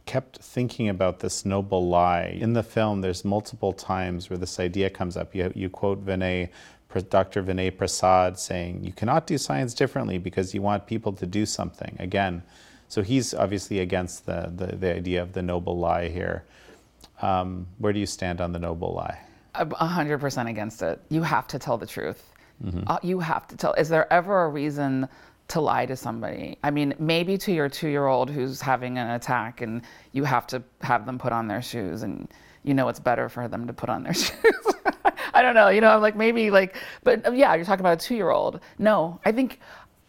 kept 0.05 0.37
thinking 0.37 0.89
about 0.89 1.19
this 1.19 1.45
noble 1.45 1.87
lie. 1.87 2.37
In 2.39 2.53
the 2.53 2.63
film, 2.63 3.01
there's 3.01 3.25
multiple 3.25 3.73
times 3.73 4.29
where 4.29 4.37
this 4.37 4.59
idea 4.59 4.89
comes 4.89 5.17
up. 5.17 5.33
You, 5.33 5.51
you 5.55 5.69
quote 5.69 6.05
Vinay, 6.05 6.49
Dr. 7.09 7.43
Vinay 7.43 7.75
Prasad 7.75 8.39
saying, 8.39 8.83
You 8.83 8.93
cannot 8.93 9.27
do 9.27 9.37
science 9.37 9.73
differently 9.73 10.17
because 10.17 10.53
you 10.53 10.61
want 10.61 10.87
people 10.87 11.11
to 11.13 11.25
do 11.25 11.45
something. 11.45 11.95
Again, 11.99 12.43
so 12.87 13.01
he's 13.01 13.33
obviously 13.33 13.79
against 13.79 14.25
the, 14.25 14.51
the, 14.55 14.75
the 14.75 14.95
idea 14.95 15.21
of 15.21 15.33
the 15.33 15.41
noble 15.41 15.77
lie 15.77 16.07
here. 16.07 16.43
Um, 17.21 17.67
where 17.79 17.93
do 17.93 17.99
you 17.99 18.05
stand 18.05 18.41
on 18.41 18.51
the 18.51 18.59
noble 18.59 18.93
lie? 18.93 19.19
A 19.55 19.65
100% 19.65 20.49
against 20.49 20.81
it. 20.81 21.01
You 21.09 21.23
have 21.23 21.47
to 21.47 21.59
tell 21.59 21.77
the 21.77 21.85
truth. 21.85 22.31
Mm-hmm. 22.63 22.83
Uh, 22.87 22.99
you 23.03 23.19
have 23.19 23.47
to 23.47 23.57
tell. 23.57 23.73
Is 23.73 23.89
there 23.89 24.11
ever 24.11 24.43
a 24.43 24.49
reason 24.49 25.07
to 25.47 25.61
lie 25.61 25.85
to 25.85 25.95
somebody. 25.95 26.57
I 26.63 26.71
mean, 26.71 26.93
maybe 26.97 27.37
to 27.39 27.51
your 27.51 27.69
two 27.69 27.89
year 27.89 28.07
old 28.07 28.29
who's 28.29 28.61
having 28.61 28.97
an 28.97 29.11
attack 29.11 29.61
and 29.61 29.81
you 30.11 30.23
have 30.23 30.47
to 30.47 30.63
have 30.81 31.05
them 31.05 31.19
put 31.19 31.31
on 31.31 31.47
their 31.47 31.61
shoes 31.61 32.03
and 32.03 32.27
you 32.63 32.73
know 32.73 32.87
it's 32.87 32.99
better 32.99 33.29
for 33.29 33.47
them 33.47 33.67
to 33.67 33.73
put 33.73 33.89
on 33.89 34.03
their 34.03 34.13
shoes. 34.25 34.33
I 35.33 35.41
don't 35.41 35.53
know, 35.53 35.69
you 35.69 35.81
know, 35.81 35.89
I'm 35.89 36.01
like 36.01 36.15
maybe 36.15 36.49
like, 36.49 36.75
but 37.03 37.27
uh, 37.27 37.31
yeah, 37.31 37.53
you're 37.55 37.65
talking 37.65 37.81
about 37.81 38.01
a 38.01 38.05
two 38.05 38.15
year 38.15 38.31
old. 38.31 38.59
No, 38.79 39.19
I 39.25 39.31
think. 39.31 39.59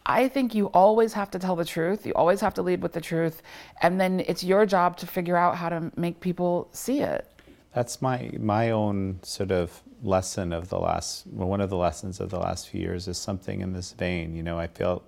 I 0.09 0.29
think 0.29 0.55
you 0.55 0.67
always 0.67 1.13
have 1.15 1.33
to 1.33 1.39
tell 1.41 1.57
the 1.57 1.65
truth. 1.65 2.07
You 2.07 2.13
always 2.15 2.41
have 2.41 2.55
to 2.55 2.63
lead 2.63 2.81
with 2.81 2.93
the 2.93 3.01
truth. 3.01 3.43
And 3.83 4.01
then 4.01 4.21
it's 4.29 4.45
your 4.45 4.65
job 4.65 4.97
to 4.99 5.07
figure 5.07 5.37
out 5.37 5.57
how 5.57 5.69
to 5.69 5.91
make 5.97 6.21
people 6.21 6.69
see 6.71 7.01
it. 7.01 7.29
That's 7.75 8.01
my 8.01 8.31
my 8.39 8.71
own 8.71 9.19
sort 9.23 9.51
of 9.51 9.83
lesson 10.05 10.53
of 10.53 10.69
the 10.69 10.79
last 10.79 11.27
well, 11.27 11.49
one 11.49 11.61
of 11.61 11.71
the 11.71 11.77
lessons 11.77 12.21
of 12.21 12.31
the 12.31 12.39
last 12.39 12.69
few 12.69 12.81
years 12.81 13.09
is 13.09 13.19
something 13.19 13.61
in 13.63 13.73
this 13.73 13.91
vein. 13.93 14.37
You 14.37 14.45
know, 14.45 14.61
I 14.61 14.69
felt 14.69 15.05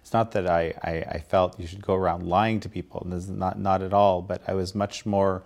it's 0.00 0.12
not 0.12 0.32
that 0.32 0.46
I, 0.46 0.74
I, 0.82 0.90
I, 1.08 1.18
felt 1.18 1.60
you 1.60 1.66
should 1.66 1.82
go 1.82 1.94
around 1.94 2.26
lying 2.26 2.60
to 2.60 2.68
people, 2.68 3.06
this 3.06 3.24
is 3.24 3.30
not, 3.30 3.58
not 3.58 3.82
at 3.82 3.92
all, 3.92 4.22
but 4.22 4.42
I 4.46 4.54
was 4.54 4.74
much 4.74 5.06
more 5.06 5.42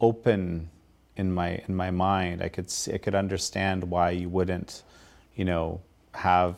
open 0.00 0.70
in 1.16 1.32
my, 1.32 1.62
in 1.66 1.74
my 1.74 1.90
mind. 1.90 2.42
I 2.42 2.48
could, 2.48 2.70
see, 2.70 2.92
I 2.94 2.98
could 2.98 3.14
understand 3.14 3.84
why 3.84 4.10
you 4.10 4.28
wouldn't, 4.28 4.82
you 5.34 5.44
know, 5.44 5.80
have 6.14 6.56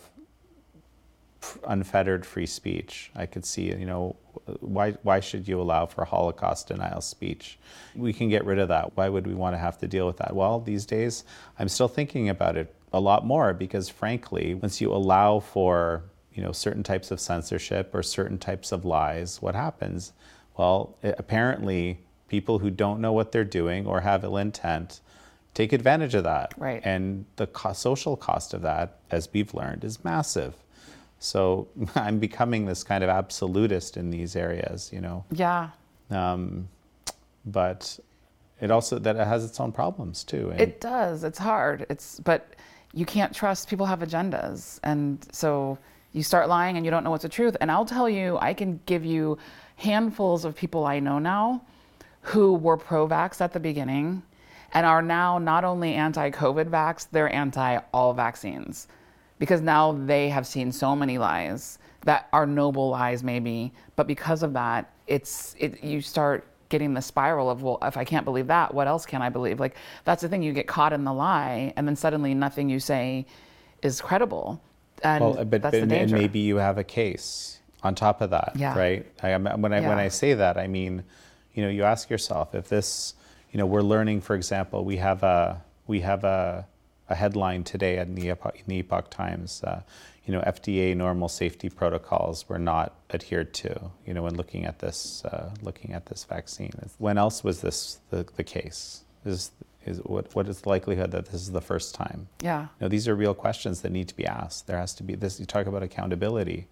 unfettered 1.67 2.27
free 2.27 2.47
speech. 2.47 3.11
I 3.17 3.27
could 3.27 3.45
see, 3.45 3.69
you 3.69 3.87
know, 3.87 4.17
why, 4.61 4.93
why 5.03 5.21
should 5.21 5.49
you 5.49 5.61
allow 5.61 5.87
for 5.87 6.05
Holocaust 6.05 6.69
denial 6.69 7.01
speech? 7.01 7.59
We 7.95 8.13
can 8.13 8.29
get 8.29 8.45
rid 8.45 8.59
of 8.59 8.69
that. 8.69 8.97
Why 8.97 9.09
would 9.09 9.27
we 9.27 9.35
want 9.35 9.55
to 9.55 9.59
have 9.59 9.79
to 9.79 9.89
deal 9.89 10.07
with 10.07 10.19
that? 10.19 10.35
Well, 10.35 10.61
these 10.61 10.87
days, 10.87 11.25
I'm 11.59 11.69
still 11.69 11.89
thinking 11.89 12.29
about 12.29 12.57
it 12.57 12.75
a 12.93 13.01
lot 13.01 13.25
more 13.25 13.55
because, 13.55 13.89
frankly, 13.89 14.55
once 14.55 14.81
you 14.81 14.93
allow 14.93 15.41
for 15.41 16.03
you 16.35 16.43
know 16.43 16.53
certain 16.53 16.83
types 16.83 17.11
of 17.11 17.21
censorship 17.21 17.95
or 17.95 18.03
certain 18.03 18.39
types 18.39 18.73
of 18.73 18.85
lies, 18.85 19.43
what 19.43 19.55
happens? 19.55 20.13
Well, 20.57 20.97
it, 21.03 21.15
apparently, 21.19 22.01
people 22.29 22.59
who 22.59 22.71
don't 22.71 23.01
know 23.01 23.13
what 23.13 23.33
they're 23.33 23.45
doing 23.45 23.87
or 23.87 24.01
have 24.01 24.25
ill 24.25 24.37
intent 24.37 25.01
take 25.55 25.73
advantage 25.73 26.15
of 26.15 26.25
that. 26.25 26.55
Right. 26.57 26.81
And 26.85 27.25
the 27.37 27.47
co- 27.49 27.73
social 27.73 28.17
cost 28.17 28.55
of 28.55 28.63
that, 28.63 28.99
as 29.11 29.29
we've 29.33 29.53
learned, 29.53 29.85
is 29.85 30.05
massive. 30.05 30.55
So 31.19 31.69
I'm 31.95 32.19
becoming 32.19 32.67
this 32.67 32.83
kind 32.85 33.05
of 33.05 33.11
absolutist 33.11 33.97
in 33.97 34.11
these 34.11 34.37
areas, 34.37 34.91
you 34.93 35.01
know. 35.01 35.25
Yeah. 35.33 35.71
Um, 36.11 36.69
but 37.45 37.99
it 38.61 38.71
also 38.71 38.99
that 38.99 39.17
it 39.17 39.27
has 39.27 39.45
its 39.45 39.59
own 39.61 39.73
problems 39.73 40.25
too. 40.25 40.51
And 40.51 40.61
it 40.61 40.81
does. 40.81 41.25
It's 41.25 41.39
hard. 41.39 41.87
It's 41.89 42.21
but 42.21 42.55
you 42.93 43.07
can't 43.07 43.35
trust 43.35 43.69
people 43.69 43.87
have 43.87 44.01
agendas, 44.01 44.81
and 44.83 45.25
so 45.33 45.79
you 46.13 46.23
start 46.23 46.49
lying 46.49 46.77
and 46.77 46.85
you 46.85 46.91
don't 46.91 47.05
know 47.05 47.11
what's 47.11 47.23
the 47.23 47.29
truth. 47.29 47.57
And 47.61 47.71
I'll 47.71 47.85
tell 47.85 48.09
you, 48.09 48.39
I 48.41 48.55
can 48.55 48.81
give 48.87 49.05
you 49.05 49.39
handfuls 49.77 50.45
of 50.45 50.57
people 50.57 50.85
I 50.85 51.01
know 51.01 51.19
now 51.19 51.63
who 52.23 52.55
were 52.55 52.77
pro 52.77 53.09
vax 53.09 53.41
at 53.41 53.53
the 53.53 53.61
beginning 53.61 54.23
and 54.73 54.87
are 54.87 55.03
now 55.03 55.39
not 55.39 55.65
only 55.65 55.95
anti 55.95 56.31
COVID 56.31 56.69
vax, 56.69 57.09
they're 57.11 57.33
anti 57.33 57.79
all 57.93 58.13
vaccines. 58.13 58.89
Because 59.39 59.61
now 59.61 59.93
they 59.93 60.29
have 60.29 60.47
seen 60.47 60.71
so 60.71 60.95
many 60.95 61.17
lies 61.17 61.79
that 62.03 62.29
are 62.33 62.47
noble 62.47 62.91
lies, 62.91 63.23
maybe, 63.23 63.73
but 63.97 64.07
because 64.07 64.43
of 64.43 64.53
that, 64.53 64.93
it's 65.07 65.55
it, 65.59 65.83
you 65.83 66.01
start 66.01 66.47
getting 66.69 66.95
the 66.95 67.03
spiral 67.03 67.51
of 67.51 67.63
well 67.63 67.79
if 67.83 67.97
i 67.97 68.05
can't 68.05 68.25
believe 68.25 68.47
that 68.47 68.73
what 68.73 68.87
else 68.87 69.05
can 69.05 69.21
i 69.21 69.29
believe 69.29 69.59
like 69.59 69.77
that's 70.05 70.23
the 70.23 70.29
thing 70.29 70.41
you 70.41 70.53
get 70.53 70.69
caught 70.69 70.93
in 70.93 71.03
the 71.03 71.13
lie 71.13 71.73
and 71.77 71.87
then 71.87 71.97
suddenly 71.97 72.33
nothing 72.33 72.71
you 72.71 72.79
say 72.79 73.27
is 73.83 74.01
credible 74.01 74.63
and 75.03 75.25
well, 75.25 75.45
but, 75.45 75.63
that's 75.63 75.63
but, 75.63 75.81
the 75.81 75.87
danger. 75.87 76.17
And 76.17 76.23
maybe 76.23 76.41
you 76.41 76.57
have 76.57 76.79
a 76.79 76.85
case 76.85 77.61
on 77.83 77.95
top 77.95 78.21
of 78.21 78.31
that, 78.31 78.53
yeah. 78.57 78.79
right? 78.79 79.07
I, 79.23 79.37
when 79.37 79.73
I 79.73 79.81
yeah. 79.81 79.89
when 79.89 79.99
I 79.99 80.09
say 80.09 80.35
that, 80.35 80.57
I 80.57 80.67
mean, 80.67 81.05
you 81.55 81.63
know, 81.63 81.71
you 81.71 81.85
ask 81.85 82.11
yourself 82.11 82.55
if 82.55 82.69
this, 82.69 83.15
you 83.53 83.59
know, 83.59 83.67
we're 83.67 83.83
learning. 83.83 84.21
For 84.21 84.35
example, 84.35 84.85
we 84.85 84.97
have 84.99 85.23
a 85.23 85.63
we 85.87 86.01
have 86.01 86.25
a, 86.25 86.67
a 87.09 87.15
headline 87.15 87.65
today 87.65 87.99
in 87.99 88.15
the 88.15 88.31
Epoch, 88.31 88.57
in 88.57 88.65
the 88.67 88.79
Epoch 88.79 89.11
Times. 89.11 89.63
Uh, 89.65 89.83
you 90.27 90.33
know, 90.33 90.43
FDA 90.43 90.97
normal 90.97 91.29
safety 91.29 91.69
protocols 91.69 92.49
were 92.49 92.59
not 92.59 92.95
adhered 93.13 93.53
to. 93.55 93.91
You 94.07 94.15
know, 94.15 94.23
when 94.23 94.37
looking 94.37 94.65
at 94.65 94.79
this 94.79 95.25
uh, 95.25 95.51
looking 95.63 95.93
at 95.93 96.07
this 96.07 96.25
vaccine, 96.25 96.73
when 96.99 97.19
else 97.19 97.43
was 97.43 97.63
this 97.63 97.99
the, 98.11 98.27
the 98.37 98.45
case? 98.45 99.05
Is 99.25 99.51
is 99.91 99.99
what, 99.99 100.35
what 100.35 100.49
is 100.49 100.63
the 100.63 100.69
likelihood 100.69 101.11
that 101.11 101.27
this 101.27 101.43
is 101.43 101.53
the 101.53 101.61
first 101.61 101.95
time? 101.95 102.29
Yeah. 102.43 102.63
You 102.63 102.69
know, 102.81 102.89
these 102.89 103.07
are 103.09 103.15
real 103.15 103.35
questions 103.35 103.83
that 103.83 103.93
need 103.93 104.09
to 104.09 104.17
be 104.17 104.27
asked. 104.27 104.67
There 104.67 104.79
has 104.79 104.95
to 104.95 105.03
be 105.03 105.15
this. 105.15 105.39
You 105.39 105.47
talk 105.47 105.67
about 105.67 105.83
accountability. 105.83 106.69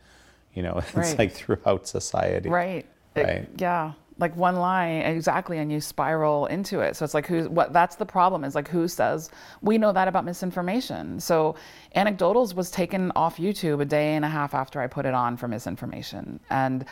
You 0.54 0.62
know, 0.62 0.78
it's 0.78 0.94
right. 0.94 1.18
like 1.18 1.32
throughout 1.32 1.86
society. 1.86 2.48
Right. 2.48 2.86
Right. 3.16 3.26
It, 3.26 3.50
yeah. 3.58 3.92
Like 4.20 4.34
one 4.34 4.56
lie, 4.56 4.88
exactly, 4.88 5.58
and 5.58 5.70
you 5.70 5.80
spiral 5.80 6.46
into 6.46 6.80
it. 6.80 6.96
So 6.96 7.04
it's 7.04 7.14
like 7.14 7.28
who's 7.28 7.46
what? 7.48 7.72
That's 7.72 7.94
the 7.94 8.04
problem. 8.04 8.42
Is 8.42 8.56
like 8.56 8.66
who 8.66 8.88
says 8.88 9.30
we 9.62 9.78
know 9.78 9.92
that 9.92 10.08
about 10.08 10.24
misinformation. 10.24 11.20
So 11.20 11.54
anecdotals 11.94 12.52
was 12.52 12.68
taken 12.72 13.12
off 13.14 13.36
YouTube 13.36 13.80
a 13.80 13.84
day 13.84 14.16
and 14.16 14.24
a 14.24 14.28
half 14.28 14.54
after 14.54 14.80
I 14.80 14.88
put 14.88 15.06
it 15.06 15.14
on 15.14 15.36
for 15.36 15.46
misinformation, 15.46 16.40
and 16.50 16.84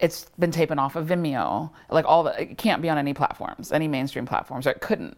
it's 0.00 0.26
been 0.38 0.50
taken 0.50 0.78
off 0.78 0.96
of 0.96 1.06
Vimeo. 1.06 1.70
Like 1.90 2.06
all 2.06 2.24
the, 2.24 2.40
it 2.40 2.58
can't 2.58 2.80
be 2.80 2.88
on 2.88 2.98
any 2.98 3.12
platforms, 3.12 3.70
any 3.70 3.86
mainstream 3.86 4.26
platforms, 4.26 4.66
or 4.66 4.70
it 4.70 4.80
couldn't. 4.80 5.16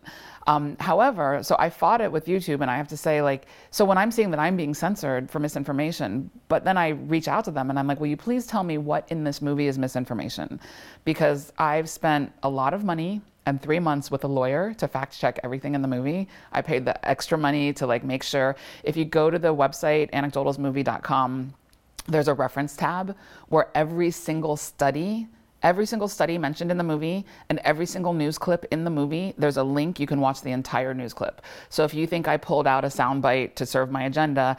Um, 0.48 0.76
however, 0.80 1.42
so 1.42 1.54
I 1.58 1.70
fought 1.70 2.00
it 2.00 2.10
with 2.10 2.26
YouTube, 2.26 2.62
and 2.62 2.70
I 2.70 2.76
have 2.76 2.88
to 2.88 2.96
say, 2.96 3.22
like, 3.22 3.46
so 3.70 3.84
when 3.84 3.96
I'm 3.96 4.10
seeing 4.10 4.30
that 4.32 4.40
I'm 4.40 4.56
being 4.56 4.74
censored 4.74 5.30
for 5.30 5.38
misinformation, 5.38 6.30
but 6.48 6.64
then 6.64 6.76
I 6.76 6.88
reach 6.88 7.28
out 7.28 7.44
to 7.44 7.52
them 7.52 7.70
and 7.70 7.78
I'm 7.78 7.86
like, 7.86 8.00
will 8.00 8.08
you 8.08 8.16
please 8.16 8.46
tell 8.46 8.64
me 8.64 8.76
what 8.76 9.06
in 9.10 9.22
this 9.22 9.40
movie 9.40 9.68
is 9.68 9.78
misinformation? 9.78 10.60
Because 11.04 11.52
I've 11.58 11.88
spent 11.88 12.32
a 12.42 12.48
lot 12.48 12.74
of 12.74 12.82
money 12.82 13.20
and 13.46 13.60
three 13.60 13.78
months 13.78 14.10
with 14.10 14.24
a 14.24 14.28
lawyer 14.28 14.74
to 14.74 14.88
fact 14.88 15.18
check 15.18 15.38
everything 15.42 15.74
in 15.74 15.82
the 15.82 15.88
movie. 15.88 16.28
I 16.52 16.62
paid 16.62 16.84
the 16.84 17.08
extra 17.08 17.36
money 17.38 17.72
to 17.74 17.86
like 17.86 18.04
make 18.04 18.22
sure. 18.22 18.56
If 18.84 18.96
you 18.96 19.04
go 19.04 19.30
to 19.30 19.38
the 19.38 19.54
website 19.54 20.10
anecdotalsmovie.com 20.12 21.54
there's 22.06 22.28
a 22.28 22.34
reference 22.34 22.76
tab 22.76 23.16
where 23.48 23.68
every 23.74 24.10
single 24.10 24.56
study 24.56 25.28
every 25.62 25.86
single 25.86 26.08
study 26.08 26.36
mentioned 26.38 26.70
in 26.70 26.76
the 26.76 26.84
movie 26.84 27.24
and 27.48 27.58
every 27.60 27.86
single 27.86 28.12
news 28.12 28.38
clip 28.38 28.64
in 28.70 28.84
the 28.84 28.90
movie, 28.90 29.34
there's 29.38 29.56
a 29.56 29.62
link 29.62 30.00
you 30.00 30.06
can 30.06 30.20
watch 30.20 30.42
the 30.42 30.50
entire 30.50 30.92
news 30.92 31.14
clip. 31.14 31.42
So 31.68 31.84
if 31.84 31.94
you 31.94 32.06
think 32.06 32.28
I 32.28 32.36
pulled 32.36 32.66
out 32.66 32.84
a 32.84 32.88
soundbite 32.88 33.54
to 33.54 33.66
serve 33.66 33.90
my 33.90 34.04
agenda, 34.04 34.56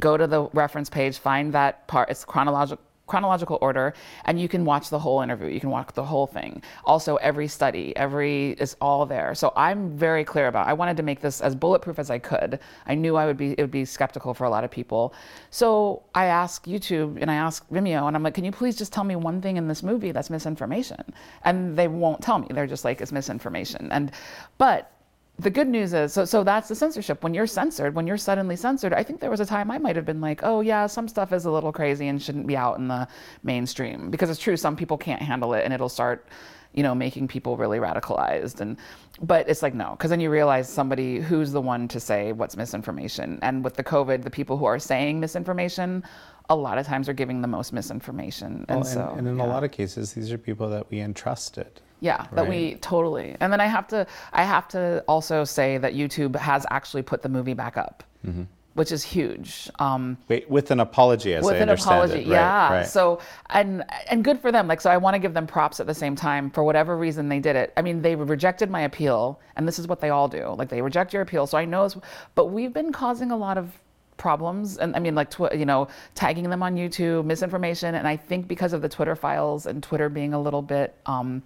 go 0.00 0.16
to 0.16 0.26
the 0.26 0.44
reference 0.54 0.88
page, 0.88 1.18
find 1.18 1.52
that 1.52 1.86
part. 1.86 2.10
It's 2.10 2.24
chronological 2.24 2.82
chronological 3.08 3.58
order 3.60 3.94
and 4.24 4.40
you 4.40 4.48
can 4.48 4.64
watch 4.64 4.90
the 4.90 4.98
whole 4.98 5.20
interview. 5.20 5.48
You 5.48 5.60
can 5.60 5.70
watch 5.70 5.92
the 5.94 6.04
whole 6.04 6.26
thing. 6.26 6.62
Also 6.84 7.16
every 7.16 7.48
study 7.48 7.96
every 7.96 8.50
is 8.52 8.76
all 8.80 9.06
there. 9.06 9.34
So 9.34 9.52
i'm 9.56 9.96
very 9.96 10.24
clear 10.24 10.46
about 10.48 10.66
i 10.66 10.72
wanted 10.72 10.96
to 10.96 11.02
make 11.02 11.20
this 11.20 11.40
as 11.40 11.54
bulletproof 11.54 11.98
as 11.98 12.10
i 12.10 12.18
could. 12.18 12.60
I 12.86 12.94
knew 12.94 13.16
i 13.16 13.26
would 13.26 13.36
be 13.36 13.52
it 13.52 13.60
would 13.60 13.70
be 13.70 13.84
skeptical 13.84 14.34
for 14.34 14.44
a 14.44 14.50
lot 14.50 14.64
of 14.64 14.70
people. 14.70 15.14
So 15.50 16.02
i 16.14 16.26
asked 16.26 16.66
youtube 16.66 17.18
and 17.20 17.30
i 17.30 17.34
asked 17.34 17.72
vimeo 17.72 18.06
and 18.06 18.16
i'm 18.16 18.22
like 18.22 18.34
can 18.34 18.44
you 18.44 18.52
please 18.52 18.76
just 18.76 18.92
tell 18.92 19.04
me 19.04 19.16
one 19.16 19.40
thing 19.42 19.56
in 19.56 19.66
this 19.66 19.82
movie 19.82 20.12
that's 20.12 20.30
misinformation? 20.30 21.02
And 21.44 21.76
they 21.76 21.88
won't 21.88 22.22
tell 22.22 22.38
me. 22.38 22.46
They're 22.50 22.66
just 22.66 22.84
like 22.84 23.00
it's 23.00 23.12
misinformation. 23.12 23.90
And 23.90 24.12
but 24.58 24.92
the 25.38 25.50
good 25.50 25.68
news 25.68 25.94
is 25.94 26.12
so 26.12 26.24
so 26.24 26.42
that's 26.42 26.68
the 26.68 26.74
censorship. 26.74 27.22
When 27.22 27.32
you're 27.32 27.46
censored 27.46 27.94
when 27.94 28.06
you're 28.06 28.16
suddenly 28.16 28.56
censored 28.56 28.92
i 28.92 29.02
think 29.02 29.20
there 29.20 29.30
was 29.30 29.40
a 29.40 29.46
time 29.46 29.70
i 29.70 29.78
might 29.78 29.96
have 29.96 30.04
been 30.04 30.20
like 30.20 30.40
oh 30.42 30.60
yeah 30.60 30.86
some 30.86 31.08
stuff 31.08 31.32
is 31.32 31.44
a 31.44 31.50
little 31.50 31.72
crazy 31.72 32.08
and 32.08 32.20
shouldn't 32.20 32.46
be 32.46 32.56
out 32.56 32.78
in 32.78 32.88
the 32.88 33.06
mainstream 33.42 34.10
because 34.10 34.30
it's 34.30 34.40
true 34.40 34.56
some 34.56 34.76
people 34.76 34.98
can't 34.98 35.22
handle 35.22 35.54
it 35.54 35.64
and 35.64 35.72
it'll 35.72 35.88
start 35.88 36.26
you 36.74 36.82
know 36.82 36.94
making 36.94 37.26
people 37.28 37.56
really 37.56 37.78
radicalized 37.78 38.60
and 38.60 38.76
but 39.22 39.48
it's 39.48 39.62
like 39.62 39.74
no 39.74 39.90
because 39.92 40.10
then 40.10 40.20
you 40.20 40.30
realize 40.30 40.68
somebody 40.68 41.20
who's 41.20 41.52
the 41.52 41.60
one 41.60 41.88
to 41.88 41.98
say 41.98 42.32
what's 42.32 42.56
misinformation 42.56 43.38
and 43.42 43.64
with 43.64 43.74
the 43.74 43.84
covid 43.84 44.22
the 44.22 44.30
people 44.30 44.56
who 44.56 44.64
are 44.64 44.78
saying 44.78 45.18
misinformation 45.18 46.04
a 46.50 46.56
lot 46.56 46.78
of 46.78 46.86
times 46.86 47.08
are 47.08 47.14
giving 47.14 47.42
the 47.42 47.48
most 47.48 47.72
misinformation 47.72 48.64
and 48.68 48.80
Well, 48.80 48.84
so 48.84 49.08
and, 49.10 49.20
and 49.20 49.28
in 49.28 49.36
yeah. 49.38 49.44
a 49.44 49.48
lot 49.48 49.64
of 49.64 49.70
cases, 49.70 50.12
these 50.12 50.32
are 50.32 50.38
people 50.38 50.68
that 50.70 50.90
we 50.90 51.00
entrusted. 51.00 51.80
Yeah, 52.00 52.26
that 52.32 52.48
we 52.48 52.76
totally. 52.76 53.36
And 53.40 53.52
then 53.52 53.60
I 53.60 53.66
have 53.66 53.88
to 53.88 54.06
I 54.32 54.44
have 54.44 54.68
to 54.68 55.04
also 55.08 55.44
say 55.44 55.78
that 55.78 55.94
YouTube 55.94 56.36
has 56.36 56.64
actually 56.70 57.02
put 57.02 57.22
the 57.22 57.28
movie 57.28 57.54
back 57.54 57.76
up, 57.76 58.04
mm-hmm. 58.24 58.44
Which 58.74 58.92
is 58.92 59.02
huge. 59.02 59.68
Um, 59.78 60.16
Wait, 60.28 60.48
with 60.48 60.70
an 60.70 60.80
apology, 60.80 61.34
as 61.34 61.44
with 61.44 61.54
I 61.54 61.58
an 61.58 61.62
understand 61.68 61.96
apology, 61.96 62.22
it. 62.22 62.30
Right, 62.30 62.36
yeah. 62.36 62.72
right. 62.72 62.86
So 62.86 63.20
and 63.50 63.84
and 64.10 64.22
good 64.22 64.40
for 64.40 64.52
them. 64.52 64.68
Like 64.68 64.80
so, 64.80 64.90
I 64.90 64.96
want 64.96 65.14
to 65.14 65.18
give 65.18 65.34
them 65.34 65.46
props 65.46 65.80
at 65.80 65.86
the 65.86 65.94
same 65.94 66.14
time 66.14 66.50
for 66.50 66.62
whatever 66.62 66.96
reason 66.96 67.28
they 67.28 67.40
did 67.40 67.56
it. 67.56 67.72
I 67.76 67.82
mean, 67.82 68.02
they 68.02 68.14
rejected 68.14 68.70
my 68.70 68.82
appeal, 68.82 69.40
and 69.56 69.66
this 69.66 69.78
is 69.78 69.88
what 69.88 70.00
they 70.00 70.10
all 70.10 70.28
do. 70.28 70.54
Like 70.56 70.68
they 70.68 70.82
reject 70.82 71.12
your 71.12 71.22
appeal. 71.22 71.46
So 71.46 71.58
I 71.58 71.64
know, 71.64 71.84
it's, 71.84 71.96
but 72.34 72.46
we've 72.46 72.72
been 72.72 72.92
causing 72.92 73.30
a 73.30 73.36
lot 73.36 73.58
of 73.58 73.72
problems 74.18 74.78
and 74.78 74.96
i 74.96 74.98
mean 74.98 75.14
like 75.14 75.30
tw- 75.30 75.54
you 75.54 75.64
know 75.64 75.86
tagging 76.16 76.50
them 76.50 76.60
on 76.60 76.74
youtube 76.74 77.24
misinformation 77.24 77.94
and 77.94 78.08
i 78.08 78.16
think 78.16 78.48
because 78.48 78.72
of 78.72 78.82
the 78.82 78.88
twitter 78.88 79.14
files 79.14 79.64
and 79.64 79.80
twitter 79.80 80.08
being 80.08 80.34
a 80.34 80.40
little 80.40 80.60
bit 80.60 80.96
um, 81.06 81.40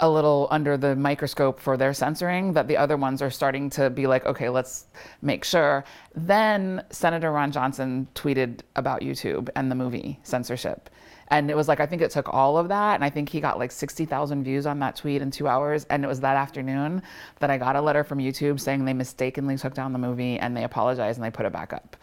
a 0.00 0.08
little 0.08 0.48
under 0.50 0.76
the 0.76 0.94
microscope 0.96 1.60
for 1.60 1.76
their 1.76 1.92
censoring 1.92 2.52
that 2.52 2.68
the 2.68 2.76
other 2.76 2.96
ones 2.96 3.22
are 3.22 3.30
starting 3.30 3.70
to 3.70 3.90
be 3.90 4.06
like 4.06 4.24
okay 4.26 4.48
let's 4.48 4.86
make 5.22 5.44
sure 5.44 5.84
then 6.14 6.82
senator 6.90 7.32
ron 7.32 7.52
johnson 7.52 8.06
tweeted 8.14 8.60
about 8.76 9.00
youtube 9.00 9.48
and 9.56 9.70
the 9.70 9.74
movie 9.74 10.18
censorship 10.22 10.90
and 11.28 11.50
it 11.50 11.56
was 11.56 11.68
like 11.68 11.80
i 11.80 11.86
think 11.86 12.02
it 12.02 12.10
took 12.10 12.32
all 12.32 12.56
of 12.56 12.68
that 12.68 12.94
and 12.94 13.04
i 13.04 13.10
think 13.10 13.28
he 13.28 13.40
got 13.40 13.58
like 13.58 13.72
60000 13.72 14.44
views 14.44 14.66
on 14.66 14.78
that 14.78 14.96
tweet 14.96 15.22
in 15.22 15.30
two 15.30 15.48
hours 15.48 15.84
and 15.90 16.04
it 16.04 16.08
was 16.08 16.20
that 16.20 16.36
afternoon 16.36 17.02
that 17.40 17.50
i 17.50 17.58
got 17.58 17.76
a 17.76 17.80
letter 17.80 18.04
from 18.04 18.18
youtube 18.18 18.58
saying 18.58 18.84
they 18.84 18.94
mistakenly 18.94 19.56
took 19.56 19.74
down 19.74 19.92
the 19.92 19.98
movie 19.98 20.38
and 20.38 20.56
they 20.56 20.64
apologized 20.64 21.18
and 21.18 21.24
they 21.24 21.30
put 21.30 21.46
it 21.46 21.52
back 21.52 21.72
up 21.72 21.96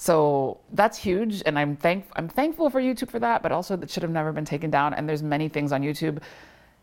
so 0.00 0.60
that's 0.72 0.96
huge, 0.96 1.42
and 1.44 1.58
I'm 1.58 1.74
thank 1.74 2.06
I'm 2.14 2.28
thankful 2.28 2.70
for 2.70 2.80
YouTube 2.80 3.10
for 3.10 3.18
that. 3.18 3.42
But 3.42 3.50
also, 3.50 3.74
that 3.74 3.90
should 3.90 4.04
have 4.04 4.12
never 4.12 4.30
been 4.30 4.44
taken 4.44 4.70
down. 4.70 4.94
And 4.94 5.08
there's 5.08 5.24
many 5.24 5.48
things 5.48 5.72
on 5.72 5.82
YouTube. 5.82 6.22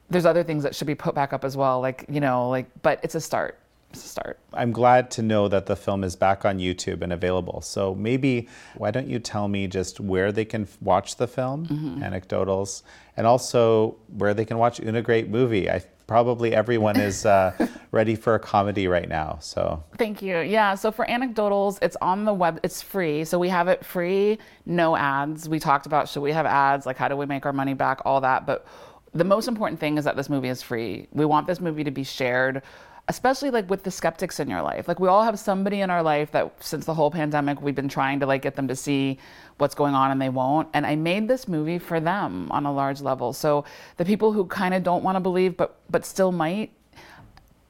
There's 0.09 0.25
other 0.25 0.43
things 0.43 0.63
that 0.63 0.75
should 0.75 0.87
be 0.87 0.95
put 0.95 1.15
back 1.15 1.33
up 1.33 1.43
as 1.43 1.57
well. 1.57 1.81
Like 1.81 2.05
you 2.09 2.19
know, 2.21 2.49
like 2.49 2.67
but 2.81 2.99
it's 3.03 3.15
a 3.15 3.21
start. 3.21 3.59
It's 3.91 4.03
a 4.03 4.07
start. 4.09 4.39
I'm 4.53 4.71
glad 4.73 5.09
to 5.11 5.21
know 5.21 5.47
that 5.47 5.67
the 5.67 5.75
film 5.75 6.03
is 6.03 6.15
back 6.17 6.43
on 6.43 6.59
YouTube 6.59 7.01
and 7.01 7.13
available. 7.13 7.61
So 7.61 7.95
maybe 7.95 8.49
why 8.75 8.91
don't 8.91 9.07
you 9.07 9.19
tell 9.19 9.47
me 9.47 9.67
just 9.67 9.99
where 10.01 10.33
they 10.33 10.43
can 10.43 10.63
f- 10.63 10.77
watch 10.81 11.15
the 11.15 11.27
film, 11.27 11.65
Mm-hmm. 11.67 12.03
anecdotals, 12.03 12.83
and 13.15 13.25
also 13.25 13.95
where 14.17 14.33
they 14.33 14.43
can 14.43 14.57
watch 14.57 14.79
Una 14.81 15.01
Great 15.01 15.29
Movie. 15.29 15.69
I 15.71 15.81
probably 16.07 16.53
everyone 16.53 16.99
is 16.99 17.25
uh, 17.25 17.53
ready 17.91 18.15
for 18.15 18.35
a 18.35 18.39
comedy 18.39 18.87
right 18.89 19.07
now. 19.07 19.37
So 19.39 19.81
Thank 19.97 20.21
you. 20.21 20.39
Yeah. 20.39 20.75
So 20.75 20.91
for 20.91 21.05
anecdotals, 21.05 21.79
it's 21.81 21.95
on 22.01 22.25
the 22.25 22.33
web. 22.33 22.59
It's 22.63 22.81
free. 22.81 23.23
So 23.23 23.39
we 23.39 23.47
have 23.49 23.67
it 23.69 23.85
free, 23.85 24.39
no 24.65 24.97
ads. 24.97 25.47
We 25.47 25.57
talked 25.59 25.85
about 25.85 26.09
should 26.09 26.21
we 26.21 26.33
have 26.33 26.45
ads? 26.45 26.85
Like 26.85 26.97
how 26.97 27.07
do 27.07 27.15
we 27.15 27.25
make 27.25 27.45
our 27.45 27.53
money 27.53 27.73
back? 27.73 28.01
All 28.05 28.19
that. 28.21 28.45
But 28.45 28.67
the 29.15 29.23
most 29.23 29.47
important 29.47 29.79
thing 29.79 29.97
is 29.97 30.03
that 30.03 30.17
this 30.17 30.29
movie 30.29 30.49
is 30.49 30.61
free. 30.61 31.07
We 31.13 31.23
want 31.25 31.47
this 31.47 31.61
movie 31.61 31.85
to 31.85 31.91
be 31.91 32.03
shared. 32.03 32.61
Especially 33.07 33.51
like 33.51 33.69
with 33.69 33.83
the 33.83 33.91
skeptics 33.91 34.39
in 34.39 34.49
your 34.49 34.63
life. 34.63 34.87
Like 34.87 34.99
we 34.99 35.07
all 35.07 35.23
have 35.23 35.37
somebody 35.37 35.81
in 35.81 35.91
our 35.91 36.01
life 36.01 36.31
that 36.31 36.51
since 36.59 36.85
the 36.85 36.93
whole 36.95 37.11
pandemic 37.11 37.61
we've 37.61 37.75
been 37.75 37.87
trying 37.87 38.19
to 38.21 38.25
like 38.25 38.41
get 38.41 38.55
them 38.55 38.67
to 38.67 38.75
see 38.75 39.19
what's 39.59 39.75
going 39.75 39.93
on 39.93 40.09
and 40.09 40.19
they 40.19 40.29
won't. 40.29 40.69
And 40.73 40.87
I 40.87 40.95
made 40.95 41.27
this 41.27 41.47
movie 41.47 41.77
for 41.77 41.99
them 41.99 42.51
on 42.51 42.65
a 42.65 42.73
large 42.73 43.01
level. 43.01 43.31
So 43.31 43.63
the 43.97 44.05
people 44.05 44.33
who 44.33 44.47
kind 44.47 44.73
of 44.73 44.81
don't 44.81 45.03
want 45.03 45.17
to 45.17 45.19
believe 45.19 45.55
but 45.55 45.75
but 45.87 46.03
still 46.03 46.31
might 46.31 46.71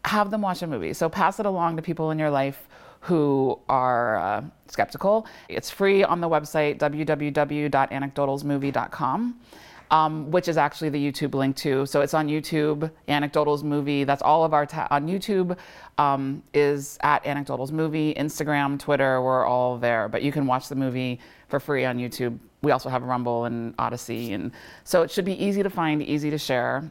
have 0.05 0.31
them 0.31 0.41
watch 0.41 0.61
a 0.61 0.67
movie. 0.67 0.93
So 0.93 1.09
pass 1.09 1.37
it 1.37 1.45
along 1.45 1.75
to 1.75 1.81
people 1.81 2.11
in 2.11 2.19
your 2.19 2.29
life 2.29 2.69
who 3.01 3.59
are 3.67 4.17
uh, 4.17 4.41
skeptical. 4.67 5.27
It's 5.49 5.69
free 5.69 6.01
on 6.01 6.21
the 6.21 6.29
website 6.29 6.79
www.anecdotalsmovie.com. 6.79 9.35
Um, 9.91 10.31
which 10.31 10.47
is 10.47 10.57
actually 10.57 10.89
the 10.89 11.11
YouTube 11.11 11.35
link 11.35 11.55
too. 11.55 11.85
So 11.85 12.01
it's 12.01 12.15
on 12.15 12.27
YouTube, 12.27 12.89
Anecdotals 13.07 13.61
Movie. 13.61 14.03
That's 14.03 14.23
all 14.23 14.43
of 14.43 14.51
our 14.51 14.65
ta- 14.65 14.87
on 14.89 15.07
YouTube 15.07 15.55
um, 15.99 16.41
is 16.55 16.97
at 17.01 17.23
Anecdotals 17.23 17.71
Movie. 17.71 18.13
Instagram, 18.15 18.79
Twitter, 18.79 19.21
we're 19.21 19.45
all 19.45 19.77
there. 19.77 20.09
But 20.09 20.23
you 20.23 20.31
can 20.31 20.47
watch 20.47 20.69
the 20.69 20.75
movie 20.75 21.19
for 21.49 21.59
free 21.59 21.85
on 21.85 21.97
YouTube. 21.97 22.39
We 22.63 22.71
also 22.71 22.89
have 22.89 23.03
Rumble 23.03 23.45
and 23.45 23.75
Odysee, 23.77 24.33
and 24.33 24.51
so 24.83 25.03
it 25.03 25.11
should 25.11 25.25
be 25.25 25.43
easy 25.43 25.61
to 25.61 25.69
find, 25.69 26.01
easy 26.01 26.31
to 26.31 26.37
share. 26.39 26.89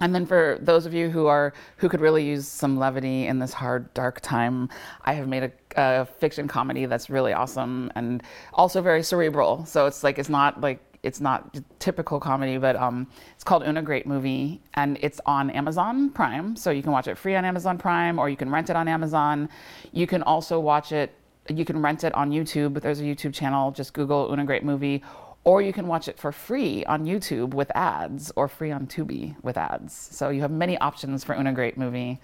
And 0.00 0.14
then 0.14 0.26
for 0.26 0.58
those 0.60 0.84
of 0.84 0.92
you 0.92 1.08
who 1.08 1.26
are 1.26 1.54
who 1.78 1.88
could 1.88 2.00
really 2.00 2.24
use 2.24 2.46
some 2.46 2.78
levity 2.78 3.26
in 3.26 3.38
this 3.38 3.52
hard, 3.52 3.92
dark 3.94 4.20
time, 4.20 4.68
I 5.04 5.14
have 5.14 5.26
made 5.26 5.44
a, 5.44 5.52
a 5.76 6.04
fiction 6.04 6.48
comedy 6.48 6.86
that's 6.86 7.08
really 7.08 7.32
awesome 7.32 7.90
and 7.94 8.22
also 8.52 8.82
very 8.82 9.02
cerebral. 9.02 9.64
So 9.64 9.86
it's 9.86 10.04
like 10.04 10.18
it's 10.18 10.28
not 10.28 10.60
like 10.60 10.80
it's 11.06 11.20
not 11.20 11.56
typical 11.78 12.20
comedy, 12.20 12.58
but 12.58 12.76
um, 12.76 13.06
it's 13.34 13.44
called 13.44 13.62
Una 13.62 13.82
Great 13.82 14.06
Movie, 14.06 14.60
and 14.74 14.98
it's 15.00 15.20
on 15.24 15.50
Amazon 15.50 16.10
Prime. 16.10 16.56
So 16.56 16.70
you 16.70 16.82
can 16.82 16.92
watch 16.92 17.08
it 17.08 17.16
free 17.16 17.36
on 17.36 17.44
Amazon 17.44 17.78
Prime, 17.78 18.18
or 18.18 18.28
you 18.28 18.36
can 18.36 18.50
rent 18.50 18.70
it 18.70 18.76
on 18.76 18.88
Amazon. 18.88 19.48
You 19.92 20.06
can 20.06 20.22
also 20.22 20.60
watch 20.60 20.92
it. 20.92 21.14
You 21.48 21.64
can 21.64 21.80
rent 21.80 22.04
it 22.04 22.12
on 22.14 22.30
YouTube. 22.30 22.80
There's 22.80 23.00
a 23.00 23.04
YouTube 23.04 23.32
channel. 23.32 23.70
Just 23.70 23.92
Google 23.94 24.30
Una 24.32 24.44
Great 24.44 24.64
Movie 24.64 25.02
or 25.44 25.62
you 25.62 25.72
can 25.72 25.86
watch 25.86 26.08
it 26.08 26.18
for 26.18 26.32
free 26.32 26.84
on 26.86 27.06
YouTube 27.06 27.54
with 27.54 27.70
ads 27.76 28.32
or 28.34 28.48
free 28.48 28.72
on 28.72 28.84
Tubi 28.88 29.36
with 29.44 29.56
ads. 29.56 29.94
So 29.94 30.30
you 30.30 30.40
have 30.40 30.50
many 30.50 30.76
options 30.78 31.22
for 31.22 31.36
Una 31.36 31.52
Great 31.52 31.78
Movie. 31.78 32.18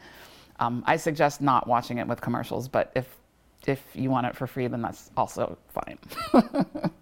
Um, 0.58 0.82
I 0.88 0.96
suggest 0.96 1.40
not 1.40 1.68
watching 1.68 1.98
it 1.98 2.06
with 2.08 2.20
commercials, 2.20 2.66
but 2.66 2.90
if 2.96 3.06
if 3.66 3.80
you 3.94 4.10
want 4.10 4.26
it 4.26 4.34
for 4.34 4.48
free, 4.48 4.66
then 4.66 4.82
that's 4.82 5.12
also 5.16 5.56
fine. 5.68 5.98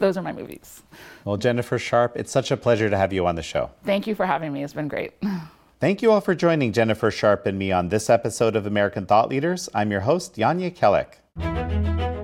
Those 0.00 0.16
are 0.16 0.22
my 0.22 0.32
movies. 0.32 0.82
well, 1.24 1.36
Jennifer 1.36 1.78
Sharp, 1.78 2.16
it's 2.16 2.32
such 2.32 2.50
a 2.50 2.56
pleasure 2.56 2.90
to 2.90 2.96
have 2.96 3.12
you 3.12 3.26
on 3.26 3.36
the 3.36 3.42
show. 3.42 3.70
Thank 3.84 4.06
you 4.06 4.14
for 4.14 4.26
having 4.26 4.52
me. 4.52 4.64
It's 4.64 4.72
been 4.72 4.88
great. 4.88 5.12
Thank 5.78 6.02
you 6.02 6.10
all 6.10 6.20
for 6.20 6.34
joining 6.34 6.72
Jennifer 6.72 7.10
Sharp 7.10 7.46
and 7.46 7.58
me 7.58 7.70
on 7.70 7.90
this 7.90 8.10
episode 8.10 8.56
of 8.56 8.66
American 8.66 9.06
Thought 9.06 9.28
Leaders. 9.28 9.68
I'm 9.74 9.90
your 9.90 10.00
host, 10.00 10.36
Jan 10.36 10.58
Jekielek. 10.58 12.19